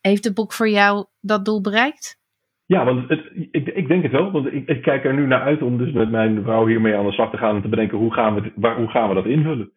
heeft 0.00 0.24
het 0.24 0.34
boek 0.34 0.52
voor 0.52 0.68
jou 0.68 1.06
dat 1.20 1.44
doel 1.44 1.60
bereikt? 1.60 2.18
Ja, 2.66 2.84
want 2.84 3.10
ik, 3.50 3.66
ik, 3.66 3.88
denk 3.88 4.02
het 4.02 4.12
wel. 4.12 4.30
Want 4.30 4.52
ik, 4.52 4.82
kijk 4.82 5.04
er 5.04 5.14
nu 5.14 5.26
naar 5.26 5.40
uit 5.40 5.62
om 5.62 5.78
dus 5.78 5.92
met 5.92 6.10
mijn 6.10 6.42
vrouw 6.42 6.66
hiermee 6.66 6.96
aan 6.96 7.06
de 7.06 7.12
slag 7.12 7.30
te 7.30 7.36
gaan 7.36 7.56
en 7.56 7.62
te 7.62 7.68
bedenken 7.68 7.98
hoe 7.98 8.12
gaan 8.12 8.34
we, 8.34 8.52
waar, 8.54 8.76
hoe 8.76 8.88
gaan 8.88 9.08
we 9.08 9.14
dat 9.14 9.26
invullen. 9.26 9.70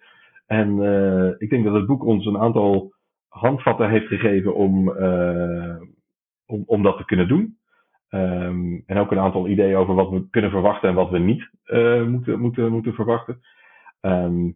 En 0.47 0.77
uh, 0.77 1.31
ik 1.37 1.49
denk 1.49 1.63
dat 1.63 1.73
het 1.73 1.85
boek 1.85 2.05
ons 2.05 2.25
een 2.25 2.37
aantal 2.37 2.93
handvatten 3.27 3.89
heeft 3.89 4.07
gegeven 4.07 4.55
om, 4.55 4.89
uh, 4.89 5.75
om, 6.45 6.63
om 6.65 6.83
dat 6.83 6.97
te 6.97 7.05
kunnen 7.05 7.27
doen. 7.27 7.57
Um, 8.11 8.83
en 8.85 8.97
ook 8.97 9.11
een 9.11 9.19
aantal 9.19 9.47
ideeën 9.47 9.75
over 9.75 9.95
wat 9.95 10.09
we 10.09 10.29
kunnen 10.29 10.51
verwachten 10.51 10.89
en 10.89 10.95
wat 10.95 11.09
we 11.09 11.19
niet 11.19 11.49
uh, 11.65 12.05
moeten, 12.05 12.39
moeten, 12.39 12.71
moeten 12.71 12.93
verwachten. 12.93 13.39
Um, 14.01 14.55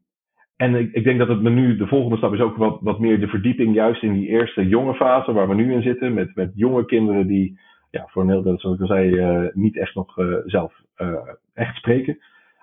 en 0.56 0.76
ik, 0.76 0.94
ik, 0.94 1.04
denk 1.04 1.20
dat 1.20 1.28
het 1.28 1.42
nu, 1.42 1.78
de 1.78 1.88
volgende 1.88 2.18
stap 2.18 2.34
is 2.34 2.40
ook 2.40 2.56
wat, 2.56 2.78
wat 2.82 3.00
meer 3.00 3.20
de 3.20 3.28
verdieping 3.28 3.74
juist 3.76 4.04
in 4.04 4.14
die 4.14 4.28
eerste 4.28 4.68
jonge 4.68 4.94
fase 4.94 5.34
waar 5.34 5.48
we 5.48 5.56
nu 5.56 5.74
in 5.74 5.82
zitten. 5.82 6.14
Met, 6.14 6.36
met 6.36 6.52
jonge 6.56 6.86
kinderen 6.86 7.28
die 7.28 7.60
ja, 7.94 8.08
voor 8.08 8.22
een 8.22 8.30
heel 8.30 8.41
deel, 8.41 8.60
zoals 8.60 8.76
ik 8.76 8.82
al 8.82 8.88
zei, 8.88 9.10
uh, 9.10 9.50
niet 9.54 9.78
echt 9.78 9.96
nog 9.96 10.18
uh, 10.18 10.36
zelf 10.46 10.74
uh, 10.98 11.14
echt 11.54 11.76
spreken. 11.76 12.18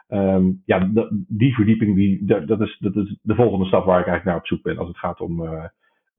Um, 0.08 0.62
ja, 0.64 0.90
die 1.28 1.54
verdieping, 1.54 1.94
die, 1.94 2.24
dat, 2.24 2.60
is, 2.60 2.76
dat 2.80 2.96
is 2.96 3.16
de 3.22 3.34
volgende 3.34 3.66
stap 3.66 3.84
waar 3.84 4.00
ik 4.00 4.06
eigenlijk 4.06 4.24
naar 4.24 4.36
op 4.36 4.46
zoek 4.46 4.62
ben 4.62 4.78
als 4.78 4.88
het 4.88 4.98
gaat 4.98 5.20
om 5.20 5.70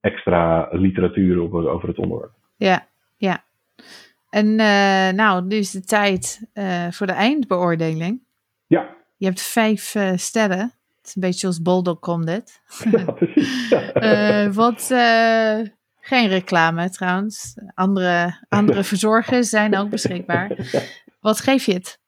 extra 0.01 0.68
literatuur 0.72 1.41
over, 1.41 1.70
over 1.70 1.88
het 1.88 1.97
onderwerp. 1.97 2.32
Ja, 2.55 2.88
ja. 3.18 3.43
En 4.30 4.45
uh, 4.47 5.09
nou, 5.09 5.45
nu 5.45 5.55
is 5.55 5.72
de 5.72 5.82
tijd 5.82 6.49
uh, 6.53 6.91
voor 6.91 7.07
de 7.07 7.14
eindbeoordeling. 7.14 8.22
Ja. 8.68 8.95
Je 9.18 9.26
hebt 9.26 9.41
vijf 9.41 9.95
sterren. 10.16 10.72
Het 10.97 11.07
is 11.07 11.16
een 11.16 11.22
beetje 11.22 11.47
als 11.47 11.62
dit. 12.26 12.62
Ja, 12.91 13.12
precies. 13.12 13.70
Ja. 13.70 14.51
wat, 14.64 14.91
geen 16.02 16.28
reclame 16.28 16.89
trouwens. 16.89 17.58
Andere, 17.74 18.45
andere 18.49 18.84
verzorgers 18.93 19.49
zijn 19.49 19.78
ook 19.78 19.89
beschikbaar. 19.89 20.49
Wat 21.22 21.39
geef 21.39 21.66
je 21.66 21.74
het? 21.74 21.99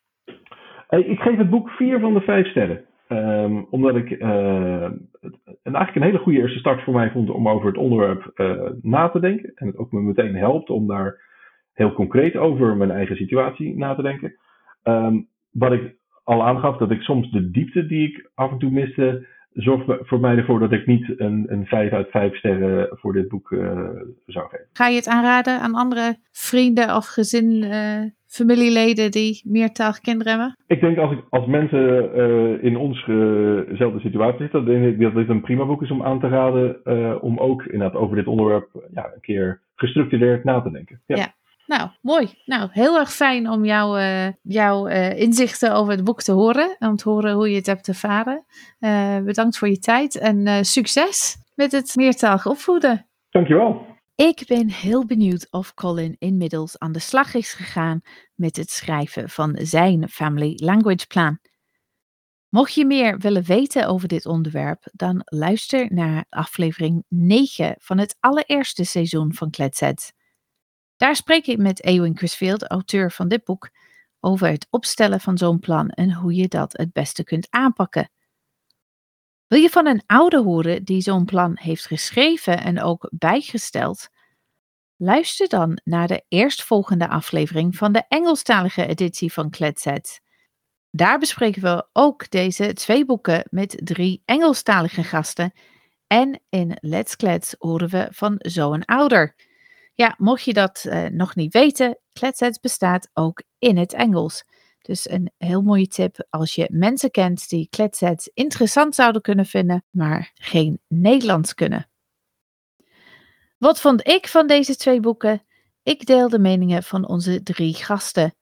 Ik 0.89 1.19
geef 1.19 1.37
het 1.37 1.49
boek 1.49 1.69
vier 1.69 1.99
van 1.99 2.13
de 2.13 2.21
vijf 2.21 2.47
sterren. 2.47 2.85
Um, 3.07 3.67
omdat 3.69 3.95
ik 3.95 4.09
uh, 4.09 4.89
het, 5.19 5.37
eigenlijk 5.63 5.95
een 5.95 6.01
hele 6.01 6.17
goede 6.17 6.39
eerste 6.39 6.59
start 6.59 6.83
voor 6.83 6.93
mij 6.93 7.11
vond 7.11 7.29
om 7.29 7.49
over 7.49 7.67
het 7.67 7.77
onderwerp 7.77 8.31
uh, 8.35 8.69
na 8.81 9.09
te 9.09 9.19
denken. 9.19 9.51
En 9.55 9.67
het 9.67 9.77
ook 9.77 9.91
me 9.91 10.01
meteen 10.01 10.35
helpt 10.35 10.69
om 10.69 10.87
daar 10.87 11.21
heel 11.73 11.93
concreet 11.93 12.35
over 12.35 12.77
mijn 12.77 12.91
eigen 12.91 13.15
situatie 13.15 13.77
na 13.77 13.95
te 13.95 14.01
denken. 14.01 14.35
Um, 14.83 15.27
wat 15.51 15.71
ik 15.71 15.95
al 16.23 16.43
aangaf, 16.43 16.77
dat 16.77 16.91
ik 16.91 17.01
soms 17.01 17.31
de 17.31 17.51
diepte 17.51 17.85
die 17.85 18.07
ik 18.07 18.29
af 18.33 18.51
en 18.51 18.57
toe 18.57 18.71
miste, 18.71 19.27
zorgt 19.53 20.07
voor 20.07 20.19
mij 20.19 20.37
ervoor 20.37 20.59
dat 20.59 20.71
ik 20.71 20.85
niet 20.85 21.19
een, 21.19 21.45
een 21.47 21.65
5 21.65 21.91
uit 21.91 22.09
5 22.09 22.35
sterren 22.35 22.87
voor 22.91 23.13
dit 23.13 23.27
boek 23.27 23.51
uh, 23.51 23.89
zou 24.25 24.49
geven. 24.49 24.65
Ga 24.73 24.87
je 24.87 24.95
het 24.95 25.07
aanraden 25.07 25.59
aan 25.59 25.75
andere 25.75 26.15
vrienden 26.31 26.95
of 26.95 27.07
gezin, 27.07 27.63
uh, 27.63 28.03
familieleden 28.27 29.11
die 29.11 29.41
meertalige 29.45 30.01
kinderen 30.01 30.31
hebben? 30.31 30.55
Ik 30.67 30.81
denk 30.81 30.97
als, 30.97 31.11
ik, 31.11 31.19
als 31.29 31.45
mensen 31.45 32.09
uh, 32.15 32.63
in 32.63 32.77
onzezelfde 32.77 33.99
situatie 33.99 34.39
zitten, 34.39 34.65
dan 34.65 34.73
denk 34.73 34.93
ik 34.93 34.99
dat 34.99 35.15
dit 35.15 35.29
een 35.29 35.41
prima 35.41 35.65
boek 35.65 35.81
is 35.81 35.91
om 35.91 36.03
aan 36.03 36.19
te 36.19 36.27
raden. 36.27 37.21
om 37.21 37.37
ook 37.37 37.63
inderdaad 37.63 38.01
over 38.01 38.15
dit 38.15 38.27
onderwerp 38.27 38.69
ja, 38.93 39.11
een 39.13 39.21
keer 39.21 39.61
gestructureerd 39.75 40.43
na 40.43 40.61
te 40.61 40.71
denken. 40.71 41.01
Ja. 41.05 41.15
ja. 41.15 41.33
Nou, 41.77 41.89
mooi. 42.01 42.33
Nou, 42.45 42.69
heel 42.71 42.99
erg 42.99 43.13
fijn 43.13 43.49
om 43.49 43.65
uh, 43.65 44.27
jouw 44.41 44.87
uh, 44.87 45.19
inzichten 45.19 45.73
over 45.73 45.93
het 45.93 46.03
boek 46.03 46.21
te 46.21 46.31
horen. 46.31 46.75
En 46.79 46.89
om 46.89 46.95
te 46.95 47.09
horen 47.09 47.33
hoe 47.33 47.49
je 47.49 47.55
het 47.55 47.65
hebt 47.65 47.87
ervaren. 47.87 48.45
Uh, 48.79 49.17
bedankt 49.17 49.57
voor 49.57 49.67
je 49.69 49.79
tijd 49.79 50.17
en 50.17 50.65
succes 50.65 51.37
met 51.55 51.71
het 51.71 51.95
meertalig 51.95 52.47
opvoeden. 52.47 53.07
Dankjewel. 53.29 53.85
Ik 54.15 54.43
ben 54.47 54.69
heel 54.69 55.05
benieuwd 55.05 55.47
of 55.51 55.73
Colin 55.73 56.15
inmiddels 56.19 56.79
aan 56.79 56.91
de 56.91 56.99
slag 56.99 57.33
is 57.33 57.53
gegaan 57.53 58.01
met 58.35 58.55
het 58.55 58.69
schrijven 58.69 59.29
van 59.29 59.59
zijn 59.61 60.09
Family 60.09 60.53
Language 60.55 61.07
Plan. 61.07 61.39
Mocht 62.49 62.73
je 62.73 62.85
meer 62.85 63.17
willen 63.17 63.43
weten 63.43 63.87
over 63.87 64.07
dit 64.07 64.25
onderwerp, 64.25 64.83
dan 64.91 65.21
luister 65.25 65.93
naar 65.93 66.25
aflevering 66.29 67.03
9 67.07 67.75
van 67.79 67.97
het 67.97 68.15
allereerste 68.19 68.83
seizoen 68.83 69.33
van 69.33 69.49
Kletsets. 69.49 70.11
Daar 71.03 71.15
spreek 71.15 71.47
ik 71.47 71.57
met 71.57 71.81
Eowyn 71.81 72.13
Crisfield, 72.13 72.67
auteur 72.67 73.11
van 73.11 73.27
dit 73.27 73.43
boek, 73.43 73.69
over 74.19 74.47
het 74.47 74.67
opstellen 74.69 75.19
van 75.19 75.37
zo'n 75.37 75.59
plan 75.59 75.89
en 75.89 76.13
hoe 76.13 76.35
je 76.35 76.47
dat 76.47 76.77
het 76.77 76.93
beste 76.93 77.23
kunt 77.23 77.47
aanpakken. 77.49 78.09
Wil 79.47 79.59
je 79.59 79.69
van 79.69 79.87
een 79.87 80.03
ouder 80.05 80.39
horen 80.39 80.83
die 80.83 81.01
zo'n 81.01 81.25
plan 81.25 81.57
heeft 81.57 81.85
geschreven 81.85 82.63
en 82.63 82.81
ook 82.81 83.09
bijgesteld? 83.11 84.07
Luister 84.95 85.49
dan 85.49 85.79
naar 85.83 86.07
de 86.07 86.25
eerstvolgende 86.27 87.07
aflevering 87.07 87.75
van 87.75 87.91
de 87.91 88.03
Engelstalige 88.07 88.85
editie 88.85 89.33
van 89.33 89.49
Kletset. 89.49 90.21
Daar 90.91 91.19
bespreken 91.19 91.61
we 91.61 91.87
ook 91.93 92.29
deze 92.29 92.73
twee 92.73 93.05
boeken 93.05 93.47
met 93.49 93.81
drie 93.83 94.21
Engelstalige 94.25 95.03
gasten. 95.03 95.53
En 96.07 96.41
in 96.49 96.77
Let's 96.79 97.15
Klets 97.15 97.55
horen 97.57 97.89
we 97.89 98.07
van 98.11 98.35
zo'n 98.37 98.85
ouder. 98.85 99.35
Ja, 99.93 100.15
mocht 100.17 100.43
je 100.43 100.53
dat 100.53 100.85
uh, 100.87 101.05
nog 101.05 101.35
niet 101.35 101.53
weten, 101.53 101.97
Kletsets 102.13 102.59
bestaat 102.59 103.09
ook 103.13 103.43
in 103.59 103.77
het 103.77 103.93
Engels. 103.93 104.43
Dus 104.81 105.09
een 105.09 105.31
heel 105.37 105.61
mooie 105.61 105.87
tip 105.87 106.25
als 106.29 106.55
je 106.55 106.67
mensen 106.71 107.11
kent 107.11 107.49
die 107.49 107.67
kletsets 107.69 108.29
interessant 108.33 108.95
zouden 108.95 109.21
kunnen 109.21 109.45
vinden, 109.45 109.85
maar 109.89 110.31
geen 110.33 110.81
Nederlands 110.87 111.53
kunnen. 111.53 111.89
Wat 113.57 113.79
vond 113.79 114.07
ik 114.07 114.27
van 114.27 114.47
deze 114.47 114.75
twee 114.75 114.99
boeken? 114.99 115.43
Ik 115.83 116.05
deel 116.05 116.29
de 116.29 116.39
meningen 116.39 116.83
van 116.83 117.07
onze 117.07 117.43
drie 117.43 117.73
gasten. 117.73 118.35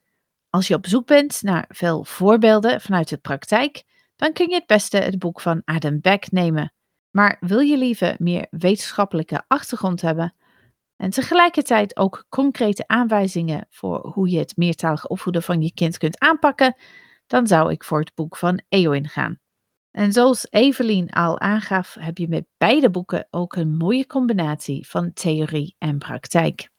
Als 0.49 0.67
je 0.67 0.75
op 0.75 0.87
zoek 0.87 1.05
bent 1.05 1.41
naar 1.41 1.65
veel 1.67 2.03
voorbeelden 2.03 2.81
vanuit 2.81 3.09
de 3.09 3.17
praktijk, 3.17 3.83
dan 4.15 4.33
kun 4.33 4.49
je 4.49 4.55
het 4.55 4.65
beste 4.65 4.97
het 4.97 5.19
boek 5.19 5.41
van 5.41 5.61
Adam 5.65 6.01
Beck 6.01 6.31
nemen. 6.31 6.73
Maar 7.11 7.37
wil 7.39 7.59
je 7.59 7.77
liever 7.77 8.15
meer 8.17 8.47
wetenschappelijke 8.49 9.43
achtergrond 9.47 10.01
hebben 10.01 10.35
en 11.01 11.09
tegelijkertijd 11.09 11.97
ook 11.97 12.25
concrete 12.29 12.87
aanwijzingen 12.87 13.67
voor 13.69 14.07
hoe 14.07 14.29
je 14.29 14.37
het 14.37 14.57
meertalige 14.57 15.07
opvoeden 15.07 15.43
van 15.43 15.61
je 15.61 15.73
kind 15.73 15.97
kunt 15.97 16.19
aanpakken, 16.19 16.75
dan 17.27 17.47
zou 17.47 17.71
ik 17.71 17.83
voor 17.83 17.99
het 17.99 18.11
boek 18.15 18.37
van 18.37 18.61
Eowyn 18.69 19.07
gaan. 19.07 19.39
En 19.91 20.11
zoals 20.11 20.47
Evelien 20.49 21.09
al 21.09 21.39
aangaf, 21.39 21.95
heb 21.99 22.17
je 22.17 22.27
met 22.27 22.45
beide 22.57 22.89
boeken 22.89 23.27
ook 23.29 23.55
een 23.55 23.77
mooie 23.77 24.05
combinatie 24.05 24.87
van 24.87 25.13
theorie 25.13 25.75
en 25.77 25.97
praktijk. 25.97 26.69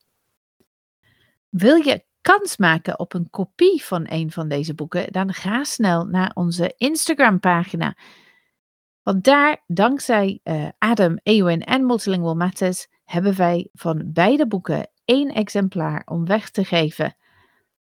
Wil 1.48 1.76
je 1.76 2.04
kans 2.20 2.56
maken 2.56 2.98
op 2.98 3.14
een 3.14 3.30
kopie 3.30 3.84
van 3.84 4.06
een 4.08 4.30
van 4.30 4.48
deze 4.48 4.74
boeken, 4.74 5.12
dan 5.12 5.32
ga 5.32 5.64
snel 5.64 6.04
naar 6.04 6.30
onze 6.34 6.74
Instagram-pagina. 6.76 7.96
Want 9.02 9.24
daar, 9.24 9.64
dankzij 9.66 10.40
uh, 10.44 10.68
Adam, 10.78 11.18
Eowyn 11.22 11.60
en 11.60 11.86
Multilingual 11.86 12.36
Matters, 12.36 12.86
hebben 13.12 13.36
wij 13.36 13.68
van 13.72 14.12
beide 14.12 14.46
boeken 14.46 14.90
één 15.04 15.28
exemplaar 15.28 16.02
om 16.04 16.26
weg 16.26 16.50
te 16.50 16.64
geven. 16.64 17.16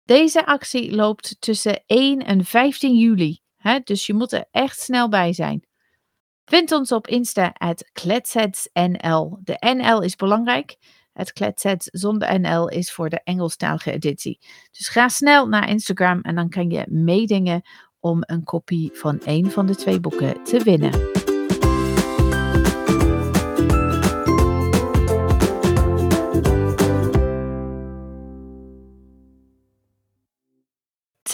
Deze 0.04 0.46
actie 0.46 0.96
loopt 0.96 1.36
tussen 1.40 1.84
1 1.86 2.26
en 2.26 2.46
15 2.46 2.98
juli, 2.98 3.40
hè, 3.56 3.80
dus 3.84 4.06
je 4.06 4.14
moet 4.14 4.32
er 4.32 4.46
echt 4.52 4.80
snel 4.80 5.10
bij 5.10 5.34
zijn. 5.34 5.68
Vind 6.46 6.72
ons 6.72 6.92
op 6.92 7.08
Insta 7.08 7.54
at 7.58 7.90
kletsetsnl. 7.92 9.40
De 9.44 9.74
NL 9.76 10.02
is 10.02 10.16
belangrijk. 10.16 10.78
Het 11.14 11.34
kletsets 11.34 11.88
zonder 11.92 12.40
NL 12.40 12.70
is 12.70 12.92
voor 12.92 13.10
de 13.10 13.22
Engelstalige 13.24 13.92
editie. 13.92 14.40
Dus 14.72 14.88
ga 14.88 15.08
snel 15.08 15.48
naar 15.48 15.70
Instagram 15.70 16.22
en 16.22 16.36
dan 16.36 16.50
kan 16.50 16.70
je 16.70 16.86
meedingen 16.90 17.62
om 18.00 18.18
een 18.20 18.44
kopie 18.44 18.90
van 18.94 19.22
een 19.24 19.52
van 19.52 19.66
de 19.66 19.76
twee 19.76 20.00
boeken 20.00 20.44
te 20.44 20.64
winnen. 20.64 21.25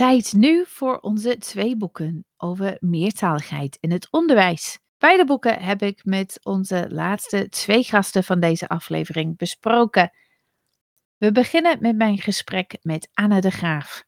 Tijd 0.02 0.34
nu 0.34 0.66
voor 0.68 0.98
onze 0.98 1.38
twee 1.38 1.78
boeken 1.78 2.26
over 2.38 2.78
meertaligheid 2.80 3.78
in 3.80 3.92
het 3.92 4.08
onderwijs. 4.12 4.80
Beide 4.98 5.26
boeken 5.26 5.60
heb 5.60 5.82
ik 5.82 6.06
met 6.06 6.40
onze 6.44 6.86
laatste 6.90 7.50
twee 7.50 7.84
gasten 7.84 8.24
van 8.24 8.40
deze 8.40 8.68
aflevering 8.68 9.38
besproken. 9.38 10.12
We 11.18 11.32
beginnen 11.32 11.78
met 11.82 11.96
mijn 11.96 12.18
gesprek 12.18 12.78
met 12.82 13.10
Anna 13.14 13.40
de 13.42 13.52
Graaf. 13.52 14.04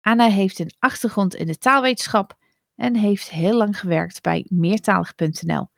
Anna 0.00 0.28
heeft 0.28 0.58
een 0.58 0.74
achtergrond 0.78 1.34
in 1.34 1.46
de 1.46 1.58
taalwetenschap 1.58 2.34
en 2.76 2.96
heeft 2.96 3.30
heel 3.30 3.56
lang 3.56 3.78
gewerkt 3.78 4.22
bij 4.22 4.46
meertalig.nl. 4.48 5.68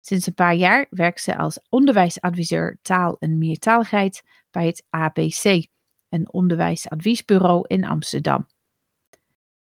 Sinds 0.00 0.26
een 0.26 0.34
paar 0.34 0.54
jaar 0.54 0.86
werkt 0.90 1.22
ze 1.22 1.36
als 1.36 1.60
onderwijsadviseur 1.68 2.78
taal 2.82 3.16
en 3.18 3.38
meertaligheid 3.38 4.22
bij 4.50 4.66
het 4.66 4.84
ABC, 4.90 5.66
een 6.08 6.32
onderwijsadviesbureau 6.32 7.64
in 7.66 7.84
Amsterdam. 7.84 8.46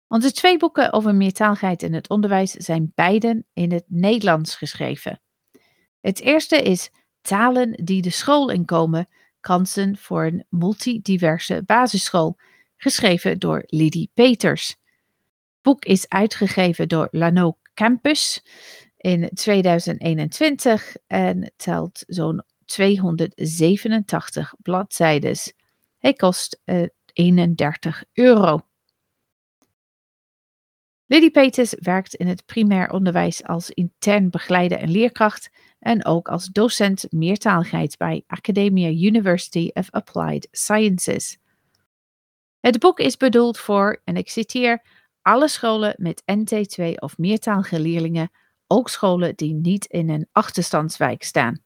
Onze 0.08 0.32
twee 0.32 0.58
boeken 0.58 0.94
over 0.94 1.16
meertaligheid 1.16 1.84
in 1.84 1.94
het 1.94 2.10
onderwijs 2.10 2.52
zijn 2.52 2.92
beiden 2.96 3.46
in 3.54 3.72
het 3.72 3.84
Nederlands 3.88 4.56
geschreven. 4.56 5.22
Het 6.02 6.20
eerste 6.20 6.62
is 6.62 6.90
Talen 7.22 7.86
die 7.86 8.02
de 8.02 8.10
school 8.10 8.50
inkomen, 8.50 9.08
kansen 9.40 9.98
voor 9.98 10.26
een 10.26 10.46
multidiverse 10.50 11.64
basisschool, 11.66 12.38
geschreven 12.78 13.40
door 13.40 13.64
Lidie 13.66 14.12
Peters. 14.14 14.68
Het 14.68 14.78
boek 15.62 15.86
is 15.86 16.10
uitgegeven 16.10 16.88
door 16.88 17.08
Lano 17.12 17.58
Campus 17.74 18.44
in 18.98 19.30
2021 19.34 20.96
en 21.08 21.52
telt 21.56 22.04
zo'n 22.08 22.44
287 22.66 24.54
bladzijden. 24.62 25.36
Hij 25.98 26.14
kost 26.14 26.62
uh, 26.66 26.84
eh, 26.84 26.90
31 27.14 28.04
euro. 28.14 28.67
Lady 31.10 31.32
Peters 31.32 31.74
werkt 31.80 32.14
in 32.14 32.28
het 32.28 32.46
primair 32.46 32.92
onderwijs 32.92 33.44
als 33.44 33.70
intern 33.70 34.30
begeleider 34.30 34.78
en 34.78 34.90
leerkracht 34.90 35.50
en 35.80 36.06
ook 36.06 36.28
als 36.28 36.48
docent 36.48 37.06
meertaligheid 37.10 37.98
bij 37.98 38.24
Academia 38.28 38.90
University 38.90 39.70
of 39.74 39.92
Applied 39.92 40.48
Sciences. 40.52 41.38
Het 42.60 42.80
boek 42.80 43.00
is 43.00 43.18
bedoeld 43.18 43.58
voor, 43.58 44.02
en 44.04 44.16
ik 44.16 44.30
citeer, 44.30 44.82
alle 45.22 45.48
scholen 45.48 45.96
met 45.98 46.24
NT2 46.32 46.94
of 46.96 47.18
meertalige 47.18 47.80
leerlingen, 47.80 48.30
ook 48.68 48.90
scholen 48.90 49.36
die 49.36 49.54
niet 49.54 49.86
in 49.86 50.10
een 50.10 50.28
achterstandswijk 50.32 51.24
staan. 51.24 51.60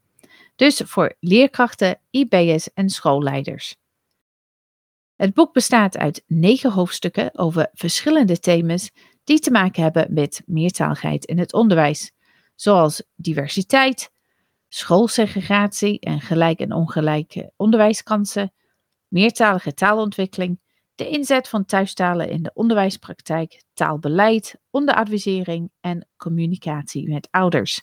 Dus 0.55 0.81
voor 0.85 1.15
leerkrachten, 1.19 1.99
IB'ers 2.09 2.73
en 2.73 2.89
schoolleiders. 2.89 3.75
Het 5.15 5.33
boek 5.33 5.53
bestaat 5.53 5.97
uit 5.97 6.23
negen 6.27 6.71
hoofdstukken 6.71 7.37
over 7.37 7.69
verschillende 7.73 8.39
thema's 8.39 8.91
die 9.23 9.39
te 9.39 9.51
maken 9.51 9.83
hebben 9.83 10.13
met 10.13 10.41
meertaligheid 10.45 11.25
in 11.25 11.39
het 11.39 11.53
onderwijs, 11.53 12.11
zoals 12.55 13.03
diversiteit, 13.15 14.11
schoolsegregatie 14.69 15.99
en 15.99 16.21
gelijk 16.21 16.59
en 16.59 16.73
ongelijke 16.73 17.51
onderwijskansen, 17.55 18.53
meertalige 19.07 19.73
taalontwikkeling, 19.73 20.59
de 20.95 21.09
inzet 21.09 21.47
van 21.47 21.65
thuistalen 21.65 22.29
in 22.29 22.43
de 22.43 22.51
onderwijspraktijk, 22.53 23.63
taalbeleid, 23.73 24.55
onderadvisering 24.69 25.71
en 25.79 26.07
communicatie 26.17 27.09
met 27.09 27.27
ouders. 27.31 27.81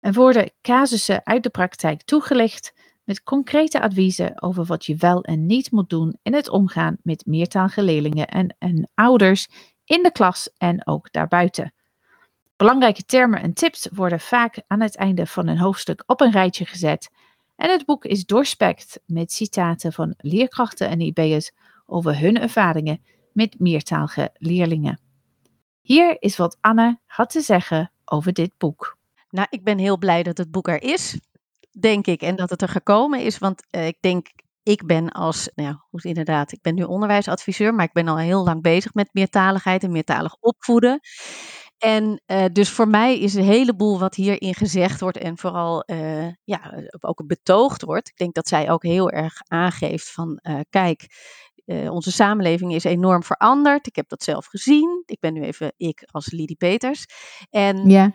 Er 0.00 0.12
worden 0.12 0.52
casussen 0.62 1.26
uit 1.26 1.42
de 1.42 1.50
praktijk 1.50 2.02
toegelicht 2.02 2.72
met 3.04 3.22
concrete 3.22 3.80
adviezen 3.80 4.42
over 4.42 4.64
wat 4.64 4.86
je 4.86 4.96
wel 4.96 5.22
en 5.22 5.46
niet 5.46 5.70
moet 5.70 5.90
doen 5.90 6.18
in 6.22 6.34
het 6.34 6.48
omgaan 6.48 6.96
met 7.02 7.26
meertalige 7.26 7.82
leerlingen 7.82 8.26
en, 8.26 8.56
en 8.58 8.90
ouders 8.94 9.48
in 9.90 10.02
de 10.02 10.12
klas 10.12 10.50
en 10.56 10.86
ook 10.86 11.12
daarbuiten. 11.12 11.72
Belangrijke 12.56 13.04
termen 13.04 13.42
en 13.42 13.52
tips 13.52 13.88
worden 13.92 14.20
vaak 14.20 14.62
aan 14.66 14.80
het 14.80 14.96
einde 14.96 15.26
van 15.26 15.46
een 15.46 15.58
hoofdstuk 15.58 16.02
op 16.06 16.20
een 16.20 16.30
rijtje 16.30 16.66
gezet. 16.66 17.10
En 17.56 17.70
het 17.70 17.84
boek 17.84 18.04
is 18.04 18.24
doorspekt 18.24 19.00
met 19.06 19.32
citaten 19.32 19.92
van 19.92 20.14
leerkrachten 20.16 20.88
en 20.88 21.00
IB'ers 21.00 21.52
over 21.86 22.18
hun 22.18 22.40
ervaringen 22.40 23.02
met 23.32 23.58
meertalige 23.58 24.30
leerlingen. 24.34 25.00
Hier 25.80 26.16
is 26.18 26.36
wat 26.36 26.58
Anne 26.60 26.98
had 27.06 27.30
te 27.30 27.40
zeggen 27.40 27.92
over 28.04 28.32
dit 28.32 28.52
boek. 28.58 28.98
Nou, 29.30 29.46
ik 29.50 29.64
ben 29.64 29.78
heel 29.78 29.98
blij 29.98 30.22
dat 30.22 30.38
het 30.38 30.50
boek 30.50 30.68
er 30.68 30.82
is, 30.82 31.18
denk 31.80 32.06
ik, 32.06 32.22
en 32.22 32.36
dat 32.36 32.50
het 32.50 32.62
er 32.62 32.68
gekomen 32.68 33.20
is. 33.20 33.38
Want 33.38 33.62
uh, 33.70 33.86
ik 33.86 33.96
denk, 34.00 34.28
ik 34.62 34.86
ben 34.86 35.10
als, 35.10 35.50
nou 35.54 35.68
ja, 35.68 35.84
goed 35.90 36.04
inderdaad, 36.04 36.52
ik 36.52 36.62
ben 36.62 36.74
nu 36.74 36.82
onderwijsadviseur, 36.82 37.74
maar 37.74 37.84
ik 37.84 37.92
ben 37.92 38.08
al 38.08 38.18
heel 38.18 38.44
lang 38.44 38.62
bezig 38.62 38.94
met 38.94 39.08
meertaligheid 39.12 39.82
en 39.82 39.92
meertalig 39.92 40.36
opvoeden. 40.40 41.00
En 41.78 42.22
uh, 42.26 42.44
dus 42.52 42.70
voor 42.70 42.88
mij 42.88 43.18
is 43.18 43.34
een 43.34 43.44
heleboel 43.44 43.98
wat 43.98 44.14
hierin 44.14 44.54
gezegd 44.54 45.00
wordt 45.00 45.16
en 45.16 45.38
vooral 45.38 45.82
uh, 45.86 46.26
ja, 46.44 46.72
ook 47.00 47.26
betoogd 47.26 47.82
wordt. 47.82 48.08
Ik 48.08 48.16
denk 48.16 48.34
dat 48.34 48.48
zij 48.48 48.70
ook 48.70 48.82
heel 48.82 49.10
erg 49.10 49.34
aangeeft 49.48 50.12
van 50.12 50.38
uh, 50.42 50.60
kijk, 50.70 51.06
onze 51.70 52.12
samenleving 52.12 52.74
is 52.74 52.84
enorm 52.84 53.22
veranderd. 53.22 53.86
Ik 53.86 53.96
heb 53.96 54.08
dat 54.08 54.22
zelf 54.22 54.46
gezien. 54.46 55.02
Ik 55.06 55.20
ben 55.20 55.32
nu 55.32 55.42
even 55.42 55.72
ik 55.76 56.02
als 56.10 56.30
Lidie 56.30 56.56
Peters. 56.56 57.04
En, 57.50 57.90
ja. 57.90 58.12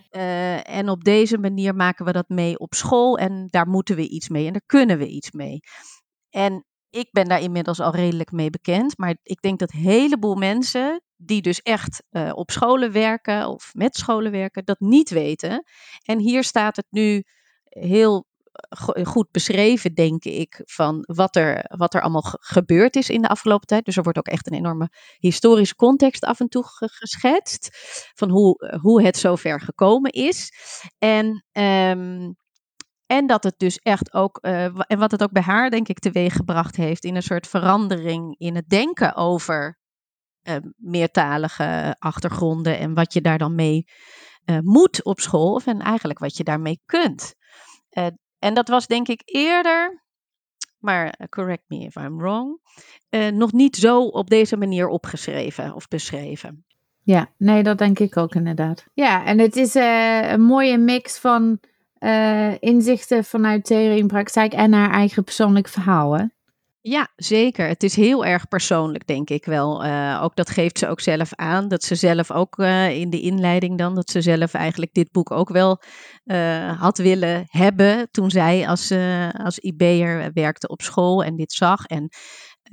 en 0.63 0.89
op 0.89 1.03
deze 1.03 1.37
manier 1.37 1.75
maken 1.75 2.05
we 2.05 2.11
dat 2.11 2.29
mee 2.29 2.59
op 2.59 2.73
school 2.73 3.17
en 3.17 3.47
daar 3.49 3.67
moeten 3.67 3.95
we 3.95 4.07
iets 4.07 4.29
mee 4.29 4.45
en 4.45 4.51
daar 4.51 4.65
kunnen 4.65 4.97
we 4.97 5.07
iets 5.07 5.31
mee. 5.31 5.59
En 6.36 6.65
ik 6.89 7.07
ben 7.11 7.27
daar 7.27 7.41
inmiddels 7.41 7.79
al 7.79 7.95
redelijk 7.95 8.31
mee 8.31 8.49
bekend. 8.49 8.97
Maar 8.97 9.17
ik 9.23 9.41
denk 9.41 9.59
dat 9.59 9.73
een 9.73 9.79
heleboel 9.79 10.36
mensen 10.36 11.01
die 11.15 11.41
dus 11.41 11.61
echt 11.61 12.03
uh, 12.11 12.31
op 12.33 12.51
scholen 12.51 12.91
werken 12.91 13.47
of 13.47 13.69
met 13.73 13.95
scholen 13.95 14.31
werken, 14.31 14.65
dat 14.65 14.79
niet 14.79 15.09
weten. 15.09 15.63
En 16.03 16.19
hier 16.19 16.43
staat 16.43 16.75
het 16.75 16.86
nu 16.89 17.23
heel 17.63 18.25
goed 19.03 19.31
beschreven, 19.31 19.93
denk 19.93 20.23
ik, 20.23 20.61
van 20.65 21.03
wat 21.07 21.36
er, 21.36 21.65
wat 21.77 21.93
er 21.93 22.01
allemaal 22.01 22.36
gebeurd 22.39 22.95
is 22.95 23.09
in 23.09 23.21
de 23.21 23.27
afgelopen 23.27 23.67
tijd. 23.67 23.86
Dus 23.86 23.97
er 23.97 24.03
wordt 24.03 24.17
ook 24.17 24.27
echt 24.27 24.47
een 24.47 24.57
enorme 24.57 24.89
historische 25.17 25.75
context 25.75 26.23
af 26.23 26.39
en 26.39 26.47
toe 26.47 26.63
geschetst 26.77 27.69
van 28.13 28.29
hoe, 28.29 28.77
hoe 28.81 29.03
het 29.03 29.17
zover 29.17 29.61
gekomen 29.61 30.11
is. 30.11 30.51
En 30.97 31.45
um, 31.51 32.36
en 33.08 33.28
dat 33.28 33.43
het 33.43 33.60
dus 33.60 33.78
echt 33.78 34.14
ook, 34.14 34.39
uh, 34.41 34.64
en 34.64 34.99
wat 34.99 35.12
het 35.12 35.24
ook 35.24 35.32
bij 35.32 35.41
haar, 35.41 35.70
denk 35.70 35.88
ik, 35.88 35.99
teweeggebracht 35.99 36.76
heeft 36.76 37.03
in 37.03 37.16
een 37.16 37.24
soort 37.24 37.47
verandering 37.47 38.36
in 38.38 38.56
het 38.56 38.70
denken 38.70 39.16
over 39.16 39.80
uh, 40.43 40.56
meertalige 40.76 41.95
achtergronden 41.99 42.80
en 42.80 42.93
wat 42.93 43.14
je 43.14 43.22
daar 43.22 43.38
dan 43.38 43.56
mee 43.56 43.86
uh, 44.45 44.58
moet 44.60 45.03
op 45.03 45.20
school, 45.20 45.53
of 45.53 45.68
en 45.68 45.80
eigenlijk 45.80 46.20
wat 46.20 46.38
je 46.38 46.43
daarmee 46.43 46.82
kunt. 46.86 47.36
en 48.39 48.53
dat 48.53 48.68
was 48.68 48.88
denk 48.88 49.08
ik 49.08 49.22
eerder, 49.26 50.03
maar 50.80 51.28
correct 51.30 51.64
me 51.68 51.78
if 51.78 51.95
I'm 51.95 52.18
wrong, 52.18 52.60
nog 53.34 53.51
niet 53.51 53.76
zo 53.76 54.01
op 54.01 54.30
deze 54.30 54.58
manier 54.58 54.88
opgeschreven 54.88 55.74
of 55.74 55.88
beschreven. 55.88 56.66
Ja, 57.01 57.34
nee, 57.38 57.64
dat 57.64 57.78
denk 57.78 57.99
ik 57.99 58.18
ook 58.18 58.36
inderdaad. 58.36 58.86
Ja, 58.93 59.26
en 59.26 59.39
het 59.39 59.56
is 59.56 59.74
een 59.74 60.41
mooie 60.41 60.78
mix 60.78 61.20
van 61.20 61.60
uh, 62.06 62.53
inzichten 62.60 63.24
vanuit 63.24 63.66
theorie 63.66 64.01
en 64.01 64.08
praktijk 64.08 64.53
en 64.53 64.74
haar 64.74 64.91
eigen 64.91 65.24
persoonlijk 65.24 65.68
verhaal. 65.68 66.30
Ja, 66.82 67.08
zeker. 67.16 67.68
Het 67.68 67.84
is 67.84 67.95
heel 67.95 68.26
erg 68.26 68.47
persoonlijk, 68.47 69.08
denk 69.08 69.30
ik 69.30 69.45
wel. 69.45 69.86
Uh, 69.86 70.20
ook 70.24 70.36
dat 70.36 70.49
geeft 70.49 70.78
ze 70.78 70.88
ook 70.88 70.99
zelf 70.99 71.34
aan. 71.34 71.68
Dat 71.68 71.84
ze 71.84 71.95
zelf 71.95 72.32
ook 72.32 72.58
uh, 72.58 72.99
in 72.99 73.10
de 73.10 73.22
inleiding 73.22 73.78
dan, 73.78 73.95
dat 73.95 74.10
ze 74.10 74.22
zelf 74.22 74.53
eigenlijk 74.53 74.93
dit 74.93 75.12
boek 75.12 75.32
ook 75.32 75.49
wel 75.49 75.82
had 76.78 76.97
willen 76.97 77.45
hebben 77.47 78.08
toen 78.12 78.30
zij 78.32 78.68
als, 78.68 78.91
als 79.32 79.60
IB'er 79.60 80.32
werkte 80.34 80.68
op 80.68 80.82
school 80.82 81.24
en 81.24 81.36
dit 81.36 81.51
zag. 81.51 81.86
En 81.86 82.10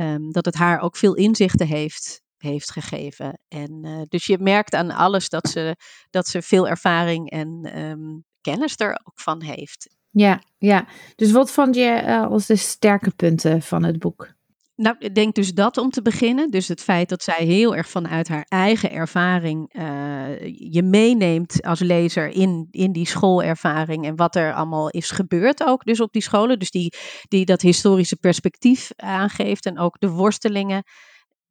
um, 0.01 0.31
dat 0.31 0.45
het 0.45 0.55
haar 0.55 0.81
ook 0.81 0.97
veel 0.97 1.15
inzichten 1.15 1.67
heeft 1.67 2.21
heeft 2.37 2.71
gegeven. 2.71 3.41
En 3.49 4.07
dus 4.09 4.27
je 4.27 4.39
merkt 4.39 4.75
aan 4.75 4.91
alles 4.91 5.29
dat 5.29 5.49
ze, 5.49 5.77
dat 6.11 6.27
ze 6.27 6.43
veel 6.43 6.69
ervaring 6.69 7.31
en 7.31 7.79
um, 7.79 8.25
kennis 8.43 8.75
er 8.77 9.01
ook 9.05 9.21
van 9.21 9.43
heeft. 9.43 9.89
Ja, 10.11 10.43
ja. 10.59 10.87
Dus 11.17 11.33
wat 11.33 11.51
vond 11.51 11.75
je 11.75 12.03
uh, 12.05 12.27
als 12.27 12.47
de 12.47 12.57
sterke 12.57 13.11
punten 13.11 13.63
van 13.63 13.85
het 13.85 13.99
boek? 13.99 14.35
Nou, 14.77 14.97
ik 14.99 15.15
denk 15.15 15.35
dus 15.35 15.55
dat 15.55 15.77
om 15.77 15.91
te 15.91 16.03
beginnen. 16.03 16.51
Dus 16.51 16.69
het 16.69 16.81
feit 16.81 17.09
dat 17.09 17.23
zij 17.23 17.45
heel 17.45 17.77
erg 17.77 17.89
vanuit 17.89 18.29
haar 18.29 18.47
eigen 18.49 18.91
ervaring 18.91 19.75
uh, 19.75 19.83
je 20.73 20.83
meeneemt 20.83 21.63
als 21.63 21.81
lezer 21.81 22.29
in, 22.29 22.69
in 22.71 22.93
die 22.93 23.07
schoolervaring 23.07 24.07
en 24.07 24.17
wat 24.17 24.37
er 24.37 24.55
allemaal 24.55 24.89
is 24.89 25.11
gebeurd 25.11 25.67
ook 25.67 25.85
dus 25.85 26.01
op 26.01 26.13
die 26.13 26.23
scholen. 26.23 26.59
Dus 26.59 26.71
die, 26.71 26.95
die 27.29 27.45
dat 27.45 27.61
historische 27.61 28.17
perspectief 28.17 28.91
aangeeft 28.97 29.67
en 29.67 29.79
ook 29.79 30.01
de 30.01 30.11
worstelingen 30.11 30.83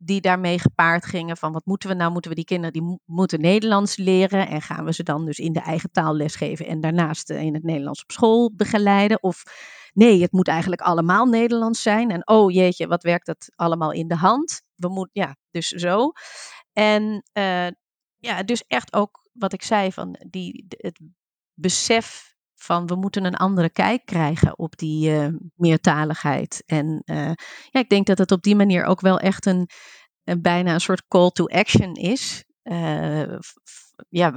die 0.04 0.22
daarmee 0.22 0.60
gepaard 0.60 1.06
gingen 1.06 1.38
van 1.38 1.52
wat 1.52 1.66
moeten 1.66 1.90
we 1.90 1.96
nou? 1.96 2.12
Moeten 2.12 2.32
we 2.32 2.38
die 2.38 2.46
kinderen 2.46 2.74
die 2.74 3.00
moeten 3.06 3.42
Nederlands 3.42 3.98
leren 3.98 4.48
en 4.48 4.62
gaan 4.62 4.86
we 4.86 4.94
ze 4.94 5.04
dan 5.04 5.26
dus 5.26 5.40
in 5.40 5.54
de 5.54 5.60
eigen 5.60 5.92
taal 5.92 6.16
lesgeven 6.16 6.66
en 6.66 6.82
daarnaast 6.82 7.30
eh, 7.30 7.42
in 7.42 7.54
het 7.54 7.64
Nederlands 7.64 8.02
op 8.04 8.12
school 8.12 8.52
begeleiden? 8.56 9.24
Of 9.24 9.44
nee, 9.94 10.22
het 10.22 10.32
moet 10.32 10.48
eigenlijk 10.48 10.82
allemaal 10.82 11.26
Nederlands 11.26 11.82
zijn 11.82 12.12
en 12.12 12.28
oh 12.28 12.52
jeetje, 12.52 12.88
wat 12.88 13.04
werkt 13.04 13.26
dat 13.26 13.52
allemaal 13.56 13.92
in 13.92 14.08
de 14.08 14.16
hand? 14.16 14.62
We 14.76 14.90
moeten, 14.90 15.22
ja, 15.22 15.36
dus 15.52 15.68
zo. 15.68 16.12
En 16.74 17.24
uh, 17.34 17.68
ja, 18.18 18.44
dus 18.46 18.64
echt 18.68 18.94
ook 18.94 19.30
wat 19.34 19.54
ik 19.54 19.64
zei 19.64 19.92
van 19.92 20.20
die, 20.30 20.66
het 20.68 21.00
besef 21.54 22.31
van 22.62 22.88
we 22.88 22.96
moeten 22.96 23.26
een 23.26 23.36
andere 23.36 23.70
kijk 23.70 24.06
krijgen 24.06 24.60
op 24.60 24.78
die 24.78 25.10
uh, 25.10 25.28
meertaligheid. 25.56 26.64
En 26.66 27.02
uh, 27.06 27.32
ja, 27.70 27.80
ik 27.80 27.90
denk 27.90 28.06
dat 28.06 28.18
het 28.18 28.32
op 28.32 28.42
die 28.42 28.56
manier 28.56 28.84
ook 28.84 29.02
wel 29.02 29.20
echt 29.20 29.46
een, 29.46 29.70
een 30.24 30.42
bijna 30.42 30.74
een 30.74 30.82
soort 30.82 31.08
call 31.08 31.30
to 31.30 31.46
action 31.46 31.94
is. 31.94 32.46
Uh, 32.64 33.38
ja, 34.10 34.30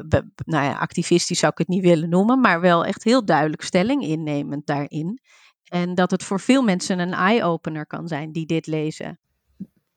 nou 0.44 0.64
ja, 0.64 0.72
activistisch 0.72 1.38
zou 1.38 1.52
ik 1.52 1.58
het 1.58 1.68
niet 1.68 1.82
willen 1.82 2.08
noemen, 2.08 2.40
maar 2.40 2.60
wel 2.60 2.84
echt 2.84 3.04
heel 3.04 3.24
duidelijk 3.24 3.62
stelling 3.62 4.02
innemend 4.02 4.66
daarin. 4.66 5.20
En 5.64 5.94
dat 5.94 6.10
het 6.10 6.22
voor 6.22 6.40
veel 6.40 6.62
mensen 6.62 6.98
een 6.98 7.12
eye-opener 7.12 7.86
kan 7.86 8.08
zijn 8.08 8.32
die 8.32 8.46
dit 8.46 8.66
lezen. 8.66 9.18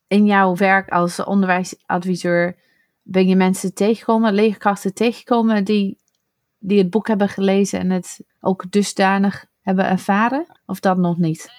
In 0.07 0.25
jouw 0.25 0.55
werk 0.55 0.89
als 0.89 1.23
onderwijsadviseur 1.23 2.59
ben 3.01 3.27
je 3.27 3.35
mensen 3.35 3.73
tegengekomen, 3.73 4.33
leerkrachten 4.33 4.93
tegengekomen 4.93 5.63
die 5.63 5.97
die 6.67 6.77
het 6.77 6.89
boek 6.89 7.07
hebben 7.07 7.29
gelezen 7.29 7.79
en 7.79 7.89
het 7.89 8.23
ook 8.39 8.71
dusdanig 8.71 9.45
hebben 9.61 9.85
ervaren? 9.85 10.45
Of 10.65 10.79
dat 10.79 10.97
nog 10.97 11.17
niet? 11.17 11.49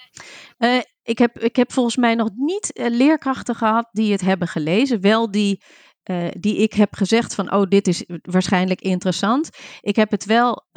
Uh, 0.57 0.81
ik, 1.03 1.17
heb, 1.17 1.39
ik 1.39 1.55
heb 1.55 1.71
volgens 1.71 1.95
mij 1.95 2.15
nog 2.15 2.29
niet 2.35 2.71
uh, 2.73 2.89
leerkrachten 2.89 3.55
gehad 3.55 3.89
die 3.91 4.11
het 4.11 4.21
hebben 4.21 4.47
gelezen. 4.47 5.01
Wel 5.01 5.31
die, 5.31 5.63
uh, 6.03 6.27
die 6.39 6.57
ik 6.57 6.73
heb 6.73 6.93
gezegd 6.93 7.35
van, 7.35 7.53
oh, 7.53 7.69
dit 7.69 7.87
is 7.87 8.05
waarschijnlijk 8.21 8.81
interessant. 8.81 9.49
Ik 9.81 9.95
heb 9.95 10.11
het 10.11 10.25
wel 10.25 10.67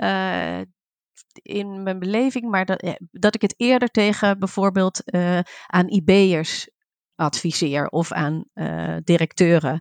in 1.33 1.83
mijn 1.83 1.99
beleving, 1.99 2.51
maar 2.51 2.65
dat, 2.65 2.97
dat 3.11 3.35
ik 3.35 3.43
het 3.43 3.55
eerder 3.57 3.89
tegen 3.89 4.39
bijvoorbeeld 4.39 5.03
aan 5.67 5.89
IB'ers 5.89 6.71
adviseer 7.15 7.87
of 7.87 8.13
aan 8.13 8.45
directeuren. 9.05 9.81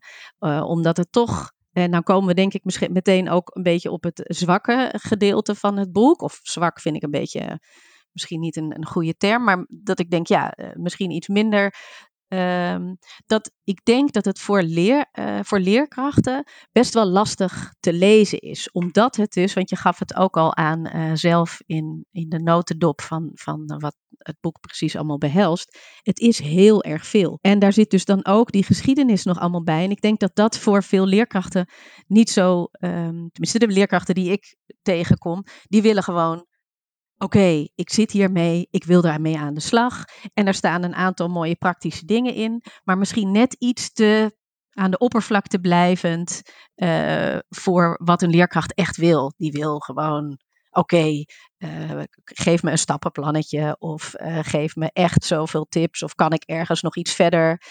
omdat 0.64 0.98
het 0.98 1.12
toch 1.12 1.52
en 1.74 1.90
nou 1.90 2.04
komen 2.04 2.28
we 2.28 2.34
denk 2.34 2.54
ik 2.54 2.64
misschien 2.64 2.92
meteen 2.94 3.30
ook 3.30 3.56
een 3.56 3.64
beetje 3.64 3.92
op 3.92 4.04
het 4.04 4.22
zwakke 4.24 4.94
gedeelte 4.98 5.56
van 5.56 5.78
het 5.78 5.92
boek. 5.92 6.22
Of 6.22 6.40
zwak 6.42 6.80
vind 6.80 6.96
ik 6.96 7.04
een 7.04 7.12
beetje 7.12 7.60
misschien 8.12 8.40
niet 8.40 8.56
een, 8.56 8.76
een 8.76 8.86
goede 8.86 9.16
term, 9.18 9.44
maar 9.44 9.66
dat 9.70 10.00
ik 10.00 10.10
denk, 10.10 10.28
ja, 10.28 10.52
eh, 10.52 10.70
misschien 10.74 11.12
iets 11.12 11.28
minder 11.28 11.76
ehm, 12.32 12.96
dat 13.26 13.52
ik 13.64 13.86
denk 13.86 14.12
dat 14.12 14.26
het 14.26 14.40
voor, 14.40 14.62
leer, 14.62 15.06
uh, 15.20 15.40
voor 15.42 15.60
leerkrachten 15.60 16.44
best 16.72 16.94
wel 16.94 17.06
lastig 17.06 17.74
te 17.80 17.94
lezen 17.94 18.40
is. 18.40 18.72
Omdat 18.72 19.16
het 19.16 19.32
dus, 19.32 19.54
want 19.54 19.70
je 19.70 19.76
gaf 19.76 20.00
het 20.00 20.16
ook 20.16 20.38
al 20.38 20.56
aan 20.56 20.88
uh, 20.88 21.12
zelf 21.14 21.62
in, 21.66 22.06
in 22.12 22.30
de 22.30 22.40
notendop 22.40 23.02
van, 23.02 23.32
van 23.34 23.78
wat 23.80 23.96
het 24.18 24.38
boek 24.40 24.60
precies 24.60 24.96
allemaal 24.96 25.18
behelst. 25.18 25.78
Het 26.02 26.20
is 26.20 26.40
heel 26.40 26.84
erg 26.84 27.06
veel. 27.06 27.38
En 27.42 27.60
daar 27.60 27.74
zit 27.74 27.90
dus 27.90 28.06
dan 28.06 28.26
ook 28.26 28.52
die 28.52 28.64
geschiedenis 28.64 29.24
nog 29.24 29.40
allemaal 29.40 29.64
bij. 29.64 29.84
En 29.84 29.92
ik 29.92 30.02
denk 30.02 30.20
dat 30.20 30.36
dat 30.36 30.58
voor 30.58 30.84
veel 30.84 31.06
leerkrachten 31.06 31.70
niet 32.08 32.30
zo, 32.30 32.62
um, 32.62 33.30
tenminste 33.32 33.60
de 33.60 33.68
leerkrachten 33.68 34.16
die 34.16 34.32
ik 34.32 34.56
tegenkom, 34.82 35.44
die 35.64 35.82
willen 35.82 36.04
gewoon 36.04 36.46
oké, 37.22 37.68
ik 37.76 37.90
zit 37.90 38.12
hiermee, 38.12 38.68
ik 38.72 38.84
wil 38.84 39.02
daarmee 39.02 39.38
aan 39.38 39.54
de 39.54 39.60
slag. 39.60 40.06
En 40.34 40.48
er 40.48 40.54
staan 40.54 40.84
een 40.84 40.96
aantal 40.96 41.28
mooie 41.28 41.56
praktische 41.56 42.06
dingen 42.06 42.34
in, 42.34 42.64
maar 42.84 42.98
misschien 42.98 43.32
net 43.32 43.56
iets 43.60 43.92
te 43.92 44.40
aan 44.72 44.92
de 44.92 44.98
oppervlakte 44.98 45.60
blijvend 45.60 46.42
uh, 46.76 47.38
voor 47.50 48.00
wat 48.04 48.22
een 48.22 48.30
leerkracht 48.30 48.74
echt 48.74 48.98
wil. 48.98 49.34
Die 49.38 49.52
wil 49.52 49.80
gewoon, 49.80 50.40
oké, 50.70 51.24
uh, 51.58 52.02
geef 52.24 52.64
me 52.64 52.72
een 52.72 52.78
stappenplannetje 52.78 53.76
of 53.80 54.14
uh, 54.22 54.40
geef 54.42 54.76
me 54.76 54.90
echt 54.94 55.24
zoveel 55.24 55.66
tips 55.70 56.04
of 56.04 56.16
kan 56.16 56.32
ik 56.32 56.44
ergens 56.44 56.82
nog 56.82 56.96
iets 56.96 57.14
verder 57.14 57.62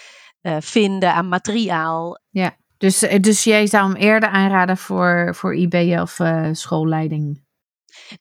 vinden 0.59 1.13
aan 1.13 1.27
materiaal. 1.27 2.19
Ja, 2.29 2.57
dus, 2.77 2.99
dus 2.99 3.43
jij 3.43 3.67
zou 3.67 3.87
hem 3.87 3.95
eerder 3.95 4.29
aanraden 4.29 4.77
voor, 4.77 5.35
voor 5.35 5.55
IB 5.55 5.99
of 5.99 6.19
schoolleiding? 6.51 7.49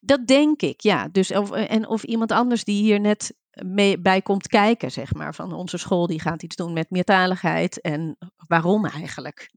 Dat 0.00 0.26
denk 0.26 0.62
ik, 0.62 0.80
ja. 0.80 1.08
Dus 1.08 1.30
of, 1.30 1.50
en 1.50 1.88
of 1.88 2.02
iemand 2.02 2.32
anders 2.32 2.64
die 2.64 2.82
hier 2.82 3.00
net 3.00 3.34
mee, 3.64 4.00
bij 4.00 4.22
komt 4.22 4.46
kijken, 4.46 4.92
zeg 4.92 5.14
maar, 5.14 5.34
van 5.34 5.52
onze 5.52 5.78
school, 5.78 6.06
die 6.06 6.20
gaat 6.20 6.42
iets 6.42 6.56
doen 6.56 6.72
met 6.72 6.90
meertaligheid 6.90 7.80
en 7.80 8.16
waarom 8.46 8.86
eigenlijk. 8.86 9.52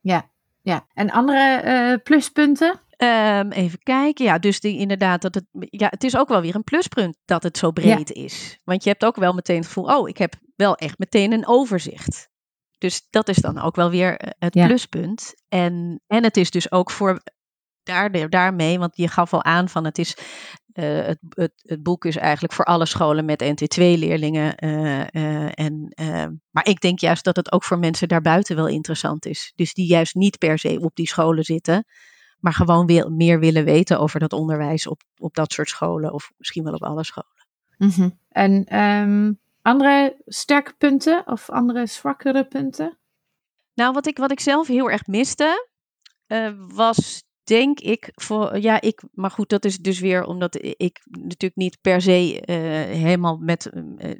Ja, 0.00 0.30
ja. 0.62 0.86
En 0.92 1.10
andere 1.10 1.62
uh, 1.64 2.02
pluspunten? 2.02 2.80
Um, 2.98 3.52
even 3.52 3.78
kijken, 3.78 4.24
ja, 4.24 4.38
dus 4.38 4.60
die, 4.60 4.78
inderdaad, 4.78 5.22
dat 5.22 5.34
het, 5.34 5.44
ja, 5.52 5.86
het 5.90 6.04
is 6.04 6.16
ook 6.16 6.28
wel 6.28 6.40
weer 6.40 6.54
een 6.54 6.64
pluspunt 6.64 7.16
dat 7.24 7.42
het 7.42 7.58
zo 7.58 7.70
breed 7.70 8.08
ja. 8.08 8.22
is. 8.22 8.58
Want 8.64 8.84
je 8.84 8.90
hebt 8.90 9.04
ook 9.04 9.16
wel 9.16 9.32
meteen 9.32 9.56
het 9.56 9.66
gevoel, 9.66 9.96
oh, 9.96 10.08
ik 10.08 10.18
heb 10.18 10.34
wel 10.56 10.76
echt 10.76 10.98
meteen 10.98 11.32
een 11.32 11.46
overzicht. 11.46 12.28
Dus 12.78 13.06
dat 13.10 13.28
is 13.28 13.36
dan 13.36 13.58
ook 13.58 13.76
wel 13.76 13.90
weer 13.90 14.16
eh, 14.16 14.30
het 14.38 14.54
ja. 14.54 14.66
pluspunt. 14.66 15.34
En, 15.48 16.00
en 16.06 16.24
het 16.24 16.36
is 16.36 16.50
dus 16.50 16.72
ook 16.72 16.90
voor 16.90 17.22
daar, 17.84 18.28
daarmee, 18.30 18.78
want 18.78 18.96
je 18.96 19.08
gaf 19.08 19.32
al 19.32 19.44
aan 19.44 19.68
van 19.68 19.84
het 19.84 19.98
is. 19.98 20.16
Uh, 20.74 21.06
het, 21.06 21.18
het, 21.28 21.52
het, 21.56 21.82
boek 21.82 22.04
is 22.04 22.16
eigenlijk 22.16 22.52
voor 22.52 22.64
alle 22.64 22.86
scholen 22.86 23.24
met 23.24 23.44
NT2-leerlingen. 23.44 24.64
Uh, 24.64 25.00
uh, 25.12 25.50
en, 25.54 25.94
maar 26.50 26.68
ik 26.68 26.80
denk 26.80 26.98
juist 26.98 27.24
dat 27.24 27.36
het 27.36 27.52
ook 27.52 27.64
voor 27.64 27.78
mensen 27.78 28.08
daarbuiten 28.08 28.56
wel 28.56 28.68
interessant 28.68 29.26
is. 29.26 29.52
Dus 29.56 29.74
die 29.74 29.86
juist 29.86 30.14
niet 30.14 30.38
per 30.38 30.58
se 30.58 30.78
op 30.80 30.94
die 30.94 31.06
scholen 31.06 31.44
zitten, 31.44 31.84
maar 32.38 32.52
gewoon 32.52 32.86
weer 32.86 33.12
meer 33.12 33.38
willen 33.38 33.64
weten 33.64 34.00
over 34.00 34.20
dat 34.20 34.32
onderwijs 34.32 34.86
op, 34.86 35.02
op 35.16 35.34
dat 35.34 35.52
soort 35.52 35.68
scholen, 35.68 36.12
of 36.12 36.32
misschien 36.36 36.64
wel 36.64 36.74
op 36.74 36.82
alle 36.82 37.04
scholen. 37.04 37.46
Mm 37.78 37.90
-hmm. 37.90 38.18
En 38.28 38.80
um, 38.80 39.40
andere 39.62 40.22
sterke 40.26 40.74
punten 40.78 41.22
of 41.26 41.50
andere 41.50 41.86
zwakkere 41.86 42.44
punten? 42.46 42.98
Nou, 43.74 43.92
wat 43.92 44.06
ik, 44.06 44.18
wat 44.18 44.30
ik 44.30 44.40
zelf 44.40 44.66
heel 44.66 44.90
erg 44.90 45.06
miste, 45.06 45.68
was 46.68 47.24
denk 47.44 47.80
ik 47.80 48.10
voor, 48.14 48.58
ja, 48.58 48.80
ik, 48.80 49.02
maar 49.12 49.30
goed, 49.30 49.48
dat 49.48 49.64
is 49.64 49.78
dus 49.78 50.00
weer 50.00 50.24
omdat 50.24 50.58
ik 50.60 51.00
natuurlijk 51.10 51.56
niet 51.56 51.78
per 51.80 52.00
se 52.00 52.32
uh, 52.34 52.56
helemaal 52.96 53.36
met, 53.36 53.70
uh, 53.74 54.10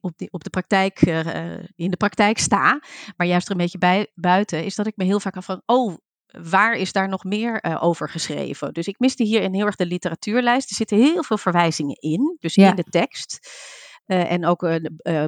op, 0.00 0.12
die, 0.16 0.32
op 0.32 0.44
de 0.44 0.50
praktijk, 0.50 1.06
uh, 1.06 1.58
in 1.74 1.90
de 1.90 1.96
praktijk 1.96 2.38
sta, 2.38 2.80
maar 3.16 3.26
juist 3.26 3.46
er 3.46 3.52
een 3.52 3.60
beetje 3.60 3.78
bij, 3.78 4.10
buiten, 4.14 4.64
is 4.64 4.74
dat 4.74 4.86
ik 4.86 4.96
me 4.96 5.04
heel 5.04 5.20
vaak 5.20 5.36
afvraag, 5.36 5.60
oh, 5.66 5.96
waar 6.26 6.74
is 6.74 6.92
daar 6.92 7.08
nog 7.08 7.24
meer 7.24 7.78
over 7.80 8.08
geschreven? 8.08 8.72
Dus 8.72 8.86
ik 8.86 8.98
miste 8.98 9.22
hier 9.24 9.42
in 9.42 9.54
heel 9.54 9.66
erg 9.66 9.76
de 9.76 9.86
literatuurlijst. 9.86 10.70
Er 10.70 10.76
zitten 10.76 10.96
heel 10.96 11.22
veel 11.22 11.38
verwijzingen 11.38 11.96
in, 12.00 12.36
dus 12.38 12.54
ja. 12.54 12.68
in 12.68 12.76
de 12.76 12.82
tekst. 12.82 13.48
en 14.04 14.46
ook 14.46 14.68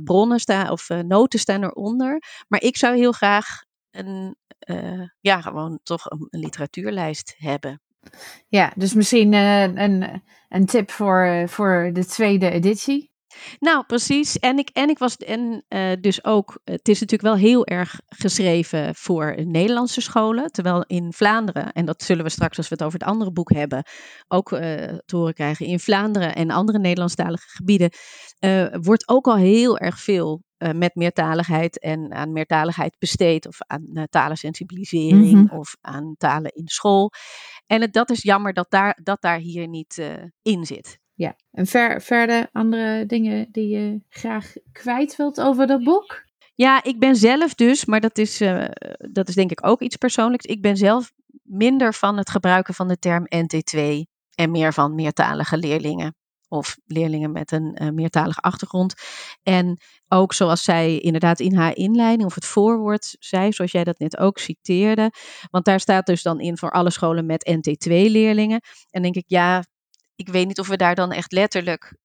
bronnen 0.05 0.39
staan 0.41 0.71
of 0.71 0.89
noten 0.89 1.39
staan 1.39 1.65
eronder. 1.65 2.23
Maar 2.49 2.63
ik 2.63 2.77
zou 2.77 2.97
heel 2.97 3.13
graag 3.13 3.47
een, 3.99 4.37
uh, 4.69 5.09
ja, 5.21 5.41
gewoon 5.41 5.81
toch 5.83 6.11
een, 6.11 6.27
literatuurlijst 6.31 7.35
hebben. 7.37 7.81
Ja, 8.49 8.73
dus 8.77 8.95
misschien 8.95 9.33
uh, 9.33 9.63
een, 9.63 10.23
een 10.49 10.67
tip 10.67 10.91
voor, 10.91 11.45
voor 11.49 11.91
de 11.93 12.07
tweede 12.07 12.51
editie. 12.51 13.15
Nou, 13.59 13.85
precies. 13.87 14.39
En 14.39 14.59
ik, 14.59 14.71
en 14.73 14.89
ik 14.89 14.99
was 14.99 15.17
en 15.17 15.65
uh, 15.69 15.93
dus 16.01 16.25
ook, 16.25 16.61
het 16.65 16.89
is 16.89 17.01
natuurlijk 17.01 17.35
wel 17.35 17.49
heel 17.51 17.67
erg 17.67 18.01
geschreven 18.09 18.95
voor 18.95 19.35
Nederlandse 19.45 20.01
scholen. 20.01 20.51
Terwijl 20.51 20.85
in 20.87 21.13
Vlaanderen, 21.13 21.73
en 21.73 21.85
dat 21.85 22.03
zullen 22.03 22.25
we 22.25 22.31
straks 22.31 22.57
als 22.57 22.69
we 22.69 22.75
het 22.75 22.85
over 22.85 22.99
het 22.99 23.09
andere 23.09 23.33
boek 23.33 23.53
hebben, 23.53 23.85
ook 24.29 24.53
uh, 24.53 24.61
te 25.05 25.17
horen 25.17 25.35
krijgen. 25.35 25.67
In 25.67 25.81
Vlaanderen 25.81 26.35
en 26.35 26.51
andere 26.51 26.79
Nederlandstalige 26.79 27.49
gebieden 27.49 27.91
uh, 28.41 28.67
wordt 28.81 29.09
ook 29.09 29.27
al 29.27 29.37
heel 29.37 29.79
erg 29.79 30.01
veel 30.01 30.43
uh, 30.59 30.71
met 30.71 30.95
meertaligheid 30.95 31.81
en 31.81 32.13
aan 32.13 32.33
meertaligheid 32.33 32.97
besteed. 32.99 33.47
Of 33.47 33.59
aan 33.59 33.91
uh, 33.93 34.03
talensensibilisering 34.03 35.33
mm 35.33 35.49
-hmm. 35.49 35.59
of 35.59 35.77
aan 35.81 36.15
talen 36.19 36.51
in 36.55 36.69
school. 36.69 37.13
En 37.67 37.81
het, 37.81 37.93
dat 37.93 38.11
is 38.11 38.23
jammer 38.23 38.53
dat 38.53 38.71
daar, 38.71 38.99
dat 39.03 39.21
daar 39.21 39.39
hier 39.39 39.69
niet 39.69 39.97
uh, 39.97 40.13
in 40.43 40.67
zit. 40.67 40.99
Ja, 41.17 41.37
en 41.53 41.67
ver, 41.67 42.03
verder 42.03 42.49
andere 42.53 43.07
dingen 43.07 43.49
die 43.53 43.69
je 43.69 44.01
graag 44.09 44.53
kwijt 44.73 45.17
wilt 45.17 45.41
over 45.41 45.67
dat 45.67 45.85
boek? 45.85 46.25
Ja, 46.55 46.83
ik 46.83 46.99
ben 46.99 47.17
zelf 47.17 47.55
dus, 47.55 47.85
maar 47.85 48.01
dat 48.01 48.19
is, 48.19 48.39
dat 48.99 49.29
is 49.29 49.35
denk 49.35 49.51
ik 49.51 49.67
ook 49.67 49.81
iets 49.81 49.97
persoonlijks. 49.97 50.45
Ik 50.45 50.63
ben 50.63 50.77
zelf 50.77 51.13
minder 51.43 51.95
van 51.95 52.17
het 52.17 52.31
gebruiken 52.31 52.75
van 52.75 52.89
de 52.89 52.99
term 52.99 53.27
NT2 53.35 53.81
en 54.35 54.51
meer 54.51 54.73
van 54.73 54.95
meertalige 54.95 55.57
leerlingen 55.57 56.15
of 56.49 56.79
leerlingen 56.87 57.33
met 57.33 57.53
een 57.53 57.79
uh, 57.83 57.91
meertalige 57.91 58.41
achtergrond. 58.41 58.95
En 59.43 59.81
ook 60.09 60.33
zoals 60.33 60.65
zij 60.65 60.99
inderdaad 60.99 61.41
in 61.41 61.55
haar 61.55 61.77
inleiding 61.77 62.29
of 62.29 62.35
het 62.35 62.45
voorwoord 62.45 63.17
zei, 63.19 63.53
zoals 63.53 63.73
jij 63.73 63.85
dat 63.85 63.99
net 63.99 64.17
ook 64.17 64.39
citeerde. 64.39 65.11
Want 65.51 65.65
daar 65.65 65.81
staat 65.81 66.07
dus 66.07 66.23
dan 66.23 66.41
in 66.41 66.59
voor 66.59 66.71
alle 66.71 66.91
scholen 66.91 67.27
met 67.27 67.51
NT2-leerlingen. 67.51 68.61
En 68.91 69.03
denk 69.03 69.15
ik, 69.15 69.25
ja, 69.27 69.65
ik 70.17 70.29
weet 70.29 70.47
niet 70.47 70.61
of 70.61 70.69
we 70.69 70.77
daar 70.77 70.95
dan 70.95 71.13
echt 71.13 71.33
letterlijk 71.33 71.97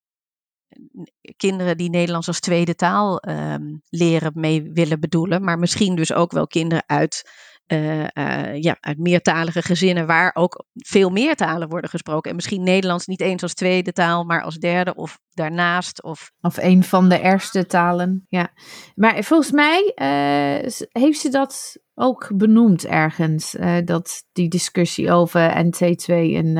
kinderen 1.37 1.77
die 1.77 1.89
Nederlands 1.89 2.27
als 2.27 2.39
tweede 2.39 2.75
taal 2.75 3.23
um, 3.29 3.81
leren 3.89 4.31
mee 4.35 4.71
willen 4.73 4.99
bedoelen. 4.99 5.43
Maar 5.43 5.59
misschien 5.59 5.95
dus 5.95 6.13
ook 6.13 6.31
wel 6.31 6.47
kinderen 6.47 6.83
uit 6.87 7.29
uh, 7.67 7.99
uh, 7.99 8.61
ja, 8.61 8.77
uit 8.79 8.97
meertalige 8.97 9.61
gezinnen 9.61 10.07
waar 10.07 10.31
ook 10.33 10.65
veel 10.73 11.09
meer 11.09 11.35
talen 11.35 11.69
worden 11.69 11.89
gesproken. 11.89 12.29
En 12.29 12.35
misschien 12.35 12.63
Nederlands 12.63 13.07
niet 13.07 13.21
eens 13.21 13.41
als 13.41 13.53
tweede 13.53 13.91
taal, 13.91 14.23
maar 14.23 14.41
als 14.41 14.55
derde 14.55 14.95
of 14.95 15.19
daarnaast. 15.31 16.03
Of, 16.03 16.31
of 16.41 16.57
een 16.57 16.83
van 16.83 17.09
de 17.09 17.21
eerste 17.21 17.65
talen, 17.65 18.25
ja. 18.29 18.53
Maar 18.95 19.23
volgens 19.23 19.51
mij 19.51 19.93
uh, 19.95 20.71
heeft 20.89 21.19
ze 21.19 21.29
dat 21.29 21.77
ook 21.93 22.31
benoemd 22.35 22.85
ergens, 22.85 23.55
dat 23.85 24.23
die 24.31 24.49
discussie 24.49 25.11
over 25.11 25.65
NT2 25.65 26.13
en, 26.13 26.57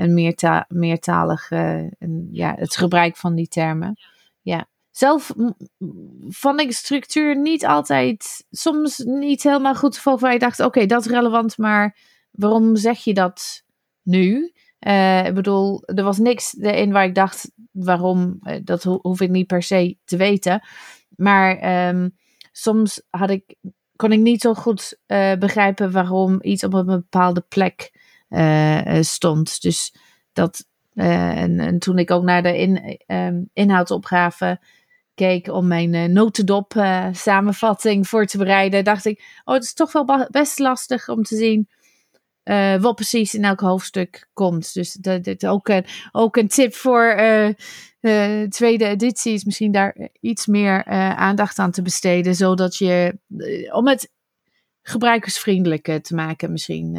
en 0.00 0.14
meerta 0.14 0.64
meertalig, 0.68 1.50
en, 1.50 2.28
ja, 2.30 2.54
het 2.56 2.76
gebruik 2.76 3.16
van 3.16 3.34
die 3.34 3.48
termen. 3.48 3.98
Ja 4.42 4.68
zelf 4.90 5.32
vond 6.28 6.60
ik 6.60 6.72
structuur 6.72 7.36
niet 7.36 7.66
altijd, 7.66 8.44
soms 8.50 8.98
niet 8.98 9.42
helemaal 9.42 9.74
goed 9.74 9.98
volgen. 9.98 10.22
Waar 10.22 10.32
je 10.32 10.38
dacht, 10.38 10.60
oké, 10.60 10.86
dat 10.86 11.04
is 11.04 11.10
relevant, 11.10 11.58
maar 11.58 11.96
waarom 12.30 12.76
zeg 12.76 12.98
je 12.98 13.14
dat 13.14 13.62
nu? 14.02 14.52
Uh, 14.86 15.26
ik 15.26 15.34
bedoel, 15.34 15.82
er 15.84 16.04
was 16.04 16.18
niks 16.18 16.58
erin 16.58 16.92
waar 16.92 17.04
ik 17.04 17.14
dacht, 17.14 17.50
waarom, 17.70 18.38
uh, 18.42 18.56
dat 18.64 18.82
ho 18.82 18.98
hoef 19.02 19.20
ik 19.20 19.30
niet 19.30 19.46
per 19.46 19.62
se 19.62 19.96
te 20.04 20.16
weten. 20.16 20.62
Maar 21.16 21.88
um, 21.88 22.16
soms 22.52 23.02
had 23.10 23.30
ik, 23.30 23.54
kon 23.96 24.12
ik 24.12 24.20
niet 24.20 24.40
zo 24.40 24.54
goed 24.54 24.98
uh, 25.06 25.34
begrijpen 25.34 25.92
waarom 25.92 26.38
iets 26.40 26.64
op 26.64 26.72
een 26.72 26.86
bepaalde 26.86 27.44
plek 27.48 27.90
stond. 29.00 29.62
Dus 29.62 29.94
dat, 30.32 30.64
en, 30.94 31.60
en, 31.60 31.78
toen 31.78 31.98
ik 31.98 32.10
ook 32.10 32.22
naar 32.22 32.42
de 32.42 32.58
in, 32.58 33.00
um, 33.06 33.50
inhoudsopgave 33.52 34.60
keek 35.14 35.48
om 35.48 35.66
mijn 35.66 36.12
notendop 36.12 36.72
samenvatting 37.12 38.08
voor 38.08 38.26
te 38.26 38.38
bereiden, 38.38 38.84
dacht 38.84 39.04
ik, 39.04 39.40
oh, 39.44 39.54
het 39.54 39.62
is 39.62 39.74
toch 39.74 39.92
wel 39.92 40.28
best 40.30 40.58
lastig 40.58 41.08
om 41.08 41.22
te 41.22 41.36
zien 41.36 41.68
wat 42.80 42.94
precies 42.94 43.34
in 43.34 43.44
elk 43.44 43.60
hoofdstuk 43.60 44.28
komt. 44.32 44.74
Dus 44.74 44.92
dat, 44.92 45.24
dat 45.24 45.46
ook, 45.46 45.68
een, 45.68 45.84
ook 46.12 46.36
een 46.36 46.48
tip 46.48 46.74
voor 46.74 47.14
de 48.00 48.46
tweede 48.48 48.84
editie 48.84 49.32
is 49.32 49.44
misschien 49.44 49.72
daar 49.72 50.08
iets 50.20 50.46
meer 50.46 50.84
aandacht 51.14 51.58
aan 51.58 51.70
te 51.70 51.82
besteden, 51.82 52.34
zodat 52.34 52.76
je, 52.76 53.18
om 53.72 53.88
het 53.88 54.10
gebruikersvriendelijker 54.82 56.02
te 56.02 56.14
maken 56.14 56.52
misschien. 56.52 56.96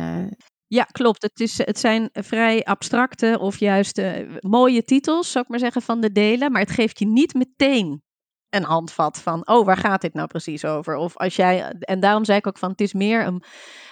Ja, 0.73 0.83
klopt. 0.83 1.21
Het, 1.21 1.39
is, 1.39 1.57
het 1.57 1.79
zijn 1.79 2.09
vrij 2.11 2.63
abstracte 2.63 3.37
of 3.39 3.59
juist 3.59 4.01
mooie 4.39 4.83
titels, 4.83 5.31
zou 5.31 5.43
ik 5.43 5.49
maar 5.49 5.59
zeggen, 5.59 5.81
van 5.81 6.01
de 6.01 6.11
delen. 6.11 6.51
Maar 6.51 6.61
het 6.61 6.71
geeft 6.71 6.99
je 6.99 7.07
niet 7.07 7.33
meteen 7.33 8.03
een 8.49 8.63
handvat 8.63 9.21
van, 9.21 9.47
oh, 9.47 9.65
waar 9.65 9.77
gaat 9.77 10.01
dit 10.01 10.13
nou 10.13 10.27
precies 10.27 10.65
over? 10.65 10.95
Of 10.95 11.17
als 11.17 11.35
jij, 11.35 11.73
en 11.79 11.99
daarom 11.99 12.25
zei 12.25 12.37
ik 12.37 12.47
ook 12.47 12.57
van, 12.57 12.69
het 12.69 12.81
is 12.81 12.93
meer 12.93 13.25
een, 13.25 13.43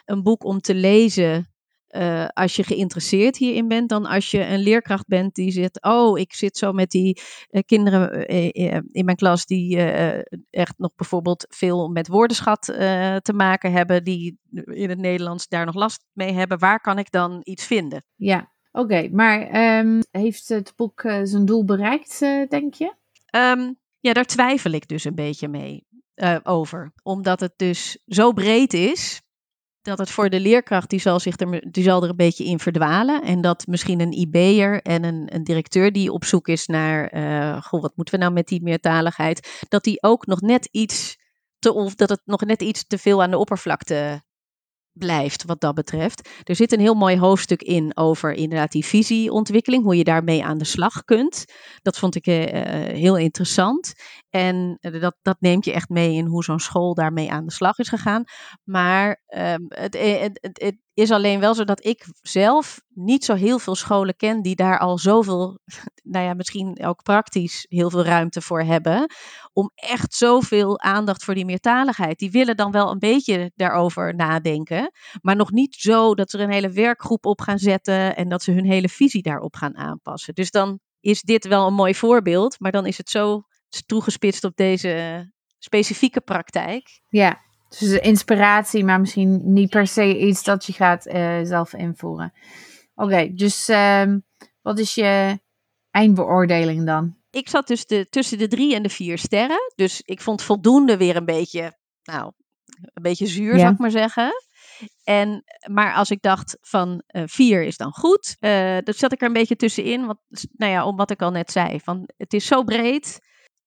een 0.05 0.23
boek 0.23 0.43
om 0.43 0.59
te 0.59 0.75
lezen 0.75 1.48
uh, 1.95 2.27
als 2.27 2.55
je 2.55 2.63
geïnteresseerd 2.63 3.37
hierin 3.37 3.67
bent, 3.67 3.89
dan 3.89 4.05
als 4.05 4.31
je 4.31 4.45
een 4.45 4.59
leerkracht 4.59 5.07
bent 5.07 5.35
die 5.35 5.51
zit, 5.51 5.81
oh, 5.83 6.19
ik 6.19 6.33
zit 6.33 6.57
zo 6.57 6.71
met 6.71 6.89
die 6.89 7.21
uh, 7.51 7.61
kinderen 7.65 8.33
uh, 8.33 8.79
in 8.91 9.05
mijn 9.05 9.17
klas 9.17 9.45
die 9.45 9.77
echt 10.49 10.73
nog 10.77 10.95
bijvoorbeeld 10.95 11.45
veel 11.49 11.87
met 11.87 12.07
woordenschat 12.07 12.63
te 13.21 13.33
maken 13.35 13.71
hebben, 13.71 14.03
die 14.03 14.39
in 14.65 14.89
het 14.89 14.99
Nederlands 14.99 15.47
daar 15.47 15.65
nog 15.65 15.75
last 15.75 16.05
mee 16.13 16.33
hebben. 16.33 16.59
Waar 16.59 16.81
kan 16.81 16.97
ik 16.97 17.11
dan 17.11 17.41
iets 17.43 17.65
vinden? 17.65 18.05
Ja, 18.15 18.51
oké. 18.71 19.09
Maar 19.11 19.55
um, 19.79 20.01
heeft 20.11 20.47
het 20.47 20.73
boek 20.75 21.01
zijn 21.23 21.45
doel 21.45 21.65
bereikt, 21.65 22.19
denk 22.49 22.73
je? 22.73 22.93
Um, 23.35 23.79
ja, 23.99 24.13
daar 24.13 24.25
twijfel 24.25 24.71
ik 24.71 24.87
dus 24.87 25.03
een 25.03 25.15
beetje 25.15 25.47
mee 25.47 25.87
over. 26.43 26.93
Omdat 27.03 27.39
het 27.39 27.53
dus 27.55 28.03
zo 28.05 28.31
breed 28.31 28.73
is 28.73 29.21
dat 29.81 29.97
het 29.97 30.09
voor 30.09 30.29
de 30.29 30.39
leerkracht, 30.39 30.89
die 30.89 30.99
zal, 30.99 31.19
zich 31.19 31.39
er, 31.39 31.71
die 31.71 31.83
zal 31.83 32.03
er 32.03 32.09
een 32.09 32.15
beetje 32.15 32.43
in 32.43 32.59
verdwalen. 32.59 33.21
En 33.23 33.41
dat 33.41 33.67
misschien 33.67 33.99
een 33.99 34.11
IB'er 34.11 34.81
en 34.81 35.03
een, 35.03 35.35
een 35.35 35.43
directeur 35.43 35.91
die 35.91 36.11
op 36.11 36.25
zoek 36.25 36.47
is 36.47 36.65
naar, 36.65 37.15
uh, 37.15 37.61
goh, 37.61 37.81
wat 37.81 37.95
moeten 37.95 38.15
we 38.15 38.21
nou 38.21 38.33
met 38.33 38.47
die 38.47 38.63
meertaligheid, 38.63 39.65
dat 39.69 39.83
die 39.83 40.03
ook 40.03 40.25
nog 40.25 40.41
net 40.41 40.67
iets 40.71 41.17
te, 41.59 41.73
of 41.73 41.95
dat 41.95 42.09
het 42.09 42.21
nog 42.25 42.41
net 42.41 42.61
iets 42.61 42.87
te 42.87 42.97
veel 42.97 43.23
aan 43.23 43.31
de 43.31 43.37
oppervlakte 43.37 44.21
blijft 44.99 45.45
wat 45.45 45.61
dat 45.61 45.75
betreft. 45.75 46.29
Er 46.43 46.55
zit 46.55 46.71
een 46.71 46.79
heel 46.79 46.93
mooi 46.93 47.17
hoofdstuk 47.17 47.61
in 47.61 47.97
over 47.97 48.31
inderdaad 48.31 48.71
die 48.71 48.85
visieontwikkeling, 48.85 49.83
hoe 49.83 49.97
je 49.97 50.03
daarmee 50.03 50.43
aan 50.43 50.57
de 50.57 50.65
slag 50.65 51.03
kunt. 51.03 51.45
Dat 51.81 51.97
vond 51.97 52.15
ik 52.15 52.27
uh, 52.27 52.35
heel 52.95 53.17
interessant. 53.17 53.93
En 54.29 54.77
dat, 54.79 55.15
dat 55.21 55.37
neemt 55.39 55.65
je 55.65 55.73
echt 55.73 55.89
mee 55.89 56.13
in 56.13 56.25
hoe 56.25 56.43
zo'n 56.43 56.59
school 56.59 56.93
daarmee 56.93 57.31
aan 57.31 57.45
de 57.45 57.51
slag 57.51 57.77
is 57.77 57.89
gegaan. 57.89 58.23
Maar 58.63 59.21
het, 59.25 59.97
het, 59.97 60.39
het, 60.41 60.61
het, 60.61 60.77
is 60.99 61.11
alleen 61.11 61.39
wel 61.39 61.55
zo 61.55 61.63
dat 61.63 61.85
ik 61.85 62.05
zelf 62.21 62.81
niet 62.93 63.25
zo 63.25 63.33
heel 63.33 63.59
veel 63.59 63.75
scholen 63.75 64.15
ken 64.15 64.41
die 64.41 64.55
daar 64.55 64.79
al 64.79 64.97
zoveel, 64.97 65.59
nou 66.03 66.25
ja, 66.25 66.33
misschien 66.33 66.85
ook 66.85 67.03
praktisch 67.03 67.65
heel 67.69 67.89
veel 67.89 68.03
ruimte 68.03 68.41
voor 68.41 68.61
hebben. 68.61 69.11
Om 69.53 69.71
echt 69.75 70.13
zoveel 70.13 70.79
aandacht 70.79 71.23
voor 71.23 71.33
die 71.33 71.45
meertaligheid. 71.45 72.19
Die 72.19 72.31
willen 72.31 72.57
dan 72.57 72.71
wel 72.71 72.91
een 72.91 72.99
beetje 72.99 73.51
daarover 73.55 74.15
nadenken. 74.15 74.91
Maar 75.21 75.35
nog 75.35 75.51
niet 75.51 75.75
zo 75.75 76.15
dat 76.15 76.29
ze 76.29 76.37
er 76.37 76.43
een 76.43 76.51
hele 76.51 76.71
werkgroep 76.71 77.25
op 77.25 77.41
gaan 77.41 77.59
zetten 77.59 78.15
en 78.15 78.29
dat 78.29 78.43
ze 78.43 78.51
hun 78.51 78.65
hele 78.65 78.89
visie 78.89 79.21
daarop 79.21 79.55
gaan 79.55 79.77
aanpassen. 79.77 80.33
Dus 80.33 80.51
dan 80.51 80.79
is 80.99 81.21
dit 81.21 81.47
wel 81.47 81.67
een 81.67 81.73
mooi 81.73 81.95
voorbeeld, 81.95 82.59
maar 82.59 82.71
dan 82.71 82.85
is 82.85 82.97
het 82.97 83.09
zo 83.09 83.41
toegespitst 83.85 84.43
op 84.43 84.55
deze 84.55 85.23
specifieke 85.59 86.21
praktijk. 86.21 87.01
Ja, 87.07 87.41
dus 87.69 87.99
inspiratie, 87.99 88.83
maar 88.83 88.99
misschien 88.99 89.53
niet 89.53 89.69
per 89.69 89.87
se 89.87 90.19
iets 90.19 90.43
dat 90.43 90.65
je 90.65 90.73
gaat 90.73 91.07
uh, 91.07 91.39
zelf 91.43 91.73
invoeren. 91.73 92.33
Oké, 92.95 93.33
dus 93.33 93.69
uh, 93.69 94.03
wat 94.61 94.79
is 94.79 94.95
je 94.95 95.39
eindbeoordeling 95.91 96.85
dan? 96.85 97.17
Ik 97.31 97.49
zat 97.49 97.67
dus 97.67 97.85
de, 97.85 98.07
tussen 98.09 98.37
de 98.37 98.47
drie 98.47 98.75
en 98.75 98.83
de 98.83 98.89
vier 98.89 99.17
sterren. 99.17 99.71
Dus 99.75 100.01
ik 100.01 100.21
vond 100.21 100.41
voldoende 100.41 100.97
weer 100.97 101.15
een 101.15 101.25
beetje, 101.25 101.77
nou, 102.03 102.31
een 102.93 103.03
beetje 103.03 103.27
zuur, 103.27 103.53
ja. 103.53 103.59
zou 103.59 103.73
ik 103.73 103.79
maar 103.79 103.91
zeggen. 103.91 104.31
En, 105.03 105.43
maar 105.71 105.93
als 105.93 106.09
ik 106.09 106.21
dacht 106.21 106.57
van 106.61 107.03
uh, 107.11 107.23
vier 107.25 107.63
is 107.63 107.77
dan 107.77 107.91
goed, 107.91 108.35
uh, 108.39 108.77
dat 108.83 108.97
zat 108.97 109.11
ik 109.11 109.21
er 109.21 109.27
een 109.27 109.33
beetje 109.33 109.55
tussenin. 109.55 110.05
Want, 110.05 110.19
nou 110.51 110.71
ja, 110.71 110.85
om 110.85 110.95
wat 110.95 111.11
ik 111.11 111.21
al 111.21 111.31
net 111.31 111.51
zei. 111.51 111.79
Van, 111.79 112.09
het 112.17 112.33
is 112.33 112.45
zo 112.45 112.63
breed 112.63 113.19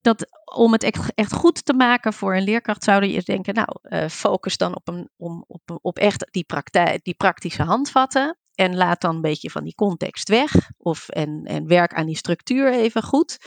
dat 0.03 0.27
om 0.55 0.73
het 0.73 0.83
echt, 0.83 1.15
echt 1.15 1.33
goed 1.33 1.65
te 1.65 1.75
maken 1.75 2.13
voor 2.13 2.37
een 2.37 2.43
leerkracht 2.43 2.85
zouden 2.85 3.11
je 3.11 3.23
denken, 3.23 3.55
nou, 3.55 3.69
uh, 3.83 4.09
focus 4.09 4.57
dan 4.57 4.77
op, 4.77 4.89
een, 4.89 5.11
om, 5.17 5.45
op, 5.47 5.79
op 5.83 5.99
echt 5.99 6.29
die, 6.31 6.45
praktijk, 6.45 7.05
die 7.05 7.15
praktische 7.15 7.63
handvatten. 7.63 8.37
En 8.55 8.77
laat 8.77 9.01
dan 9.01 9.15
een 9.15 9.21
beetje 9.21 9.51
van 9.51 9.65
die 9.65 9.75
context 9.75 10.29
weg. 10.29 10.71
Of, 10.77 11.09
en, 11.09 11.45
en 11.45 11.67
werk 11.67 11.95
aan 11.95 12.07
die 12.07 12.17
structuur 12.17 12.73
even 12.73 13.03
goed. 13.03 13.39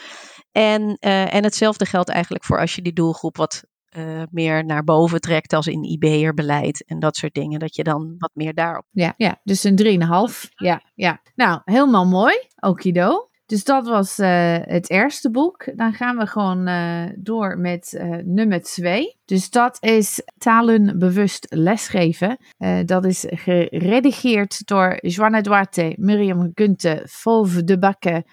En, 0.52 0.82
uh, 0.82 1.34
en 1.34 1.44
hetzelfde 1.44 1.86
geldt 1.86 2.10
eigenlijk 2.10 2.44
voor 2.44 2.60
als 2.60 2.76
je 2.76 2.82
die 2.82 2.94
doelgroep 2.94 3.38
wat 3.38 3.64
uh, 3.98 4.24
meer 4.32 4.66
naar 4.66 4.84
boven 4.84 5.22
trekt 5.22 5.54
als 5.54 5.68
in 5.68 5.84
IB'er-beleid 5.84 6.86
en 6.86 7.00
dat 7.00 7.16
soort 7.16 7.34
dingen. 7.34 7.60
Dat 7.60 7.76
je 7.76 7.84
dan 7.84 8.16
wat 8.18 8.32
meer 8.34 8.54
daarop. 8.54 8.86
Ja, 8.92 9.14
ja 9.18 9.40
dus 9.44 9.64
een 9.64 10.00
3,5. 10.34 10.50
Ja, 10.56 10.92
ja. 10.96 11.22
Nou, 11.36 11.62
helemaal 11.66 12.06
mooi. 12.06 12.36
Okido. 12.60 13.30
Dus 13.46 13.64
dat 13.64 13.88
was 13.88 14.20
uh, 14.20 14.58
het 14.62 14.90
eerste 14.90 15.32
boek. 15.32 15.78
Dan 15.78 15.94
gaan 15.94 16.18
we 16.18 16.28
gewoon 16.28 16.68
uh, 16.68 17.04
door 17.16 17.58
met 17.58 17.94
uh, 17.94 18.18
nummer 18.24 18.62
twee. 18.62 19.18
Dus 19.26 19.50
dat 19.50 19.78
is 19.80 20.22
talenbewust 20.38 21.46
lesgeven. 21.50 22.38
dat 22.86 23.06
is 23.06 23.26
geredigeerd 23.28 24.68
door 24.68 24.98
Joanna 25.02 25.42
Duarte, 25.42 25.94
Miriam 25.98 26.52
Gunte, 26.54 27.02
Volve 27.06 27.64
de 27.64 27.80
Bakke, 27.80 28.26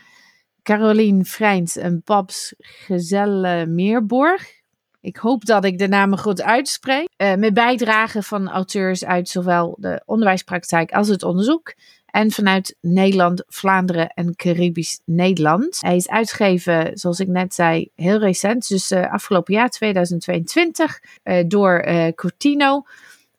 Caroline 0.63 1.25
Vrijns 1.25 1.77
en 1.77 2.03
Paps 2.03 2.55
Gezelle 2.59 3.67
Meerborg. 3.67 4.61
Ik 5.01 5.17
hoop 5.17 5.45
dat 5.45 5.65
ik 5.65 5.79
de 5.79 5.89
namen 5.89 6.19
goed 6.19 6.43
uitspreek. 6.43 7.09
met 7.17 7.55
bijdrage 7.55 8.23
van 8.23 8.49
auteurs 8.49 9.05
uit 9.05 9.29
zowel 9.29 9.77
de 9.81 10.03
onderwijspraktijk 10.05 10.93
als 10.93 11.09
het 11.09 11.23
onderzoek 11.23 11.75
en 12.13 12.31
vanuit 12.31 12.77
Nederland, 12.81 13.45
Vlaanderen 13.47 14.09
en 14.09 14.37
Caribisch 14.37 15.01
Nederland. 15.05 15.81
Hij 15.81 15.97
is 15.97 16.09
uitgegeven, 16.09 16.91
zoals 16.99 17.21
ik 17.21 17.29
net 17.29 17.55
zei, 17.55 17.89
heel 17.95 18.19
recent, 18.19 18.69
dus 18.69 18.91
uh, 18.91 19.13
afgelopen 19.13 19.55
jaar 19.55 19.71
2022, 19.71 21.03
uh, 21.25 21.45
door 21.47 21.85
uh, 21.87 22.09
Cortino. 22.15 22.83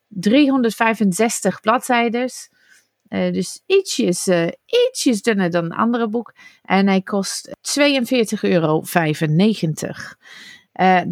365 0.08 1.60
bladzijden. 1.60 2.28
dus 3.08 3.62
ietsjes, 3.66 4.28
ietsjes 4.88 5.22
dunner 5.22 5.50
dan 5.50 5.64
een 5.64 5.72
andere 5.72 6.08
boek. 6.08 6.34
En 6.62 6.86
hij 6.86 7.00
kost 7.00 7.48
42,95 7.48 7.54
euro. 8.40 8.82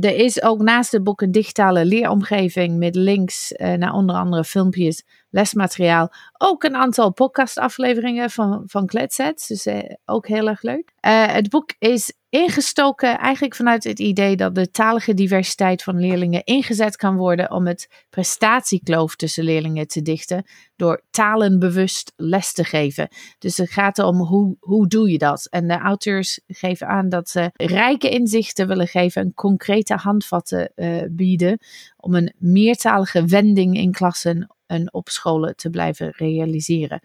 Er 0.01 0.15
is 0.15 0.43
ook 0.43 0.61
naast 0.63 0.93
het 0.93 1.05
boek 1.05 1.21
een 1.21 1.33
digitale 1.33 1.85
leeromgeving 1.85 2.79
met 2.79 2.95
links 2.95 3.53
naar 3.57 3.93
onder 3.93 4.17
andere 4.17 4.45
filmpjes, 4.45 5.05
lesmateriaal. 5.33 6.13
Ook 6.39 6.65
een 6.65 6.77
aantal 6.77 7.13
podcastafleveringen 7.13 8.31
van, 8.31 8.63
van 8.67 8.87
Kletsets, 8.87 9.47
dus 9.47 9.67
uh, 9.67 9.79
ook 10.05 10.27
heel 10.27 10.49
erg 10.49 10.63
leuk. 10.63 10.93
het 11.01 11.49
boek 11.49 11.75
is 11.79 12.13
ingestoken 12.33 13.19
eigenlijk 13.19 13.55
vanuit 13.55 13.85
het 13.85 13.99
idee 13.99 14.37
dat 14.37 14.55
de 14.55 14.71
talige 14.71 15.15
diversiteit 15.15 15.83
van 15.83 16.01
leerlingen 16.01 16.45
ingezet 16.45 16.97
kan 16.97 17.17
worden 17.17 17.51
om 17.51 17.67
het 17.67 18.05
prestatiekloof 18.11 19.17
tussen 19.17 19.45
leerlingen 19.45 19.87
te 19.87 20.03
dichten 20.03 20.45
door 20.77 21.03
talenbewust 21.11 22.13
les 22.17 22.53
te 22.53 22.65
geven. 22.65 23.09
Dus 23.39 23.57
het 23.57 23.71
gaat 23.71 23.99
om 23.99 24.21
hoe, 24.21 24.57
hoe 24.61 24.87
doe 24.87 25.11
je 25.11 25.19
dat? 25.19 25.47
En 25.51 25.69
de 25.69 25.79
auteurs 25.79 26.41
geven 26.47 26.87
aan 26.87 27.09
dat 27.09 27.29
ze 27.29 27.51
rijke 27.55 28.09
inzichten 28.09 28.69
willen 28.69 28.89
geven 28.89 29.23
en 29.23 29.35
concrete 29.35 29.95
handvatten 29.95 30.73
uh, 30.77 31.03
bieden 31.11 31.59
om 32.03 32.15
een 32.15 32.33
meertalige 32.39 33.25
wending 33.25 33.77
in 33.77 33.93
klassen 33.93 34.57
en 34.67 34.93
op 34.93 35.09
scholen 35.09 35.57
te 35.57 35.71
blijven 35.71 36.13
realiseren. 36.17 37.01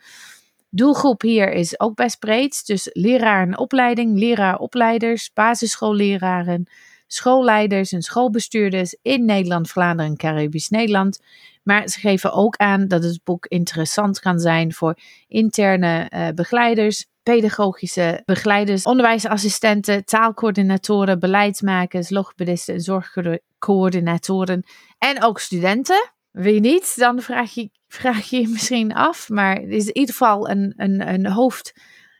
Doelgroep 0.69 1.21
hier 1.21 1.51
is 1.51 1.79
ook 1.79 1.95
best 1.95 2.19
breed. 2.19 2.65
Dus 2.65 2.89
leraar 2.93 3.47
en 3.47 3.57
opleiding, 3.57 4.17
leraaropleiders, 4.17 5.31
basisschoolleraren, 5.33 6.67
schoolleiders 7.07 7.91
en 7.91 8.01
schoolbestuurders 8.01 8.97
in 9.01 9.25
Nederland, 9.25 9.69
Vlaanderen 9.69 10.11
en 10.11 10.17
Caribisch 10.17 10.69
Nederland. 10.69 11.19
Maar 11.63 11.87
ze 11.87 11.99
geven 11.99 12.33
ook 12.33 12.55
aan 12.55 12.87
dat 12.87 13.03
het 13.03 13.19
boek 13.23 13.45
interessant 13.45 14.19
kan 14.19 14.39
zijn 14.39 14.73
voor 14.73 14.97
interne 15.27 16.11
uh, 16.13 16.27
begeleiders, 16.35 17.05
pedagogische 17.33 18.21
begeleiders, 18.25 18.83
onderwijsassistenten, 18.83 20.05
taalcoördinatoren, 20.05 21.19
beleidsmakers, 21.19 22.09
logopedisten 22.09 22.73
en 22.73 22.81
zorgcoördinatoren 22.81 24.63
en 24.97 25.23
ook 25.23 25.39
studenten. 25.39 26.11
Wie 26.31 26.59
niet, 26.59 26.93
dan 26.97 27.21
vraag 27.21 27.53
je 27.53 27.69
vraag 27.87 28.29
je 28.29 28.41
je 28.41 28.47
misschien 28.47 28.93
af. 28.93 29.29
Maar 29.29 29.55
er 29.55 29.69
is 29.69 29.85
in 29.85 29.97
ieder 29.97 30.15
geval 30.15 30.49
een, 30.49 30.73
een, 30.77 31.13
een, 31.13 31.27
hoofd, 31.27 31.73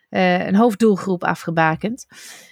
uh, 0.10 0.46
een 0.46 0.56
hoofddoelgroep 0.56 1.24
afgebakend. 1.24 2.06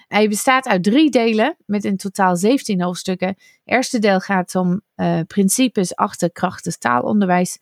Hij 0.07 0.29
bestaat 0.29 0.67
uit 0.67 0.83
drie 0.83 1.09
delen 1.09 1.55
met 1.65 1.83
in 1.83 1.97
totaal 1.97 2.35
17 2.35 2.81
hoofdstukken. 2.81 3.27
Het 3.27 3.37
eerste 3.63 3.99
deel 3.99 4.19
gaat 4.19 4.55
om 4.55 4.81
uh, 4.95 5.19
principes 5.27 5.95
achter 5.95 6.31
krachtig 6.31 6.77
taalonderwijs. 6.77 7.59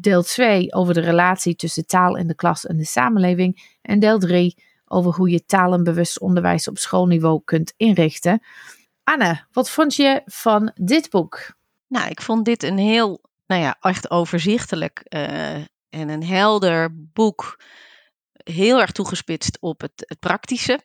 Deel 0.00 0.22
2 0.22 0.74
over 0.74 0.94
de 0.94 1.00
relatie 1.00 1.56
tussen 1.56 1.86
taal 1.86 2.16
in 2.16 2.26
de 2.26 2.34
klas 2.34 2.66
en 2.66 2.76
de 2.76 2.84
samenleving. 2.84 3.76
En 3.82 3.98
deel 3.98 4.18
3 4.18 4.62
over 4.84 5.14
hoe 5.14 5.30
je 5.30 5.44
talenbewust 5.44 6.20
onderwijs 6.20 6.68
op 6.68 6.78
schoolniveau 6.78 7.40
kunt 7.44 7.72
inrichten. 7.76 8.42
Anne, 9.04 9.44
wat 9.52 9.70
vond 9.70 9.94
je 9.94 10.22
van 10.24 10.72
dit 10.74 11.10
boek? 11.10 11.56
Nou, 11.86 12.08
ik 12.08 12.22
vond 12.22 12.44
dit 12.44 12.62
een 12.62 12.78
heel 12.78 13.20
nou 13.46 13.62
ja, 13.62 13.76
echt 13.80 14.10
overzichtelijk 14.10 15.02
uh, 15.08 15.54
en 15.90 16.08
een 16.08 16.24
helder 16.24 16.88
boek. 17.12 17.60
Heel 18.32 18.80
erg 18.80 18.92
toegespitst 18.92 19.58
op 19.60 19.80
het, 19.80 19.92
het 20.06 20.18
praktische. 20.18 20.80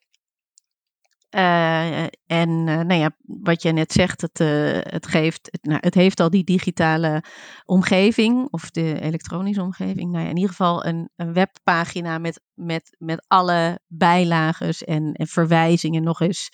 Eh, 1.33 2.03
en 2.25 2.49
uh, 2.49 2.79
nou 2.79 2.93
ja, 2.93 3.11
wat 3.21 3.61
je 3.61 3.71
net 3.71 3.91
zegt, 3.91 4.21
het, 4.21 4.39
uh, 4.39 4.47
het, 4.81 5.07
geeft, 5.07 5.47
het, 5.51 5.63
nou, 5.63 5.77
het 5.81 5.93
heeft 5.93 6.19
al 6.19 6.29
die 6.29 6.43
digitale 6.43 7.23
omgeving, 7.65 8.47
of 8.51 8.71
de 8.71 8.99
elektronische 9.01 9.61
omgeving. 9.61 10.11
Nou 10.11 10.23
ja, 10.23 10.29
in 10.29 10.35
ieder 10.35 10.49
geval 10.49 10.85
een, 10.85 11.09
een 11.15 11.33
webpagina 11.33 12.17
met, 12.17 12.41
met, 12.53 12.95
met 12.97 13.25
alle 13.27 13.79
bijlages 13.87 14.83
en, 14.83 15.13
en, 15.13 15.27
verwijzingen 15.27 16.03
nog 16.03 16.21
eens. 16.21 16.49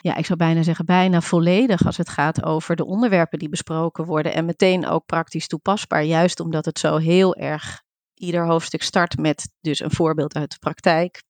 Ja, 0.00 0.16
ik 0.16 0.26
zou 0.26 0.38
bijna 0.38 0.62
zeggen, 0.62 0.84
bijna 0.84 1.20
volledig 1.20 1.86
als 1.86 1.96
het 1.96 2.08
gaat 2.08 2.44
over 2.44 2.76
de 2.76 2.86
onderwerpen 2.86 3.38
die 3.38 3.48
besproken 3.48 4.04
worden. 4.04 4.34
En 4.34 4.44
meteen 4.44 4.86
ook 4.86 5.06
praktisch 5.06 5.46
toepasbaar, 5.46 6.04
juist 6.04 6.40
omdat 6.40 6.64
het 6.64 6.78
zo 6.78 6.96
heel 6.96 7.34
erg 7.34 7.82
ieder 8.14 8.46
hoofdstuk 8.46 8.82
start 8.82 9.18
met 9.18 9.52
dus 9.60 9.80
een 9.80 9.90
voorbeeld 9.90 10.34
uit 10.34 10.50
de 10.50 10.58
praktijk 10.58 11.22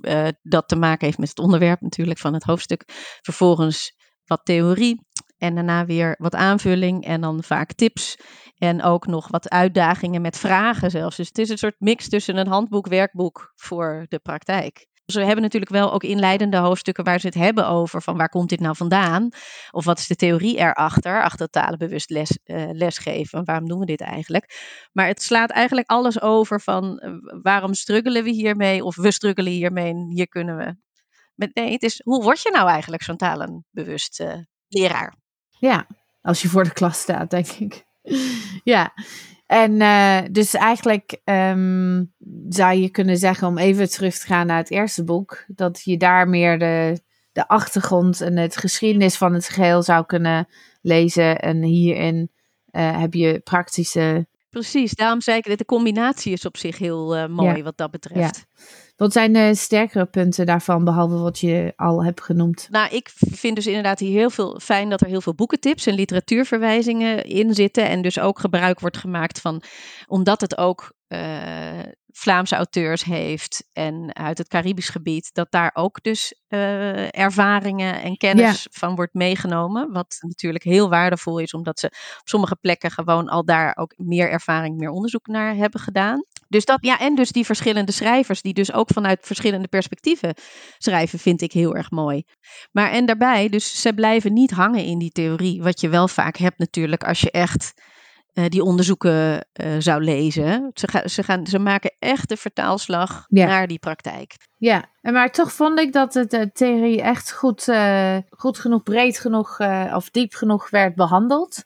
uh, 0.00 0.28
dat 0.42 0.68
te 0.68 0.76
maken 0.76 1.06
heeft 1.06 1.18
met 1.18 1.28
het 1.28 1.38
onderwerp 1.38 1.80
natuurlijk 1.80 2.18
van 2.18 2.34
het 2.34 2.42
hoofdstuk. 2.42 2.82
Vervolgens 3.22 3.96
wat 4.24 4.44
theorie 4.44 5.06
en 5.38 5.54
daarna 5.54 5.84
weer 5.84 6.14
wat 6.18 6.34
aanvulling 6.34 7.04
en 7.04 7.20
dan 7.20 7.42
vaak 7.42 7.72
tips. 7.72 8.16
En 8.58 8.82
ook 8.82 9.06
nog 9.06 9.28
wat 9.28 9.48
uitdagingen 9.48 10.22
met 10.22 10.38
vragen 10.38 10.90
zelfs. 10.90 11.16
Dus 11.16 11.28
het 11.28 11.38
is 11.38 11.48
een 11.48 11.58
soort 11.58 11.80
mix 11.80 12.08
tussen 12.08 12.36
een 12.36 12.46
handboek, 12.46 12.86
werkboek 12.86 13.52
voor 13.54 14.06
de 14.08 14.18
praktijk. 14.18 14.86
We 15.14 15.24
hebben 15.24 15.42
natuurlijk 15.42 15.72
wel 15.72 15.92
ook 15.92 16.02
inleidende 16.02 16.56
hoofdstukken 16.56 17.04
waar 17.04 17.20
ze 17.20 17.26
het 17.26 17.34
hebben 17.34 17.66
over 17.66 18.02
van 18.02 18.16
waar 18.16 18.28
komt 18.28 18.48
dit 18.48 18.60
nou 18.60 18.76
vandaan? 18.76 19.28
Of 19.70 19.84
wat 19.84 19.98
is 19.98 20.06
de 20.06 20.16
theorie 20.16 20.56
erachter, 20.56 21.22
achter 21.22 21.48
talenbewust 21.48 22.10
les, 22.10 22.38
uh, 22.44 22.70
lesgeven? 22.72 23.44
Waarom 23.44 23.68
doen 23.68 23.78
we 23.78 23.86
dit 23.86 24.00
eigenlijk? 24.00 24.60
Maar 24.92 25.06
het 25.06 25.22
slaat 25.22 25.50
eigenlijk 25.50 25.90
alles 25.90 26.20
over 26.20 26.60
van 26.60 27.02
uh, 27.04 27.40
waarom 27.42 27.74
struggelen 27.74 28.24
we 28.24 28.30
hiermee? 28.30 28.84
Of 28.84 28.96
we 28.96 29.10
struggelen 29.10 29.52
hiermee 29.52 29.90
en 29.90 30.10
hier 30.10 30.28
kunnen 30.28 30.56
we. 30.56 30.76
Nee, 31.52 31.72
het 31.72 31.82
is 31.82 32.00
hoe 32.04 32.22
word 32.22 32.42
je 32.42 32.50
nou 32.50 32.68
eigenlijk 32.68 33.02
zo'n 33.02 33.16
talenbewust 33.16 34.20
uh, 34.20 34.34
leraar? 34.68 35.14
Ja, 35.58 35.86
als 36.22 36.42
je 36.42 36.48
voor 36.48 36.64
de 36.64 36.72
klas 36.72 37.00
staat, 37.00 37.30
denk 37.30 37.46
ik. 37.46 37.84
ja, 38.64 38.92
en 39.52 39.80
uh, 39.80 40.18
dus 40.30 40.54
eigenlijk 40.54 41.20
um, 41.24 42.12
zou 42.48 42.74
je 42.74 42.90
kunnen 42.90 43.16
zeggen, 43.16 43.48
om 43.48 43.58
even 43.58 43.90
terug 43.90 44.18
te 44.18 44.26
gaan 44.26 44.46
naar 44.46 44.56
het 44.56 44.70
eerste 44.70 45.04
boek, 45.04 45.44
dat 45.46 45.82
je 45.84 45.96
daar 45.96 46.28
meer 46.28 46.58
de, 46.58 47.00
de 47.32 47.48
achtergrond 47.48 48.20
en 48.20 48.36
het 48.36 48.56
geschiedenis 48.56 49.16
van 49.16 49.34
het 49.34 49.48
geheel 49.48 49.82
zou 49.82 50.06
kunnen 50.06 50.48
lezen. 50.80 51.38
En 51.38 51.62
hierin 51.62 52.30
uh, 52.70 53.00
heb 53.00 53.14
je 53.14 53.40
praktische. 53.40 54.26
Precies, 54.52 54.94
daarom 54.94 55.20
zei 55.20 55.36
ik 55.38 55.44
dat 55.44 55.58
de 55.58 55.64
combinatie 55.64 56.32
is 56.32 56.44
op 56.46 56.56
zich 56.56 56.78
heel 56.78 57.16
uh, 57.16 57.26
mooi 57.26 57.56
ja. 57.56 57.62
wat 57.62 57.76
dat 57.76 57.90
betreft. 57.90 58.46
Ja. 58.46 58.64
Wat 58.96 59.12
zijn 59.12 59.32
de 59.32 59.54
sterkere 59.54 60.06
punten 60.06 60.46
daarvan, 60.46 60.84
behalve 60.84 61.18
wat 61.18 61.38
je 61.38 61.72
al 61.76 62.04
hebt 62.04 62.22
genoemd? 62.22 62.68
Nou, 62.70 62.94
ik 62.94 63.10
vind 63.14 63.56
dus 63.56 63.66
inderdaad 63.66 63.98
hier 63.98 64.18
heel 64.18 64.30
veel 64.30 64.60
fijn 64.62 64.90
dat 64.90 65.00
er 65.00 65.06
heel 65.06 65.20
veel 65.20 65.34
boekentips 65.34 65.86
en 65.86 65.94
literatuurverwijzingen 65.94 67.24
in 67.24 67.54
zitten. 67.54 67.88
En 67.88 68.02
dus 68.02 68.18
ook 68.18 68.38
gebruik 68.38 68.80
wordt 68.80 68.96
gemaakt 68.96 69.40
van, 69.40 69.62
omdat 70.06 70.40
het 70.40 70.58
ook 70.58 70.92
uh, 71.08 71.18
Vlaamse 72.12 72.56
auteurs 72.56 73.04
heeft 73.04 73.68
en 73.72 74.14
uit 74.14 74.38
het 74.38 74.48
Caribisch 74.48 74.88
gebied, 74.88 75.30
dat 75.34 75.50
daar 75.50 75.70
ook 75.74 76.02
dus 76.02 76.34
uh, 76.48 77.18
ervaringen 77.18 78.02
en 78.02 78.16
kennis 78.16 78.62
ja. 78.62 78.68
van 78.70 78.94
wordt 78.94 79.14
meegenomen. 79.14 79.92
Wat 79.92 80.16
natuurlijk 80.20 80.64
heel 80.64 80.88
waardevol 80.88 81.38
is, 81.38 81.54
omdat 81.54 81.78
ze 81.78 81.86
op 81.86 82.28
sommige 82.28 82.56
plekken 82.56 82.90
gewoon 82.90 83.28
al 83.28 83.44
daar 83.44 83.76
ook 83.76 83.94
meer 83.96 84.30
ervaring, 84.30 84.76
meer 84.76 84.90
onderzoek 84.90 85.26
naar 85.26 85.54
hebben 85.54 85.80
gedaan. 85.80 86.24
Dus 86.48 86.64
dat, 86.64 86.78
ja, 86.80 86.98
en 86.98 87.14
dus 87.14 87.30
die 87.30 87.44
verschillende 87.44 87.92
schrijvers, 87.92 88.42
die 88.42 88.54
dus 88.54 88.72
ook 88.72 88.88
vanuit 88.92 89.18
verschillende 89.22 89.68
perspectieven 89.68 90.34
schrijven, 90.78 91.18
vind 91.18 91.40
ik 91.42 91.52
heel 91.52 91.76
erg 91.76 91.90
mooi. 91.90 92.24
Maar 92.72 92.90
en 92.90 93.06
daarbij, 93.06 93.48
dus 93.48 93.80
ze 93.80 93.94
blijven 93.94 94.32
niet 94.32 94.50
hangen 94.50 94.84
in 94.84 94.98
die 94.98 95.10
theorie, 95.10 95.62
wat 95.62 95.80
je 95.80 95.88
wel 95.88 96.08
vaak 96.08 96.36
hebt 96.36 96.58
natuurlijk 96.58 97.04
als 97.04 97.20
je 97.20 97.30
echt 97.30 97.74
uh, 98.34 98.44
die 98.46 98.62
onderzoeken 98.62 99.46
uh, 99.62 99.74
zou 99.78 100.04
lezen. 100.04 100.70
Ze, 100.74 100.88
ga, 100.88 101.08
ze, 101.08 101.22
gaan, 101.22 101.46
ze 101.46 101.58
maken 101.58 101.94
echt 101.98 102.28
de 102.28 102.36
vertaalslag 102.36 103.26
ja. 103.28 103.46
naar 103.46 103.66
die 103.66 103.78
praktijk. 103.78 104.34
Ja, 104.56 104.84
maar 105.00 105.30
toch 105.30 105.52
vond 105.52 105.78
ik 105.78 105.92
dat 105.92 106.12
de, 106.12 106.26
de 106.26 106.50
theorie 106.52 107.02
echt 107.02 107.32
goed, 107.32 107.68
uh, 107.68 108.16
goed 108.30 108.58
genoeg, 108.58 108.82
breed 108.82 109.18
genoeg 109.18 109.60
of 109.94 110.10
diep 110.10 110.34
genoeg 110.34 110.70
werd 110.70 110.94
behandeld. 110.94 111.64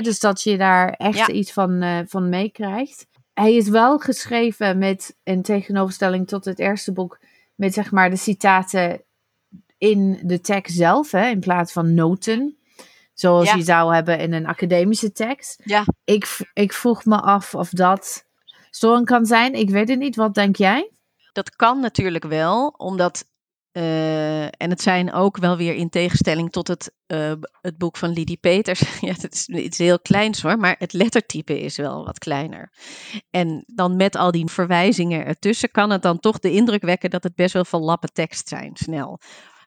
Dus 0.00 0.20
dat 0.20 0.42
je 0.42 0.56
daar 0.56 0.88
echt 0.88 1.16
ja. 1.16 1.28
iets 1.28 1.52
van, 1.52 2.04
van 2.08 2.28
meekrijgt 2.28 3.08
hij 3.40 3.54
is 3.54 3.68
wel 3.68 3.98
geschreven 3.98 4.78
met, 4.78 5.16
in 5.22 5.42
tegenoverstelling 5.42 6.28
tot 6.28 6.44
het 6.44 6.58
eerste 6.58 6.92
boek, 6.92 7.18
met 7.54 7.74
zeg 7.74 7.90
maar 7.90 8.10
de 8.10 8.16
citaten 8.16 9.02
in 9.78 10.20
de 10.22 10.40
tekst 10.40 10.76
zelf, 10.76 11.10
hè, 11.10 11.28
in 11.28 11.40
plaats 11.40 11.72
van 11.72 11.94
noten. 11.94 12.56
Zoals 13.20 13.48
ja. 13.48 13.54
je 13.54 13.62
zou 13.62 13.94
hebben 13.94 14.18
in 14.18 14.32
een 14.32 14.46
academische 14.46 15.12
tekst. 15.12 15.60
Ja. 15.64 15.84
Ik, 16.04 16.50
ik 16.52 16.72
vroeg 16.72 17.04
me 17.04 17.20
af 17.20 17.54
of 17.54 17.70
dat 17.70 18.24
storend 18.70 19.06
kan 19.06 19.26
zijn. 19.26 19.54
Ik 19.54 19.70
weet 19.70 19.88
het 19.88 19.98
niet. 19.98 20.16
Wat 20.16 20.34
denk 20.34 20.56
jij? 20.56 20.90
Dat 21.32 21.56
kan 21.56 21.80
natuurlijk 21.80 22.24
wel, 22.24 22.66
omdat 22.68 23.24
uh, 23.72 24.44
en 24.44 24.70
het 24.70 24.82
zijn 24.82 25.12
ook 25.12 25.36
wel 25.36 25.56
weer 25.56 25.74
in 25.74 25.88
tegenstelling 25.88 26.52
tot 26.52 26.68
het, 26.68 26.92
uh, 27.06 27.32
het 27.60 27.78
boek 27.78 27.96
van 27.96 28.10
Lidie 28.10 28.36
Peters. 28.36 28.80
ja, 29.00 29.12
het 29.12 29.34
is 29.34 29.46
iets 29.48 29.78
heel 29.78 30.00
kleins 30.00 30.42
hoor, 30.42 30.58
maar 30.58 30.76
het 30.78 30.92
lettertype 30.92 31.60
is 31.60 31.76
wel 31.76 32.04
wat 32.04 32.18
kleiner. 32.18 32.72
En 33.30 33.64
dan 33.66 33.96
met 33.96 34.16
al 34.16 34.30
die 34.30 34.46
verwijzingen 34.46 35.26
ertussen 35.26 35.70
kan 35.70 35.90
het 35.90 36.02
dan 36.02 36.18
toch 36.18 36.38
de 36.38 36.52
indruk 36.52 36.82
wekken 36.82 37.10
dat 37.10 37.22
het 37.22 37.34
best 37.34 37.52
wel 37.52 37.64
veel 37.64 37.80
lappen 37.80 38.12
tekst 38.12 38.48
zijn, 38.48 38.70
snel. 38.74 39.18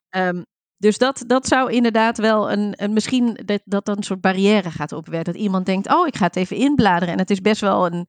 Um, 0.09 0.45
dus 0.77 0.97
dat, 0.97 1.23
dat 1.27 1.47
zou 1.47 1.71
inderdaad 1.71 2.17
wel 2.17 2.51
een, 2.51 2.73
een 2.75 2.93
misschien 2.93 3.39
dat, 3.45 3.61
dat 3.65 3.85
dan 3.85 3.97
een 3.97 4.03
soort 4.03 4.21
barrière 4.21 4.71
gaat 4.71 4.91
opwerpen. 4.91 5.33
Dat 5.33 5.41
iemand 5.41 5.65
denkt, 5.65 5.93
oh, 5.93 6.07
ik 6.07 6.15
ga 6.15 6.25
het 6.25 6.35
even 6.35 6.55
inbladeren. 6.57 7.13
En 7.13 7.19
het 7.19 7.29
is 7.29 7.41
best 7.41 7.61
wel 7.61 7.85
een, 7.85 8.07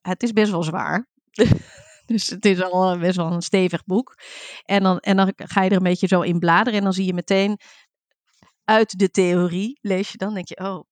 het 0.00 0.22
is 0.22 0.32
best 0.32 0.50
wel 0.50 0.62
zwaar. 0.62 1.08
Dus 2.06 2.30
het 2.30 2.44
is 2.44 2.62
al 2.62 2.98
best 2.98 3.16
wel 3.16 3.32
een 3.32 3.42
stevig 3.42 3.84
boek. 3.84 4.14
En 4.64 4.82
dan, 4.82 4.98
en 4.98 5.16
dan 5.16 5.32
ga 5.36 5.62
je 5.62 5.70
er 5.70 5.76
een 5.76 5.82
beetje 5.82 6.06
zo 6.06 6.20
in 6.20 6.38
bladeren. 6.38 6.78
En 6.78 6.84
dan 6.84 6.92
zie 6.92 7.06
je 7.06 7.14
meteen 7.14 7.58
uit 8.64 8.98
de 8.98 9.10
theorie, 9.10 9.78
lees 9.80 10.10
je 10.10 10.18
dan, 10.18 10.34
denk 10.34 10.48
je, 10.48 10.56
oh, 10.56 10.84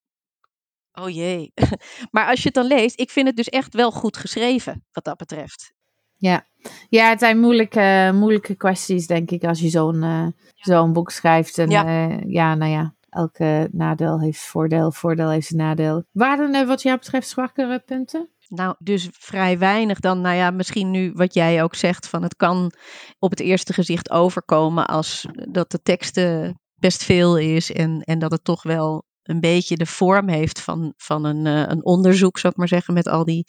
oh 0.92 1.10
jee. 1.10 1.52
Maar 2.10 2.28
als 2.28 2.38
je 2.38 2.44
het 2.44 2.54
dan 2.54 2.66
leest, 2.66 3.00
ik 3.00 3.10
vind 3.10 3.26
het 3.26 3.36
dus 3.36 3.48
echt 3.48 3.74
wel 3.74 3.90
goed 3.90 4.16
geschreven, 4.16 4.84
wat 4.92 5.04
dat 5.04 5.16
betreft. 5.16 5.72
Ja, 6.16 6.46
ja 6.88 7.08
het 7.08 7.18
zijn 7.18 7.40
moeilijke, 7.40 8.10
moeilijke 8.14 8.54
kwesties, 8.54 9.06
denk 9.06 9.30
ik, 9.30 9.44
als 9.44 9.60
je 9.60 9.68
zo'n 9.68 10.02
uh, 10.02 10.26
zo'n 10.54 10.92
boek 10.92 11.10
schrijft. 11.10 11.58
En 11.58 11.70
ja. 11.70 11.86
Uh, 11.86 12.16
ja, 12.26 12.54
nou 12.54 12.70
ja, 12.70 12.94
elke 13.08 13.68
nadeel 13.72 14.20
heeft 14.20 14.40
voordeel, 14.40 14.92
voordeel 14.92 15.30
heeft 15.30 15.50
een 15.50 15.56
nadeel. 15.56 16.04
Waren 16.12 16.54
er 16.54 16.66
wat 16.66 16.82
jou 16.82 16.98
betreft 16.98 17.28
zwakkere 17.28 17.78
punten? 17.78 18.28
Nou, 18.48 18.74
dus 18.78 19.08
vrij 19.12 19.58
weinig 19.58 20.00
dan, 20.00 20.20
nou 20.20 20.36
ja, 20.36 20.50
misschien 20.50 20.90
nu 20.90 21.12
wat 21.14 21.34
jij 21.34 21.62
ook 21.62 21.74
zegt, 21.74 22.08
van 22.08 22.22
het 22.22 22.36
kan 22.36 22.72
op 23.18 23.30
het 23.30 23.40
eerste 23.40 23.72
gezicht 23.72 24.10
overkomen 24.10 24.86
als 24.86 25.26
dat 25.50 25.70
de 25.70 25.82
teksten 25.82 26.60
best 26.74 27.04
veel 27.04 27.38
is 27.38 27.72
en, 27.72 28.00
en 28.00 28.18
dat 28.18 28.30
het 28.30 28.44
toch 28.44 28.62
wel 28.62 29.04
een 29.22 29.40
beetje 29.40 29.76
de 29.76 29.86
vorm 29.86 30.28
heeft 30.28 30.60
van, 30.60 30.94
van 30.96 31.24
een, 31.24 31.46
uh, 31.46 31.64
een 31.66 31.84
onderzoek, 31.84 32.38
zou 32.38 32.52
ik 32.52 32.58
maar 32.58 32.68
zeggen, 32.68 32.94
met 32.94 33.08
al 33.08 33.24
die 33.24 33.44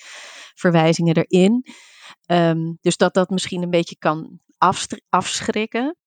verwijzingen 0.54 1.16
erin. 1.16 1.66
Um, 2.28 2.78
dus 2.82 2.98
dat 2.98 3.14
dat 3.14 3.30
misschien 3.30 3.64
een 3.64 3.70
beetje 3.70 3.98
kan 3.98 4.40
afschrikken. 5.10 5.98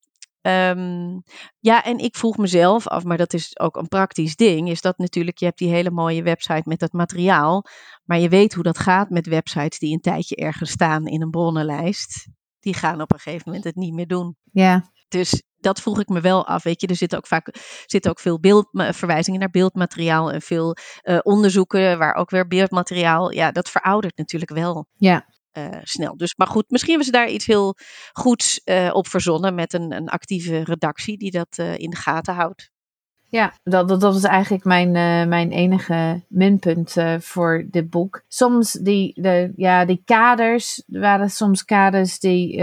Um, 0.41 1.23
ja, 1.59 1.85
en 1.85 1.99
ik 1.99 2.17
vroeg 2.17 2.37
mezelf 2.37 2.87
af, 2.87 3.05
maar 3.05 3.17
dat 3.17 3.33
is 3.33 3.59
ook 3.59 3.77
een 3.77 3.89
praktisch 3.89 4.37
ding, 4.37 4.69
is 4.69 4.81
dat 4.81 4.99
natuurlijk, 4.99 5.39
je 5.39 5.45
hebt 5.45 5.59
die 5.59 5.71
hele 5.71 5.91
mooie 5.91 6.23
website 6.23 6.63
met 6.65 6.79
dat 6.79 6.93
materiaal, 6.93 7.65
maar 8.05 8.19
je 8.19 8.29
weet 8.29 8.55
hoe 8.55 8.63
dat 8.63 8.79
gaat 8.79 9.11
met 9.11 9.27
websites 9.27 9.79
die 9.79 9.93
een 9.93 10.01
tijdje 10.01 10.37
ergens 10.37 10.71
staan 10.71 11.07
in 11.07 11.23
een 11.23 11.31
bronnenlijst. 11.31 12.29
Die 12.61 12.75
gaan 12.75 13.01
op 13.01 13.13
een 13.13 13.19
gegeven 13.19 13.43
moment 13.47 13.65
het 13.65 13.77
niet 13.77 13.95
meer 13.95 14.07
doen. 14.07 14.37
Ja. 14.53 14.91
Dus 15.09 15.43
dat 15.57 15.81
vroeg 15.81 16.01
ik 16.01 16.09
me 16.09 16.21
wel 16.21 16.47
af. 16.47 16.63
Weet 16.63 16.81
je, 16.81 16.87
er 16.87 16.97
zitten 16.97 17.19
ook 17.19 17.27
vaak 17.27 17.55
zitten 17.87 18.11
ook 18.11 18.21
veel 18.21 18.41
beeld, 18.41 18.69
verwijzingen 18.73 19.41
naar 19.41 19.51
beeldmateriaal 19.51 20.33
en 20.33 20.43
veel 20.43 20.77
uh, 21.03 21.19
onderzoeken 21.23 21.99
waar 21.99 22.15
ook 22.15 22.31
weer 22.31 22.47
beeldmateriaal. 22.47 23.33
Ja, 23.33 23.53
dat 23.53 23.71
veroudert 23.71 24.17
natuurlijk 24.17 24.51
wel. 24.51 24.87
Ja. 24.95 25.27
Uh, 25.59 25.79
snel. 25.83 26.17
Dus, 26.17 26.35
maar 26.37 26.47
goed, 26.47 26.65
misschien 26.69 26.95
hebben 26.95 27.13
ze 27.13 27.19
daar 27.19 27.31
iets 27.31 27.47
heel 27.47 27.77
goeds 28.13 28.61
uh, 28.65 28.91
op 28.93 29.07
verzonnen 29.07 29.55
met 29.55 29.73
een, 29.73 29.93
een 29.93 30.09
actieve 30.09 30.65
redactie 30.65 31.19
die 31.19 31.31
dat 31.31 31.59
uh, 31.61 31.79
in 31.79 31.91
de 31.91 31.97
gaten 31.97 32.35
houdt. 32.35 32.71
Ja, 33.31 33.53
dat, 33.63 33.89
dat, 33.89 34.01
dat 34.01 34.13
was 34.15 34.23
eigenlijk 34.23 34.65
mijn, 34.65 34.91
mijn 35.29 35.51
enige 35.51 36.25
minpunt 36.29 36.95
voor 37.19 37.67
dit 37.71 37.91
boek. 37.91 38.23
Soms 38.29 38.73
die, 38.73 39.23
de, 39.23 39.53
ja, 39.57 39.85
die 39.85 40.03
kaders, 40.05 40.83
waren 40.87 41.31
soms 41.31 41.65
kaders 41.65 42.19
die 42.19 42.63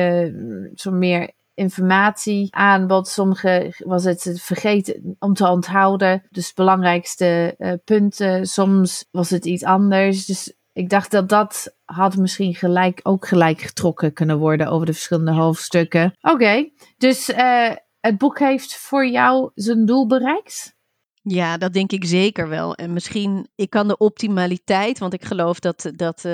zo 0.75 0.91
meer 0.91 1.31
informatie 1.53 2.47
aanbod. 2.55 3.07
Sommige 3.07 3.73
was 3.77 4.03
het 4.03 4.39
vergeten 4.41 5.15
om 5.19 5.33
te 5.33 5.47
onthouden. 5.47 6.23
Dus 6.29 6.53
belangrijkste 6.53 7.55
punten. 7.83 8.45
Soms 8.45 9.05
was 9.11 9.29
het 9.29 9.45
iets 9.45 9.63
anders. 9.63 10.25
Dus 10.25 10.53
ik 10.75 10.89
dacht 10.89 11.11
dat 11.11 11.29
dat 11.29 11.75
had 11.85 12.15
misschien 12.15 12.55
gelijk, 12.55 12.99
ook 13.03 13.27
gelijk 13.27 13.61
getrokken 13.61 14.13
kunnen 14.13 14.37
worden 14.37 14.67
over 14.67 14.85
de 14.85 14.93
verschillende 14.93 15.31
hoofdstukken. 15.31 16.15
Oké, 16.21 16.33
okay, 16.33 16.73
dus 16.97 17.29
uh, 17.29 17.71
het 17.99 18.17
boek 18.17 18.39
heeft 18.39 18.75
voor 18.75 19.07
jou 19.07 19.51
zijn 19.53 19.85
doel 19.85 20.07
bereikt? 20.07 20.75
Ja, 21.21 21.57
dat 21.57 21.73
denk 21.73 21.91
ik 21.91 22.05
zeker 22.05 22.49
wel. 22.49 22.75
En 22.75 22.93
misschien, 22.93 23.47
ik 23.55 23.69
kan 23.69 23.87
de 23.87 23.97
optimaliteit, 23.97 24.99
want 24.99 25.13
ik 25.13 25.25
geloof 25.25 25.59
dat, 25.59 25.91
dat 25.93 26.17
uh, 26.17 26.33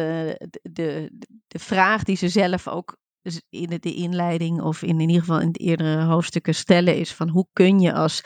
de, 0.61 1.09
de 1.47 1.59
vraag 1.59 2.03
die 2.03 2.15
ze 2.15 2.29
zelf 2.29 2.67
ook 2.67 2.97
in 3.49 3.77
de 3.79 3.93
inleiding 3.93 4.61
of 4.61 4.81
in, 4.81 4.89
in 4.89 4.99
ieder 4.99 5.19
geval 5.19 5.39
in 5.39 5.51
de 5.51 5.59
eerdere 5.59 6.03
hoofdstukken 6.03 6.55
stellen 6.55 6.97
is 6.97 7.13
van 7.13 7.29
hoe 7.29 7.47
kun 7.53 7.79
je 7.79 7.93
als 7.93 8.23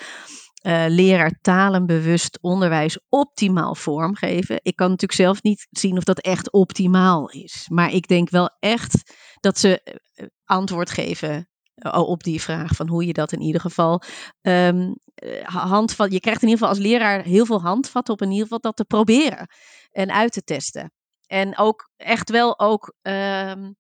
uh, 0.66 0.86
leraar 0.88 1.40
talenbewust 1.42 2.38
onderwijs 2.42 3.00
optimaal 3.10 3.76
vormgeven. 3.76 4.60
Ik 4.62 4.76
kan 4.76 4.90
natuurlijk 4.90 5.20
zelf 5.20 5.44
niet 5.44 5.68
zien 5.70 5.98
of 5.98 6.04
dat 6.04 6.20
echt 6.20 6.52
optimaal 6.52 7.30
is. 7.30 7.66
Maar 7.70 7.92
ik 7.92 8.08
denk 8.08 8.30
wel 8.30 8.56
echt 8.60 9.16
dat 9.40 9.60
ze 9.60 9.82
eh, 9.82 10.26
antwoord 10.44 10.90
geven 10.90 11.50
eh, 11.76 12.00
op 12.00 12.24
die 12.24 12.42
vraag 12.42 12.76
van 12.76 12.88
hoe 12.88 13.06
je 13.06 13.14
dat 13.14 13.32
in 13.32 13.42
ieder 13.42 13.62
geval 13.62 14.02
um, 14.42 14.96
handvat. 15.44 16.12
Je 16.12 16.20
krijgt 16.20 16.42
in 16.42 16.48
ieder 16.48 16.64
geval 16.64 16.78
als 16.78 16.88
leraar 16.88 17.24
heel 17.24 17.46
veel 17.46 17.62
handvat 17.62 18.10
op 18.10 18.22
in 18.22 18.30
ieder 18.30 18.44
geval 18.44 18.60
dat 18.60 18.76
te 18.76 18.86
proberen 18.86 19.48
en 19.92 20.12
uit 20.12 20.32
te 20.32 20.44
testen. 20.44 20.92
En 21.28 21.58
ook 21.58 21.90
echt 21.98 22.30
wel 22.30 22.60
ook 22.60 22.94
um, 23.02 23.76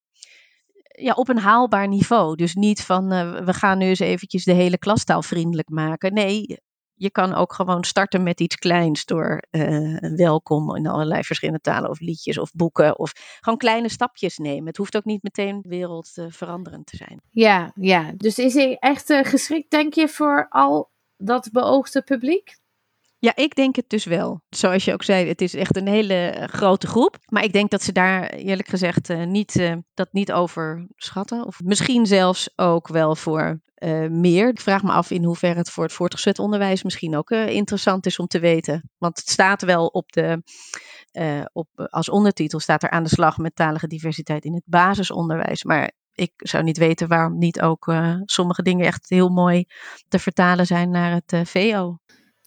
ja, 0.87 1.13
op 1.13 1.29
een 1.29 1.39
haalbaar 1.39 1.87
niveau. 1.87 2.35
Dus 2.35 2.53
niet 2.53 2.83
van 2.83 3.07
we 3.45 3.53
gaan 3.53 3.77
nu 3.77 3.85
eens 3.85 3.99
eventjes 3.99 4.43
de 4.43 4.53
hele 4.53 4.77
klastaal 4.77 5.21
vriendelijk 5.21 5.69
maken. 5.69 6.13
Nee, 6.13 6.63
je 6.95 7.09
kan 7.09 7.33
ook 7.33 7.53
gewoon 7.53 7.83
starten 7.83 8.23
met 8.23 8.39
iets 8.39 8.55
kleins 8.55 9.05
door 9.05 9.43
uh, 9.51 9.97
welkom 10.15 10.75
in 10.75 10.87
allerlei 10.87 11.23
verschillende 11.23 11.61
talen 11.61 11.89
of 11.89 11.99
liedjes 11.99 12.37
of 12.37 12.51
boeken 12.51 12.99
of 12.99 13.11
gewoon 13.39 13.59
kleine 13.59 13.89
stapjes 13.89 14.37
nemen. 14.37 14.67
Het 14.67 14.77
hoeft 14.77 14.95
ook 14.95 15.05
niet 15.05 15.23
meteen 15.23 15.65
wereldveranderend 15.67 16.85
te 16.85 16.95
zijn. 16.95 17.21
Ja, 17.31 17.71
ja. 17.75 18.11
Dus 18.17 18.37
is 18.37 18.53
hij 18.53 18.77
echt 18.79 19.09
uh, 19.09 19.23
geschikt, 19.23 19.71
denk 19.71 19.93
je, 19.93 20.07
voor 20.07 20.45
al 20.49 20.91
dat 21.17 21.49
beoogde 21.51 22.01
publiek? 22.01 22.57
Ja, 23.25 23.35
ik 23.35 23.55
denk 23.55 23.75
het 23.75 23.89
dus 23.89 24.05
wel. 24.05 24.41
Zoals 24.49 24.85
je 24.85 24.93
ook 24.93 25.03
zei, 25.03 25.27
het 25.27 25.41
is 25.41 25.53
echt 25.53 25.75
een 25.75 25.87
hele 25.87 26.13
eh, 26.13 26.47
grote 26.47 26.87
groep. 26.87 27.17
Maar 27.25 27.43
ik 27.43 27.53
denk 27.53 27.69
dat 27.69 27.83
ze 27.83 27.91
daar 27.91 28.29
eerlijk 28.29 28.67
gezegd 28.67 29.09
uh, 29.09 29.25
niet, 29.25 29.55
uh, 29.55 29.75
dat 29.93 30.07
niet 30.11 30.31
overschatten. 30.31 31.45
Of 31.45 31.59
misschien 31.63 32.05
zelfs 32.05 32.49
ook 32.55 32.87
wel 32.87 33.15
voor 33.15 33.63
meer. 34.09 34.49
Ik 34.49 34.61
vraag 34.61 34.83
me 34.83 34.91
af 34.91 35.11
in 35.11 35.23
hoeverre 35.23 35.57
het 35.57 35.69
voor 35.69 35.83
het 35.83 35.93
voortgezet 35.93 36.39
onderwijs 36.39 36.83
misschien 36.83 37.15
ook 37.17 37.29
interessant 37.29 38.05
is 38.05 38.19
om 38.19 38.27
te 38.27 38.39
weten. 38.39 38.89
Want 38.97 39.17
het 39.17 39.29
staat 39.29 39.61
wel 39.61 39.87
op 39.87 40.11
de, 40.11 40.43
op, 41.53 41.67
als 41.89 42.09
ondertitel 42.09 42.59
staat 42.59 42.83
er 42.83 42.89
aan 42.89 43.03
de 43.03 43.09
slag 43.09 43.37
met 43.37 43.55
talige 43.55 43.87
diversiteit 43.87 44.45
in 44.45 44.53
het 44.53 44.63
basisonderwijs. 44.65 45.63
Maar 45.63 45.91
ik 46.13 46.31
zou 46.35 46.63
niet 46.63 46.77
weten 46.77 47.07
waarom 47.07 47.37
niet 47.37 47.61
ook 47.61 47.93
sommige 48.23 48.61
dingen 48.61 48.85
echt 48.85 49.09
heel 49.09 49.29
mooi 49.29 49.65
te 50.07 50.19
vertalen 50.19 50.65
zijn 50.65 50.89
naar 50.89 51.21
het 51.25 51.49
VO. 51.49 51.97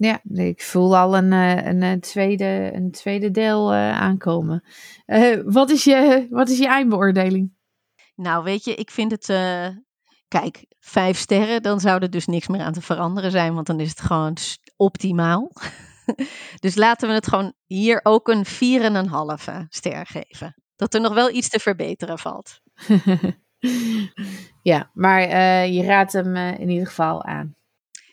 Ja, 0.01 0.21
ik 0.33 0.63
voel 0.63 0.97
al 0.97 1.17
een, 1.17 1.33
eh, 1.33 1.67
een, 1.67 1.83
een 1.83 2.01
tweede, 2.01 2.71
een 2.75 2.91
tweede 2.91 3.31
deel 3.31 3.73
uh, 3.73 4.01
aankomen. 4.01 4.65
Uh, 5.07 5.41
wat, 5.45 5.71
is 5.71 5.85
je, 5.85 6.27
wat 6.31 6.49
is 6.49 6.59
je 6.59 6.67
eindbeoordeling? 6.67 7.53
Nou, 8.15 8.45
weet 8.45 8.65
je, 8.65 8.75
ik 8.75 8.91
vind 8.91 9.11
het. 9.11 9.29
Uh, 9.29 9.69
kijk, 10.29 10.67
vijf 10.81 11.19
sterren, 11.19 11.63
dan 11.63 11.81
zou 11.81 12.03
er 12.03 12.11
dus 12.11 12.27
niks 12.27 12.49
meer 12.49 12.61
aan 12.61 12.73
te 12.73 12.81
veranderen 12.81 13.31
zijn, 13.31 13.55
want 13.55 13.67
dan 13.67 13.81
is 13.81 13.89
het 13.89 14.01
gewoon 14.01 14.37
optimaal. 14.77 15.53
dus 16.65 16.75
laten 16.75 17.09
we 17.09 17.15
het 17.15 17.29
gewoon 17.29 17.53
hier 17.67 18.01
ook 18.03 18.29
een 18.29 18.47
4,5 18.47 18.51
ster 19.69 20.07
geven. 20.07 20.55
Dat 20.77 20.95
er 20.95 21.01
nog 21.01 21.15
wel 21.15 21.31
iets 21.31 21.49
te 21.49 21.59
verbeteren 21.59 22.19
valt. 22.19 22.61
ja, 24.63 24.91
maar 24.95 25.21
je 25.67 25.83
raadt 25.83 26.13
hem 26.13 26.37
in 26.37 26.69
ieder 26.69 26.87
geval 26.87 27.25
aan 27.25 27.58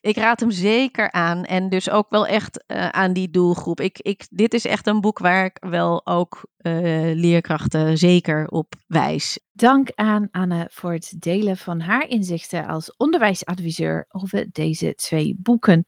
ik 0.06 0.18
raad 0.18 0.40
hem 0.40 0.52
zeker 0.52 1.12
aan. 1.12 1.44
En 1.44 1.70
dus 1.70 1.90
ook 1.90 2.10
wel 2.10 2.28
echt 2.28 2.64
uh, 2.68 2.90
aan 2.90 3.14
die 3.14 3.30
doelgroep. 3.30 3.80
Ik, 3.80 4.00
ik, 4.00 4.28
dit 4.30 4.54
is 4.54 4.66
echt 4.66 4.88
een 4.88 5.02
boek 5.02 5.20
waar 5.20 5.46
ik 5.46 5.58
wel 5.60 6.06
ook 6.06 6.46
uh, 6.62 6.74
leerkrachten 7.16 7.98
zeker 7.98 8.48
op 8.48 8.74
wijs. 8.88 9.40
Dank 9.52 9.92
aan 9.96 10.28
Anne 10.32 10.70
voor 10.72 10.94
het 10.94 11.14
delen 11.20 11.58
van 11.58 11.80
haar 11.80 12.08
inzichten 12.08 12.68
als 12.68 12.96
onderwijsadviseur 12.98 14.06
over 14.10 14.48
deze 14.52 14.96
twee 14.96 15.36
boeken. 15.38 15.86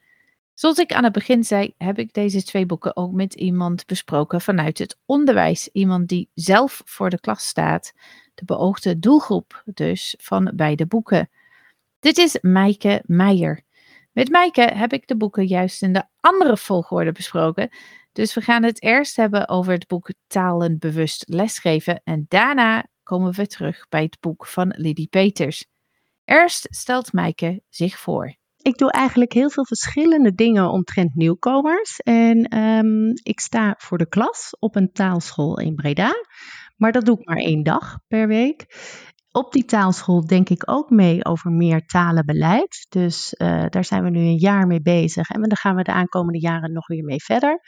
Zoals 0.53 0.77
ik 0.77 0.93
aan 0.93 1.03
het 1.03 1.13
begin 1.13 1.43
zei, 1.43 1.73
heb 1.77 1.99
ik 1.99 2.13
deze 2.13 2.43
twee 2.43 2.65
boeken 2.65 2.95
ook 2.95 3.11
met 3.11 3.33
iemand 3.33 3.85
besproken 3.85 4.41
vanuit 4.41 4.77
het 4.77 4.97
onderwijs. 5.05 5.69
Iemand 5.71 6.07
die 6.07 6.29
zelf 6.33 6.81
voor 6.85 7.09
de 7.09 7.19
klas 7.19 7.47
staat. 7.47 7.93
De 8.33 8.45
beoogde 8.45 8.99
doelgroep 8.99 9.63
dus 9.65 10.15
van 10.19 10.51
beide 10.55 10.85
boeken. 10.85 11.29
Dit 11.99 12.17
is 12.17 12.37
Maaike 12.41 13.03
Meijer. 13.05 13.65
Met 14.17 14.29
Maaike 14.29 14.61
heb 14.61 14.93
ik 14.93 15.07
de 15.07 15.17
boeken 15.17 15.45
juist 15.45 15.81
in 15.81 15.93
de 15.93 16.03
andere 16.19 16.57
volgorde 16.57 17.11
besproken. 17.11 17.69
Dus 18.11 18.33
we 18.33 18.41
gaan 18.41 18.63
het 18.63 18.83
eerst 18.83 19.15
hebben 19.15 19.49
over 19.49 19.73
het 19.73 19.87
boek 19.87 20.13
Talenbewust 20.27 21.23
lesgeven 21.29 22.01
en 22.03 22.25
daarna 22.27 22.85
komen 23.03 23.33
we 23.33 23.47
terug 23.47 23.87
bij 23.89 24.01
het 24.01 24.17
boek 24.19 24.47
van 24.47 24.73
Lidie 24.77 25.07
Peters. 25.07 25.65
Eerst 26.25 26.67
stelt 26.69 27.13
Maaike 27.13 27.61
zich 27.69 27.99
voor. 27.99 28.35
Ik 28.57 28.77
doe 28.77 28.91
eigenlijk 28.91 29.33
heel 29.33 29.49
veel 29.49 29.65
verschillende 29.65 30.33
dingen 30.33 30.69
omtrent 30.69 31.15
nieuwkomers. 31.15 31.99
En 31.99 32.57
um, 32.57 33.11
ik 33.23 33.39
sta 33.39 33.75
voor 33.77 33.97
de 33.97 34.09
klas 34.09 34.57
op 34.59 34.75
een 34.75 34.91
taalschool 34.91 35.59
in 35.59 35.75
Breda. 35.75 36.13
Maar 36.75 36.91
dat 36.91 37.05
doe 37.05 37.19
ik 37.19 37.25
maar 37.25 37.37
één 37.37 37.63
dag 37.63 37.99
per 38.07 38.27
week 38.27 38.65
op 39.37 39.51
die 39.51 39.65
taalschool 39.65 40.25
denk 40.25 40.49
ik 40.49 40.69
ook 40.69 40.89
mee 40.89 41.25
over 41.25 41.51
meer 41.51 41.85
talenbeleid. 41.85 42.85
Dus 42.89 43.35
uh, 43.37 43.65
daar 43.69 43.85
zijn 43.85 44.03
we 44.03 44.09
nu 44.09 44.19
een 44.19 44.37
jaar 44.37 44.67
mee 44.67 44.81
bezig 44.81 45.29
en 45.29 45.41
dan 45.41 45.57
gaan 45.57 45.75
we 45.75 45.83
de 45.83 45.91
aankomende 45.91 46.39
jaren 46.39 46.71
nog 46.71 46.87
weer 46.87 47.03
mee 47.03 47.23
verder. 47.23 47.59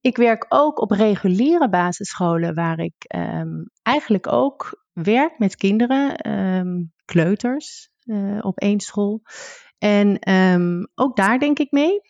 Ik 0.00 0.16
werk 0.16 0.46
ook 0.48 0.80
op 0.80 0.90
reguliere 0.90 1.68
basisscholen 1.68 2.54
waar 2.54 2.78
ik 2.78 2.94
um, 3.16 3.70
eigenlijk 3.82 4.32
ook 4.32 4.86
werk 4.92 5.38
met 5.38 5.56
kinderen, 5.56 6.30
um, 6.30 6.92
kleuters 7.04 7.90
uh, 8.04 8.38
op 8.40 8.58
één 8.58 8.80
school. 8.80 9.20
En 9.78 10.32
um, 10.32 10.88
ook 10.94 11.16
daar 11.16 11.38
denk 11.38 11.58
ik 11.58 11.70
mee. 11.70 12.00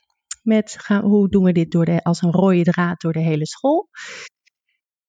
Met 0.42 0.76
hoe 1.02 1.28
doen 1.28 1.44
we 1.44 1.52
dit 1.52 1.70
door 1.70 2.02
als 2.02 2.22
een 2.22 2.32
rode 2.32 2.62
draad 2.62 3.00
door 3.00 3.12
de 3.12 3.20
hele 3.20 3.46
school. 3.46 3.88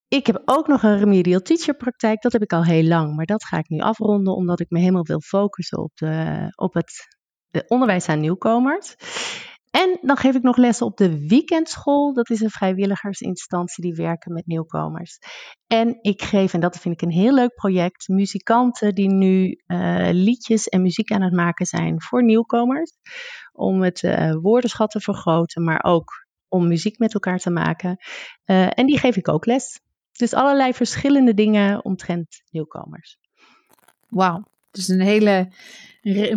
Ik 0.10 0.26
heb 0.28 0.41
ook 0.45 0.68
nog 0.68 0.84
een 0.84 0.97
remedial 0.97 1.39
teacher 1.39 1.76
praktijk. 1.76 2.22
Dat 2.22 2.32
heb 2.32 2.41
ik 2.41 2.53
al 2.53 2.64
heel 2.64 2.84
lang, 2.84 3.16
maar 3.16 3.26
dat 3.26 3.45
ga 3.45 3.57
ik 3.57 3.70
nu 3.70 3.80
afronden 3.80 4.36
omdat 4.36 4.60
ik 4.60 4.70
me 4.70 4.80
helemaal 4.80 5.05
wil 5.05 5.22
focussen 5.22 5.78
op, 5.78 5.91
de, 5.95 6.47
op 6.55 6.74
het 6.74 7.18
de 7.51 7.66
onderwijs 7.68 8.07
aan 8.10 8.20
nieuwkomers. 8.20 8.95
En 9.72 9.97
dan 10.01 10.18
geef 10.18 10.36
ik 10.36 10.41
nog 10.41 10.57
lessen 10.57 10.86
op 10.86 10.97
de 10.97 11.28
weekendschool. 11.28 12.14
Dat 12.14 12.30
is 12.30 12.41
een 12.41 12.49
vrijwilligersinstantie 12.49 13.84
die 13.84 13.93
werken 13.93 14.34
met 14.34 14.45
nieuwkomers. 14.45 15.18
En 15.68 15.97
ik 16.01 16.22
geef, 16.22 16.53
en 16.53 16.60
dat 16.60 16.78
vind 16.78 16.93
ik 16.93 17.01
een 17.01 17.16
heel 17.16 17.34
leuk 17.34 17.53
project, 17.53 18.07
muzikanten 18.07 18.95
die 18.95 19.10
nu 19.10 19.61
uh, 19.68 20.10
liedjes 20.11 20.68
en 20.68 20.81
muziek 20.81 21.11
aan 21.11 21.22
het 21.22 21.34
maken 21.34 21.65
zijn 21.65 22.02
voor 22.02 22.23
nieuwkomers. 22.23 22.91
Om 23.52 23.81
het 23.81 24.03
uh, 24.03 24.34
woordenschat 24.41 24.91
te 24.91 24.99
vergroten, 24.99 25.64
maar 25.64 25.84
ook 25.84 26.27
om 26.48 26.68
muziek 26.68 26.99
met 26.99 27.14
elkaar 27.14 27.38
te 27.38 27.49
maken. 27.49 27.98
Uh, 28.45 28.80
en 28.80 28.86
die 28.86 28.99
geef 28.99 29.15
ik 29.15 29.27
ook 29.27 29.45
les. 29.45 29.80
Dus 30.20 30.34
allerlei 30.34 30.74
verschillende 30.74 31.34
dingen 31.34 31.86
omtrent 31.86 32.41
nieuwkomers. 32.52 33.18
Wauw, 34.08 34.44
dus 34.72 34.88
een 34.88 35.02
hele 35.02 35.52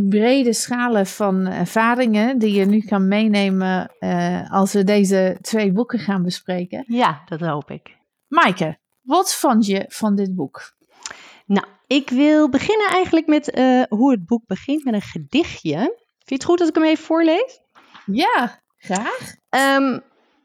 brede 0.09 0.53
schalen 0.53 1.07
van 1.07 1.47
ervaringen 1.47 2.39
die 2.39 2.55
je 2.55 2.65
nu 2.65 2.81
kan 2.81 3.09
meenemen 3.09 3.95
uh, 4.01 4.51
als 4.51 4.73
we 4.73 4.85
deze 4.85 5.39
twee 5.41 5.73
boeken 5.73 5.99
gaan 5.99 6.23
bespreken. 6.23 6.85
Ja, 6.87 7.23
dat 7.25 7.41
hoop 7.41 7.71
ik. 7.71 7.97
Maaike, 8.29 8.79
wat 9.03 9.35
vond 9.35 9.67
je 9.67 9.85
van 9.89 10.15
dit 10.15 10.35
boek? 10.35 10.75
Nou, 11.47 11.67
ik 11.87 12.11
wil 12.11 12.49
beginnen 12.49 12.87
eigenlijk 12.87 13.27
met 13.27 13.57
uh, 13.57 13.83
hoe 13.89 14.11
het 14.11 14.27
boek 14.27 14.47
begint 14.47 14.85
met 14.85 14.95
een 14.95 15.03
gedichtje. 15.03 15.79
Vind 15.79 16.25
je 16.25 16.35
het 16.35 16.45
goed 16.45 16.61
als 16.61 16.69
ik 16.69 16.75
hem 16.75 16.85
even 16.85 17.05
voorlees? 17.05 17.61
Ja, 18.07 18.61
graag. 18.77 19.35
Um, 19.79 20.03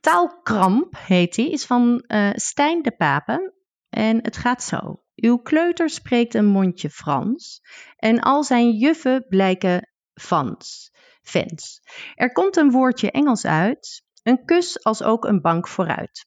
Taalkramp 0.07 0.97
heet 0.97 1.35
die, 1.35 1.51
is 1.51 1.65
van 1.65 2.03
uh, 2.07 2.29
Stijn 2.33 2.81
de 2.81 2.91
Papen. 2.91 3.53
En 3.89 4.23
het 4.23 4.37
gaat 4.37 4.63
zo. 4.63 5.03
Uw 5.15 5.37
kleuter 5.37 5.89
spreekt 5.89 6.33
een 6.33 6.45
mondje 6.45 6.89
Frans 6.89 7.61
en 7.95 8.19
al 8.19 8.43
zijn 8.43 8.71
juffen 8.71 9.25
blijken 9.29 9.89
fans, 10.13 10.91
fans. 11.21 11.81
Er 12.15 12.31
komt 12.31 12.57
een 12.57 12.71
woordje 12.71 13.11
Engels 13.11 13.45
uit, 13.45 14.03
een 14.23 14.45
kus 14.45 14.83
als 14.83 15.03
ook 15.03 15.25
een 15.25 15.41
bank 15.41 15.67
vooruit. 15.67 16.25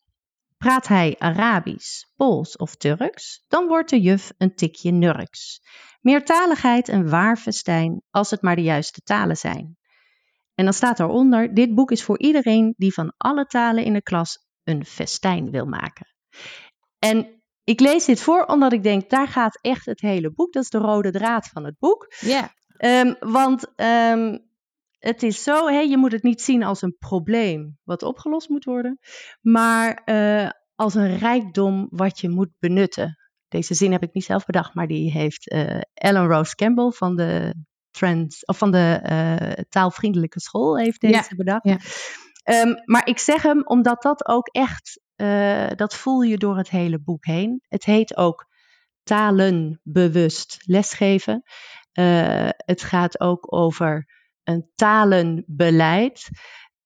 Praat 0.56 0.88
hij 0.88 1.16
Arabisch, 1.18 2.04
Pools 2.16 2.56
of 2.56 2.76
Turks, 2.76 3.44
dan 3.48 3.66
wordt 3.66 3.90
de 3.90 4.00
juf 4.00 4.32
een 4.38 4.54
tikje 4.54 4.90
nurks. 4.90 5.60
Meertaligheid 6.00 6.88
een 6.88 7.08
waar 7.08 7.36
festijn, 7.36 8.02
als 8.10 8.30
het 8.30 8.42
maar 8.42 8.56
de 8.56 8.62
juiste 8.62 9.00
talen 9.00 9.36
zijn. 9.36 9.78
En 10.60 10.66
dan 10.66 10.74
staat 10.74 11.00
eronder: 11.00 11.54
dit 11.54 11.74
boek 11.74 11.90
is 11.90 12.02
voor 12.02 12.18
iedereen 12.18 12.74
die 12.76 12.92
van 12.92 13.12
alle 13.16 13.46
talen 13.46 13.84
in 13.84 13.92
de 13.92 14.02
klas 14.02 14.38
een 14.64 14.84
festijn 14.84 15.50
wil 15.50 15.66
maken. 15.66 16.06
En 16.98 17.42
ik 17.64 17.80
lees 17.80 18.04
dit 18.04 18.20
voor 18.20 18.44
omdat 18.44 18.72
ik 18.72 18.82
denk, 18.82 19.10
daar 19.10 19.28
gaat 19.28 19.58
echt 19.60 19.86
het 19.86 20.00
hele 20.00 20.32
boek. 20.32 20.52
Dat 20.52 20.62
is 20.62 20.70
de 20.70 20.78
rode 20.78 21.10
draad 21.10 21.48
van 21.48 21.64
het 21.64 21.78
boek. 21.78 22.14
Ja. 22.18 22.52
Ehm, 22.76 23.14
want 23.20 23.74
ehm, 23.74 24.38
het 24.98 25.22
is 25.22 25.42
zo, 25.42 25.68
hè, 25.68 25.80
je 25.80 25.96
moet 25.96 26.12
het 26.12 26.22
niet 26.22 26.42
zien 26.42 26.62
als 26.62 26.82
een 26.82 26.96
probleem 26.98 27.78
wat 27.84 28.02
opgelost 28.02 28.48
moet 28.48 28.64
worden, 28.64 28.98
maar 29.40 30.02
uh, 30.04 30.50
als 30.74 30.94
een 30.94 31.16
rijkdom 31.16 31.86
wat 31.90 32.20
je 32.20 32.28
moet 32.28 32.50
benutten. 32.58 33.16
Deze 33.48 33.74
zin 33.74 33.92
heb 33.92 34.02
ik 34.02 34.12
niet 34.12 34.24
zelf 34.24 34.46
bedacht, 34.46 34.74
maar 34.74 34.86
die 34.86 35.10
heeft 35.10 35.52
uh, 35.52 35.80
Ellen 35.94 36.26
Rose 36.26 36.54
Campbell 36.54 36.90
van 36.90 37.16
de, 37.16 37.54
trans, 37.90 38.44
of 38.44 38.58
van 38.58 38.70
de 38.70 39.00
uh, 39.10 39.64
taalvriendelijke 39.68 40.40
school 40.40 40.78
heeft 40.78 41.00
deze 41.00 41.14
ja, 41.14 41.36
bedacht. 41.36 41.64
Ja. 41.64 41.78
Um, 42.44 42.82
maar 42.84 43.06
ik 43.06 43.18
zeg 43.18 43.42
hem 43.42 43.62
omdat 43.66 44.02
dat 44.02 44.28
ook 44.28 44.48
echt, 44.48 45.00
uh, 45.16 45.68
dat 45.74 45.94
voel 45.94 46.20
je 46.20 46.36
door 46.36 46.56
het 46.56 46.70
hele 46.70 47.00
boek 47.00 47.26
heen. 47.26 47.62
Het 47.68 47.84
heet 47.84 48.16
ook 48.16 48.46
talenbewust 49.02 50.58
lesgeven. 50.64 51.42
Uh, 51.98 52.48
het 52.56 52.82
gaat 52.82 53.20
ook 53.20 53.54
over 53.54 54.06
een 54.42 54.70
talenbeleid. 54.74 56.28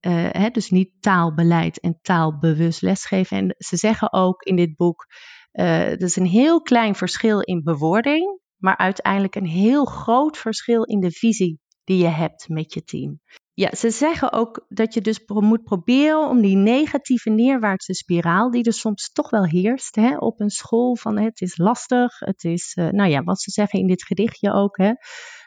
Uh, 0.06 0.26
hè, 0.30 0.48
dus 0.48 0.70
niet 0.70 0.92
taalbeleid 1.00 1.80
en 1.80 1.98
taalbewust 2.02 2.82
lesgeven. 2.82 3.36
En 3.36 3.54
ze 3.58 3.76
zeggen 3.76 4.12
ook 4.12 4.42
in 4.42 4.56
dit 4.56 4.76
boek, 4.76 5.06
er 5.52 6.02
is 6.02 6.16
een 6.16 6.26
heel 6.26 6.62
klein 6.62 6.94
verschil 6.94 7.40
in 7.40 7.62
bewoording, 7.62 8.40
maar 8.56 8.76
uiteindelijk 8.76 9.34
een 9.34 9.46
heel 9.46 9.84
groot 9.84 10.38
verschil 10.38 10.82
in 10.82 11.00
de 11.00 11.10
visie 11.10 11.60
die 11.84 11.98
je 11.98 12.08
hebt 12.08 12.48
met 12.48 12.74
je 12.74 12.82
team. 12.82 13.20
Ja, 13.56 13.74
ze 13.74 13.90
zeggen 13.90 14.32
ook 14.32 14.66
dat 14.68 14.94
je 14.94 15.00
dus 15.00 15.20
moet 15.26 15.64
proberen 15.64 16.28
om 16.28 16.40
die 16.40 16.56
negatieve 16.56 17.30
neerwaartse 17.30 17.94
spiraal, 17.94 18.50
die 18.50 18.64
er 18.64 18.72
soms 18.72 19.12
toch 19.12 19.30
wel 19.30 19.44
heerst 19.46 19.94
hè, 19.94 20.16
op 20.16 20.40
een 20.40 20.50
school, 20.50 20.96
van 20.96 21.18
het 21.18 21.40
is 21.40 21.58
lastig, 21.58 22.18
het 22.18 22.44
is, 22.44 22.76
uh, 22.78 22.88
nou 22.88 23.10
ja, 23.10 23.22
wat 23.22 23.40
ze 23.40 23.50
zeggen 23.50 23.78
in 23.78 23.86
dit 23.86 24.04
gedichtje 24.04 24.52
ook. 24.52 24.76
Hè. 24.76 24.92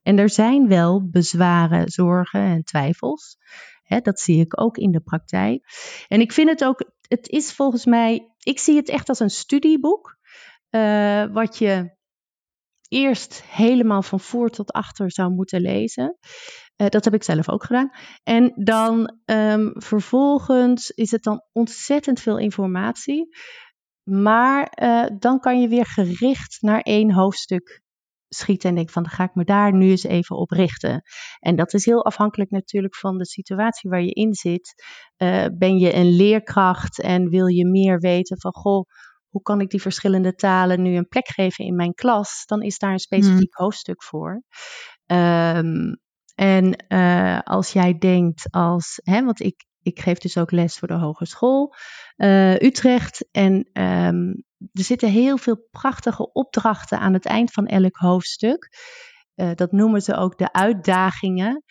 En 0.03 0.19
er 0.19 0.29
zijn 0.29 0.67
wel 0.67 1.09
bezwaren, 1.09 1.89
zorgen 1.89 2.41
en 2.41 2.63
twijfels. 2.63 3.37
Hè, 3.83 3.99
dat 3.99 4.19
zie 4.19 4.39
ik 4.39 4.61
ook 4.61 4.77
in 4.77 4.91
de 4.91 5.01
praktijk. 5.01 5.65
En 6.07 6.19
ik 6.21 6.31
vind 6.31 6.49
het 6.49 6.63
ook, 6.63 6.91
het 7.07 7.27
is 7.27 7.53
volgens 7.53 7.85
mij, 7.85 8.33
ik 8.39 8.59
zie 8.59 8.75
het 8.75 8.89
echt 8.89 9.09
als 9.09 9.19
een 9.19 9.29
studieboek, 9.29 10.17
uh, 10.71 11.25
wat 11.33 11.57
je 11.57 11.96
eerst 12.87 13.43
helemaal 13.43 14.01
van 14.01 14.19
voor 14.19 14.49
tot 14.49 14.71
achter 14.71 15.11
zou 15.11 15.31
moeten 15.31 15.61
lezen. 15.61 16.17
Uh, 16.77 16.87
dat 16.87 17.05
heb 17.05 17.13
ik 17.13 17.23
zelf 17.23 17.49
ook 17.49 17.63
gedaan. 17.63 17.89
En 18.23 18.51
dan 18.55 19.17
um, 19.25 19.71
vervolgens 19.73 20.89
is 20.89 21.11
het 21.11 21.23
dan 21.23 21.43
ontzettend 21.51 22.19
veel 22.19 22.37
informatie. 22.37 23.29
Maar 24.09 24.77
uh, 24.81 25.05
dan 25.19 25.39
kan 25.39 25.61
je 25.61 25.67
weer 25.67 25.85
gericht 25.85 26.57
naar 26.61 26.81
één 26.81 27.11
hoofdstuk 27.13 27.81
schieten 28.29 28.69
en 28.69 28.75
denk 28.75 28.89
van 28.89 29.03
dan 29.03 29.11
ga 29.11 29.23
ik 29.23 29.35
me 29.35 29.43
daar 29.43 29.73
nu 29.73 29.89
eens 29.89 30.03
even 30.03 30.35
op 30.35 30.51
richten. 30.51 31.01
En 31.39 31.55
dat 31.55 31.73
is 31.73 31.85
heel 31.85 32.05
afhankelijk 32.05 32.49
natuurlijk 32.49 32.95
van 32.95 33.17
de 33.17 33.25
situatie 33.25 33.89
waar 33.89 34.01
je 34.01 34.13
in 34.13 34.33
zit. 34.33 34.83
Uh, 35.17 35.45
ben 35.57 35.77
je 35.77 35.93
een 35.93 36.15
leerkracht 36.15 37.01
en 37.01 37.29
wil 37.29 37.47
je 37.47 37.65
meer 37.65 37.99
weten 37.99 38.39
van 38.39 38.53
goh, 38.53 38.85
hoe 39.29 39.41
kan 39.41 39.61
ik 39.61 39.69
die 39.69 39.81
verschillende 39.81 40.35
talen 40.35 40.81
nu 40.81 40.95
een 40.95 41.07
plek 41.07 41.27
geven 41.27 41.65
in 41.65 41.75
mijn 41.75 41.93
klas? 41.93 42.43
Dan 42.45 42.61
is 42.61 42.77
daar 42.77 42.91
een 42.91 42.99
specifiek 42.99 43.55
hmm. 43.55 43.65
hoofdstuk 43.65 44.03
voor. 44.03 44.43
Um, 45.05 45.99
en 46.35 46.85
uh, 46.87 47.39
als 47.39 47.71
jij 47.71 47.97
denkt 47.97 48.47
als, 48.51 48.99
hè, 49.03 49.23
want 49.23 49.39
ik, 49.39 49.65
ik 49.81 49.99
geef 49.99 50.17
dus 50.17 50.37
ook 50.37 50.51
les 50.51 50.77
voor 50.77 50.87
de 50.87 50.93
Hogeschool 50.93 51.73
uh, 52.17 52.53
Utrecht. 52.53 53.27
En 53.31 53.69
um, 53.73 54.43
er 54.73 54.83
zitten 54.83 55.09
heel 55.09 55.37
veel 55.37 55.67
prachtige 55.71 56.31
opdrachten 56.31 56.99
aan 56.99 57.13
het 57.13 57.25
eind 57.25 57.51
van 57.51 57.65
elk 57.65 57.95
hoofdstuk. 57.95 58.69
Uh, 59.35 59.51
dat 59.55 59.71
noemen 59.71 60.01
ze 60.01 60.15
ook 60.15 60.37
de 60.37 60.53
uitdagingen. 60.53 61.63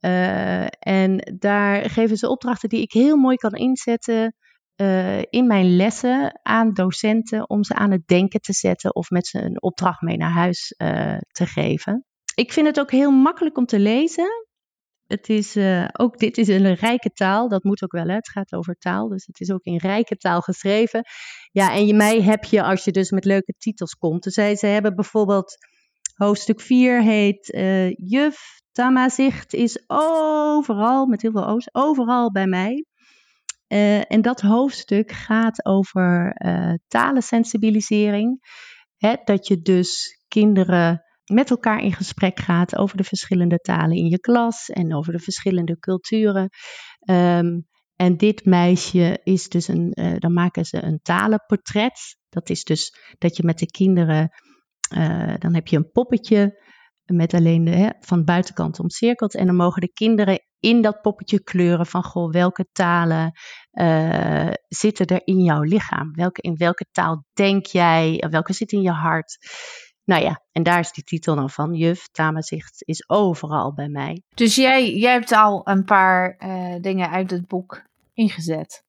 Uh, 0.00 0.66
en 0.78 1.36
daar 1.38 1.90
geven 1.90 2.16
ze 2.16 2.28
opdrachten 2.28 2.68
die 2.68 2.82
ik 2.82 2.92
heel 2.92 3.16
mooi 3.16 3.36
kan 3.36 3.52
inzetten 3.52 4.34
uh, 4.76 5.22
in 5.30 5.46
mijn 5.46 5.76
lessen 5.76 6.40
aan 6.42 6.72
docenten 6.72 7.48
om 7.48 7.64
ze 7.64 7.74
aan 7.74 7.90
het 7.90 8.06
denken 8.06 8.40
te 8.40 8.52
zetten 8.52 8.94
of 8.94 9.10
met 9.10 9.26
ze 9.26 9.42
een 9.42 9.62
opdracht 9.62 10.00
mee 10.00 10.16
naar 10.16 10.30
huis 10.30 10.74
te 11.30 11.46
geven. 11.46 12.04
Ik 12.34 12.52
vind 12.52 12.66
het 12.66 12.80
ook 12.80 12.90
heel 12.90 13.10
makkelijk 13.10 13.56
om 13.56 13.66
te 13.66 13.78
lezen. 13.78 14.28
Het 15.06 15.28
is, 15.28 15.56
uh, 15.56 15.88
ook 15.92 16.18
dit 16.18 16.38
is 16.38 16.48
een 16.48 16.74
rijke 16.74 17.10
taal, 17.10 17.48
dat 17.48 17.64
moet 17.64 17.82
ook 17.82 17.92
wel, 17.92 18.06
hè? 18.06 18.14
het 18.14 18.30
gaat 18.30 18.52
over 18.52 18.74
taal, 18.74 19.08
dus 19.08 19.26
het 19.26 19.40
is 19.40 19.50
ook 19.50 19.64
in 19.64 19.76
rijke 19.76 20.16
taal 20.16 20.40
geschreven. 20.40 21.04
Ja, 21.52 21.72
en 21.72 21.86
je, 21.86 21.94
mij 21.94 22.22
heb 22.22 22.44
je 22.44 22.62
als 22.62 22.84
je 22.84 22.90
dus 22.90 23.10
met 23.10 23.24
leuke 23.24 23.54
titels 23.58 23.94
komt. 23.94 24.22
Dus 24.22 24.34
ze 24.34 24.66
hebben 24.66 24.94
bijvoorbeeld, 24.94 25.56
hoofdstuk 26.14 26.60
4 26.60 27.02
heet 27.02 27.46
Juf 27.96 28.62
Tamazicht 28.72 29.54
is 29.54 29.84
overal, 29.86 31.06
met 31.06 31.22
heel 31.22 31.30
veel 31.30 31.46
O's, 31.46 31.68
overal 31.72 32.30
bij 32.30 32.46
mij. 32.46 32.84
Uh, 33.74 34.10
en 34.10 34.22
dat 34.22 34.40
hoofdstuk 34.40 35.12
gaat 35.12 35.64
over 35.64 36.36
talensensibilisering. 36.86 38.38
Hè, 38.96 39.14
dat 39.24 39.46
je 39.46 39.60
dus 39.60 40.22
kinderen 40.28 41.02
met 41.32 41.50
elkaar 41.50 41.82
in 41.82 41.92
gesprek 41.92 42.40
gaat 42.40 42.76
over 42.76 42.96
de 42.96 43.04
verschillende 43.04 43.58
talen 43.58 43.96
in 43.96 44.08
je 44.08 44.20
klas 44.20 44.68
en 44.70 44.94
over 44.94 45.12
de 45.12 45.18
verschillende 45.18 45.78
culturen. 45.78 46.48
Um, 47.10 47.66
en 47.96 48.16
dit 48.16 48.44
meisje 48.44 49.20
is 49.22 49.48
dus 49.48 49.68
een, 49.68 49.92
uh, 49.94 50.14
dan 50.18 50.32
maken 50.32 50.64
ze 50.64 50.82
een 50.82 51.00
talenportret. 51.02 52.16
Dat 52.28 52.50
is 52.50 52.64
dus 52.64 52.96
dat 53.18 53.36
je 53.36 53.44
met 53.44 53.58
de 53.58 53.66
kinderen, 53.66 54.30
uh, 54.96 55.34
dan 55.38 55.54
heb 55.54 55.66
je 55.66 55.76
een 55.76 55.90
poppetje 55.90 56.62
met 57.04 57.34
alleen 57.34 57.64
de, 57.64 57.70
hè, 57.70 57.88
van 58.00 58.24
buitenkant 58.24 58.80
omcirkeld. 58.80 59.34
En 59.34 59.46
dan 59.46 59.56
mogen 59.56 59.80
de 59.80 59.92
kinderen 59.92 60.38
in 60.58 60.82
dat 60.82 61.00
poppetje 61.00 61.42
kleuren 61.42 61.86
van, 61.86 62.04
goh, 62.04 62.32
welke 62.32 62.66
talen 62.72 63.32
uh, 63.74 64.52
zitten 64.68 65.06
er 65.06 65.20
in 65.24 65.42
jouw 65.42 65.62
lichaam? 65.62 66.12
Welke, 66.14 66.40
in 66.40 66.56
welke 66.56 66.86
taal 66.92 67.24
denk 67.32 67.66
jij? 67.66 68.24
Welke 68.30 68.52
zit 68.52 68.72
in 68.72 68.82
je 68.82 68.90
hart? 68.90 69.38
Nou 70.04 70.22
ja, 70.22 70.42
en 70.52 70.62
daar 70.62 70.78
is 70.78 70.92
die 70.92 71.04
titel 71.04 71.34
dan 71.34 71.50
van. 71.50 71.74
Juf, 71.74 72.08
Tamazicht 72.08 72.82
is 72.86 73.08
overal 73.08 73.74
bij 73.74 73.88
mij. 73.88 74.22
Dus 74.34 74.54
jij, 74.54 74.94
jij 74.94 75.12
hebt 75.12 75.32
al 75.32 75.60
een 75.68 75.84
paar 75.84 76.36
uh, 76.38 76.74
dingen 76.80 77.10
uit 77.10 77.30
het 77.30 77.46
boek 77.46 77.82
ingezet. 78.12 78.84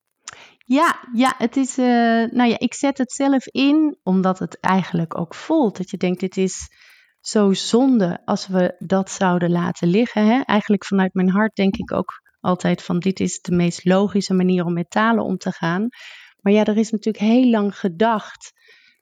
Ja, 0.65 0.99
ja, 1.13 1.33
het 1.37 1.55
is, 1.55 1.77
uh, 1.77 1.85
nou 2.31 2.49
ja, 2.49 2.59
ik 2.59 2.73
zet 2.73 2.97
het 2.97 3.11
zelf 3.11 3.47
in 3.47 3.99
omdat 4.03 4.39
het 4.39 4.59
eigenlijk 4.59 5.19
ook 5.19 5.35
voelt. 5.35 5.77
Dat 5.77 5.89
je 5.89 5.97
denkt, 5.97 6.19
dit 6.19 6.37
is 6.37 6.69
zo 7.19 7.53
zonde 7.53 8.21
als 8.25 8.47
we 8.47 8.75
dat 8.77 9.09
zouden 9.09 9.51
laten 9.51 9.87
liggen. 9.87 10.25
Hè? 10.25 10.41
Eigenlijk 10.41 10.85
vanuit 10.85 11.13
mijn 11.13 11.29
hart 11.29 11.55
denk 11.55 11.75
ik 11.75 11.91
ook 11.91 12.21
altijd 12.45 12.83
van 12.83 12.99
dit 12.99 13.19
is 13.19 13.41
de 13.41 13.55
meest 13.55 13.85
logische 13.85 14.33
manier 14.33 14.65
om 14.65 14.73
met 14.73 14.89
talen 14.89 15.23
om 15.23 15.37
te 15.37 15.51
gaan. 15.51 15.87
Maar 16.41 16.53
ja, 16.53 16.65
er 16.65 16.77
is 16.77 16.91
natuurlijk 16.91 17.25
heel 17.25 17.49
lang 17.49 17.79
gedacht 17.79 18.53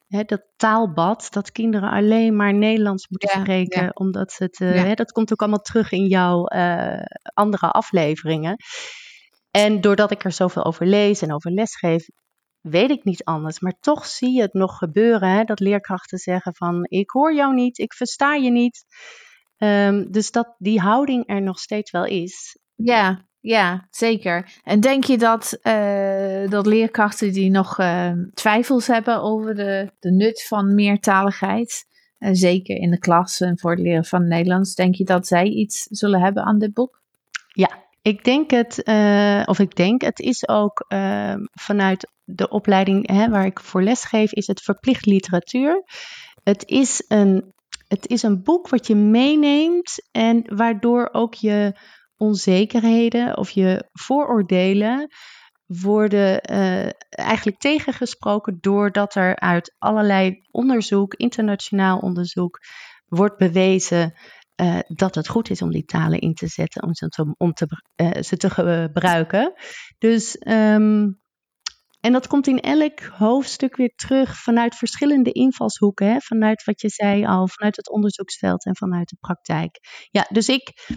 hè, 0.07 0.23
dat 0.23 0.43
taalbad, 0.55 1.27
dat 1.29 1.51
kinderen 1.51 1.89
alleen 1.89 2.35
maar 2.35 2.53
Nederlands 2.53 3.07
moeten 3.07 3.29
ja, 3.33 3.39
spreken, 3.39 3.83
ja. 3.83 3.91
omdat 3.93 4.35
het, 4.37 4.59
uh, 4.59 4.75
ja. 4.75 4.83
hè, 4.83 4.93
dat 4.93 5.11
komt 5.11 5.31
ook 5.31 5.41
allemaal 5.41 5.61
terug 5.61 5.91
in 5.91 6.07
jouw 6.07 6.51
uh, 6.51 7.01
andere 7.33 7.69
afleveringen. 7.71 8.55
En 9.51 9.81
doordat 9.81 10.11
ik 10.11 10.23
er 10.23 10.31
zoveel 10.31 10.63
over 10.63 10.85
lees 10.85 11.21
en 11.21 11.33
over 11.33 11.51
lesgeef, 11.51 12.05
weet 12.61 12.89
ik 12.89 13.03
niet 13.03 13.23
anders. 13.23 13.59
Maar 13.59 13.73
toch 13.79 14.05
zie 14.05 14.35
je 14.35 14.41
het 14.41 14.53
nog 14.53 14.77
gebeuren, 14.77 15.29
hè, 15.29 15.43
dat 15.43 15.59
leerkrachten 15.59 16.17
zeggen 16.17 16.55
van, 16.55 16.85
ik 16.89 17.09
hoor 17.09 17.33
jou 17.33 17.53
niet, 17.53 17.77
ik 17.77 17.93
versta 17.93 18.35
je 18.35 18.51
niet. 18.51 18.85
Um, 19.57 20.11
dus 20.11 20.31
dat 20.31 20.55
die 20.57 20.79
houding 20.79 21.23
er 21.27 21.41
nog 21.41 21.59
steeds 21.59 21.91
wel 21.91 22.05
is. 22.05 22.57
Ja, 22.75 23.25
ja, 23.45 23.87
zeker. 23.91 24.59
En 24.63 24.79
denk 24.79 25.03
je 25.03 25.17
dat, 25.17 25.57
uh, 25.63 26.49
dat 26.49 26.65
leerkrachten 26.65 27.33
die 27.33 27.51
nog 27.51 27.79
uh, 27.79 28.11
twijfels 28.33 28.87
hebben 28.87 29.21
over 29.21 29.55
de, 29.55 29.91
de 29.99 30.11
nut 30.11 30.43
van 30.47 30.75
meertaligheid, 30.75 31.85
uh, 32.19 32.29
zeker 32.31 32.75
in 32.75 32.91
de 32.91 32.99
klas 32.99 33.41
en 33.41 33.59
voor 33.59 33.71
het 33.71 33.79
leren 33.79 34.05
van 34.05 34.19
het 34.19 34.29
Nederlands, 34.29 34.75
denk 34.75 34.95
je 34.95 35.03
dat 35.03 35.27
zij 35.27 35.45
iets 35.45 35.87
zullen 35.89 36.21
hebben 36.21 36.43
aan 36.43 36.59
dit 36.59 36.73
boek? 36.73 37.01
Ja, 37.47 37.69
ik 38.01 38.23
denk 38.23 38.51
het, 38.51 38.83
of 39.45 39.59
ik 39.59 39.75
denk, 39.75 40.01
het 40.01 40.19
is 40.19 40.47
ook 40.47 40.85
ehm, 40.87 41.39
vanuit 41.51 42.11
de 42.23 42.49
opleiding 42.49 43.07
hè, 43.07 43.29
waar 43.29 43.45
ik 43.45 43.59
voor 43.59 43.83
les 43.83 44.03
geef, 44.03 44.33
is 44.33 44.47
het 44.47 44.61
verplicht 44.61 45.05
literatuur. 45.05 45.83
Het 46.43 46.63
is 46.65 47.05
een, 47.07 47.53
het 47.87 48.07
is 48.07 48.23
een 48.23 48.43
boek 48.43 48.69
wat 48.69 48.87
je 48.87 48.95
meeneemt 48.95 50.07
en 50.11 50.55
waardoor 50.55 51.09
ook 51.11 51.33
je 51.33 51.73
onzekerheden 52.23 53.37
of 53.37 53.49
je 53.49 53.89
vooroordelen 53.91 55.07
worden 55.65 56.51
uh, 56.51 56.89
eigenlijk 57.09 57.59
tegengesproken 57.59 58.57
doordat 58.61 59.15
er 59.15 59.39
uit 59.39 59.75
allerlei 59.77 60.39
onderzoek, 60.51 61.13
internationaal 61.13 61.99
onderzoek, 61.99 62.59
wordt 63.05 63.37
bewezen 63.37 64.13
uh, 64.61 64.79
dat 64.87 65.15
het 65.15 65.27
goed 65.27 65.49
is 65.49 65.61
om 65.61 65.71
die 65.71 65.85
talen 65.85 66.19
in 66.19 66.33
te 66.33 66.47
zetten, 66.47 66.83
om 66.83 66.93
ze 66.93 67.07
te, 67.07 67.35
om 67.37 67.53
te, 67.53 67.67
ze 68.23 68.37
te 68.37 68.49
gebruiken. 68.49 69.53
Dus 69.97 70.37
um, 70.47 71.21
en 72.03 72.11
dat 72.11 72.27
komt 72.27 72.47
in 72.47 72.59
elk 72.59 72.99
hoofdstuk 73.01 73.75
weer 73.75 73.93
terug 73.95 74.37
vanuit 74.37 74.75
verschillende 74.75 75.31
invalshoeken. 75.31 76.07
Hè? 76.07 76.19
Vanuit 76.19 76.63
wat 76.63 76.81
je 76.81 76.89
zei 76.89 77.25
al, 77.25 77.47
vanuit 77.47 77.75
het 77.75 77.89
onderzoeksveld 77.89 78.65
en 78.65 78.75
vanuit 78.75 79.09
de 79.09 79.17
praktijk. 79.19 79.79
Ja, 80.11 80.27
dus 80.29 80.49
ik, 80.49 80.87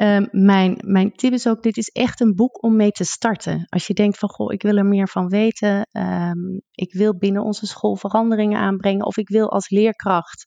uh, 0.00 0.26
mijn, 0.30 0.78
mijn 0.84 1.12
tip 1.12 1.32
is 1.32 1.48
ook, 1.48 1.62
dit 1.62 1.76
is 1.76 1.88
echt 1.88 2.20
een 2.20 2.34
boek 2.34 2.62
om 2.62 2.76
mee 2.76 2.90
te 2.90 3.04
starten. 3.04 3.66
Als 3.68 3.86
je 3.86 3.94
denkt 3.94 4.18
van, 4.18 4.28
goh, 4.28 4.52
ik 4.52 4.62
wil 4.62 4.76
er 4.76 4.86
meer 4.86 5.08
van 5.08 5.28
weten. 5.28 5.88
Um, 5.92 6.62
ik 6.70 6.92
wil 6.92 7.16
binnen 7.16 7.42
onze 7.42 7.66
school 7.66 7.96
veranderingen 7.96 8.58
aanbrengen. 8.58 9.06
Of 9.06 9.16
ik 9.16 9.28
wil 9.28 9.50
als 9.50 9.68
leerkracht, 9.68 10.44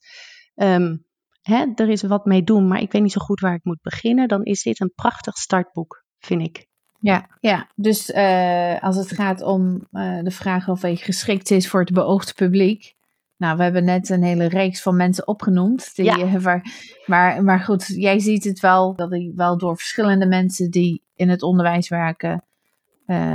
um, 0.55 1.05
hè, 1.41 1.65
er 1.75 1.89
is 1.89 2.01
wat 2.01 2.25
mee 2.25 2.43
doen, 2.43 2.67
maar 2.67 2.81
ik 2.81 2.91
weet 2.91 3.01
niet 3.01 3.11
zo 3.11 3.21
goed 3.21 3.39
waar 3.39 3.53
ik 3.53 3.63
moet 3.63 3.81
beginnen. 3.81 4.27
Dan 4.27 4.43
is 4.43 4.63
dit 4.63 4.79
een 4.79 4.93
prachtig 4.95 5.35
startboek, 5.35 6.03
vind 6.19 6.41
ik. 6.41 6.67
Ja, 6.99 7.37
ja. 7.39 7.71
dus 7.75 8.09
uh, 8.09 8.79
als 8.79 8.95
het 8.95 9.11
gaat 9.11 9.41
om 9.41 9.87
uh, 9.91 10.21
de 10.23 10.31
vraag 10.31 10.69
of 10.69 10.81
hij 10.81 10.95
geschikt 10.95 11.51
is 11.51 11.69
voor 11.69 11.79
het 11.79 11.93
beoogde 11.93 12.33
publiek. 12.33 12.95
Nou, 13.37 13.57
we 13.57 13.63
hebben 13.63 13.83
net 13.83 14.09
een 14.09 14.23
hele 14.23 14.47
reeks 14.47 14.81
van 14.81 14.95
mensen 14.95 15.27
opgenoemd. 15.27 15.95
Die, 15.95 16.05
ja. 16.05 16.17
uh, 16.17 16.35
waar, 16.35 16.71
maar, 17.05 17.43
maar 17.43 17.59
goed, 17.59 17.87
jij 17.87 18.19
ziet 18.19 18.43
het 18.43 18.59
wel 18.59 18.95
dat 18.95 19.09
hij 19.09 19.31
wel 19.35 19.57
door 19.57 19.77
verschillende 19.77 20.27
mensen 20.27 20.71
die 20.71 21.03
in 21.15 21.29
het 21.29 21.41
onderwijs 21.41 21.89
werken 21.89 22.41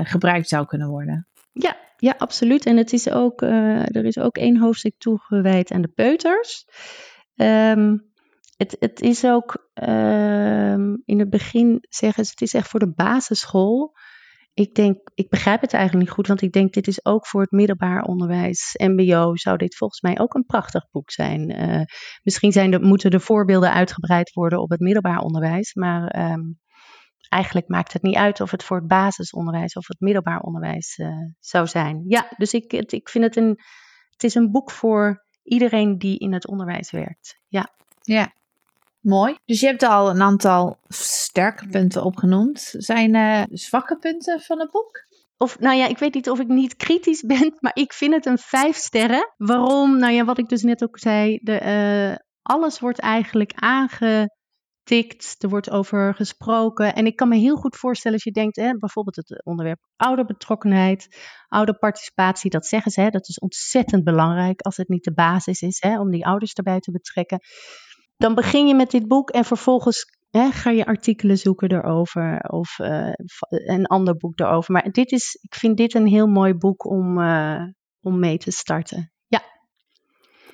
gebruikt 0.02 0.48
zou 0.48 0.66
kunnen 0.66 0.88
worden. 0.88 1.26
Ja, 1.52 1.76
ja, 1.96 2.14
absoluut. 2.18 2.66
En 2.66 2.76
het 2.76 2.92
is 2.92 3.10
ook, 3.10 3.42
er 3.42 4.04
is 4.04 4.18
ook 4.18 4.36
één 4.36 4.58
hoofdstuk 4.58 4.94
toegewijd 4.98 5.70
aan 5.72 5.82
de 5.82 5.88
peuters. 5.88 6.66
Um, 7.36 8.12
het, 8.56 8.76
het 8.78 9.00
is 9.00 9.24
ook, 9.24 9.70
uh, 9.82 10.72
in 11.04 11.18
het 11.18 11.30
begin 11.30 11.84
zeggen 11.88 12.24
ze, 12.24 12.30
het 12.30 12.40
is 12.40 12.54
echt 12.54 12.68
voor 12.68 12.80
de 12.80 12.92
basisschool. 12.92 13.94
Ik 14.54 14.74
denk, 14.74 15.10
ik 15.14 15.28
begrijp 15.28 15.60
het 15.60 15.72
eigenlijk 15.72 16.04
niet 16.04 16.14
goed, 16.14 16.26
want 16.26 16.42
ik 16.42 16.52
denk, 16.52 16.72
dit 16.72 16.86
is 16.86 17.04
ook 17.04 17.26
voor 17.26 17.40
het 17.40 17.50
middelbaar 17.50 18.02
onderwijs, 18.02 18.74
MBO, 18.76 19.36
zou 19.36 19.56
dit 19.56 19.76
volgens 19.76 20.00
mij 20.00 20.18
ook 20.18 20.34
een 20.34 20.46
prachtig 20.46 20.90
boek 20.90 21.10
zijn. 21.10 21.50
Uh, 21.50 21.82
misschien 22.22 22.52
zijn 22.52 22.70
de, 22.70 22.80
moeten 22.80 23.10
de 23.10 23.20
voorbeelden 23.20 23.72
uitgebreid 23.72 24.32
worden 24.32 24.60
op 24.60 24.70
het 24.70 24.80
middelbaar 24.80 25.18
onderwijs, 25.18 25.74
maar 25.74 26.30
um, 26.32 26.60
eigenlijk 27.28 27.68
maakt 27.68 27.92
het 27.92 28.02
niet 28.02 28.16
uit 28.16 28.40
of 28.40 28.50
het 28.50 28.64
voor 28.64 28.76
het 28.76 28.86
basisonderwijs 28.86 29.74
of 29.74 29.86
het 29.86 30.00
middelbaar 30.00 30.40
onderwijs 30.40 30.98
uh, 30.98 31.08
zou 31.38 31.66
zijn. 31.66 32.04
Ja, 32.06 32.32
dus 32.36 32.52
ik, 32.52 32.72
ik 32.72 33.08
vind 33.08 33.24
het 33.24 33.36
een, 33.36 33.58
het 34.10 34.24
is 34.24 34.34
een 34.34 34.50
boek 34.50 34.70
voor 34.70 35.24
iedereen 35.42 35.98
die 35.98 36.18
in 36.18 36.32
het 36.32 36.48
onderwijs 36.48 36.90
werkt. 36.90 37.40
Ja. 37.48 37.68
Ja, 38.00 38.32
Mooi. 39.02 39.36
Dus 39.44 39.60
je 39.60 39.66
hebt 39.66 39.82
al 39.82 40.10
een 40.10 40.22
aantal 40.22 40.78
sterke 40.88 41.66
punten 41.66 42.04
opgenoemd. 42.04 42.74
Zijn 42.76 43.14
uh, 43.14 43.42
zwakke 43.50 43.98
punten 43.98 44.40
van 44.40 44.60
het 44.60 44.70
boek? 44.70 45.06
Of, 45.36 45.58
nou 45.58 45.76
ja, 45.76 45.86
ik 45.86 45.98
weet 45.98 46.14
niet 46.14 46.30
of 46.30 46.40
ik 46.40 46.48
niet 46.48 46.76
kritisch 46.76 47.22
ben, 47.32 47.56
maar 47.60 47.74
ik 47.74 47.92
vind 47.92 48.14
het 48.14 48.26
een 48.26 48.38
vijf 48.38 48.76
sterren. 48.76 49.32
Waarom? 49.36 49.98
Nou 49.98 50.12
ja, 50.12 50.24
wat 50.24 50.38
ik 50.38 50.48
dus 50.48 50.62
net 50.62 50.82
ook 50.82 50.98
zei, 50.98 51.38
de, 51.42 51.60
uh, 51.62 52.16
alles 52.42 52.80
wordt 52.80 52.98
eigenlijk 52.98 53.52
aangetikt, 53.54 55.42
er 55.42 55.48
wordt 55.48 55.70
over 55.70 56.14
gesproken. 56.14 56.94
En 56.94 57.06
ik 57.06 57.16
kan 57.16 57.28
me 57.28 57.36
heel 57.36 57.56
goed 57.56 57.76
voorstellen 57.76 58.16
als 58.16 58.24
je 58.26 58.32
denkt, 58.32 58.56
hè, 58.56 58.78
bijvoorbeeld 58.78 59.16
het 59.16 59.44
onderwerp 59.44 59.80
ouderbetrokkenheid, 59.96 61.08
ouderparticipatie, 61.48 62.50
dat 62.50 62.66
zeggen 62.66 62.90
ze, 62.90 63.00
hè, 63.00 63.08
dat 63.08 63.28
is 63.28 63.38
ontzettend 63.38 64.04
belangrijk 64.04 64.60
als 64.60 64.76
het 64.76 64.88
niet 64.88 65.04
de 65.04 65.14
basis 65.14 65.60
is, 65.60 65.80
hè, 65.80 66.00
om 66.00 66.10
die 66.10 66.26
ouders 66.26 66.52
erbij 66.52 66.80
te 66.80 66.90
betrekken 66.90 67.40
dan 68.22 68.34
begin 68.34 68.66
je 68.66 68.74
met 68.74 68.90
dit 68.90 69.08
boek 69.08 69.30
en 69.30 69.44
vervolgens 69.44 70.18
hè, 70.30 70.50
ga 70.50 70.70
je 70.70 70.86
artikelen 70.86 71.38
zoeken 71.38 71.72
erover 71.72 72.40
of 72.40 72.78
uh, 72.78 73.12
een 73.48 73.86
ander 73.86 74.16
boek 74.16 74.38
erover. 74.40 74.72
Maar 74.72 74.90
dit 74.90 75.12
is, 75.12 75.38
ik 75.42 75.54
vind 75.54 75.76
dit 75.76 75.94
een 75.94 76.06
heel 76.06 76.26
mooi 76.26 76.54
boek 76.54 76.84
om, 76.84 77.18
uh, 77.18 77.62
om 78.00 78.18
mee 78.18 78.38
te 78.38 78.50
starten. 78.50 79.12
Ja. 79.26 79.42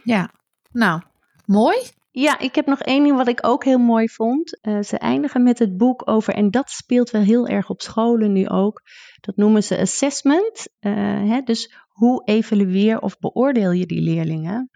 Ja, 0.04 0.30
nou, 0.70 1.02
mooi. 1.44 1.76
Ja, 2.10 2.38
ik 2.38 2.54
heb 2.54 2.66
nog 2.66 2.80
één 2.80 3.02
ding 3.02 3.16
wat 3.16 3.28
ik 3.28 3.46
ook 3.46 3.64
heel 3.64 3.78
mooi 3.78 4.08
vond. 4.08 4.58
Uh, 4.62 4.82
ze 4.82 4.98
eindigen 4.98 5.42
met 5.42 5.58
het 5.58 5.76
boek 5.76 6.10
over, 6.10 6.34
en 6.34 6.50
dat 6.50 6.70
speelt 6.70 7.10
wel 7.10 7.22
heel 7.22 7.46
erg 7.46 7.70
op 7.70 7.82
scholen 7.82 8.32
nu 8.32 8.48
ook. 8.48 8.82
Dat 9.20 9.36
noemen 9.36 9.62
ze 9.62 9.78
assessment. 9.78 10.68
Hè, 10.78 11.40
dus 11.40 11.74
hoe 11.88 12.22
evalueer 12.24 13.00
of 13.00 13.18
beoordeel 13.18 13.70
je 13.70 13.86
die 13.86 14.02
leerlingen? 14.02 14.70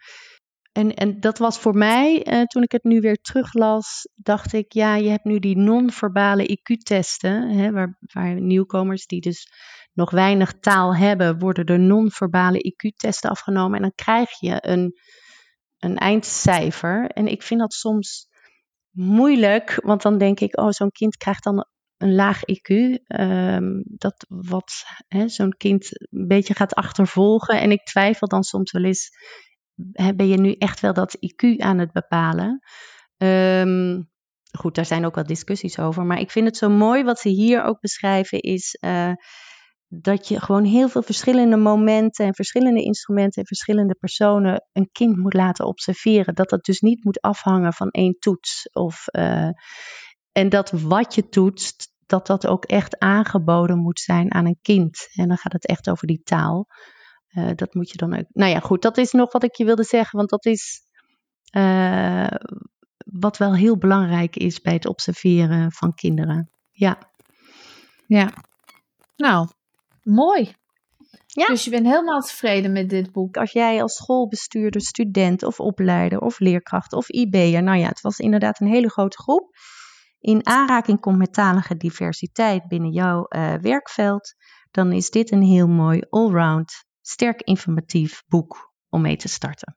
En, 0.72 0.94
en 0.94 1.20
dat 1.20 1.38
was 1.38 1.58
voor 1.58 1.74
mij, 1.74 2.26
uh, 2.26 2.42
toen 2.42 2.62
ik 2.62 2.72
het 2.72 2.84
nu 2.84 3.00
weer 3.00 3.16
teruglas, 3.16 4.08
dacht 4.14 4.52
ik, 4.52 4.72
ja, 4.72 4.94
je 4.96 5.08
hebt 5.08 5.24
nu 5.24 5.38
die 5.38 5.56
non-verbale 5.56 6.58
IQ-testen, 6.58 7.72
waar, 7.72 7.98
waar 8.00 8.40
nieuwkomers 8.40 9.06
die 9.06 9.20
dus 9.20 9.46
nog 9.92 10.10
weinig 10.10 10.52
taal 10.60 10.96
hebben, 10.96 11.38
worden 11.38 11.64
er 11.64 11.78
non-verbale 11.78 12.58
IQ-testen 12.58 13.30
afgenomen 13.30 13.76
en 13.76 13.82
dan 13.82 13.94
krijg 13.94 14.40
je 14.40 14.56
een, 14.60 14.98
een 15.78 15.96
eindcijfer. 15.96 17.06
En 17.06 17.26
ik 17.26 17.42
vind 17.42 17.60
dat 17.60 17.72
soms 17.72 18.28
moeilijk, 18.90 19.78
want 19.82 20.02
dan 20.02 20.18
denk 20.18 20.40
ik, 20.40 20.58
oh, 20.58 20.70
zo'n 20.70 20.90
kind 20.90 21.16
krijgt 21.16 21.44
dan 21.44 21.66
een 21.96 22.14
laag 22.14 22.40
IQ, 22.44 22.98
ehm, 23.06 23.82
dat 23.84 24.24
wat 24.28 24.72
zo'n 25.26 25.56
kind 25.56 25.88
een 26.10 26.26
beetje 26.26 26.54
gaat 26.54 26.74
achtervolgen. 26.74 27.60
En 27.60 27.70
ik 27.70 27.84
twijfel 27.84 28.26
dan 28.26 28.42
soms 28.42 28.72
wel 28.72 28.84
eens 28.84 29.10
ben 30.14 30.28
je 30.28 30.40
nu 30.40 30.52
echt 30.52 30.80
wel 30.80 30.92
dat 30.92 31.16
IQ 31.16 31.56
aan 31.56 31.78
het 31.78 31.92
bepalen? 31.92 32.60
Um, 33.16 34.10
goed, 34.58 34.74
daar 34.74 34.86
zijn 34.86 35.04
ook 35.06 35.14
wel 35.14 35.26
discussies 35.26 35.78
over. 35.78 36.04
Maar 36.04 36.20
ik 36.20 36.30
vind 36.30 36.46
het 36.46 36.56
zo 36.56 36.68
mooi 36.68 37.04
wat 37.04 37.18
ze 37.18 37.28
hier 37.28 37.62
ook 37.62 37.80
beschrijven, 37.80 38.40
is 38.40 38.78
uh, 38.80 39.12
dat 39.88 40.28
je 40.28 40.40
gewoon 40.40 40.64
heel 40.64 40.88
veel 40.88 41.02
verschillende 41.02 41.56
momenten 41.56 42.26
en 42.26 42.34
verschillende 42.34 42.82
instrumenten 42.82 43.40
en 43.40 43.46
verschillende 43.46 43.94
personen 43.94 44.66
een 44.72 44.88
kind 44.92 45.16
moet 45.16 45.34
laten 45.34 45.66
observeren. 45.66 46.34
Dat 46.34 46.50
dat 46.50 46.64
dus 46.64 46.80
niet 46.80 47.04
moet 47.04 47.20
afhangen 47.20 47.72
van 47.72 47.90
één 47.90 48.16
toets. 48.18 48.68
Of, 48.72 49.04
uh, 49.16 49.50
en 50.32 50.48
dat 50.48 50.70
wat 50.70 51.14
je 51.14 51.28
toetst, 51.28 51.92
dat 52.06 52.26
dat 52.26 52.46
ook 52.46 52.64
echt 52.64 52.98
aangeboden 52.98 53.78
moet 53.78 54.00
zijn 54.00 54.34
aan 54.34 54.46
een 54.46 54.58
kind. 54.62 55.08
En 55.12 55.28
dan 55.28 55.36
gaat 55.36 55.52
het 55.52 55.66
echt 55.66 55.90
over 55.90 56.06
die 56.06 56.22
taal. 56.22 56.66
Uh, 57.32 57.50
dat 57.54 57.74
moet 57.74 57.90
je 57.90 57.96
dan 57.96 58.18
ook. 58.18 58.24
Nou 58.28 58.50
ja, 58.50 58.60
goed, 58.60 58.82
dat 58.82 58.98
is 58.98 59.12
nog 59.12 59.32
wat 59.32 59.42
ik 59.42 59.54
je 59.54 59.64
wilde 59.64 59.84
zeggen, 59.84 60.18
want 60.18 60.30
dat 60.30 60.46
is 60.46 60.80
uh, 61.56 62.26
wat 63.04 63.36
wel 63.36 63.54
heel 63.54 63.78
belangrijk 63.78 64.36
is 64.36 64.60
bij 64.60 64.72
het 64.72 64.86
observeren 64.86 65.72
van 65.72 65.94
kinderen. 65.94 66.50
Ja. 66.70 66.98
Ja. 68.06 68.32
Nou, 69.16 69.48
mooi. 70.02 70.54
Ja. 71.26 71.46
Dus 71.46 71.64
je 71.64 71.70
bent 71.70 71.86
helemaal 71.86 72.20
tevreden 72.20 72.72
met 72.72 72.88
dit 72.88 73.12
boek. 73.12 73.36
Als 73.36 73.52
jij 73.52 73.82
als 73.82 73.94
schoolbestuurder, 73.94 74.80
student 74.80 75.42
of 75.42 75.60
opleider 75.60 76.18
of 76.18 76.38
leerkracht 76.38 76.92
of 76.92 77.08
IB'er, 77.08 77.62
nou 77.62 77.78
ja, 77.78 77.88
het 77.88 78.00
was 78.00 78.18
inderdaad 78.18 78.60
een 78.60 78.66
hele 78.66 78.90
grote 78.90 79.22
groep, 79.22 79.50
in 80.18 80.46
aanraking 80.46 81.00
komt 81.00 81.18
met 81.18 81.32
talige 81.32 81.76
diversiteit 81.76 82.68
binnen 82.68 82.90
jouw 82.90 83.26
uh, 83.28 83.54
werkveld, 83.54 84.34
dan 84.70 84.92
is 84.92 85.10
dit 85.10 85.30
een 85.30 85.42
heel 85.42 85.68
mooi 85.68 86.02
allround 86.10 86.84
sterk 87.02 87.42
informatief 87.42 88.22
boek 88.26 88.72
om 88.88 89.00
mee 89.00 89.16
te 89.16 89.28
starten. 89.28 89.76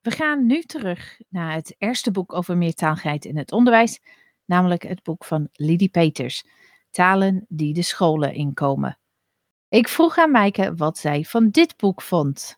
We 0.00 0.10
gaan 0.10 0.46
nu 0.46 0.62
terug 0.62 1.20
naar 1.28 1.52
het 1.52 1.74
eerste 1.78 2.10
boek 2.10 2.32
over 2.32 2.56
meertaligheid 2.56 3.24
in 3.24 3.36
het 3.36 3.52
onderwijs, 3.52 4.00
namelijk 4.44 4.82
het 4.82 5.02
boek 5.02 5.24
van 5.24 5.48
Lidie 5.52 5.88
Peters, 5.88 6.44
Talen 6.90 7.44
die 7.48 7.74
de 7.74 7.82
scholen 7.82 8.34
inkomen. 8.34 8.98
Ik 9.68 9.88
vroeg 9.88 10.18
aan 10.18 10.30
Maaike 10.30 10.74
wat 10.74 10.98
zij 10.98 11.24
van 11.24 11.50
dit 11.50 11.76
boek 11.76 12.02
vond. 12.02 12.56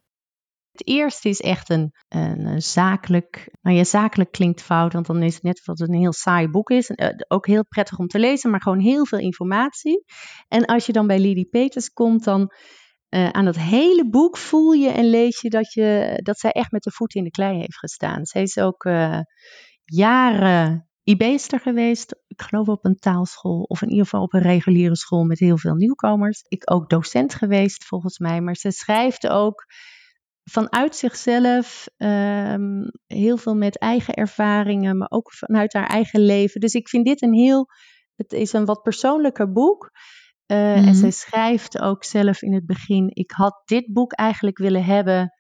Het 0.70 0.86
eerste 0.86 1.28
is 1.28 1.40
echt 1.40 1.70
een, 1.70 1.92
een, 2.08 2.62
zakelijk, 2.62 3.50
nou 3.60 3.76
ja, 3.76 3.84
zakelijk 3.84 4.32
klinkt 4.32 4.62
fout, 4.62 4.92
want 4.92 5.06
dan 5.06 5.22
is 5.22 5.34
het 5.34 5.42
net 5.42 5.64
wat 5.64 5.80
een 5.80 5.94
heel 5.94 6.12
saai 6.12 6.48
boek 6.48 6.70
is. 6.70 6.90
Uh, 6.90 7.08
ook 7.28 7.46
heel 7.46 7.66
prettig 7.66 7.98
om 7.98 8.06
te 8.06 8.18
lezen, 8.18 8.50
maar 8.50 8.62
gewoon 8.62 8.78
heel 8.78 9.06
veel 9.06 9.18
informatie. 9.18 10.04
En 10.48 10.64
als 10.64 10.86
je 10.86 10.92
dan 10.92 11.06
bij 11.06 11.18
Lidie 11.18 11.48
Peters 11.48 11.92
komt, 11.92 12.24
dan 12.24 12.52
uh, 13.10 13.28
aan 13.28 13.44
dat 13.44 13.56
hele 13.56 14.08
boek 14.08 14.36
voel 14.36 14.72
je 14.72 14.88
en 14.88 15.10
lees 15.10 15.40
je 15.40 15.50
dat, 15.50 15.72
je 15.72 16.18
dat 16.22 16.38
zij 16.38 16.50
echt 16.50 16.70
met 16.70 16.82
de 16.82 16.90
voet 16.90 17.14
in 17.14 17.24
de 17.24 17.30
klei 17.30 17.58
heeft 17.58 17.78
gestaan. 17.78 18.26
Zij 18.26 18.42
is 18.42 18.58
ook 18.58 18.84
uh, 18.84 19.20
jaren 19.84 20.88
IB'ster 21.02 21.60
geweest. 21.60 22.14
Ik 22.26 22.42
geloof 22.42 22.68
op 22.68 22.84
een 22.84 22.98
taalschool 22.98 23.62
of 23.62 23.82
in 23.82 23.88
ieder 23.88 24.04
geval 24.04 24.22
op 24.22 24.32
een 24.32 24.40
reguliere 24.40 24.96
school 24.96 25.24
met 25.24 25.38
heel 25.38 25.58
veel 25.58 25.74
nieuwkomers. 25.74 26.42
Ik 26.48 26.70
ook 26.72 26.90
docent 26.90 27.34
geweest 27.34 27.84
volgens 27.84 28.18
mij. 28.18 28.40
Maar 28.40 28.56
ze 28.56 28.70
schrijft 28.70 29.28
ook 29.28 29.64
vanuit 30.44 30.96
zichzelf 30.96 31.88
um, 31.96 32.90
heel 33.06 33.36
veel 33.36 33.54
met 33.54 33.78
eigen 33.78 34.14
ervaringen, 34.14 34.96
maar 34.96 35.10
ook 35.10 35.32
vanuit 35.32 35.72
haar 35.72 35.86
eigen 35.86 36.20
leven. 36.20 36.60
Dus 36.60 36.74
ik 36.74 36.88
vind 36.88 37.06
dit 37.06 37.22
een 37.22 37.34
heel, 37.34 37.66
het 38.14 38.32
is 38.32 38.52
een 38.52 38.64
wat 38.64 38.82
persoonlijker 38.82 39.52
boek. 39.52 39.90
Uh, 40.52 40.58
mm-hmm. 40.58 40.76
En 40.76 40.82
mhm. 40.82 40.94
zij 40.94 41.10
schrijft 41.10 41.80
ook 41.80 42.04
zelf 42.04 42.42
in 42.42 42.54
het 42.54 42.66
begin: 42.66 43.10
Ik 43.12 43.30
had 43.30 43.62
dit 43.64 43.92
boek 43.92 44.12
eigenlijk 44.12 44.58
willen 44.58 44.84
hebben 44.84 45.32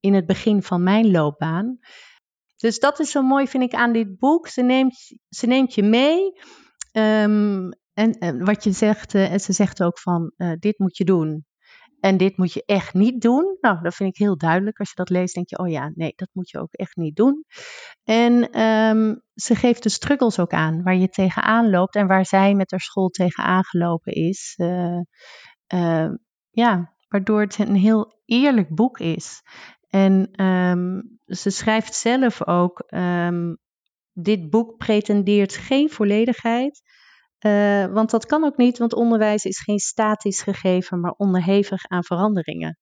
in 0.00 0.14
het 0.14 0.26
begin 0.26 0.62
van 0.62 0.82
mijn 0.82 1.10
loopbaan. 1.10 1.78
Dus 2.56 2.78
dat 2.78 2.98
is 3.00 3.10
zo 3.10 3.22
mooi, 3.22 3.48
vind 3.48 3.62
ik, 3.62 3.74
aan 3.74 3.92
dit 3.92 4.18
boek. 4.18 4.48
Ze 4.48 4.62
neemt, 4.62 5.14
ze 5.28 5.46
neemt 5.46 5.74
je 5.74 5.82
mee. 5.82 6.32
Um, 6.92 7.68
en, 7.94 8.12
en, 8.12 8.44
wat 8.44 8.64
je 8.64 8.72
zegt, 8.72 9.14
uh, 9.14 9.32
en 9.32 9.40
ze 9.40 9.52
zegt 9.52 9.82
ook 9.82 9.98
van: 9.98 10.32
uh, 10.36 10.52
Dit 10.58 10.78
moet 10.78 10.96
je 10.96 11.04
doen. 11.04 11.44
En 12.00 12.16
dit 12.16 12.36
moet 12.36 12.52
je 12.52 12.62
echt 12.66 12.94
niet 12.94 13.20
doen. 13.20 13.56
Nou, 13.60 13.82
dat 13.82 13.94
vind 13.94 14.10
ik 14.10 14.16
heel 14.16 14.36
duidelijk. 14.36 14.78
Als 14.78 14.88
je 14.88 14.94
dat 14.94 15.10
leest, 15.10 15.34
denk 15.34 15.48
je, 15.48 15.58
oh 15.58 15.68
ja, 15.68 15.92
nee, 15.94 16.12
dat 16.16 16.28
moet 16.32 16.50
je 16.50 16.58
ook 16.58 16.72
echt 16.72 16.96
niet 16.96 17.16
doen. 17.16 17.44
En 18.04 18.50
ehm, 18.50 19.14
ze 19.34 19.54
geeft 19.54 19.82
de 19.82 19.88
struggles 19.88 20.38
ook 20.38 20.52
aan, 20.52 20.82
waar 20.82 20.96
je 20.96 21.08
tegenaan 21.08 21.70
loopt 21.70 21.94
en 21.94 22.06
waar 22.06 22.26
zij 22.26 22.54
met 22.54 22.70
haar 22.70 22.80
school 22.80 23.08
tegenaan 23.08 23.64
gelopen 23.64 24.12
is. 24.12 24.54
Uh, 24.56 25.00
uh, 25.74 26.10
ja, 26.50 26.94
waardoor 27.08 27.40
het 27.40 27.58
een 27.58 27.76
heel 27.76 28.20
eerlijk 28.24 28.74
boek 28.74 28.98
is. 28.98 29.42
En 29.88 30.44
um, 30.44 31.18
ze 31.26 31.50
schrijft 31.50 31.94
zelf 31.94 32.46
ook, 32.46 32.84
um, 32.94 33.58
dit 34.12 34.50
boek 34.50 34.76
pretendeert 34.76 35.56
geen 35.56 35.90
volledigheid. 35.90 36.82
Uh, 37.46 37.86
want 37.86 38.10
dat 38.10 38.26
kan 38.26 38.44
ook 38.44 38.56
niet, 38.56 38.78
want 38.78 38.94
onderwijs 38.94 39.44
is 39.44 39.58
geen 39.58 39.78
statisch 39.78 40.42
gegeven, 40.42 41.00
maar 41.00 41.14
onderhevig 41.16 41.86
aan 41.86 42.04
veranderingen. 42.04 42.78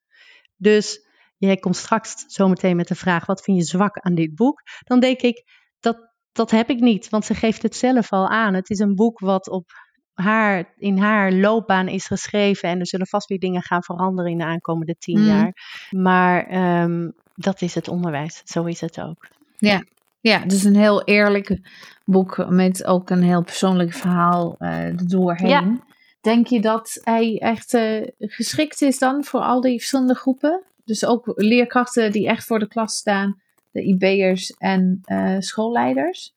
Dus 0.57 1.07
jij 1.37 1.57
komt 1.57 1.77
straks 1.77 2.25
zometeen 2.27 2.77
met 2.77 2.89
de 2.89 2.95
vraag: 2.95 3.27
wat 3.27 3.43
vind 3.43 3.57
je 3.57 3.65
zwak 3.65 3.99
aan 3.99 4.15
dit 4.15 4.35
boek? 4.35 4.63
Dan 4.85 5.01
denk 5.01 5.21
ik, 5.21 5.45
dat, 5.81 6.13
dat 6.33 6.51
heb 6.51 6.71
ik 6.71 6.81
niet, 6.81 7.09
want 7.09 7.25
ze 7.25 7.35
geeft 7.35 7.63
het 7.63 7.77
zelf 7.77 8.13
al 8.13 8.29
aan. 8.29 8.55
Het 8.55 8.71
is 8.71 8.79
een 8.79 8.95
boek 8.95 9.19
wat 9.19 9.49
op 9.49 9.71
haar, 10.15 10.73
in 10.77 10.99
haar 10.99 11.33
loopbaan 11.33 11.89
is 11.89 12.07
geschreven. 12.07 12.69
En 12.69 12.81
er 12.81 12.87
zullen 12.87 13.07
vast 13.07 13.29
weer 13.29 13.39
dingen 13.39 13.63
gaan 13.63 13.83
veranderen 13.83 14.31
in 14.31 14.39
de 14.39 14.45
aankomende 14.45 14.95
tien 14.95 15.21
mm. 15.21 15.27
jaar. 15.27 15.53
Maar 15.91 16.53
um, 16.83 17.15
dat 17.35 17.63
is 17.63 17.75
het 17.75 17.89
onderwijs. 17.89 18.43
Zo 18.45 18.65
is 18.65 18.81
het 18.81 19.01
ook. 19.01 19.29
Ja, 19.57 19.83
ja, 20.21 20.39
dus 20.39 20.65
een 20.65 20.77
heel 20.77 21.05
eerlijk 21.05 21.59
boek 22.05 22.47
met 22.49 22.85
ook 22.85 23.11
een 23.11 23.23
heel 23.23 23.43
persoonlijk 23.43 23.93
verhaal 23.93 24.57
uh, 24.59 24.97
doorheen. 24.97 25.49
Ja. 25.49 25.87
Denk 26.21 26.47
je 26.47 26.61
dat 26.61 27.01
hij 27.03 27.39
echt 27.39 27.73
uh, 27.73 28.07
geschikt 28.19 28.83
is 28.83 28.99
dan 28.99 29.25
voor 29.25 29.41
al 29.41 29.61
die 29.61 29.79
verschillende 29.79 30.15
groepen? 30.15 30.63
Dus 30.85 31.05
ook 31.05 31.33
leerkrachten 31.35 32.13
die 32.13 32.29
echt 32.29 32.45
voor 32.45 32.59
de 32.59 32.69
klas 32.69 32.95
staan, 32.95 33.41
de 33.71 33.83
IB'ers 33.83 34.51
en 34.51 35.01
uh, 35.07 35.37
schoolleiders? 35.39 36.35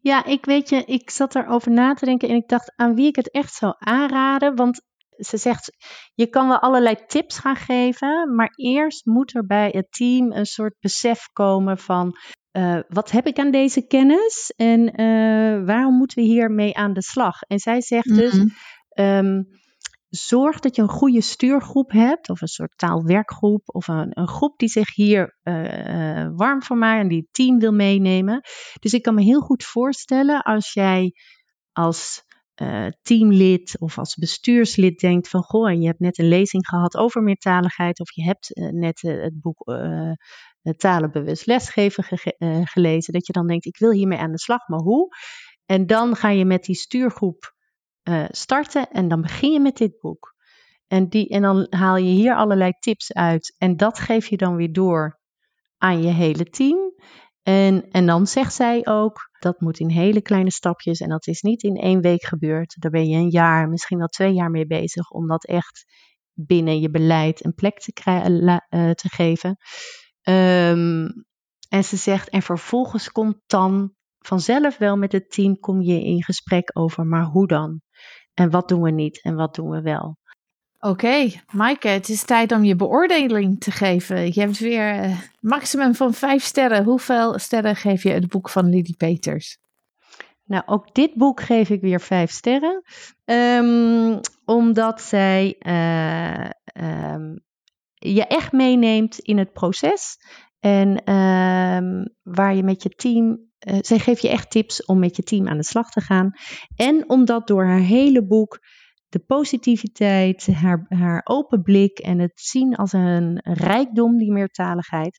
Ja, 0.00 0.24
ik 0.24 0.44
weet 0.44 0.68
je, 0.68 0.84
ik 0.84 1.10
zat 1.10 1.34
erover 1.34 1.72
na 1.72 1.94
te 1.94 2.04
denken 2.04 2.28
en 2.28 2.34
ik 2.34 2.48
dacht 2.48 2.72
aan 2.76 2.94
wie 2.94 3.06
ik 3.06 3.16
het 3.16 3.30
echt 3.30 3.54
zou 3.54 3.74
aanraden. 3.78 4.56
Want 4.56 4.82
ze 5.16 5.36
zegt, 5.36 5.72
je 6.14 6.26
kan 6.26 6.48
wel 6.48 6.58
allerlei 6.58 6.96
tips 7.06 7.38
gaan 7.38 7.56
geven, 7.56 8.34
maar 8.34 8.52
eerst 8.56 9.06
moet 9.06 9.34
er 9.34 9.46
bij 9.46 9.68
het 9.72 9.92
team 9.92 10.32
een 10.32 10.46
soort 10.46 10.74
besef 10.80 11.28
komen 11.32 11.78
van 11.78 12.16
uh, 12.56 12.78
wat 12.88 13.10
heb 13.10 13.26
ik 13.26 13.38
aan 13.38 13.50
deze 13.50 13.86
kennis 13.86 14.52
en 14.56 15.00
uh, 15.00 15.66
waarom 15.66 15.96
moeten 15.96 16.22
we 16.22 16.28
hiermee 16.28 16.76
aan 16.76 16.92
de 16.92 17.02
slag? 17.02 17.40
En 17.42 17.58
zij 17.58 17.80
zegt 17.80 18.06
mm 18.06 18.16
-hmm. 18.16 18.22
dus, 18.22 18.52
um, 18.94 19.46
zorg 20.08 20.60
dat 20.60 20.76
je 20.76 20.82
een 20.82 20.88
goede 20.88 21.20
stuurgroep 21.20 21.90
hebt, 21.90 22.30
of 22.30 22.40
een 22.40 22.48
soort 22.48 22.72
taalwerkgroep, 22.76 23.62
of 23.64 23.88
een, 23.88 24.10
een 24.10 24.28
groep 24.28 24.58
die 24.58 24.68
zich 24.68 24.94
hier 24.94 25.38
uh, 25.42 26.28
warm 26.36 26.62
voor 26.62 26.76
maakt 26.76 27.00
en 27.00 27.08
die 27.08 27.18
het 27.18 27.32
team 27.32 27.58
wil 27.58 27.72
meenemen. 27.72 28.40
Dus 28.80 28.92
ik 28.92 29.02
kan 29.02 29.14
me 29.14 29.22
heel 29.22 29.40
goed 29.40 29.64
voorstellen 29.64 30.42
als 30.42 30.72
jij 30.72 31.12
als 31.72 32.22
uh, 32.62 32.86
teamlid 33.02 33.76
of 33.78 33.98
als 33.98 34.14
bestuurslid 34.14 34.98
denkt 34.98 35.28
van 35.28 35.42
goh, 35.42 35.68
en 35.68 35.80
je 35.80 35.86
hebt 35.86 36.00
net 36.00 36.18
een 36.18 36.28
lezing 36.28 36.66
gehad 36.66 36.96
over 36.96 37.22
meertaligheid, 37.22 38.00
of 38.00 38.14
je 38.14 38.22
hebt 38.22 38.56
uh, 38.56 38.68
net 38.68 39.00
het 39.00 39.40
boek 39.40 39.62
talenbewust 40.72 41.46
lesgeven 41.46 42.04
ge 42.04 42.34
gelezen, 42.64 43.12
dat 43.12 43.26
je 43.26 43.32
dan 43.32 43.46
denkt 43.46 43.66
ik 43.66 43.78
wil 43.78 43.90
hiermee 43.90 44.18
aan 44.18 44.32
de 44.32 44.38
slag, 44.38 44.68
maar 44.68 44.80
hoe? 44.80 45.08
En 45.66 45.86
dan 45.86 46.16
ga 46.16 46.28
je 46.28 46.44
met 46.44 46.64
die 46.64 46.74
stuurgroep 46.74 47.54
uh, 48.08 48.24
starten 48.28 48.90
en 48.90 49.08
dan 49.08 49.20
begin 49.20 49.52
je 49.52 49.60
met 49.60 49.76
dit 49.76 49.98
boek. 50.00 50.34
En, 50.86 51.08
die, 51.08 51.28
en 51.28 51.42
dan 51.42 51.66
haal 51.70 51.96
je 51.96 52.10
hier 52.10 52.34
allerlei 52.34 52.72
tips 52.78 53.12
uit 53.12 53.54
en 53.58 53.76
dat 53.76 53.98
geef 53.98 54.26
je 54.26 54.36
dan 54.36 54.56
weer 54.56 54.72
door 54.72 55.20
aan 55.78 56.02
je 56.02 56.10
hele 56.10 56.44
team. 56.44 56.92
En, 57.42 57.90
en 57.90 58.06
dan 58.06 58.26
zegt 58.26 58.54
zij 58.54 58.86
ook, 58.86 59.30
dat 59.38 59.60
moet 59.60 59.78
in 59.78 59.90
hele 59.90 60.22
kleine 60.22 60.50
stapjes 60.50 61.00
en 61.00 61.08
dat 61.08 61.26
is 61.26 61.42
niet 61.42 61.62
in 61.62 61.76
één 61.76 62.00
week 62.00 62.24
gebeurd. 62.24 62.76
Daar 62.78 62.90
ben 62.90 63.08
je 63.08 63.16
een 63.16 63.30
jaar, 63.30 63.68
misschien 63.68 63.98
wel 63.98 64.06
twee 64.06 64.32
jaar 64.32 64.50
mee 64.50 64.66
bezig 64.66 65.10
om 65.10 65.26
dat 65.26 65.44
echt 65.44 65.84
binnen 66.32 66.80
je 66.80 66.90
beleid 66.90 67.44
een 67.44 67.54
plek 67.54 67.78
te, 67.78 67.92
uh, 68.70 68.90
te 68.90 69.08
geven. 69.08 69.56
Um, 70.24 71.24
en 71.68 71.84
ze 71.84 71.96
zegt, 71.96 72.28
en 72.28 72.42
vervolgens 72.42 73.12
komt 73.12 73.36
dan 73.46 73.92
vanzelf 74.18 74.78
wel 74.78 74.96
met 74.96 75.12
het 75.12 75.30
team, 75.30 75.58
kom 75.58 75.80
je 75.80 76.04
in 76.04 76.22
gesprek 76.22 76.70
over, 76.72 77.06
maar 77.06 77.24
hoe 77.24 77.46
dan? 77.46 77.80
En 78.34 78.50
wat 78.50 78.68
doen 78.68 78.82
we 78.82 78.90
niet 78.90 79.22
en 79.22 79.34
wat 79.34 79.54
doen 79.54 79.70
we 79.70 79.82
wel? 79.82 80.16
Oké, 80.78 80.92
okay, 80.92 81.42
Maaike, 81.52 81.88
het 81.88 82.08
is 82.08 82.24
tijd 82.24 82.52
om 82.52 82.64
je 82.64 82.76
beoordeling 82.76 83.60
te 83.60 83.70
geven. 83.70 84.26
Je 84.26 84.40
hebt 84.40 84.58
weer 84.58 85.04
uh, 85.04 85.18
maximum 85.40 85.94
van 85.94 86.14
vijf 86.14 86.42
sterren. 86.42 86.84
Hoeveel 86.84 87.38
sterren 87.38 87.76
geef 87.76 88.02
je 88.02 88.10
het 88.10 88.28
boek 88.28 88.48
van 88.48 88.68
Lidie 88.68 88.96
Peters? 88.96 89.58
Nou, 90.44 90.62
ook 90.66 90.94
dit 90.94 91.14
boek 91.14 91.40
geef 91.40 91.70
ik 91.70 91.80
weer 91.80 92.00
vijf 92.00 92.30
sterren. 92.30 92.82
Um, 93.24 94.20
omdat 94.44 95.02
zij 95.02 95.56
uh, 95.58 96.50
um, 97.12 97.44
je 98.12 98.26
echt 98.26 98.52
meeneemt 98.52 99.18
in 99.18 99.38
het 99.38 99.52
proces. 99.52 100.16
En 100.60 101.12
um, 101.14 102.14
waar 102.22 102.54
je 102.54 102.62
met 102.62 102.82
je 102.82 102.88
team 102.88 103.52
uh, 103.64 103.78
zij 103.80 103.98
geeft 103.98 104.22
je 104.22 104.28
echt 104.28 104.50
tips 104.50 104.84
om 104.84 104.98
met 104.98 105.16
je 105.16 105.22
team 105.22 105.48
aan 105.48 105.56
de 105.56 105.64
slag 105.64 105.90
te 105.90 106.00
gaan. 106.00 106.30
En 106.76 107.08
omdat 107.08 107.46
door 107.46 107.64
haar 107.64 107.80
hele 107.80 108.26
boek 108.26 108.58
de 109.08 109.18
positiviteit, 109.18 110.46
haar, 110.46 110.84
haar 110.88 111.20
open 111.24 111.62
blik 111.62 111.98
en 111.98 112.18
het 112.18 112.40
zien 112.40 112.76
als 112.76 112.92
een 112.92 113.40
rijkdom, 113.42 114.18
die 114.18 114.32
meertaligheid. 114.32 115.18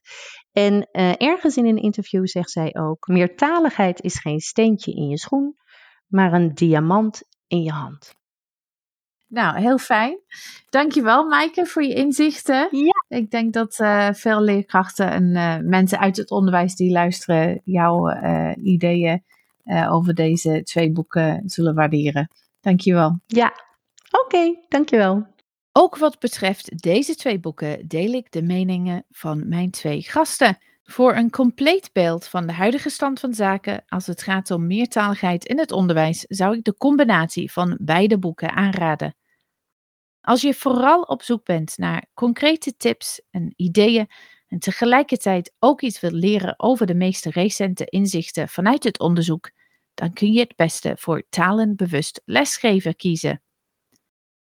En 0.52 0.88
uh, 0.92 1.12
ergens 1.16 1.56
in 1.56 1.66
een 1.66 1.82
interview 1.82 2.26
zegt 2.26 2.50
zij 2.50 2.74
ook: 2.74 3.06
meertaligheid 3.06 4.00
is 4.00 4.18
geen 4.18 4.40
steentje 4.40 4.92
in 4.92 5.08
je 5.08 5.18
schoen, 5.18 5.54
maar 6.06 6.32
een 6.32 6.54
diamant 6.54 7.22
in 7.46 7.62
je 7.62 7.72
hand. 7.72 8.14
Nou, 9.28 9.60
heel 9.60 9.78
fijn. 9.78 10.18
Dankjewel, 10.68 11.24
Maaike, 11.24 11.66
voor 11.66 11.82
je 11.82 11.94
inzichten. 11.94 12.68
Ja. 12.70 13.18
Ik 13.18 13.30
denk 13.30 13.52
dat 13.52 13.78
uh, 13.78 14.08
veel 14.12 14.40
leerkrachten 14.40 15.10
en 15.10 15.24
uh, 15.24 15.56
mensen 15.68 15.98
uit 15.98 16.16
het 16.16 16.30
onderwijs 16.30 16.74
die 16.74 16.92
luisteren 16.92 17.60
jouw 17.64 18.10
uh, 18.10 18.52
ideeën 18.62 19.24
over 19.90 20.14
deze 20.14 20.62
twee 20.62 20.92
boeken 20.92 21.42
zullen 21.44 21.74
waarderen. 21.74 22.30
Dankjewel. 22.60 23.20
Ja, 23.26 23.46
oké, 24.10 24.24
okay, 24.24 24.64
dankjewel. 24.68 25.26
Ook 25.72 25.96
wat 25.96 26.18
betreft 26.18 26.82
deze 26.82 27.14
twee 27.14 27.40
boeken 27.40 27.88
deel 27.88 28.12
ik 28.12 28.32
de 28.32 28.42
meningen 28.42 29.04
van 29.10 29.48
mijn 29.48 29.70
twee 29.70 30.02
gasten. 30.02 30.58
Voor 30.86 31.16
een 31.16 31.30
compleet 31.30 31.90
beeld 31.92 32.26
van 32.26 32.46
de 32.46 32.52
huidige 32.52 32.90
stand 32.90 33.20
van 33.20 33.34
zaken 33.34 33.84
als 33.86 34.06
het 34.06 34.22
gaat 34.22 34.50
om 34.50 34.66
meertaligheid 34.66 35.44
in 35.44 35.58
het 35.58 35.72
onderwijs 35.72 36.24
zou 36.28 36.56
ik 36.56 36.64
de 36.64 36.76
combinatie 36.76 37.52
van 37.52 37.78
beide 37.80 38.18
boeken 38.18 38.50
aanraden. 38.52 39.16
Als 40.20 40.40
je 40.40 40.54
vooral 40.54 41.02
op 41.02 41.22
zoek 41.22 41.44
bent 41.44 41.78
naar 41.78 42.06
concrete 42.14 42.76
tips 42.76 43.22
en 43.30 43.52
ideeën 43.56 44.10
en 44.48 44.58
tegelijkertijd 44.58 45.54
ook 45.58 45.80
iets 45.80 46.00
wilt 46.00 46.12
leren 46.12 46.54
over 46.58 46.86
de 46.86 46.94
meest 46.94 47.24
recente 47.24 47.84
inzichten 47.84 48.48
vanuit 48.48 48.84
het 48.84 48.98
onderzoek, 48.98 49.50
dan 49.94 50.12
kun 50.12 50.32
je 50.32 50.40
het 50.40 50.56
beste 50.56 50.96
voor 50.98 51.22
talenbewust 51.28 52.22
lesgeven 52.24 52.96
kiezen. 52.96 53.42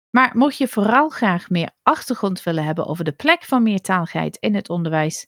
Maar 0.09 0.37
mocht 0.37 0.57
je 0.57 0.67
vooral 0.67 1.09
graag 1.09 1.49
meer 1.49 1.71
achtergrond 1.83 2.43
willen 2.43 2.63
hebben 2.63 2.85
over 2.85 3.03
de 3.03 3.11
plek 3.11 3.43
van 3.43 3.63
meertaligheid 3.63 4.37
in 4.37 4.55
het 4.55 4.69
onderwijs, 4.69 5.27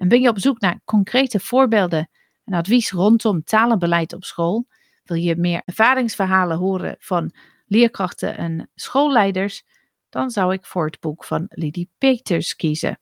en 0.00 0.08
ben 0.08 0.20
je 0.20 0.28
op 0.28 0.38
zoek 0.38 0.60
naar 0.60 0.80
concrete 0.84 1.40
voorbeelden 1.40 2.10
en 2.44 2.54
advies 2.54 2.90
rondom 2.90 3.44
talenbeleid 3.44 4.12
op 4.12 4.24
school? 4.24 4.66
Wil 5.04 5.16
je 5.16 5.36
meer 5.36 5.62
ervaringsverhalen 5.64 6.56
horen 6.56 6.96
van 6.98 7.34
leerkrachten 7.66 8.36
en 8.36 8.70
schoolleiders? 8.74 9.62
Dan 10.08 10.30
zou 10.30 10.52
ik 10.52 10.64
voor 10.64 10.86
het 10.86 11.00
boek 11.00 11.24
van 11.24 11.46
Lidie 11.48 11.90
Peters 11.98 12.56
kiezen. 12.56 13.00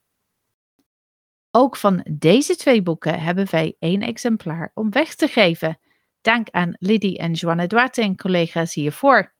Ook 1.51 1.75
van 1.75 2.05
deze 2.11 2.55
twee 2.55 2.81
boeken 2.81 3.19
hebben 3.19 3.47
wij 3.51 3.75
één 3.79 4.01
exemplaar 4.01 4.71
om 4.73 4.89
weg 4.89 5.15
te 5.15 5.27
geven. 5.27 5.79
Dank 6.21 6.49
aan 6.49 6.75
Lidie 6.79 7.17
en 7.17 7.31
Joanne 7.33 7.67
Duarte 7.67 8.01
en 8.01 8.15
collega's 8.15 8.73
hiervoor. 8.73 9.33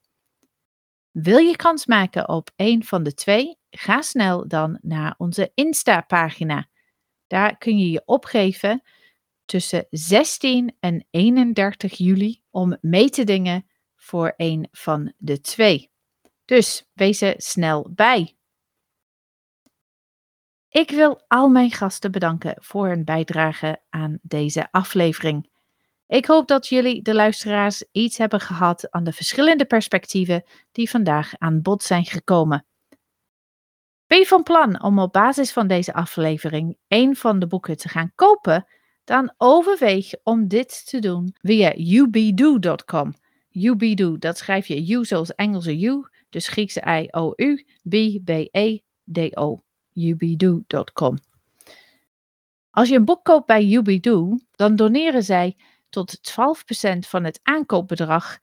Wil 1.11 1.38
je 1.38 1.56
kans 1.56 1.86
maken 1.86 2.30
op 2.30 2.49
één 2.56 2.84
van 2.84 3.03
de 3.03 3.14
twee? 3.14 3.57
Ga 3.69 4.02
snel 4.02 4.48
dan 4.48 4.77
naar 4.81 5.15
onze 5.18 5.52
Insta-pagina. 5.53 6.68
Daar 7.30 7.57
kun 7.57 7.77
je 7.77 7.91
je 7.91 8.01
opgeven 8.06 8.81
tussen 9.45 9.88
16 9.89 10.76
en 10.80 11.06
31 11.10 11.97
juli 11.97 12.41
om 12.49 12.77
mee 12.81 13.10
te 13.10 13.23
dingen 13.23 13.69
voor 13.95 14.34
een 14.38 14.68
van 14.72 15.14
de 15.18 15.41
twee. 15.41 15.91
Dus 16.45 16.89
wees 16.93 17.22
er 17.22 17.34
snel 17.38 17.89
bij. 17.95 18.35
Ik 20.69 20.89
wil 20.89 21.23
al 21.27 21.49
mijn 21.49 21.72
gasten 21.72 22.11
bedanken 22.11 22.56
voor 22.60 22.88
hun 22.88 23.06
bijdrage 23.06 23.81
aan 23.89 24.19
deze 24.22 24.72
aflevering. 24.72 25.49
Ik 26.07 26.26
hoop 26.26 26.47
dat 26.47 26.68
jullie, 26.68 27.01
de 27.01 27.15
luisteraars, 27.15 27.84
iets 27.91 28.18
hebben 28.18 28.39
gehad 28.39 28.91
aan 28.91 29.03
de 29.03 29.14
verschillende 29.14 29.65
perspectieven 29.65 30.43
die 30.72 30.89
vandaag 30.89 31.34
aan 31.38 31.61
bod 31.61 31.84
zijn 31.84 32.06
gekomen. 32.06 32.65
Ben 34.10 34.18
je 34.18 34.26
van 34.26 34.44
plan 34.44 34.84
om 34.84 34.99
op 34.99 35.14
basis 35.14 35.52
van 35.52 35.68
deze 35.68 35.94
aflevering 35.94 36.77
een 36.88 37.15
van 37.15 37.40
de 37.40 37.48
boeken 37.48 37.77
te 37.77 37.90
gaan 37.90 38.11
kopen? 38.15 38.65
Dan 39.03 39.34
overweeg 39.38 40.14
om 40.23 40.48
dit 40.48 40.90
te 40.90 40.99
doen 40.99 41.36
via 41.41 41.76
ubdo.com. 41.77 43.14
Ubdo, 43.52 44.18
dat 44.18 44.38
schrijf 44.38 44.68
je 44.68 44.91
U 44.94 45.06
zoals 45.06 45.36
Engelse 45.36 45.80
U, 45.80 46.07
dus 46.30 46.48
Griekse 46.48 46.81
I-O-U, 46.88 47.65
B-B-E-D-O. 47.84 49.64
ubdo.com. 49.94 51.18
Als 52.69 52.90
je 52.90 52.95
een 52.95 53.06
boek 53.06 53.23
koopt 53.23 53.48
bij 53.48 53.72
Ubdo, 53.73 54.38
dan 54.52 54.76
doneren 54.76 55.23
zij 55.23 55.57
tot 55.90 56.18
12% 56.18 56.99
van 56.99 57.23
het 57.23 57.40
aankoopbedrag 57.44 58.38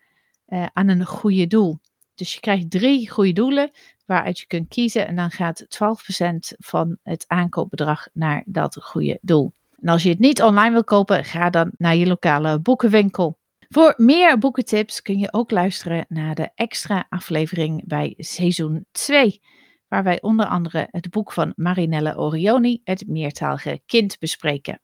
uh, 0.49 0.67
aan 0.73 0.89
een 0.89 1.07
goede 1.07 1.47
doel. 1.47 1.79
Dus 2.15 2.35
je 2.35 2.41
krijgt 2.41 2.71
drie 2.71 3.11
goede 3.11 3.33
doelen 3.33 3.71
waaruit 4.07 4.39
je 4.39 4.47
kunt 4.47 4.69
kiezen 4.69 5.07
en 5.07 5.17
dan 5.17 5.31
gaat 5.31 5.65
12% 5.65 6.57
van 6.59 6.99
het 7.03 7.25
aankoopbedrag 7.27 8.09
naar 8.13 8.43
dat 8.47 8.77
goede 8.83 9.19
doel. 9.23 9.55
En 9.81 9.89
als 9.89 10.03
je 10.03 10.09
het 10.09 10.19
niet 10.19 10.43
online 10.43 10.73
wil 10.73 10.85
kopen, 10.85 11.25
ga 11.25 11.51
dan 11.51 11.73
naar 11.77 11.97
je 11.97 12.07
lokale 12.07 12.61
boekenwinkel. 12.61 13.39
Voor 13.69 13.95
meer 13.97 14.39
boekentips 14.39 15.03
kun 15.03 15.19
je 15.19 15.33
ook 15.33 15.51
luisteren 15.51 16.07
naar 16.09 16.35
de 16.35 16.51
extra 16.55 17.07
aflevering 17.09 17.83
bij 17.87 18.15
seizoen 18.17 18.87
2, 18.91 19.41
waar 19.89 20.03
wij 20.03 20.21
onder 20.23 20.47
andere 20.47 20.89
het 20.91 21.11
boek 21.11 21.33
van 21.33 21.53
Marinelle 21.57 22.19
Orioni, 22.19 22.81
Het 22.85 23.07
meertalige 23.07 23.81
kind, 23.87 24.19
bespreken. 24.19 24.81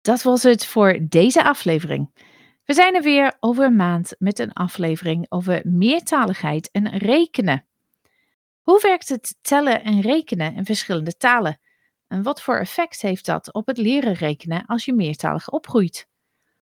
Dat 0.00 0.22
was 0.22 0.42
het 0.42 0.66
voor 0.66 0.98
deze 1.08 1.44
aflevering. 1.44 2.10
We 2.68 2.74
zijn 2.74 2.94
er 2.94 3.02
weer 3.02 3.36
over 3.40 3.64
een 3.64 3.76
maand 3.76 4.14
met 4.18 4.38
een 4.38 4.52
aflevering 4.52 5.26
over 5.28 5.60
meertaligheid 5.64 6.70
en 6.70 6.98
rekenen. 6.98 7.66
Hoe 8.60 8.80
werkt 8.80 9.08
het 9.08 9.36
tellen 9.40 9.84
en 9.84 10.00
rekenen 10.00 10.54
in 10.54 10.64
verschillende 10.64 11.16
talen? 11.16 11.60
En 12.08 12.22
wat 12.22 12.42
voor 12.42 12.58
effect 12.58 13.02
heeft 13.02 13.26
dat 13.26 13.52
op 13.52 13.66
het 13.66 13.78
leren 13.78 14.12
rekenen 14.12 14.66
als 14.66 14.84
je 14.84 14.94
meertalig 14.94 15.50
opgroeit? 15.50 16.08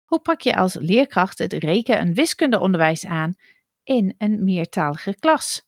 Hoe 0.06 0.20
pak 0.20 0.42
je 0.42 0.56
als 0.56 0.74
leerkracht 0.74 1.38
het 1.38 1.54
reken- 1.54 1.98
en 1.98 2.14
wiskundeonderwijs 2.14 3.06
aan 3.06 3.36
in 3.84 4.16
een 4.18 4.44
meertalige 4.44 5.16
klas? 5.20 5.64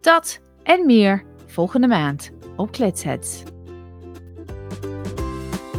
Dat 0.00 0.40
en 0.62 0.86
meer 0.86 1.24
volgende 1.46 1.86
maand 1.86 2.30
op 2.56 2.72
Kletsheads. 2.72 3.42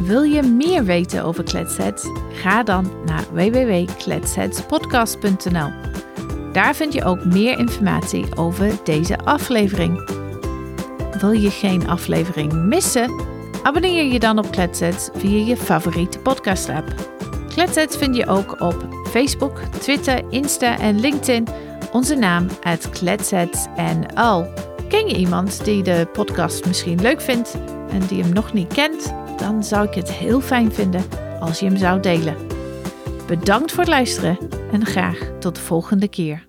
Wil 0.00 0.22
je 0.22 0.42
meer 0.42 0.84
weten 0.84 1.24
over 1.24 1.44
Kletsheads? 1.44 2.04
Ga 2.32 2.62
dan 2.62 2.92
naar 3.04 3.24
www.kletsheadspodcast.nl. 3.32 5.70
Daar 6.52 6.74
vind 6.74 6.92
je 6.92 7.04
ook 7.04 7.24
meer 7.24 7.58
informatie 7.58 8.36
over 8.36 8.70
deze 8.84 9.18
aflevering. 9.18 10.10
Wil 11.20 11.32
je 11.32 11.50
geen 11.50 11.88
aflevering 11.88 12.52
missen? 12.52 13.12
Abonneer 13.62 14.04
je 14.04 14.18
dan 14.18 14.38
op 14.38 14.50
Kletsets 14.50 15.08
via 15.14 15.46
je 15.46 15.56
favoriete 15.56 16.18
podcast 16.18 16.68
app. 16.68 16.94
Kletsets 17.48 17.96
vind 17.96 18.16
je 18.16 18.26
ook 18.26 18.60
op 18.60 18.88
Facebook, 19.10 19.58
Twitter, 19.58 20.22
Insta 20.30 20.78
en 20.78 21.00
LinkedIn. 21.00 21.46
Onze 21.92 22.14
naam 22.14 22.46
uit 22.62 22.90
Kletsets 22.90 23.66
en 23.76 24.14
al. 24.14 24.46
Ken 24.88 25.08
je 25.08 25.16
iemand 25.16 25.64
die 25.64 25.82
de 25.82 26.08
podcast 26.12 26.66
misschien 26.66 27.00
leuk 27.00 27.20
vindt 27.20 27.56
en 27.90 28.06
die 28.06 28.22
hem 28.22 28.32
nog 28.32 28.52
niet 28.52 28.72
kent? 28.72 29.14
Dan 29.38 29.64
zou 29.64 29.88
ik 29.88 29.94
het 29.94 30.12
heel 30.12 30.40
fijn 30.40 30.72
vinden 30.72 31.04
als 31.40 31.60
je 31.60 31.66
hem 31.66 31.76
zou 31.76 32.00
delen. 32.00 32.36
Bedankt 33.26 33.70
voor 33.70 33.80
het 33.80 33.88
luisteren 33.88 34.38
en 34.72 34.86
graag 34.86 35.30
tot 35.38 35.54
de 35.54 35.60
volgende 35.60 36.08
keer. 36.08 36.47